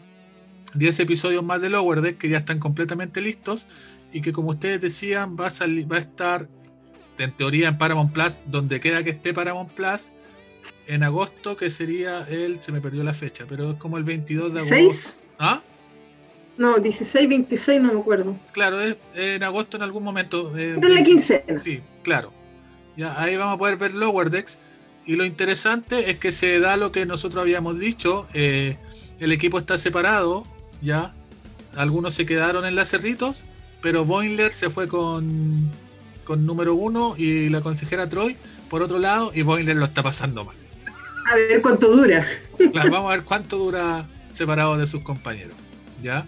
10 0.76 1.00
episodios 1.02 1.44
más 1.44 1.62
de 1.62 1.70
Lower 1.70 2.02
Decks 2.02 2.20
que 2.20 2.30
ya 2.30 2.38
están 2.40 2.60
completamente 2.60 3.22
listos. 3.22 3.68
Y 4.12 4.22
que, 4.22 4.32
como 4.34 4.50
ustedes 4.50 4.80
decían, 4.82 5.36
va 5.40 5.48
a, 5.48 5.50
salir, 5.52 5.92
va 5.92 5.98
a 5.98 6.00
estar 6.02 6.48
en 7.18 7.32
teoría 7.36 7.68
en 7.70 7.78
Paramount 7.78 8.14
Plus, 8.14 8.42
donde 8.48 8.80
queda 8.80 9.04
que 9.04 9.10
esté 9.12 9.34
Paramount 9.34 9.72
Plus. 9.72 10.12
En 10.88 11.04
agosto, 11.04 11.58
que 11.58 11.70
sería 11.72 12.26
el. 12.30 12.60
Se 12.62 12.72
me 12.72 12.80
perdió 12.80 13.04
la 13.04 13.14
fecha, 13.14 13.46
pero 13.50 13.72
es 13.72 13.78
como 13.78 13.98
el 13.98 14.04
22 14.04 14.54
de 14.54 14.60
agosto. 14.62 15.20
¿Ah? 15.40 15.62
No, 16.58 16.78
16, 16.78 17.28
26, 17.28 17.82
no 17.82 17.94
me 17.94 18.00
acuerdo. 18.00 18.36
Claro, 18.52 18.80
es 18.80 18.98
en 19.16 19.42
agosto 19.44 19.78
en 19.78 19.84
algún 19.84 20.04
momento. 20.04 20.56
eh, 20.58 20.74
Pero 20.76 20.88
en 20.88 20.96
la 20.96 21.04
quincena. 21.04 21.60
Sí, 21.60 21.82
claro. 22.04 22.32
Ya 22.96 23.20
ahí 23.20 23.36
vamos 23.36 23.56
a 23.56 23.58
poder 23.58 23.78
ver 23.78 23.94
Lower 23.96 24.30
Decks. 24.30 24.60
Y 25.06 25.16
lo 25.16 25.26
interesante 25.26 26.12
es 26.12 26.20
que 26.20 26.32
se 26.32 26.60
da 26.60 26.78
lo 26.78 26.92
que 26.92 27.06
nosotros 27.08 27.42
habíamos 27.42 27.80
dicho. 27.80 28.28
eh, 28.34 28.78
el 29.20 29.32
equipo 29.32 29.58
está 29.58 29.78
separado, 29.78 30.46
ya. 30.84 31.14
Algunos 31.76 32.14
se 32.14 32.26
quedaron 32.26 32.66
en 32.66 32.76
las 32.76 32.90
cerritos, 32.90 33.46
pero 33.82 34.06
Boimler 34.06 34.54
se 34.54 34.70
fue 34.70 34.88
con, 34.88 35.72
con 36.24 36.46
número 36.46 36.76
uno 36.76 37.16
y 37.18 37.50
la 37.50 37.62
consejera 37.62 38.08
Troy 38.08 38.38
por 38.74 38.82
otro 38.82 38.98
lado, 38.98 39.32
y 39.36 39.44
Boimler 39.44 39.76
lo 39.76 39.86
está 39.86 40.02
pasando 40.02 40.46
mal. 40.46 40.56
A 41.32 41.36
ver 41.36 41.62
cuánto 41.62 41.96
dura. 41.96 42.26
Claro, 42.58 42.90
vamos 42.90 43.12
a 43.12 43.16
ver 43.18 43.24
cuánto 43.24 43.58
dura 43.60 44.08
separado 44.30 44.78
de 44.78 44.88
sus 44.88 45.04
compañeros. 45.04 45.56
¿Ya? 46.02 46.26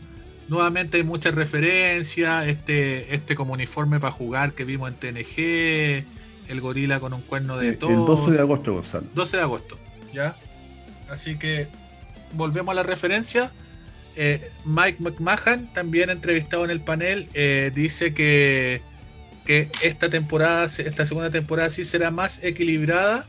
Nuevamente 0.48 0.98
hay 0.98 1.04
muchas 1.04 1.34
referencias. 1.34 2.48
Este, 2.48 3.16
este 3.16 3.34
como 3.34 3.54
uniforme 3.54 4.00
para 4.00 4.12
jugar 4.12 4.54
que 4.54 4.64
vimos 4.64 4.92
en 4.92 4.96
TNG. 4.96 6.06
El 6.48 6.62
gorila 6.62 7.00
con 7.00 7.14
un 7.14 7.22
cuerno 7.22 7.58
de 7.58 7.70
el 7.70 7.78
tos. 7.80 7.90
12 7.90 8.32
de 8.34 8.40
agosto, 8.40 8.74
Gonzalo. 8.74 9.08
12 9.16 9.38
de 9.38 9.44
agosto. 9.44 9.80
¿Ya? 10.14 10.36
Así 11.10 11.40
que 11.40 11.68
volvemos 12.34 12.74
a 12.74 12.76
la 12.76 12.84
referencia. 12.84 13.52
Eh, 14.16 14.52
Mike 14.64 14.98
McMahon, 15.00 15.72
también 15.74 16.10
entrevistado 16.10 16.64
en 16.66 16.72
el 16.72 16.82
panel, 16.82 17.30
eh, 17.34 17.72
dice 17.74 18.14
que, 18.14 18.82
esta 19.48 20.10
temporada, 20.10 20.66
esta 20.66 21.06
segunda 21.06 21.30
temporada 21.30 21.70
sí 21.70 21.86
será 21.86 22.12
más 22.12 22.44
equilibrada. 22.44 23.26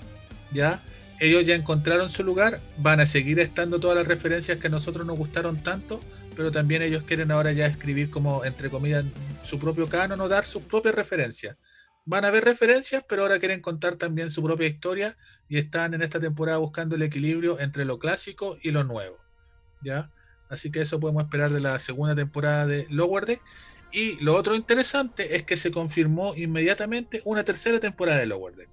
¿Ya? 0.52 0.80
ellos 1.18 1.46
ya 1.46 1.54
encontraron 1.54 2.10
su 2.10 2.22
lugar, 2.22 2.60
van 2.78 3.00
a 3.00 3.06
seguir 3.06 3.40
estando 3.40 3.80
todas 3.80 3.96
las 3.96 4.06
referencias 4.06 4.58
que 4.58 4.66
a 4.66 4.70
nosotros 4.70 5.06
nos 5.06 5.16
gustaron 5.16 5.62
tanto, 5.62 6.00
pero 6.36 6.50
también 6.50 6.82
ellos 6.82 7.04
quieren 7.04 7.30
ahora 7.30 7.52
ya 7.52 7.66
escribir 7.66 8.10
como, 8.10 8.44
entre 8.44 8.68
comillas, 8.70 9.04
su 9.42 9.58
propio 9.58 9.88
canon 9.88 10.20
o 10.20 10.28
dar 10.28 10.44
sus 10.44 10.62
propias 10.62 10.94
referencias. 10.94 11.56
Van 12.04 12.24
a 12.24 12.28
haber 12.28 12.44
referencias, 12.44 13.02
pero 13.08 13.22
ahora 13.22 13.38
quieren 13.38 13.60
contar 13.60 13.96
también 13.96 14.30
su 14.30 14.42
propia 14.42 14.68
historia 14.68 15.16
y 15.48 15.58
están 15.58 15.94
en 15.94 16.02
esta 16.02 16.20
temporada 16.20 16.58
buscando 16.58 16.94
el 16.94 17.02
equilibrio 17.02 17.58
entre 17.58 17.84
lo 17.84 17.98
clásico 17.98 18.58
y 18.62 18.70
lo 18.70 18.84
nuevo. 18.84 19.16
¿Ya? 19.82 20.10
Así 20.48 20.70
que 20.70 20.81
eso 20.81 21.01
podemos 21.01 21.24
esperar 21.24 21.51
de 21.51 21.60
la 21.60 21.78
segunda 21.78 22.14
temporada 22.14 22.66
de 22.66 22.86
Lower 22.90 23.27
Deck. 23.27 23.40
Y 23.93 24.23
lo 24.23 24.35
otro 24.36 24.55
interesante 24.55 25.36
es 25.36 25.44
que 25.44 25.56
se 25.56 25.70
confirmó 25.70 26.35
inmediatamente 26.36 27.23
una 27.24 27.44
tercera 27.44 27.81
temporada 27.81 28.18
de 28.18 28.27
Lower 28.27 28.55
Deck. 28.55 28.68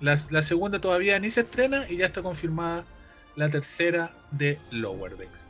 La, 0.00 0.18
la, 0.30 0.42
segunda 0.42 0.80
todavía 0.80 1.18
ni 1.20 1.30
se 1.30 1.42
estrena 1.42 1.88
y 1.88 1.96
ya 1.98 2.06
está 2.06 2.22
confirmada 2.22 2.84
la 3.36 3.48
tercera 3.48 4.12
de 4.30 4.58
Lower 4.70 5.16
Decks. 5.16 5.46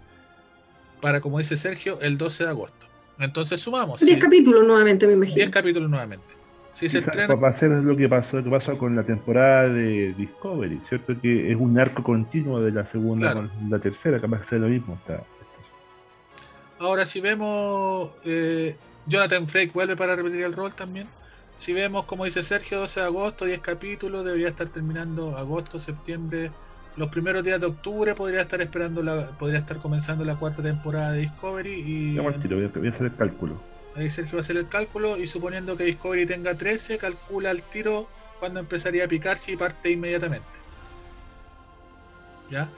Para, 1.01 1.21
como 1.21 1.39
dice 1.39 1.57
Sergio, 1.57 2.01
el 2.01 2.17
12 2.19 2.45
de 2.45 2.51
agosto. 2.51 2.87
Entonces 3.19 3.61
sumamos. 3.61 4.01
10 4.01 4.15
sí, 4.15 4.21
capítulos 4.21 4.67
nuevamente, 4.67 5.07
me 5.07 5.15
imagino. 5.15 5.37
10 5.37 5.51
capítulos 5.51 5.91
nuevamente. 5.91 6.35
Si 6.73 6.89
se 6.89 6.99
estrena... 6.99 7.35
Va 7.35 7.49
a 7.49 7.53
ser 7.53 7.71
lo 7.71 7.97
que 7.97 8.09
pasó, 8.09 8.39
lo 8.39 8.45
que 8.45 8.51
pasó 8.51 8.79
con 8.79 8.97
la 8.97 9.03
temporada 9.03 9.69
de 9.69 10.15
Discovery, 10.15 10.81
¿cierto? 10.89 11.21
Que 11.21 11.51
es 11.51 11.57
un 11.57 11.79
arco 11.79 12.03
continuo 12.03 12.61
de 12.61 12.73
la 12.73 12.85
segunda 12.85 13.33
Claro. 13.33 13.51
con 13.51 13.71
la 13.71 13.79
tercera, 13.79 14.21
capaz 14.21 14.41
de 14.41 14.47
ser 14.47 14.61
lo 14.61 14.69
mismo. 14.69 14.95
Está. 14.95 15.23
Ahora, 16.83 17.07
si 17.07 17.21
vemos. 17.21 18.11
Eh, 18.25 18.77
Jonathan 19.07 19.49
Frake 19.49 19.73
vuelve 19.73 19.97
para 19.97 20.15
repetir 20.15 20.43
el 20.43 20.53
rol 20.53 20.75
también. 20.75 21.09
Si 21.57 21.73
vemos, 21.73 22.05
como 22.05 22.25
dice 22.25 22.43
Sergio, 22.43 22.81
12 22.81 23.01
de 23.01 23.07
agosto, 23.07 23.45
10 23.45 23.61
capítulos, 23.61 24.25
debería 24.25 24.49
estar 24.49 24.69
terminando 24.69 25.37
agosto, 25.37 25.79
septiembre, 25.79 26.51
los 26.97 27.09
primeros 27.09 27.43
días 27.43 27.61
de 27.61 27.67
octubre 27.67 28.15
podría 28.15 28.43
estar 28.43 28.61
esperando 28.61 29.03
la, 29.03 29.31
podría 29.39 29.61
estar 29.61 29.79
comenzando 29.79 30.25
la 30.25 30.37
cuarta 30.37 30.63
temporada 30.63 31.13
de 31.13 31.21
Discovery 31.21 31.73
y 31.73 32.15
Ya, 32.15 32.23
voy, 32.23 32.35
a, 32.35 32.69
voy 32.79 32.87
a 32.87 32.91
hacer 32.91 33.07
el 33.07 33.17
cálculo. 33.17 33.61
ahí 33.97 34.11
Sergio 34.11 34.35
va 34.35 34.39
a 34.39 34.43
hacer 34.43 34.57
el 34.57 34.69
cálculo 34.69 35.17
y 35.17 35.27
suponiendo 35.27 35.77
que 35.77 35.85
Discovery 35.85 36.27
tenga 36.27 36.55
13, 36.55 36.99
calcula 36.99 37.51
el 37.51 37.63
tiro 37.63 38.09
cuando 38.41 38.61
empezaría 38.61 39.05
a 39.05 39.09
picar 39.09 39.39
si 39.39 39.57
parte 39.57 39.91
inmediatamente. 39.91 40.47
¿Ya? 42.51 42.69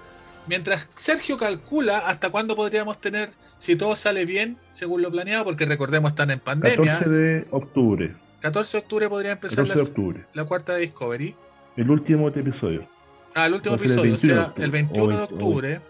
Mientras 0.46 0.88
Sergio 0.94 1.38
calcula 1.38 1.98
hasta 1.98 2.30
cuándo 2.30 2.54
podríamos 2.54 3.00
tener, 3.00 3.32
si 3.64 3.76
todo 3.76 3.96
sale 3.96 4.26
bien, 4.26 4.58
según 4.72 5.00
lo 5.00 5.10
planeado, 5.10 5.42
porque 5.42 5.64
recordemos 5.64 6.10
están 6.10 6.30
en 6.30 6.38
pandemia. 6.38 6.98
14 6.98 7.08
de 7.08 7.46
octubre. 7.50 8.14
14 8.40 8.76
de 8.76 8.82
octubre 8.82 9.08
podría 9.08 9.32
empezar 9.32 9.66
14 9.66 9.72
de 9.72 9.82
la, 9.82 9.88
octubre. 9.88 10.26
la 10.34 10.44
cuarta 10.44 10.74
de 10.74 10.80
Discovery. 10.82 11.34
El 11.74 11.90
último 11.90 12.28
episodio. 12.28 12.86
Ah, 13.34 13.46
el 13.46 13.54
último 13.54 13.76
el 13.76 13.80
episodio, 13.80 14.16
o 14.16 14.18
21 14.18 14.34
sea, 14.34 14.54
el 14.62 14.70
21 14.70 15.16
de 15.16 15.22
octubre. 15.22 15.80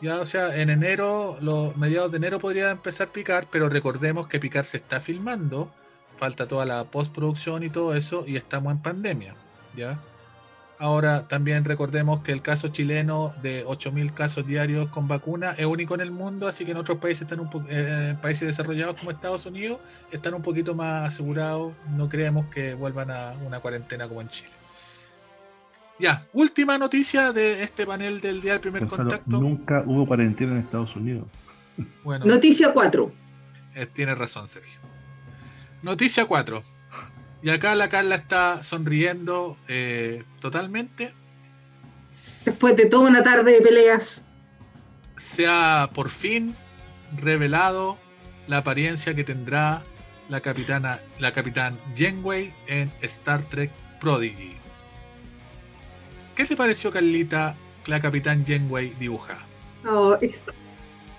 Ya, 0.00 0.20
o 0.20 0.26
sea, 0.26 0.56
en 0.62 0.70
enero, 0.70 1.36
los 1.40 1.76
mediados 1.76 2.12
de 2.12 2.18
enero 2.18 2.38
podría 2.38 2.70
empezar 2.70 3.08
picar, 3.08 3.48
pero 3.50 3.68
recordemos 3.68 4.28
que 4.28 4.38
picar 4.38 4.66
se 4.66 4.76
está 4.76 5.00
filmando, 5.00 5.72
falta 6.16 6.46
toda 6.46 6.64
la 6.64 6.84
postproducción 6.84 7.64
y 7.64 7.70
todo 7.70 7.96
eso, 7.96 8.22
y 8.24 8.36
estamos 8.36 8.70
en 8.70 8.78
pandemia, 8.78 9.34
¿ya? 9.76 9.98
Ahora 10.78 11.26
también 11.26 11.64
recordemos 11.64 12.20
que 12.22 12.32
el 12.32 12.42
caso 12.42 12.68
chileno 12.68 13.32
de 13.42 13.64
8.000 13.64 14.12
casos 14.12 14.46
diarios 14.46 14.90
con 14.90 15.08
vacuna 15.08 15.52
es 15.52 15.64
único 15.64 15.94
en 15.94 16.02
el 16.02 16.10
mundo, 16.10 16.46
así 16.46 16.66
que 16.66 16.72
en 16.72 16.76
otros 16.76 16.98
países, 16.98 17.22
están 17.22 17.40
un 17.40 17.48
po- 17.48 17.64
eh, 17.70 18.14
países 18.20 18.46
desarrollados 18.46 18.96
como 18.96 19.10
Estados 19.10 19.46
Unidos 19.46 19.80
están 20.12 20.34
un 20.34 20.42
poquito 20.42 20.74
más 20.74 21.08
asegurados, 21.14 21.72
no 21.96 22.10
creemos 22.10 22.46
que 22.52 22.74
vuelvan 22.74 23.10
a 23.10 23.32
una 23.44 23.58
cuarentena 23.60 24.06
como 24.06 24.20
en 24.20 24.28
Chile. 24.28 24.50
Ya, 25.98 26.26
última 26.34 26.76
noticia 26.76 27.32
de 27.32 27.62
este 27.62 27.86
panel 27.86 28.20
del 28.20 28.42
día 28.42 28.52
del 28.52 28.60
primer 28.60 28.82
Gonzalo, 28.84 29.08
contacto. 29.08 29.40
nunca 29.40 29.82
hubo 29.86 30.06
cuarentena 30.06 30.52
en 30.52 30.58
Estados 30.58 30.94
Unidos. 30.94 31.24
Bueno, 32.04 32.26
Noticia 32.26 32.72
4. 32.74 33.10
eh, 33.76 33.86
tiene 33.86 34.14
razón, 34.14 34.46
Sergio. 34.46 34.78
Noticia 35.82 36.26
4. 36.26 36.62
Y 37.42 37.50
acá 37.50 37.74
la 37.74 37.88
Carla 37.88 38.16
está 38.16 38.62
sonriendo 38.62 39.56
eh, 39.68 40.24
totalmente. 40.40 41.12
Después 42.10 42.76
de 42.76 42.86
toda 42.86 43.08
una 43.08 43.22
tarde 43.22 43.52
de 43.52 43.60
peleas. 43.60 44.24
Se 45.16 45.46
ha 45.46 45.90
por 45.94 46.08
fin 46.08 46.54
revelado 47.20 47.98
la 48.48 48.58
apariencia 48.58 49.14
que 49.14 49.24
tendrá 49.24 49.82
la 50.28 50.40
capitana, 50.40 51.00
la 51.18 51.32
capitán 51.32 51.76
Janeway 51.96 52.52
en 52.66 52.90
Star 53.02 53.42
Trek 53.48 53.70
Prodigy. 54.00 54.56
¿Qué 56.34 56.44
te 56.44 56.56
pareció, 56.56 56.90
Carlita, 56.90 57.54
la 57.86 58.00
capitán 58.00 58.44
Janeway 58.46 58.90
dibujada? 58.98 59.40
Oh, 59.88 60.16
es 60.20 60.44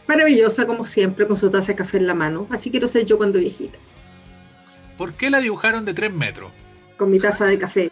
maravillosa 0.07 0.65
como 0.65 0.85
siempre, 0.85 1.27
con 1.27 1.35
su 1.38 1.49
taza 1.49 1.72
de 1.72 1.76
café 1.76 1.98
en 1.98 2.07
la 2.07 2.14
mano. 2.14 2.48
Así 2.52 2.69
quiero 2.69 2.88
ser 2.88 3.06
yo 3.06 3.18
cuando 3.18 3.39
viejita, 3.39 3.77
¿Por 4.98 5.14
qué 5.14 5.30
la 5.30 5.40
dibujaron 5.40 5.86
de 5.86 5.94
3 5.94 6.14
metros? 6.14 6.52
con 6.98 7.11
mi 7.11 7.19
taza 7.19 7.45
de 7.45 7.60
café. 7.60 7.91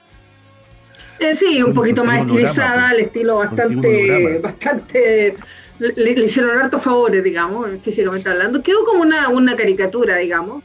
Eh, 1.20 1.36
sí, 1.36 1.62
un 1.62 1.76
poquito 1.76 2.04
más 2.04 2.22
estilizada, 2.22 2.74
pues. 2.90 2.92
al 2.94 3.00
estilo 3.02 3.36
bastante, 3.38 4.40
bastante. 4.40 5.36
Le, 5.78 5.94
le 5.96 6.12
hicieron 6.26 6.58
hartos 6.58 6.82
favores, 6.82 7.24
digamos, 7.24 7.70
físicamente 7.84 8.28
hablando. 8.30 8.64
Quedó 8.64 8.84
como 8.84 9.02
una, 9.04 9.30
una 9.30 9.56
caricatura, 9.56 10.18
digamos. 10.18 10.64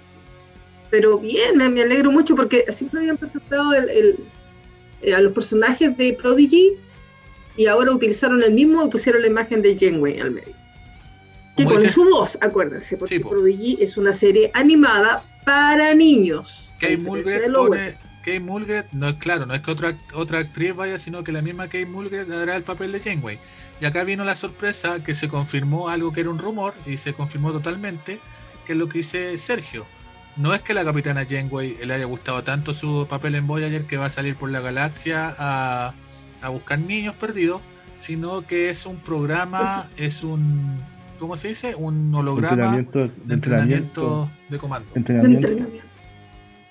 Pero 0.88 1.18
bien, 1.18 1.58
me, 1.58 1.68
me 1.68 1.82
alegro 1.82 2.10
mucho 2.10 2.34
porque 2.34 2.64
siempre 2.72 3.00
habían 3.00 3.18
presentado 3.18 3.74
el- 3.74 3.90
el- 3.90 4.16
eh, 5.02 5.14
a 5.14 5.20
los 5.20 5.32
personajes 5.34 5.94
de 5.98 6.14
Prodigy 6.14 6.72
y 7.56 7.66
ahora 7.66 7.92
utilizaron 7.92 8.42
el 8.42 8.52
mismo 8.52 8.84
y 8.86 8.88
pusieron 8.88 9.20
la 9.20 9.28
imagen 9.28 9.60
de 9.60 9.76
Janeway 9.78 10.18
al 10.18 10.30
medio. 10.30 10.54
Que 11.58 11.64
con 11.64 11.76
dice- 11.76 11.90
su 11.90 12.04
voz, 12.04 12.38
acuérdense, 12.40 12.96
porque 12.96 13.16
Sí, 13.16 13.20
po. 13.20 13.28
Prodigy 13.28 13.76
es 13.82 13.96
una 13.98 14.12
serie 14.14 14.50
animada 14.54 15.22
para 15.44 15.94
niños. 15.94 16.68
Kate 16.78 16.96
Lower. 16.98 17.52
pone, 17.52 17.94
Kate 18.24 18.40
Mulgrew, 18.40 18.84
no 18.92 19.08
es 19.08 19.14
claro, 19.16 19.46
no 19.46 19.54
es 19.54 19.60
que 19.62 19.70
otra, 19.70 19.94
otra 20.14 20.40
actriz 20.40 20.74
vaya, 20.74 20.98
sino 20.98 21.24
que 21.24 21.32
la 21.32 21.42
misma 21.42 21.66
Kate 21.66 21.86
Mulgrew 21.86 22.32
hará 22.32 22.56
el 22.56 22.62
papel 22.62 22.92
de 22.92 23.00
Janeway. 23.00 23.38
Y 23.80 23.86
acá 23.86 24.04
vino 24.04 24.24
la 24.24 24.36
sorpresa 24.36 25.02
que 25.02 25.14
se 25.14 25.28
confirmó 25.28 25.88
algo 25.88 26.12
que 26.12 26.20
era 26.20 26.30
un 26.30 26.38
rumor 26.38 26.74
y 26.86 26.98
se 26.98 27.14
confirmó 27.14 27.50
totalmente, 27.52 28.20
que 28.66 28.72
es 28.72 28.78
lo 28.78 28.88
que 28.88 28.98
dice 28.98 29.38
Sergio. 29.38 29.86
No 30.36 30.54
es 30.54 30.62
que 30.62 30.74
la 30.74 30.84
capitana 30.84 31.26
Janeway 31.28 31.78
le 31.84 31.94
haya 31.94 32.04
gustado 32.04 32.44
tanto 32.44 32.74
su 32.74 33.06
papel 33.08 33.34
en 33.34 33.46
Voyager 33.46 33.84
que 33.84 33.96
va 33.96 34.06
a 34.06 34.10
salir 34.10 34.36
por 34.36 34.50
la 34.50 34.60
galaxia 34.60 35.34
a, 35.38 35.94
a 36.42 36.48
buscar 36.50 36.78
niños 36.78 37.14
perdidos, 37.14 37.62
sino 37.98 38.46
que 38.46 38.70
es 38.70 38.86
un 38.86 38.98
programa, 38.98 39.88
es 39.96 40.22
un, 40.22 40.78
¿cómo 41.20 41.36
se 41.36 41.48
dice? 41.48 41.74
Un 41.76 42.12
holograma 42.14 42.50
Entrenamiento, 42.52 42.98
de 43.24 43.34
entrenamiento 43.34 44.30
de 44.48 44.58
comando. 44.58 44.90
entrenamiento 44.96 45.48
de 45.48 45.56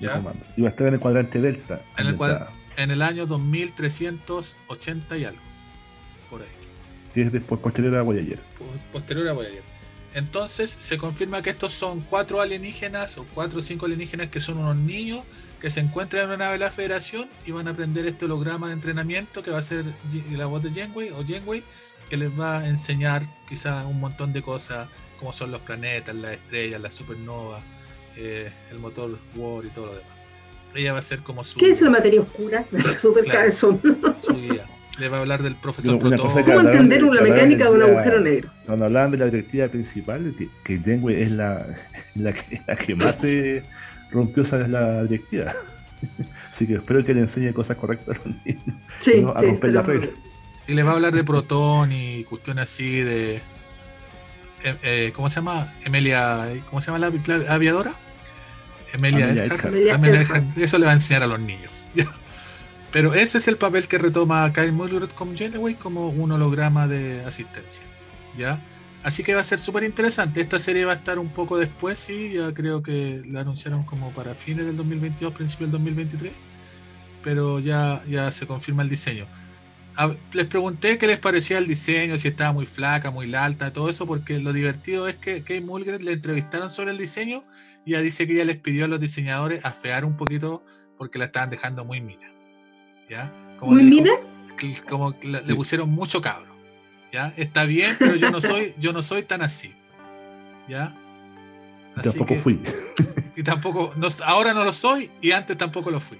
comando. 0.09 0.45
Y 0.57 0.61
va 0.61 0.67
a 0.67 0.71
estar 0.71 0.87
en 0.87 0.93
el 0.95 0.99
cuadrante 0.99 1.39
Delta. 1.39 1.81
En 1.97 2.07
el, 2.07 2.17
cuad- 2.17 2.31
ambientada, 2.31 2.51
en 2.77 2.91
el 2.91 3.01
año 3.01 3.25
2380 3.25 5.17
y 5.17 5.25
algo. 5.25 5.41
Por 6.29 6.41
ahí. 6.41 6.47
Que 7.13 7.21
es 7.23 7.31
después 7.31 7.59
posterior 7.61 7.95
a 7.97 8.01
Voyager. 8.01 8.39
po- 8.57 8.65
Posterior 8.93 9.27
a 9.29 9.33
Voyager. 9.33 9.63
Entonces 10.15 10.75
se 10.79 10.97
confirma 10.97 11.41
que 11.41 11.51
estos 11.51 11.71
son 11.73 12.01
cuatro 12.01 12.41
alienígenas 12.41 13.17
o 13.17 13.25
cuatro 13.33 13.59
o 13.59 13.61
cinco 13.61 13.85
alienígenas 13.85 14.27
que 14.27 14.41
son 14.41 14.57
unos 14.57 14.75
niños 14.75 15.21
que 15.61 15.69
se 15.69 15.81
encuentran 15.81 16.23
en 16.23 16.29
una 16.29 16.37
nave 16.37 16.53
de 16.53 16.59
la 16.65 16.71
Federación 16.71 17.27
y 17.45 17.51
van 17.51 17.67
a 17.67 17.71
aprender 17.71 18.05
este 18.07 18.25
holograma 18.25 18.67
de 18.67 18.73
entrenamiento 18.73 19.43
que 19.43 19.51
va 19.51 19.59
a 19.59 19.61
ser 19.61 19.85
la 20.31 20.45
voz 20.47 20.63
de 20.63 20.71
Janeway 20.71 21.09
o 21.11 21.23
Janeway 21.27 21.63
que 22.09 22.17
les 22.17 22.37
va 22.39 22.59
a 22.59 22.67
enseñar 22.67 23.23
quizás 23.47 23.85
un 23.85 23.99
montón 23.99 24.33
de 24.33 24.41
cosas 24.41 24.87
como 25.19 25.33
son 25.33 25.51
los 25.51 25.61
planetas, 25.61 26.15
las 26.15 26.33
estrellas, 26.33 26.81
las 26.81 26.93
supernovas, 26.93 27.61
eh, 28.17 28.49
el 28.71 28.79
motor 28.79 29.17
War 29.35 29.65
y 29.65 29.69
todo 29.69 29.87
lo 29.87 29.91
demás. 29.93 30.07
Ella 30.75 30.93
va 30.93 30.99
a 30.99 31.01
ser 31.03 31.19
como 31.19 31.43
su, 31.43 31.59
¿Qué 31.59 31.71
es 31.71 31.81
la 31.81 31.89
materia 31.89 32.21
oscura? 32.21 32.63
Súper 32.99 33.23
Claro. 33.25 33.39
cabezón. 33.39 33.81
su 34.21 34.33
guía. 34.33 34.65
Le 34.97 35.07
va 35.07 35.17
a 35.17 35.19
hablar 35.21 35.41
del 35.43 35.55
profesor 35.55 35.93
que 35.97 36.17
¿Cómo 36.17 36.29
hablaron 36.37 36.67
entender 36.67 37.01
de- 37.01 37.09
una 37.09 37.21
mecánica 37.21 37.65
de 37.65 37.71
un 37.71 37.81
agujero 37.83 38.19
negro? 38.19 38.49
Cuando 38.65 38.85
hablaban 38.85 39.11
de 39.11 39.17
la 39.17 39.25
directiva 39.25 39.67
principal, 39.69 40.33
que, 40.37 40.49
que 40.63 41.21
es 41.23 41.31
la, 41.31 41.65
la, 42.15 42.33
que, 42.33 42.61
la 42.67 42.75
que 42.75 42.95
más 42.95 43.15
se 43.19 43.63
rompió 44.11 44.43
esa 44.43 44.61
es 44.61 44.69
la 44.69 45.03
directiva. 45.03 45.53
Así 46.53 46.67
que 46.67 46.75
espero 46.75 47.03
que 47.03 47.13
le 47.13 47.21
enseñe 47.21 47.53
cosas 47.53 47.77
correctas 47.77 48.17
a 48.17 48.27
los 48.27 48.35
niños, 48.45 48.63
Sí, 49.01 49.21
no 49.21 49.31
a 49.31 49.39
sí, 49.39 49.45
romper 49.47 49.71
la 49.73 49.83
pero- 49.85 50.01
regla. 50.01 50.15
Y 50.69 50.75
les 50.75 50.85
va 50.85 50.91
a 50.91 50.93
hablar 50.93 51.13
de 51.13 51.23
Proton 51.23 51.91
y 51.91 52.23
cuestiones 52.25 52.65
así 52.65 53.01
de. 53.01 53.37
eh, 54.63 54.75
eh, 54.83 55.11
¿Cómo 55.15 55.27
se 55.31 55.37
llama? 55.37 55.73
Emilia. 55.83 56.47
¿Cómo 56.69 56.79
se 56.79 56.91
llama 56.91 56.99
la, 56.99 57.37
la 57.37 57.53
aviadora? 57.55 57.91
Emilia. 58.93 59.45
Eso 60.55 60.77
le 60.77 60.85
va 60.85 60.91
a 60.91 60.93
enseñar 60.93 61.23
a 61.23 61.27
los 61.27 61.39
niños. 61.39 61.71
Pero 62.91 63.15
ese 63.15 63.39
es 63.39 63.47
el 63.47 63.57
papel 63.57 63.87
que 63.87 63.97
retoma 63.97 64.53
Kyle 64.53 64.71
Mulgrew 64.71 65.07
como 65.15 65.35
Janeway 65.35 65.73
como 65.73 66.09
un 66.09 66.31
holograma 66.31 66.87
de 66.87 67.23
asistencia. 67.25 67.83
¿Ya? 68.37 68.59
Así 69.01 69.23
que 69.23 69.33
va 69.33 69.41
a 69.41 69.45
ser 69.45 69.59
súper 69.59 69.83
interesante. 69.83 70.39
Esta 70.39 70.59
serie 70.59 70.85
va 70.85 70.93
a 70.93 70.95
estar 70.97 71.17
un 71.17 71.29
poco 71.29 71.57
después, 71.57 71.97
sí. 71.97 72.33
Ya 72.33 72.53
creo 72.53 72.83
que 72.83 73.23
la 73.25 73.41
anunciaron 73.41 73.81
como 73.83 74.11
para 74.11 74.35
fines 74.35 74.67
del 74.67 74.77
2022, 74.77 75.33
principios 75.33 75.71
del 75.71 75.79
2023. 75.79 76.31
Pero 77.23 77.59
ya, 77.59 78.03
ya 78.07 78.31
se 78.31 78.45
confirma 78.45 78.83
el 78.83 78.89
diseño. 78.89 79.25
A- 79.99 80.15
les 80.31 80.45
pregunté 80.45 80.97
qué 80.97 81.07
les 81.07 81.19
parecía 81.19 81.57
el 81.57 81.67
diseño, 81.67 82.17
si 82.17 82.29
estaba 82.29 82.53
muy 82.53 82.65
flaca, 82.65 83.11
muy 83.11 83.33
alta, 83.35 83.73
todo 83.73 83.89
eso, 83.89 84.07
porque 84.07 84.39
lo 84.39 84.53
divertido 84.53 85.07
es 85.09 85.15
que 85.17 85.41
Kate 85.41 85.59
Mulgrew 85.61 85.99
le 85.99 86.13
entrevistaron 86.13 86.69
sobre 86.69 86.91
el 86.91 86.97
diseño 86.97 87.43
y 87.85 87.91
ella 87.91 88.01
dice 88.01 88.25
que 88.25 88.33
ella 88.35 88.45
les 88.45 88.55
pidió 88.57 88.85
a 88.85 88.87
los 88.87 89.01
diseñadores 89.01 89.65
afear 89.65 90.05
un 90.05 90.15
poquito 90.15 90.63
porque 90.97 91.19
la 91.19 91.25
estaban 91.25 91.49
dejando 91.49 91.83
muy 91.83 91.99
mina. 91.99 92.31
¿Ya? 93.09 93.29
Como 93.57 93.73
¿Muy 93.73 93.83
mina? 93.83 94.11
Como 94.87 95.13
la- 95.23 95.41
le 95.41 95.55
pusieron 95.55 95.89
mucho 95.89 96.21
cabro. 96.21 96.47
¿Ya? 97.11 97.33
Está 97.35 97.65
bien, 97.65 97.95
pero 97.99 98.15
yo 98.15 98.31
no 98.31 98.39
soy, 98.41 98.73
yo 98.79 98.93
no 98.93 99.03
soy 99.03 99.23
tan 99.23 99.41
así. 99.41 99.73
¿Ya? 100.69 100.95
Y 101.95 101.99
Así 101.99 102.09
tampoco 102.11 102.35
que- 102.35 102.39
fui. 102.39 102.59
y 103.35 103.43
tampoco, 103.43 103.91
no- 103.97 104.07
ahora 104.25 104.53
no 104.53 104.63
lo 104.63 104.73
soy 104.73 105.11
y 105.21 105.31
antes 105.31 105.57
tampoco 105.57 105.91
lo 105.91 105.99
fui. 105.99 106.19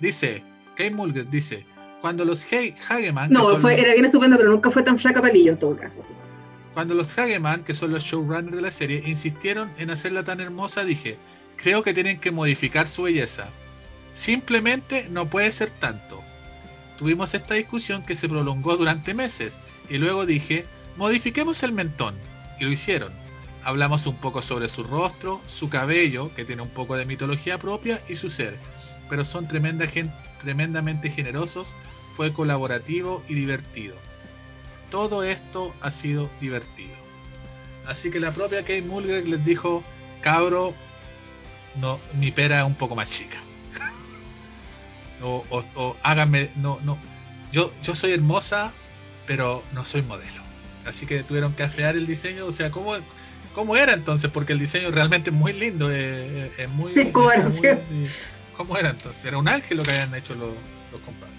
Dice, 0.00 0.42
Kate 0.76 0.90
Mulgrew 0.90 1.24
dice, 1.30 1.64
cuando 2.06 2.24
los 2.24 2.46
Hageman, 2.88 3.30
No, 3.32 3.56
fue, 3.58 3.72
los- 3.72 3.82
era 3.82 3.92
bien 3.94 4.04
estupendo, 4.04 4.36
pero 4.36 4.50
nunca 4.50 4.70
fue 4.70 4.82
tan 4.84 4.96
flaca 4.98 5.20
palillo 5.20 5.52
en 5.52 5.58
todo 5.58 5.76
caso. 5.76 6.00
sí. 6.02 6.12
cuando 6.72 6.94
los 6.94 7.18
Hageman, 7.18 7.64
que 7.64 7.72
son 7.74 7.90
los 7.90 8.04
showrunners 8.04 8.54
de 8.54 8.60
la 8.62 8.70
serie, 8.70 9.02
insistieron 9.06 9.72
en 9.78 9.90
hacerla 9.90 10.22
tan 10.24 10.40
hermosa, 10.40 10.84
dije, 10.84 11.16
creo 11.56 11.82
que 11.82 11.94
tienen 11.94 12.20
que 12.20 12.30
modificar 12.30 12.86
su 12.86 13.04
belleza. 13.04 13.48
Simplemente 14.12 15.08
no 15.10 15.26
puede 15.26 15.50
ser 15.52 15.70
tanto. 15.70 16.22
Tuvimos 16.96 17.34
esta 17.34 17.54
discusión 17.54 18.02
que 18.02 18.14
se 18.14 18.28
prolongó 18.28 18.76
durante 18.76 19.14
meses 19.14 19.58
y 19.90 19.98
luego 19.98 20.26
dije, 20.26 20.64
modifiquemos 20.96 21.62
el 21.62 21.72
mentón. 21.72 22.14
Y 22.60 22.64
lo 22.64 22.70
hicieron. 22.72 23.12
Hablamos 23.64 24.06
un 24.06 24.16
poco 24.16 24.40
sobre 24.42 24.68
su 24.68 24.84
rostro, 24.84 25.40
su 25.46 25.68
cabello, 25.68 26.34
que 26.34 26.44
tiene 26.44 26.62
un 26.62 26.68
poco 26.70 26.96
de 26.96 27.04
mitología 27.04 27.58
propia, 27.58 28.00
y 28.08 28.16
su 28.16 28.30
ser. 28.30 28.56
Pero 29.10 29.24
son 29.24 29.48
tremenda 29.48 29.86
gen- 29.86 30.12
tremendamente 30.38 31.10
generosos, 31.10 31.74
fue 32.16 32.32
colaborativo 32.32 33.22
y 33.28 33.34
divertido. 33.34 33.94
Todo 34.90 35.22
esto 35.22 35.74
ha 35.82 35.90
sido 35.90 36.30
divertido. 36.40 36.94
Así 37.86 38.10
que 38.10 38.18
la 38.20 38.32
propia 38.32 38.62
Kate 38.62 38.80
Mulgrew 38.82 39.26
les 39.26 39.44
dijo, 39.44 39.84
cabro, 40.22 40.72
no, 41.80 42.00
mi 42.14 42.30
pera 42.30 42.60
es 42.60 42.66
un 42.66 42.74
poco 42.74 42.96
más 42.96 43.10
chica. 43.10 43.36
o, 45.22 45.44
o- 45.50 45.64
o 45.74 45.96
háganme, 46.02 46.48
no, 46.56 46.78
no. 46.84 46.96
Yo, 47.52 47.70
yo 47.82 47.94
soy 47.94 48.12
hermosa, 48.12 48.72
pero 49.26 49.62
no 49.72 49.84
soy 49.84 50.00
modelo. 50.02 50.42
Así 50.86 51.04
que 51.04 51.22
tuvieron 51.22 51.52
que 51.52 51.64
afear 51.64 51.96
el 51.96 52.06
diseño. 52.06 52.46
O 52.46 52.52
sea, 52.52 52.70
¿cómo, 52.70 52.94
cómo 53.54 53.76
era 53.76 53.92
entonces? 53.92 54.30
Porque 54.30 54.54
el 54.54 54.58
diseño 54.58 54.90
realmente 54.90 55.30
es 55.30 55.36
muy 55.36 55.52
lindo. 55.52 55.90
Es, 55.90 56.58
es 56.58 56.68
muy. 56.70 56.92
¿Cómo 58.56 58.76
era 58.78 58.90
entonces? 58.90 59.22
Era 59.26 59.36
un 59.36 59.48
ángel 59.48 59.76
lo 59.76 59.82
que 59.82 59.90
habían 59.90 60.14
hecho 60.14 60.34
los, 60.34 60.54
los 60.92 61.00
compadres. 61.02 61.35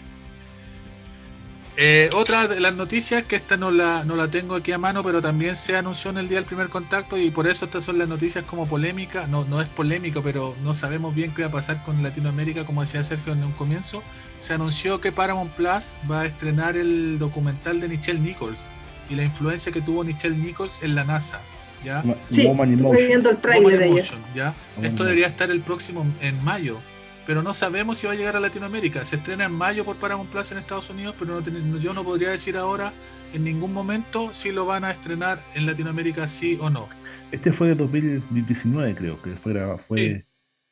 Eh, 1.80 2.10
otra 2.16 2.48
de 2.48 2.60
las 2.60 2.74
noticias, 2.74 3.22
que 3.22 3.36
esta 3.36 3.56
no 3.56 3.70
la, 3.70 4.04
no 4.04 4.16
la 4.16 4.30
tengo 4.30 4.56
aquí 4.56 4.72
a 4.72 4.80
mano, 4.80 5.04
pero 5.04 5.22
también 5.22 5.56
se 5.56 5.78
anunció 5.78 6.10
en 6.10 6.18
el 6.18 6.28
día 6.28 6.40
del 6.40 6.46
primer 6.46 6.70
contacto 6.70 7.18
y 7.18 7.30
por 7.30 7.48
eso 7.48 7.66
estas 7.66 7.84
son 7.84 8.00
las 8.00 8.08
noticias 8.08 8.44
como 8.46 8.68
polémica. 8.68 9.28
No, 9.28 9.46
no 9.46 9.62
es 9.62 9.68
polémico, 9.68 10.24
pero 10.24 10.56
no 10.64 10.74
sabemos 10.74 11.14
bien 11.14 11.36
qué 11.36 11.44
va 11.44 11.50
a 11.50 11.52
pasar 11.52 11.84
con 11.84 12.02
Latinoamérica, 12.02 12.66
como 12.66 12.82
decía 12.82 13.04
Sergio 13.04 13.34
en 13.34 13.44
un 13.44 13.52
comienzo. 13.52 14.02
Se 14.40 14.56
anunció 14.56 15.00
que 15.00 15.12
Paramount 15.12 15.52
Plus 15.52 15.94
va 16.10 16.22
a 16.22 16.26
estrenar 16.26 16.78
el 16.78 17.20
documental 17.20 17.80
de 17.80 17.90
Nichelle 17.90 18.20
Nichols 18.20 18.66
y 19.08 19.16
la 19.16 19.24
influencia 19.24 19.72
que 19.72 19.82
tuvo 19.82 20.04
Nichelle 20.04 20.36
Nichols 20.36 20.82
en 20.82 20.96
la 20.96 21.04
NASA. 21.04 21.40
¿ya? 21.84 22.04
Sí, 22.32 22.48
estoy 22.48 23.06
viendo 23.06 23.30
el 23.30 23.38
trailer 23.38 23.78
de 23.78 23.86
ella. 23.86 24.02
Motion, 24.02 24.22
¿ya? 24.36 24.54
Esto 24.82 25.04
debería 25.04 25.28
estar 25.28 25.52
el 25.52 25.62
próximo 25.62 26.08
en 26.22 26.44
mayo, 26.44 26.80
pero 27.28 27.44
no 27.44 27.54
sabemos 27.54 27.98
si 28.00 28.08
va 28.08 28.14
a 28.14 28.16
llegar 28.16 28.36
a 28.36 28.40
Latinoamérica. 28.40 29.06
Se 29.06 29.18
estrena 29.18 29.46
en 29.46 29.52
mayo 29.52 29.86
por 29.86 29.98
Paramount 29.98 30.32
Plus 30.32 30.52
en 30.54 30.58
Estados 30.60 30.90
Unidos, 30.90 31.14
pero 31.20 31.36
no 31.36 31.44
ten- 31.44 31.80
yo 31.80 31.94
no 31.94 32.04
podría 32.04 32.30
decir 32.32 32.58
ahora 32.58 32.94
en 33.34 33.44
ningún 33.44 33.74
momento 33.74 34.32
si 34.34 34.52
lo 34.52 34.66
van 34.66 34.84
a 34.86 34.92
estrenar 34.92 35.40
en 35.54 35.66
Latinoamérica 35.66 36.28
sí 36.28 36.58
o 36.60 36.70
no. 36.70 36.88
Este 37.32 37.52
fue 37.52 37.68
de 37.68 37.76
2019, 37.76 38.96
creo 38.96 39.22
que 39.22 39.32
fue, 39.32 39.54
grabado- 39.54 39.78
fue 39.78 39.98
Sí. 40.00 40.24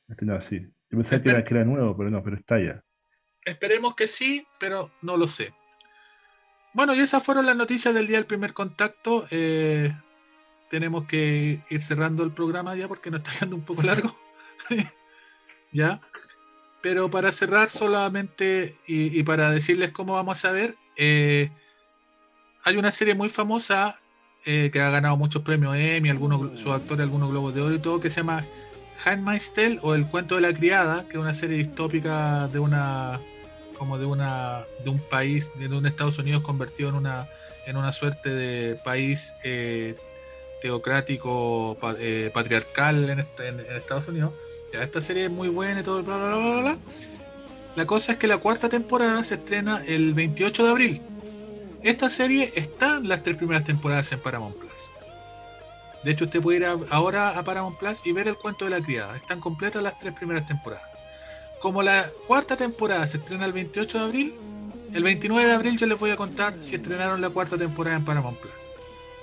estrenado 0.07 0.39
así. 0.39 0.61
Yo 0.89 0.97
pensaba 0.97 1.21
que 1.21 1.29
era, 1.29 1.43
que 1.43 1.53
era 1.53 1.65
nuevo, 1.65 1.95
pero 1.97 2.09
no, 2.09 2.23
pero 2.23 2.37
está 2.37 2.57
ya. 2.59 2.81
Esperemos 3.43 3.93
que 3.95 4.07
sí, 4.07 4.47
pero 4.59 4.89
no 5.01 5.17
lo 5.17 5.27
sé. 5.27 5.53
Bueno, 6.73 6.95
y 6.95 6.99
esas 6.99 7.21
fueron 7.23 7.45
las 7.45 7.55
noticias 7.55 7.93
del 7.93 8.07
día 8.07 8.17
del 8.17 8.25
primer 8.25 8.53
contacto. 8.53 9.27
Eh, 9.31 9.93
tenemos 10.69 11.05
que 11.05 11.59
ir 11.69 11.81
cerrando 11.81 12.23
el 12.23 12.31
programa 12.31 12.75
ya 12.75 12.87
porque 12.87 13.11
nos 13.11 13.19
está 13.19 13.31
quedando 13.33 13.55
un 13.57 13.63
poco 13.65 13.81
largo. 13.83 14.15
ya. 15.71 16.01
Pero 16.85 17.09
para 17.09 17.31
cerrar 17.31 17.71
solamente 17.71 18.75
y, 18.85 19.23
para 19.23 19.49
decirles 19.49 19.89
cómo 19.89 20.13
vamos 20.13 20.45
a 20.45 20.51
ver, 20.51 20.75
eh, 20.97 21.49
hay 22.63 22.77
una 22.77 22.91
serie 22.91 23.15
muy 23.15 23.29
famosa 23.29 23.99
eh, 24.45 24.69
que 24.71 24.79
ha 24.81 24.91
ganado 24.91 25.17
muchos 25.17 25.41
premios 25.41 25.75
Emmy, 25.75 26.11
algunos 26.11 26.59
sus 26.59 26.71
actores, 26.71 27.01
algunos 27.01 27.31
globos 27.31 27.55
de 27.55 27.61
oro 27.61 27.73
y 27.73 27.79
todo, 27.79 27.99
que 27.99 28.11
se 28.11 28.17
llama 28.17 28.45
Handmaid's 29.03 29.51
Tale 29.53 29.79
o 29.81 29.95
El 29.95 30.07
cuento 30.07 30.35
de 30.35 30.41
la 30.41 30.53
criada, 30.53 31.07
que 31.09 31.17
es 31.17 31.23
una 31.23 31.33
serie 31.33 31.57
distópica 31.57 32.49
de 32.49 32.59
una 32.59 33.19
como 33.79 33.97
de 33.97 34.05
una 34.05 34.67
de 34.83 34.91
un 34.91 34.99
país, 35.09 35.53
de 35.55 35.75
un 35.75 35.87
Estados 35.87 36.19
Unidos 36.19 36.43
convertido 36.43 36.89
en 36.89 36.95
una 36.97 37.27
en 37.65 37.77
una 37.77 37.93
suerte 37.93 38.29
de 38.29 38.75
país 38.75 39.33
eh, 39.43 39.95
teocrático 40.61 41.79
pa- 41.81 41.95
patriarcal 42.31 43.09
en 43.09 43.59
Estados 43.75 44.07
Unidos. 44.07 44.33
Esta 44.83 45.01
serie 45.01 45.25
es 45.25 45.31
muy 45.31 45.49
buena 45.49 45.81
y 45.81 45.83
todo, 45.83 46.03
bla, 46.03 46.17
bla, 46.17 46.27
bla, 46.27 46.37
bla, 46.37 46.61
bla. 46.61 46.77
La 47.75 47.85
cosa 47.85 48.13
es 48.13 48.17
que 48.17 48.27
la 48.27 48.37
cuarta 48.37 48.69
temporada 48.69 49.23
se 49.23 49.35
estrena 49.35 49.83
el 49.85 50.13
28 50.13 50.63
de 50.63 50.69
abril. 50.69 51.01
Esta 51.83 52.09
serie 52.09 52.51
está 52.55 52.99
las 52.99 53.21
tres 53.21 53.35
primeras 53.35 53.63
temporadas 53.63 54.11
en 54.11 54.19
Paramount 54.19 54.55
Plus. 54.55 54.93
De 56.03 56.11
hecho, 56.11 56.25
usted 56.25 56.41
puede 56.41 56.59
ir 56.59 56.65
ahora 56.89 57.37
a 57.37 57.43
Paramount 57.43 57.77
Plus 57.77 58.05
y 58.05 58.11
ver 58.11 58.27
el 58.27 58.37
cuento 58.37 58.65
de 58.65 58.71
la 58.71 58.81
criada. 58.81 59.17
Están 59.17 59.39
completas 59.39 59.83
las 59.83 59.99
tres 59.99 60.13
primeras 60.13 60.45
temporadas. 60.45 60.89
como 61.59 61.81
la 61.81 62.07
cuarta 62.27 62.55
temporada 62.55 63.07
se 63.07 63.17
estrena 63.17 63.45
el 63.45 63.53
28 63.53 63.97
de 63.97 64.03
abril, 64.03 64.35
el 64.93 65.03
29 65.03 65.47
de 65.47 65.53
abril 65.53 65.77
yo 65.77 65.87
les 65.87 65.99
voy 65.99 66.11
a 66.11 66.15
contar 66.15 66.55
si 66.61 66.75
estrenaron 66.75 67.21
la 67.21 67.29
cuarta 67.29 67.57
temporada 67.57 67.97
en 67.97 68.05
Paramount 68.05 68.37
Plus. 68.39 68.53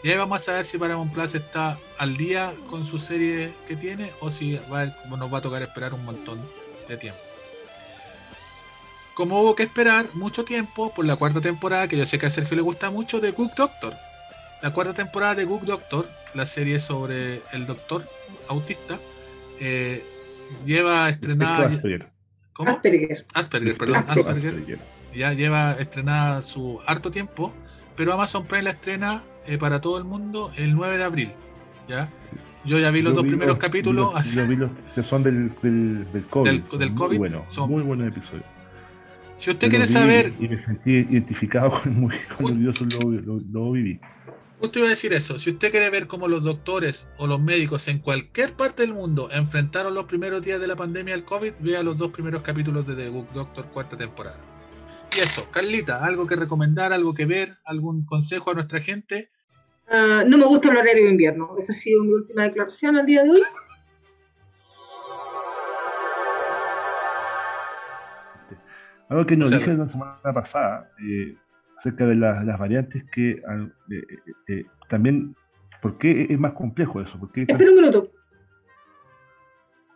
Y 0.02 0.10
ahí 0.10 0.16
vamos 0.16 0.36
a 0.38 0.40
saber 0.40 0.64
si 0.66 0.78
Paramount 0.78 1.12
Plus 1.12 1.34
está 1.34 1.78
al 1.98 2.16
día 2.16 2.54
con 2.68 2.84
su 2.84 2.98
serie 2.98 3.52
que 3.68 3.76
tiene 3.76 4.10
o 4.20 4.30
si 4.30 4.56
va 4.72 4.82
a- 4.82 5.06
nos 5.08 5.32
va 5.32 5.38
a 5.38 5.42
tocar 5.42 5.62
esperar 5.62 5.94
un 5.94 6.04
montón 6.04 6.40
de 6.88 6.96
tiempo. 6.96 7.20
Como 9.14 9.40
hubo 9.40 9.54
que 9.54 9.62
esperar 9.64 10.06
mucho 10.14 10.44
tiempo 10.44 10.92
por 10.92 11.04
la 11.04 11.16
cuarta 11.16 11.40
temporada, 11.40 11.86
que 11.86 11.96
yo 11.96 12.06
sé 12.06 12.18
que 12.18 12.26
a 12.26 12.30
Sergio 12.30 12.56
le 12.56 12.62
gusta 12.62 12.90
mucho, 12.90 13.20
de 13.20 13.32
Cook 13.32 13.54
Doctor. 13.54 13.94
La 14.62 14.72
cuarta 14.72 14.94
temporada 14.94 15.34
de 15.34 15.46
Cook 15.46 15.62
Doctor, 15.64 16.08
la 16.34 16.46
serie 16.46 16.80
sobre 16.80 17.42
el 17.52 17.66
doctor 17.66 18.06
autista, 18.48 18.98
eh, 19.60 20.02
lleva 20.64 21.08
estrenada. 21.10 21.66
Asperger. 21.66 22.08
¿Cómo? 22.54 22.70
Asperger. 22.70 23.26
Asperger, 23.34 23.76
perdón, 23.76 24.04
Asperger. 24.08 24.54
Asperger. 24.54 24.78
Ya 25.14 25.32
lleva 25.34 25.72
estrenada 25.78 26.40
su 26.40 26.80
harto 26.86 27.10
tiempo, 27.10 27.52
pero 27.96 28.12
Amazon 28.12 28.46
Prime 28.46 28.62
la 28.64 28.70
estrena 28.70 29.22
eh, 29.46 29.58
para 29.58 29.80
todo 29.80 29.98
el 29.98 30.04
mundo 30.04 30.50
el 30.56 30.74
9 30.74 30.98
de 30.98 31.04
abril. 31.04 31.32
¿ya? 31.88 32.08
Yo 32.64 32.78
ya 32.78 32.90
vi 32.90 33.02
los 33.02 33.12
Yo 33.12 33.16
dos 33.16 33.24
vi 33.24 33.30
primeros 33.30 33.54
los- 33.56 33.62
capítulos. 33.64 34.24
Yo, 34.24 34.42
yo 34.42 34.48
vi 34.48 34.56
los 34.62 34.70
que 34.94 35.02
son 35.02 35.22
del, 35.22 35.52
del, 35.62 36.06
del 36.12 36.24
COVID. 36.26 36.50
Del- 36.50 36.64
son 36.70 36.78
del 36.78 36.90
muy 36.90 36.98
COVID, 36.98 37.18
buenos, 37.18 37.54
son- 37.54 37.70
muy 37.70 37.82
buenos 37.82 38.08
episodios. 38.08 38.44
Si 39.36 39.50
usted 39.50 39.66
Yo 39.66 39.70
quiere 39.70 39.84
los 39.86 39.92
saber, 39.92 40.32
Y 40.38 40.48
me 40.48 40.62
sentí 40.62 40.90
identificado 40.92 41.72
con, 41.82 41.94
muy, 41.98 42.14
con 42.38 42.64
los 42.64 42.80
lo, 42.80 43.10
lo, 43.10 43.40
lo 43.50 43.72
viví. 43.72 43.98
justo 44.60 44.78
iba 44.78 44.86
a 44.86 44.90
decir 44.90 45.12
eso, 45.12 45.40
si 45.40 45.50
usted 45.50 45.72
quiere 45.72 45.90
ver 45.90 46.06
cómo 46.06 46.28
los 46.28 46.44
doctores 46.44 47.08
o 47.18 47.26
los 47.26 47.40
médicos 47.40 47.88
en 47.88 47.98
cualquier 47.98 48.52
parte 48.54 48.82
del 48.82 48.92
mundo 48.94 49.28
enfrentaron 49.32 49.94
los 49.94 50.04
primeros 50.04 50.42
días 50.42 50.60
de 50.60 50.68
la 50.68 50.76
pandemia 50.76 51.14
del 51.16 51.24
COVID, 51.24 51.54
vea 51.58 51.82
los 51.82 51.98
dos 51.98 52.12
primeros 52.12 52.42
capítulos 52.42 52.86
de 52.86 52.94
The 52.94 53.08
Book 53.08 53.26
Doctor 53.34 53.64
cuarta 53.66 53.96
temporada. 53.96 54.36
Y 55.14 55.20
eso, 55.20 55.46
Carlita, 55.50 56.04
algo 56.04 56.26
que 56.26 56.36
recomendar, 56.36 56.92
algo 56.92 57.12
que 57.12 57.26
ver, 57.26 57.58
algún 57.64 58.06
consejo 58.06 58.50
a 58.50 58.54
nuestra 58.54 58.80
gente. 58.80 59.30
Ah, 59.88 60.24
no 60.26 60.38
me 60.38 60.46
gusta 60.46 60.70
el 60.70 60.78
horario 60.78 61.04
de 61.04 61.10
invierno. 61.10 61.54
Esa 61.58 61.72
ha 61.72 61.74
sido 61.74 62.02
mi 62.02 62.12
última 62.12 62.44
declaración 62.44 62.96
al 62.96 63.04
día 63.04 63.22
de 63.22 63.30
hoy. 63.30 63.42
Algo 69.10 69.26
que 69.26 69.36
nos 69.36 69.48
O 69.48 69.50
sea, 69.50 69.58
dije 69.58 69.74
la 69.74 69.86
semana 69.86 70.32
pasada 70.32 70.90
eh, 71.06 71.36
acerca 71.76 72.06
de 72.06 72.14
las, 72.14 72.44
las 72.46 72.58
variantes 72.58 73.04
que 73.10 73.32
eh, 73.32 73.42
eh, 73.90 74.06
eh, 74.48 74.64
también, 74.88 75.36
¿por 75.82 75.98
qué 75.98 76.28
es 76.30 76.38
más 76.38 76.52
complejo 76.52 77.00
eso? 77.02 77.18
¿Por 77.18 77.30
qué 77.32 77.42
Espera 77.42 77.70
un 77.70 77.76
minuto. 77.76 78.10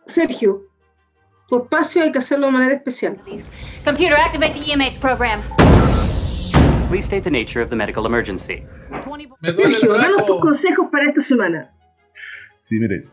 Sergio, 0.05 0.66
tu 1.47 1.63
espacio 1.63 2.03
hay 2.03 2.11
que 2.11 2.19
hacerlo 2.19 2.47
de 2.47 2.53
manera 2.53 2.75
especial. 2.75 3.17
Computer, 3.85 4.15
activate 4.17 4.53
the 4.53 4.71
EMH 4.73 4.99
program. 4.99 5.41
Please 6.89 7.05
state 7.05 7.23
the 7.23 7.31
nature 7.31 7.61
of 7.61 7.69
the 7.69 7.75
medical 7.75 8.05
emergency. 8.05 8.63
Me 9.41 9.51
duele 9.51 9.73
el 9.75 9.75
Sergio, 9.75 9.93
danos 9.93 10.15
tus 10.17 10.25
brazo. 10.25 10.39
consejos 10.39 10.89
para 10.91 11.05
esta 11.09 11.19
semana. 11.21 11.71
Sí, 12.63 12.79
mire, 12.79 13.05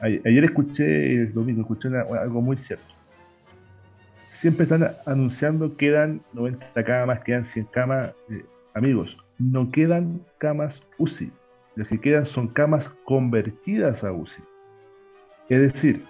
ayer 0.00 0.44
escuché, 0.44 1.14
el 1.22 1.32
domingo, 1.32 1.62
escuché 1.62 1.88
una- 1.88 2.02
algo 2.20 2.40
muy 2.40 2.56
cierto. 2.56 2.84
Siempre 4.32 4.62
están 4.64 4.96
anunciando 5.06 5.76
quedan 5.76 6.22
90 6.32 6.84
camas, 6.84 7.20
quedan 7.20 7.44
100 7.44 7.66
camas. 7.66 8.12
Eh, 8.30 8.44
amigos, 8.74 9.18
no 9.38 9.70
quedan 9.70 10.24
camas 10.38 10.80
UCI. 10.98 11.30
Las 11.76 11.88
que 11.88 12.00
quedan 12.00 12.26
son 12.26 12.48
camas 12.48 12.90
convertidas 13.04 14.02
a 14.04 14.12
UCI. 14.12 14.42
Es 15.48 15.60
decir, 15.60 16.04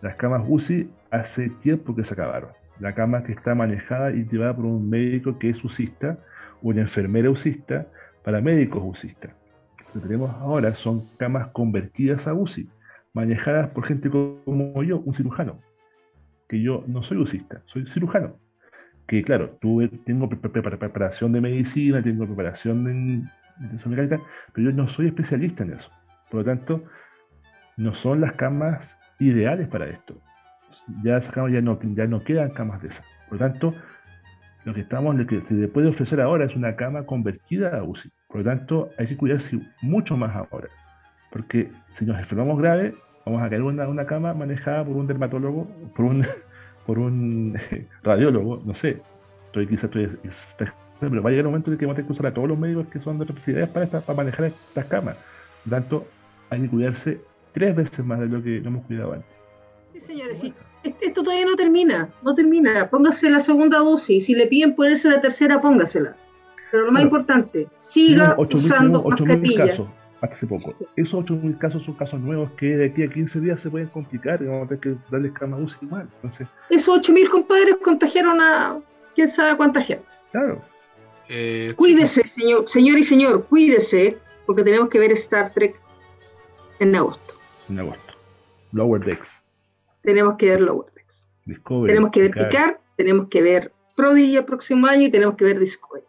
las 0.00 0.16
camas 0.16 0.42
UCI 0.46 0.88
hace 1.10 1.48
tiempo 1.48 1.94
que 1.94 2.04
se 2.04 2.14
acabaron. 2.14 2.50
La 2.80 2.94
cama 2.94 3.24
que 3.24 3.32
está 3.32 3.54
manejada 3.54 4.12
y 4.12 4.24
llevada 4.24 4.54
por 4.54 4.66
un 4.66 4.88
médico 4.88 5.38
que 5.38 5.50
es 5.50 5.64
UCista, 5.64 6.18
una 6.62 6.80
enfermera 6.82 7.30
UCista, 7.30 7.86
para 8.22 8.40
médicos 8.40 8.82
UCistas. 8.84 9.32
Lo 9.94 10.02
que 10.02 10.08
tenemos 10.08 10.30
ahora 10.36 10.74
son 10.74 11.08
camas 11.16 11.48
convertidas 11.48 12.28
a 12.28 12.34
UCI, 12.34 12.68
manejadas 13.14 13.68
por 13.68 13.84
gente 13.84 14.10
como 14.10 14.82
yo, 14.82 15.00
un 15.00 15.14
cirujano. 15.14 15.60
Que 16.48 16.60
yo 16.62 16.84
no 16.86 17.02
soy 17.02 17.18
UCista, 17.18 17.62
soy 17.64 17.86
cirujano. 17.86 18.36
Que 19.06 19.22
claro, 19.22 19.58
tengo 20.04 20.28
pre- 20.28 20.38
pre- 20.38 20.62
pre- 20.62 20.76
preparación 20.76 21.32
de 21.32 21.40
medicina, 21.40 22.02
tengo 22.02 22.26
preparación 22.26 22.86
en 22.88 23.30
intención 23.60 23.90
mecánica, 23.90 24.20
pero 24.52 24.70
yo 24.70 24.76
no 24.76 24.86
soy 24.86 25.06
especialista 25.06 25.64
en 25.64 25.72
eso. 25.72 25.90
Por 26.30 26.40
lo 26.40 26.44
tanto, 26.44 26.84
no 27.76 27.94
son 27.94 28.20
las 28.20 28.32
camas 28.34 28.98
ideales 29.18 29.68
para 29.68 29.86
esto. 29.86 30.20
Ya 31.02 31.16
esas 31.16 31.32
camas 31.32 31.52
ya 31.52 31.60
no, 31.60 31.78
ya 31.94 32.06
no 32.06 32.22
quedan 32.22 32.50
camas 32.50 32.82
de 32.82 32.88
esas. 32.88 33.04
Por 33.28 33.40
lo 33.40 33.46
tanto, 33.46 33.74
lo 34.64 34.74
que 34.74 34.80
estamos, 34.80 35.16
lo 35.16 35.26
que 35.26 35.40
se 35.40 35.54
le 35.54 35.68
puede 35.68 35.88
ofrecer 35.88 36.20
ahora 36.20 36.44
es 36.44 36.56
una 36.56 36.76
cama 36.76 37.04
convertida 37.04 37.78
a 37.78 37.82
UCI. 37.82 38.10
Por 38.28 38.38
lo 38.38 38.44
tanto, 38.44 38.90
hay 38.98 39.06
que 39.06 39.16
cuidarse 39.16 39.58
mucho 39.82 40.16
más 40.16 40.34
ahora. 40.34 40.68
Porque 41.30 41.70
si 41.92 42.04
nos 42.04 42.18
enfermamos 42.18 42.58
grave, 42.58 42.94
vamos 43.24 43.42
a 43.42 43.48
caer 43.48 43.60
en 43.60 43.66
una, 43.66 43.88
una 43.88 44.06
cama 44.06 44.34
manejada 44.34 44.84
por 44.84 44.96
un 44.96 45.06
dermatólogo, 45.06 45.66
por 45.94 46.06
un, 46.06 46.26
por 46.86 46.98
un 46.98 47.58
radiólogo, 48.02 48.62
no 48.64 48.74
sé. 48.74 49.00
Estoy 49.46 49.66
quizás 49.66 49.84
estoy, 49.84 50.08
pero 51.00 51.22
va 51.22 51.28
a 51.28 51.30
llegar 51.30 51.46
un 51.46 51.52
momento 51.52 51.70
en 51.70 51.78
que 51.78 51.86
vamos 51.86 51.94
a 51.94 51.96
tener 51.96 52.06
que 52.06 52.12
usar 52.12 52.26
a 52.26 52.34
todos 52.34 52.48
los 52.48 52.58
médicos 52.58 52.86
que 52.88 53.00
son 53.00 53.18
de 53.18 53.24
especialidades 53.24 53.70
para, 53.70 53.86
para 53.86 54.16
manejar 54.16 54.46
estas 54.46 54.84
camas. 54.86 55.16
Por 55.64 55.72
lo 55.72 55.78
tanto, 55.78 56.06
hay 56.50 56.62
que 56.62 56.68
cuidarse 56.68 57.20
tres 57.52 57.74
veces 57.74 58.04
más 58.04 58.20
de 58.20 58.26
lo 58.26 58.42
que 58.42 58.60
no 58.60 58.68
hemos 58.68 58.86
cuidado 58.86 59.14
antes. 59.14 59.30
Sí, 59.92 60.00
señores, 60.00 60.38
sí. 60.38 60.54
Este- 60.82 61.06
Esto 61.06 61.22
todavía 61.22 61.46
no 61.46 61.56
termina, 61.56 62.08
no 62.22 62.34
termina. 62.34 62.88
Póngase 62.88 63.28
la 63.30 63.40
segunda 63.40 63.78
dosis. 63.78 64.24
Si 64.26 64.34
le 64.34 64.46
piden 64.46 64.74
ponerse 64.76 65.08
la 65.08 65.20
tercera, 65.20 65.60
póngasela. 65.60 66.16
Pero 66.70 66.84
lo 66.86 66.92
más 66.92 67.02
importante, 67.02 67.66
siga 67.76 68.36
Tenemos 68.36 68.46
8.000 68.46 68.54
usando 68.56 68.98
tenemos 69.02 69.20
8.000 69.20 69.26
mascarilla. 69.28 69.66
casos 69.66 69.88
hasta 70.20 70.34
hace 70.36 70.46
poco. 70.46 70.74
Esos 70.96 71.24
8.000 71.24 71.58
casos 71.58 71.84
son 71.84 71.94
casos 71.94 72.20
nuevos 72.20 72.50
que 72.58 72.76
de 72.76 72.86
aquí 72.86 73.02
a 73.04 73.08
15 73.08 73.40
días 73.40 73.60
se 73.60 73.70
pueden 73.70 73.88
complicar 73.88 74.42
y 74.42 74.46
vamos 74.46 74.66
a 74.66 74.68
tener 74.68 74.80
que 74.80 74.96
darles 75.10 75.30
cama 75.32 75.56
UCI 75.56 75.86
igual. 75.86 76.08
Entonces, 76.16 76.46
Esos 76.70 76.98
8.000 76.98 77.28
compadres 77.30 77.76
contagiaron 77.82 78.40
a 78.40 78.78
quién 79.14 79.28
sabe 79.28 79.56
cuánta 79.56 79.80
gente. 79.82 80.06
claro. 80.32 80.60
Eh, 81.30 81.74
Cuídese, 81.76 82.26
señor, 82.26 82.66
señor 82.68 82.96
y 82.98 83.02
señor, 83.02 83.44
cuídese, 83.44 84.16
porque 84.46 84.62
tenemos 84.64 84.88
que 84.88 84.98
ver 84.98 85.12
Star 85.12 85.52
Trek 85.52 85.78
en 86.80 86.96
agosto. 86.96 87.34
en 87.68 87.80
agosto. 87.80 88.14
Lower 88.72 89.04
Decks, 89.04 89.42
Tenemos 90.08 90.36
que 90.38 90.46
ver 90.46 90.60
Lower 90.62 90.90
Decks. 90.94 91.26
Discovery. 91.44 91.92
Tenemos 91.92 92.10
que 92.12 92.20
ver 92.22 92.30
Picard. 92.30 92.48
Picard, 92.50 92.74
tenemos 92.96 93.28
que 93.28 93.42
ver 93.42 93.72
Prodigy 93.94 94.36
el 94.36 94.44
próximo 94.46 94.86
año 94.86 95.02
y 95.06 95.10
tenemos 95.10 95.34
que 95.36 95.44
ver 95.44 95.58
Discovery. 95.58 96.04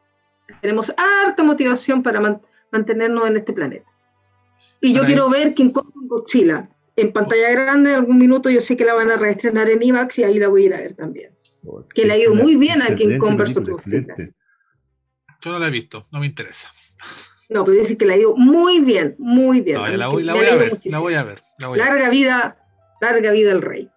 Tenemos 0.62 0.94
harta 0.96 1.44
motivación 1.44 2.02
para 2.02 2.22
man- 2.22 2.42
mantenernos 2.72 3.28
en 3.28 3.36
este 3.38 3.52
planeta. 3.52 3.86
Y 4.82 4.94
yo 4.94 5.04
quiero 5.04 5.30
ver 5.30 5.54
King 5.54 5.72
Kong 5.72 5.92
con 5.94 6.08
Godzilla 6.08 6.70
en 6.96 7.12
pantalla 7.12 7.50
grande 7.52 7.92
en 7.92 7.98
algún 7.98 8.18
minuto. 8.18 8.50
Yo 8.50 8.62
sé 8.62 8.78
que 8.78 8.86
la 8.86 8.94
van 8.94 9.12
a 9.12 9.18
reestrenar 9.18 9.70
en 9.70 9.84
IMAX 9.84 10.20
y 10.20 10.24
ahí 10.24 10.40
la 10.40 10.48
voy 10.48 10.64
a 10.64 10.66
ir 10.68 10.74
a 10.74 10.78
ver 10.78 10.94
también. 10.94 11.34
Que 11.94 12.06
le 12.06 12.14
ha 12.14 12.18
ido 12.18 12.34
muy 12.34 12.56
bien 12.56 12.82
a 12.82 12.96
King 12.96 13.18
Kong 13.18 13.38
vs. 13.38 13.56
Godzilla. 13.68 14.16
Yo 15.42 15.52
no 15.52 15.60
la 15.60 15.68
he 15.68 15.72
visto, 15.72 16.06
no 16.12 16.20
me 16.22 16.26
interesa. 16.28 16.70
No, 17.50 17.66
pero 17.66 17.78
dice 17.78 17.98
que 17.98 18.06
la 18.06 18.14
ha 18.14 18.18
ido 18.18 18.36
muy 18.36 18.80
bien, 18.80 19.16
muy 19.18 19.62
bien. 19.62 19.78
No, 19.78 19.88
la 19.88 20.06
Que 20.06 20.12
voy, 20.12 20.24
la 20.24 20.34
le 20.34 20.40
voy 20.40 20.48
ha 20.48 20.52
a 20.52 20.52
ido 20.52 20.60
ver, 20.60 20.68
la 20.70 20.74
muchísimo. 20.76 21.02
voy 21.02 21.14
a 21.16 21.24
ver. 21.24 21.40
La 21.58 21.68
voy 21.68 21.80
a 21.80 21.84
ver. 21.84 21.92
Larga 21.94 22.10
vida, 22.10 22.58
larga 23.02 23.32
vida 23.32 23.52
el 23.52 23.62
rey. 23.62 23.90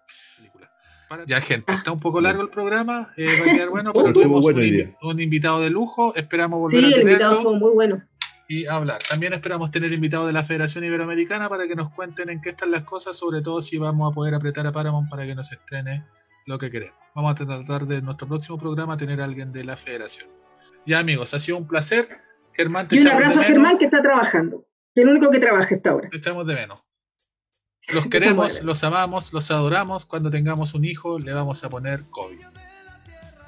Ya, 1.27 1.41
gente, 1.41 1.71
está 1.71 1.91
un 1.91 1.99
poco 1.99 2.21
largo 2.21 2.41
el 2.41 2.49
programa. 2.49 3.07
eh, 3.17 3.27
va 3.39 3.51
a 3.51 3.55
quedar 3.55 3.69
bueno, 3.69 3.93
pero 3.93 4.29
bueno 4.41 4.95
un, 5.01 5.19
invitado 5.19 5.61
de 5.61 5.69
lujo. 5.69 6.15
Esperamos 6.15 6.59
volver 6.59 6.79
Sí, 6.79 6.85
a 6.85 6.95
el 6.95 7.01
invitado 7.03 7.31
tenerlo 7.33 7.49
fue 7.51 7.59
muy 7.59 7.71
bueno. 7.71 8.03
y 8.47 8.65
hablar. 8.65 8.99
También 9.07 9.33
esperamos 9.33 9.69
tener 9.69 9.93
invitados 9.93 10.25
de 10.25 10.33
la 10.33 10.43
Federación 10.43 10.83
Iberoamericana 10.83 11.49
para 11.49 11.67
que 11.67 11.75
nos 11.75 11.91
cuenten 11.93 12.29
en 12.29 12.41
qué 12.41 12.49
están 12.49 12.71
las 12.71 12.83
cosas, 12.83 13.15
sobre 13.15 13.41
todo 13.41 13.61
si 13.61 13.77
vamos 13.77 14.11
a 14.11 14.13
poder 14.13 14.33
apretar 14.33 14.65
a 14.65 14.71
Paramount 14.71 15.07
para 15.09 15.25
que 15.25 15.35
nos 15.35 15.51
estrene 15.51 16.03
lo 16.47 16.57
que 16.57 16.71
queremos. 16.71 16.97
Vamos 17.13 17.31
a 17.33 17.35
tratar 17.45 17.85
de 17.85 17.97
en 17.97 18.05
nuestro 18.05 18.27
próximo 18.27 18.57
programa 18.57 18.97
tener 18.97 19.21
a 19.21 19.25
alguien 19.25 19.51
de 19.53 19.63
la 19.65 19.77
Federación. 19.77 20.29
Ya, 20.85 20.97
amigos, 20.97 21.35
ha 21.35 21.39
sido 21.39 21.57
un 21.57 21.67
placer. 21.67 22.07
Germán, 22.53 22.87
te 22.87 22.95
Y 22.95 22.99
un 23.01 23.07
abrazo 23.09 23.39
a. 23.39 23.43
Germán 23.43 23.77
que 23.77 23.85
está 23.85 24.01
trabajando. 24.01 24.65
El 24.95 25.09
único 25.09 25.29
que 25.29 25.39
trabaja 25.39 25.75
hasta 25.75 25.91
ahora. 25.91 26.09
Te 26.09 26.17
echamos 26.17 26.45
de 26.47 26.55
menos. 26.55 26.82
Los 27.89 28.05
queremos, 28.11 28.61
los 28.61 28.83
amamos, 28.83 29.33
los 29.33 29.51
adoramos. 29.51 30.05
Cuando 30.05 30.31
tengamos 30.31 30.73
un 30.73 30.85
hijo, 30.85 31.19
le 31.19 31.33
vamos 31.33 31.63
a 31.63 31.69
poner 31.69 32.03
COVID. 32.09 32.39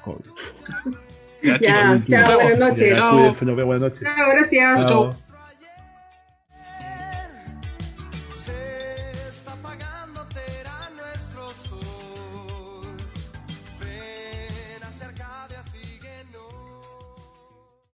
Joder. 0.02 0.22
Ya, 1.42 1.58
Ya, 2.06 2.24
chao, 2.24 2.40
buenas 2.40 2.58
noches. 2.58 2.88
Ya, 2.90 2.94
Chao. 2.94 3.12
cuídense, 3.12 3.44
nos 3.44 3.56
vemos, 3.56 3.66
buenas 3.66 3.82
noches. 3.82 4.02
Chao, 4.02 4.30
gracias. 4.30 4.86
Chao. 4.86 5.14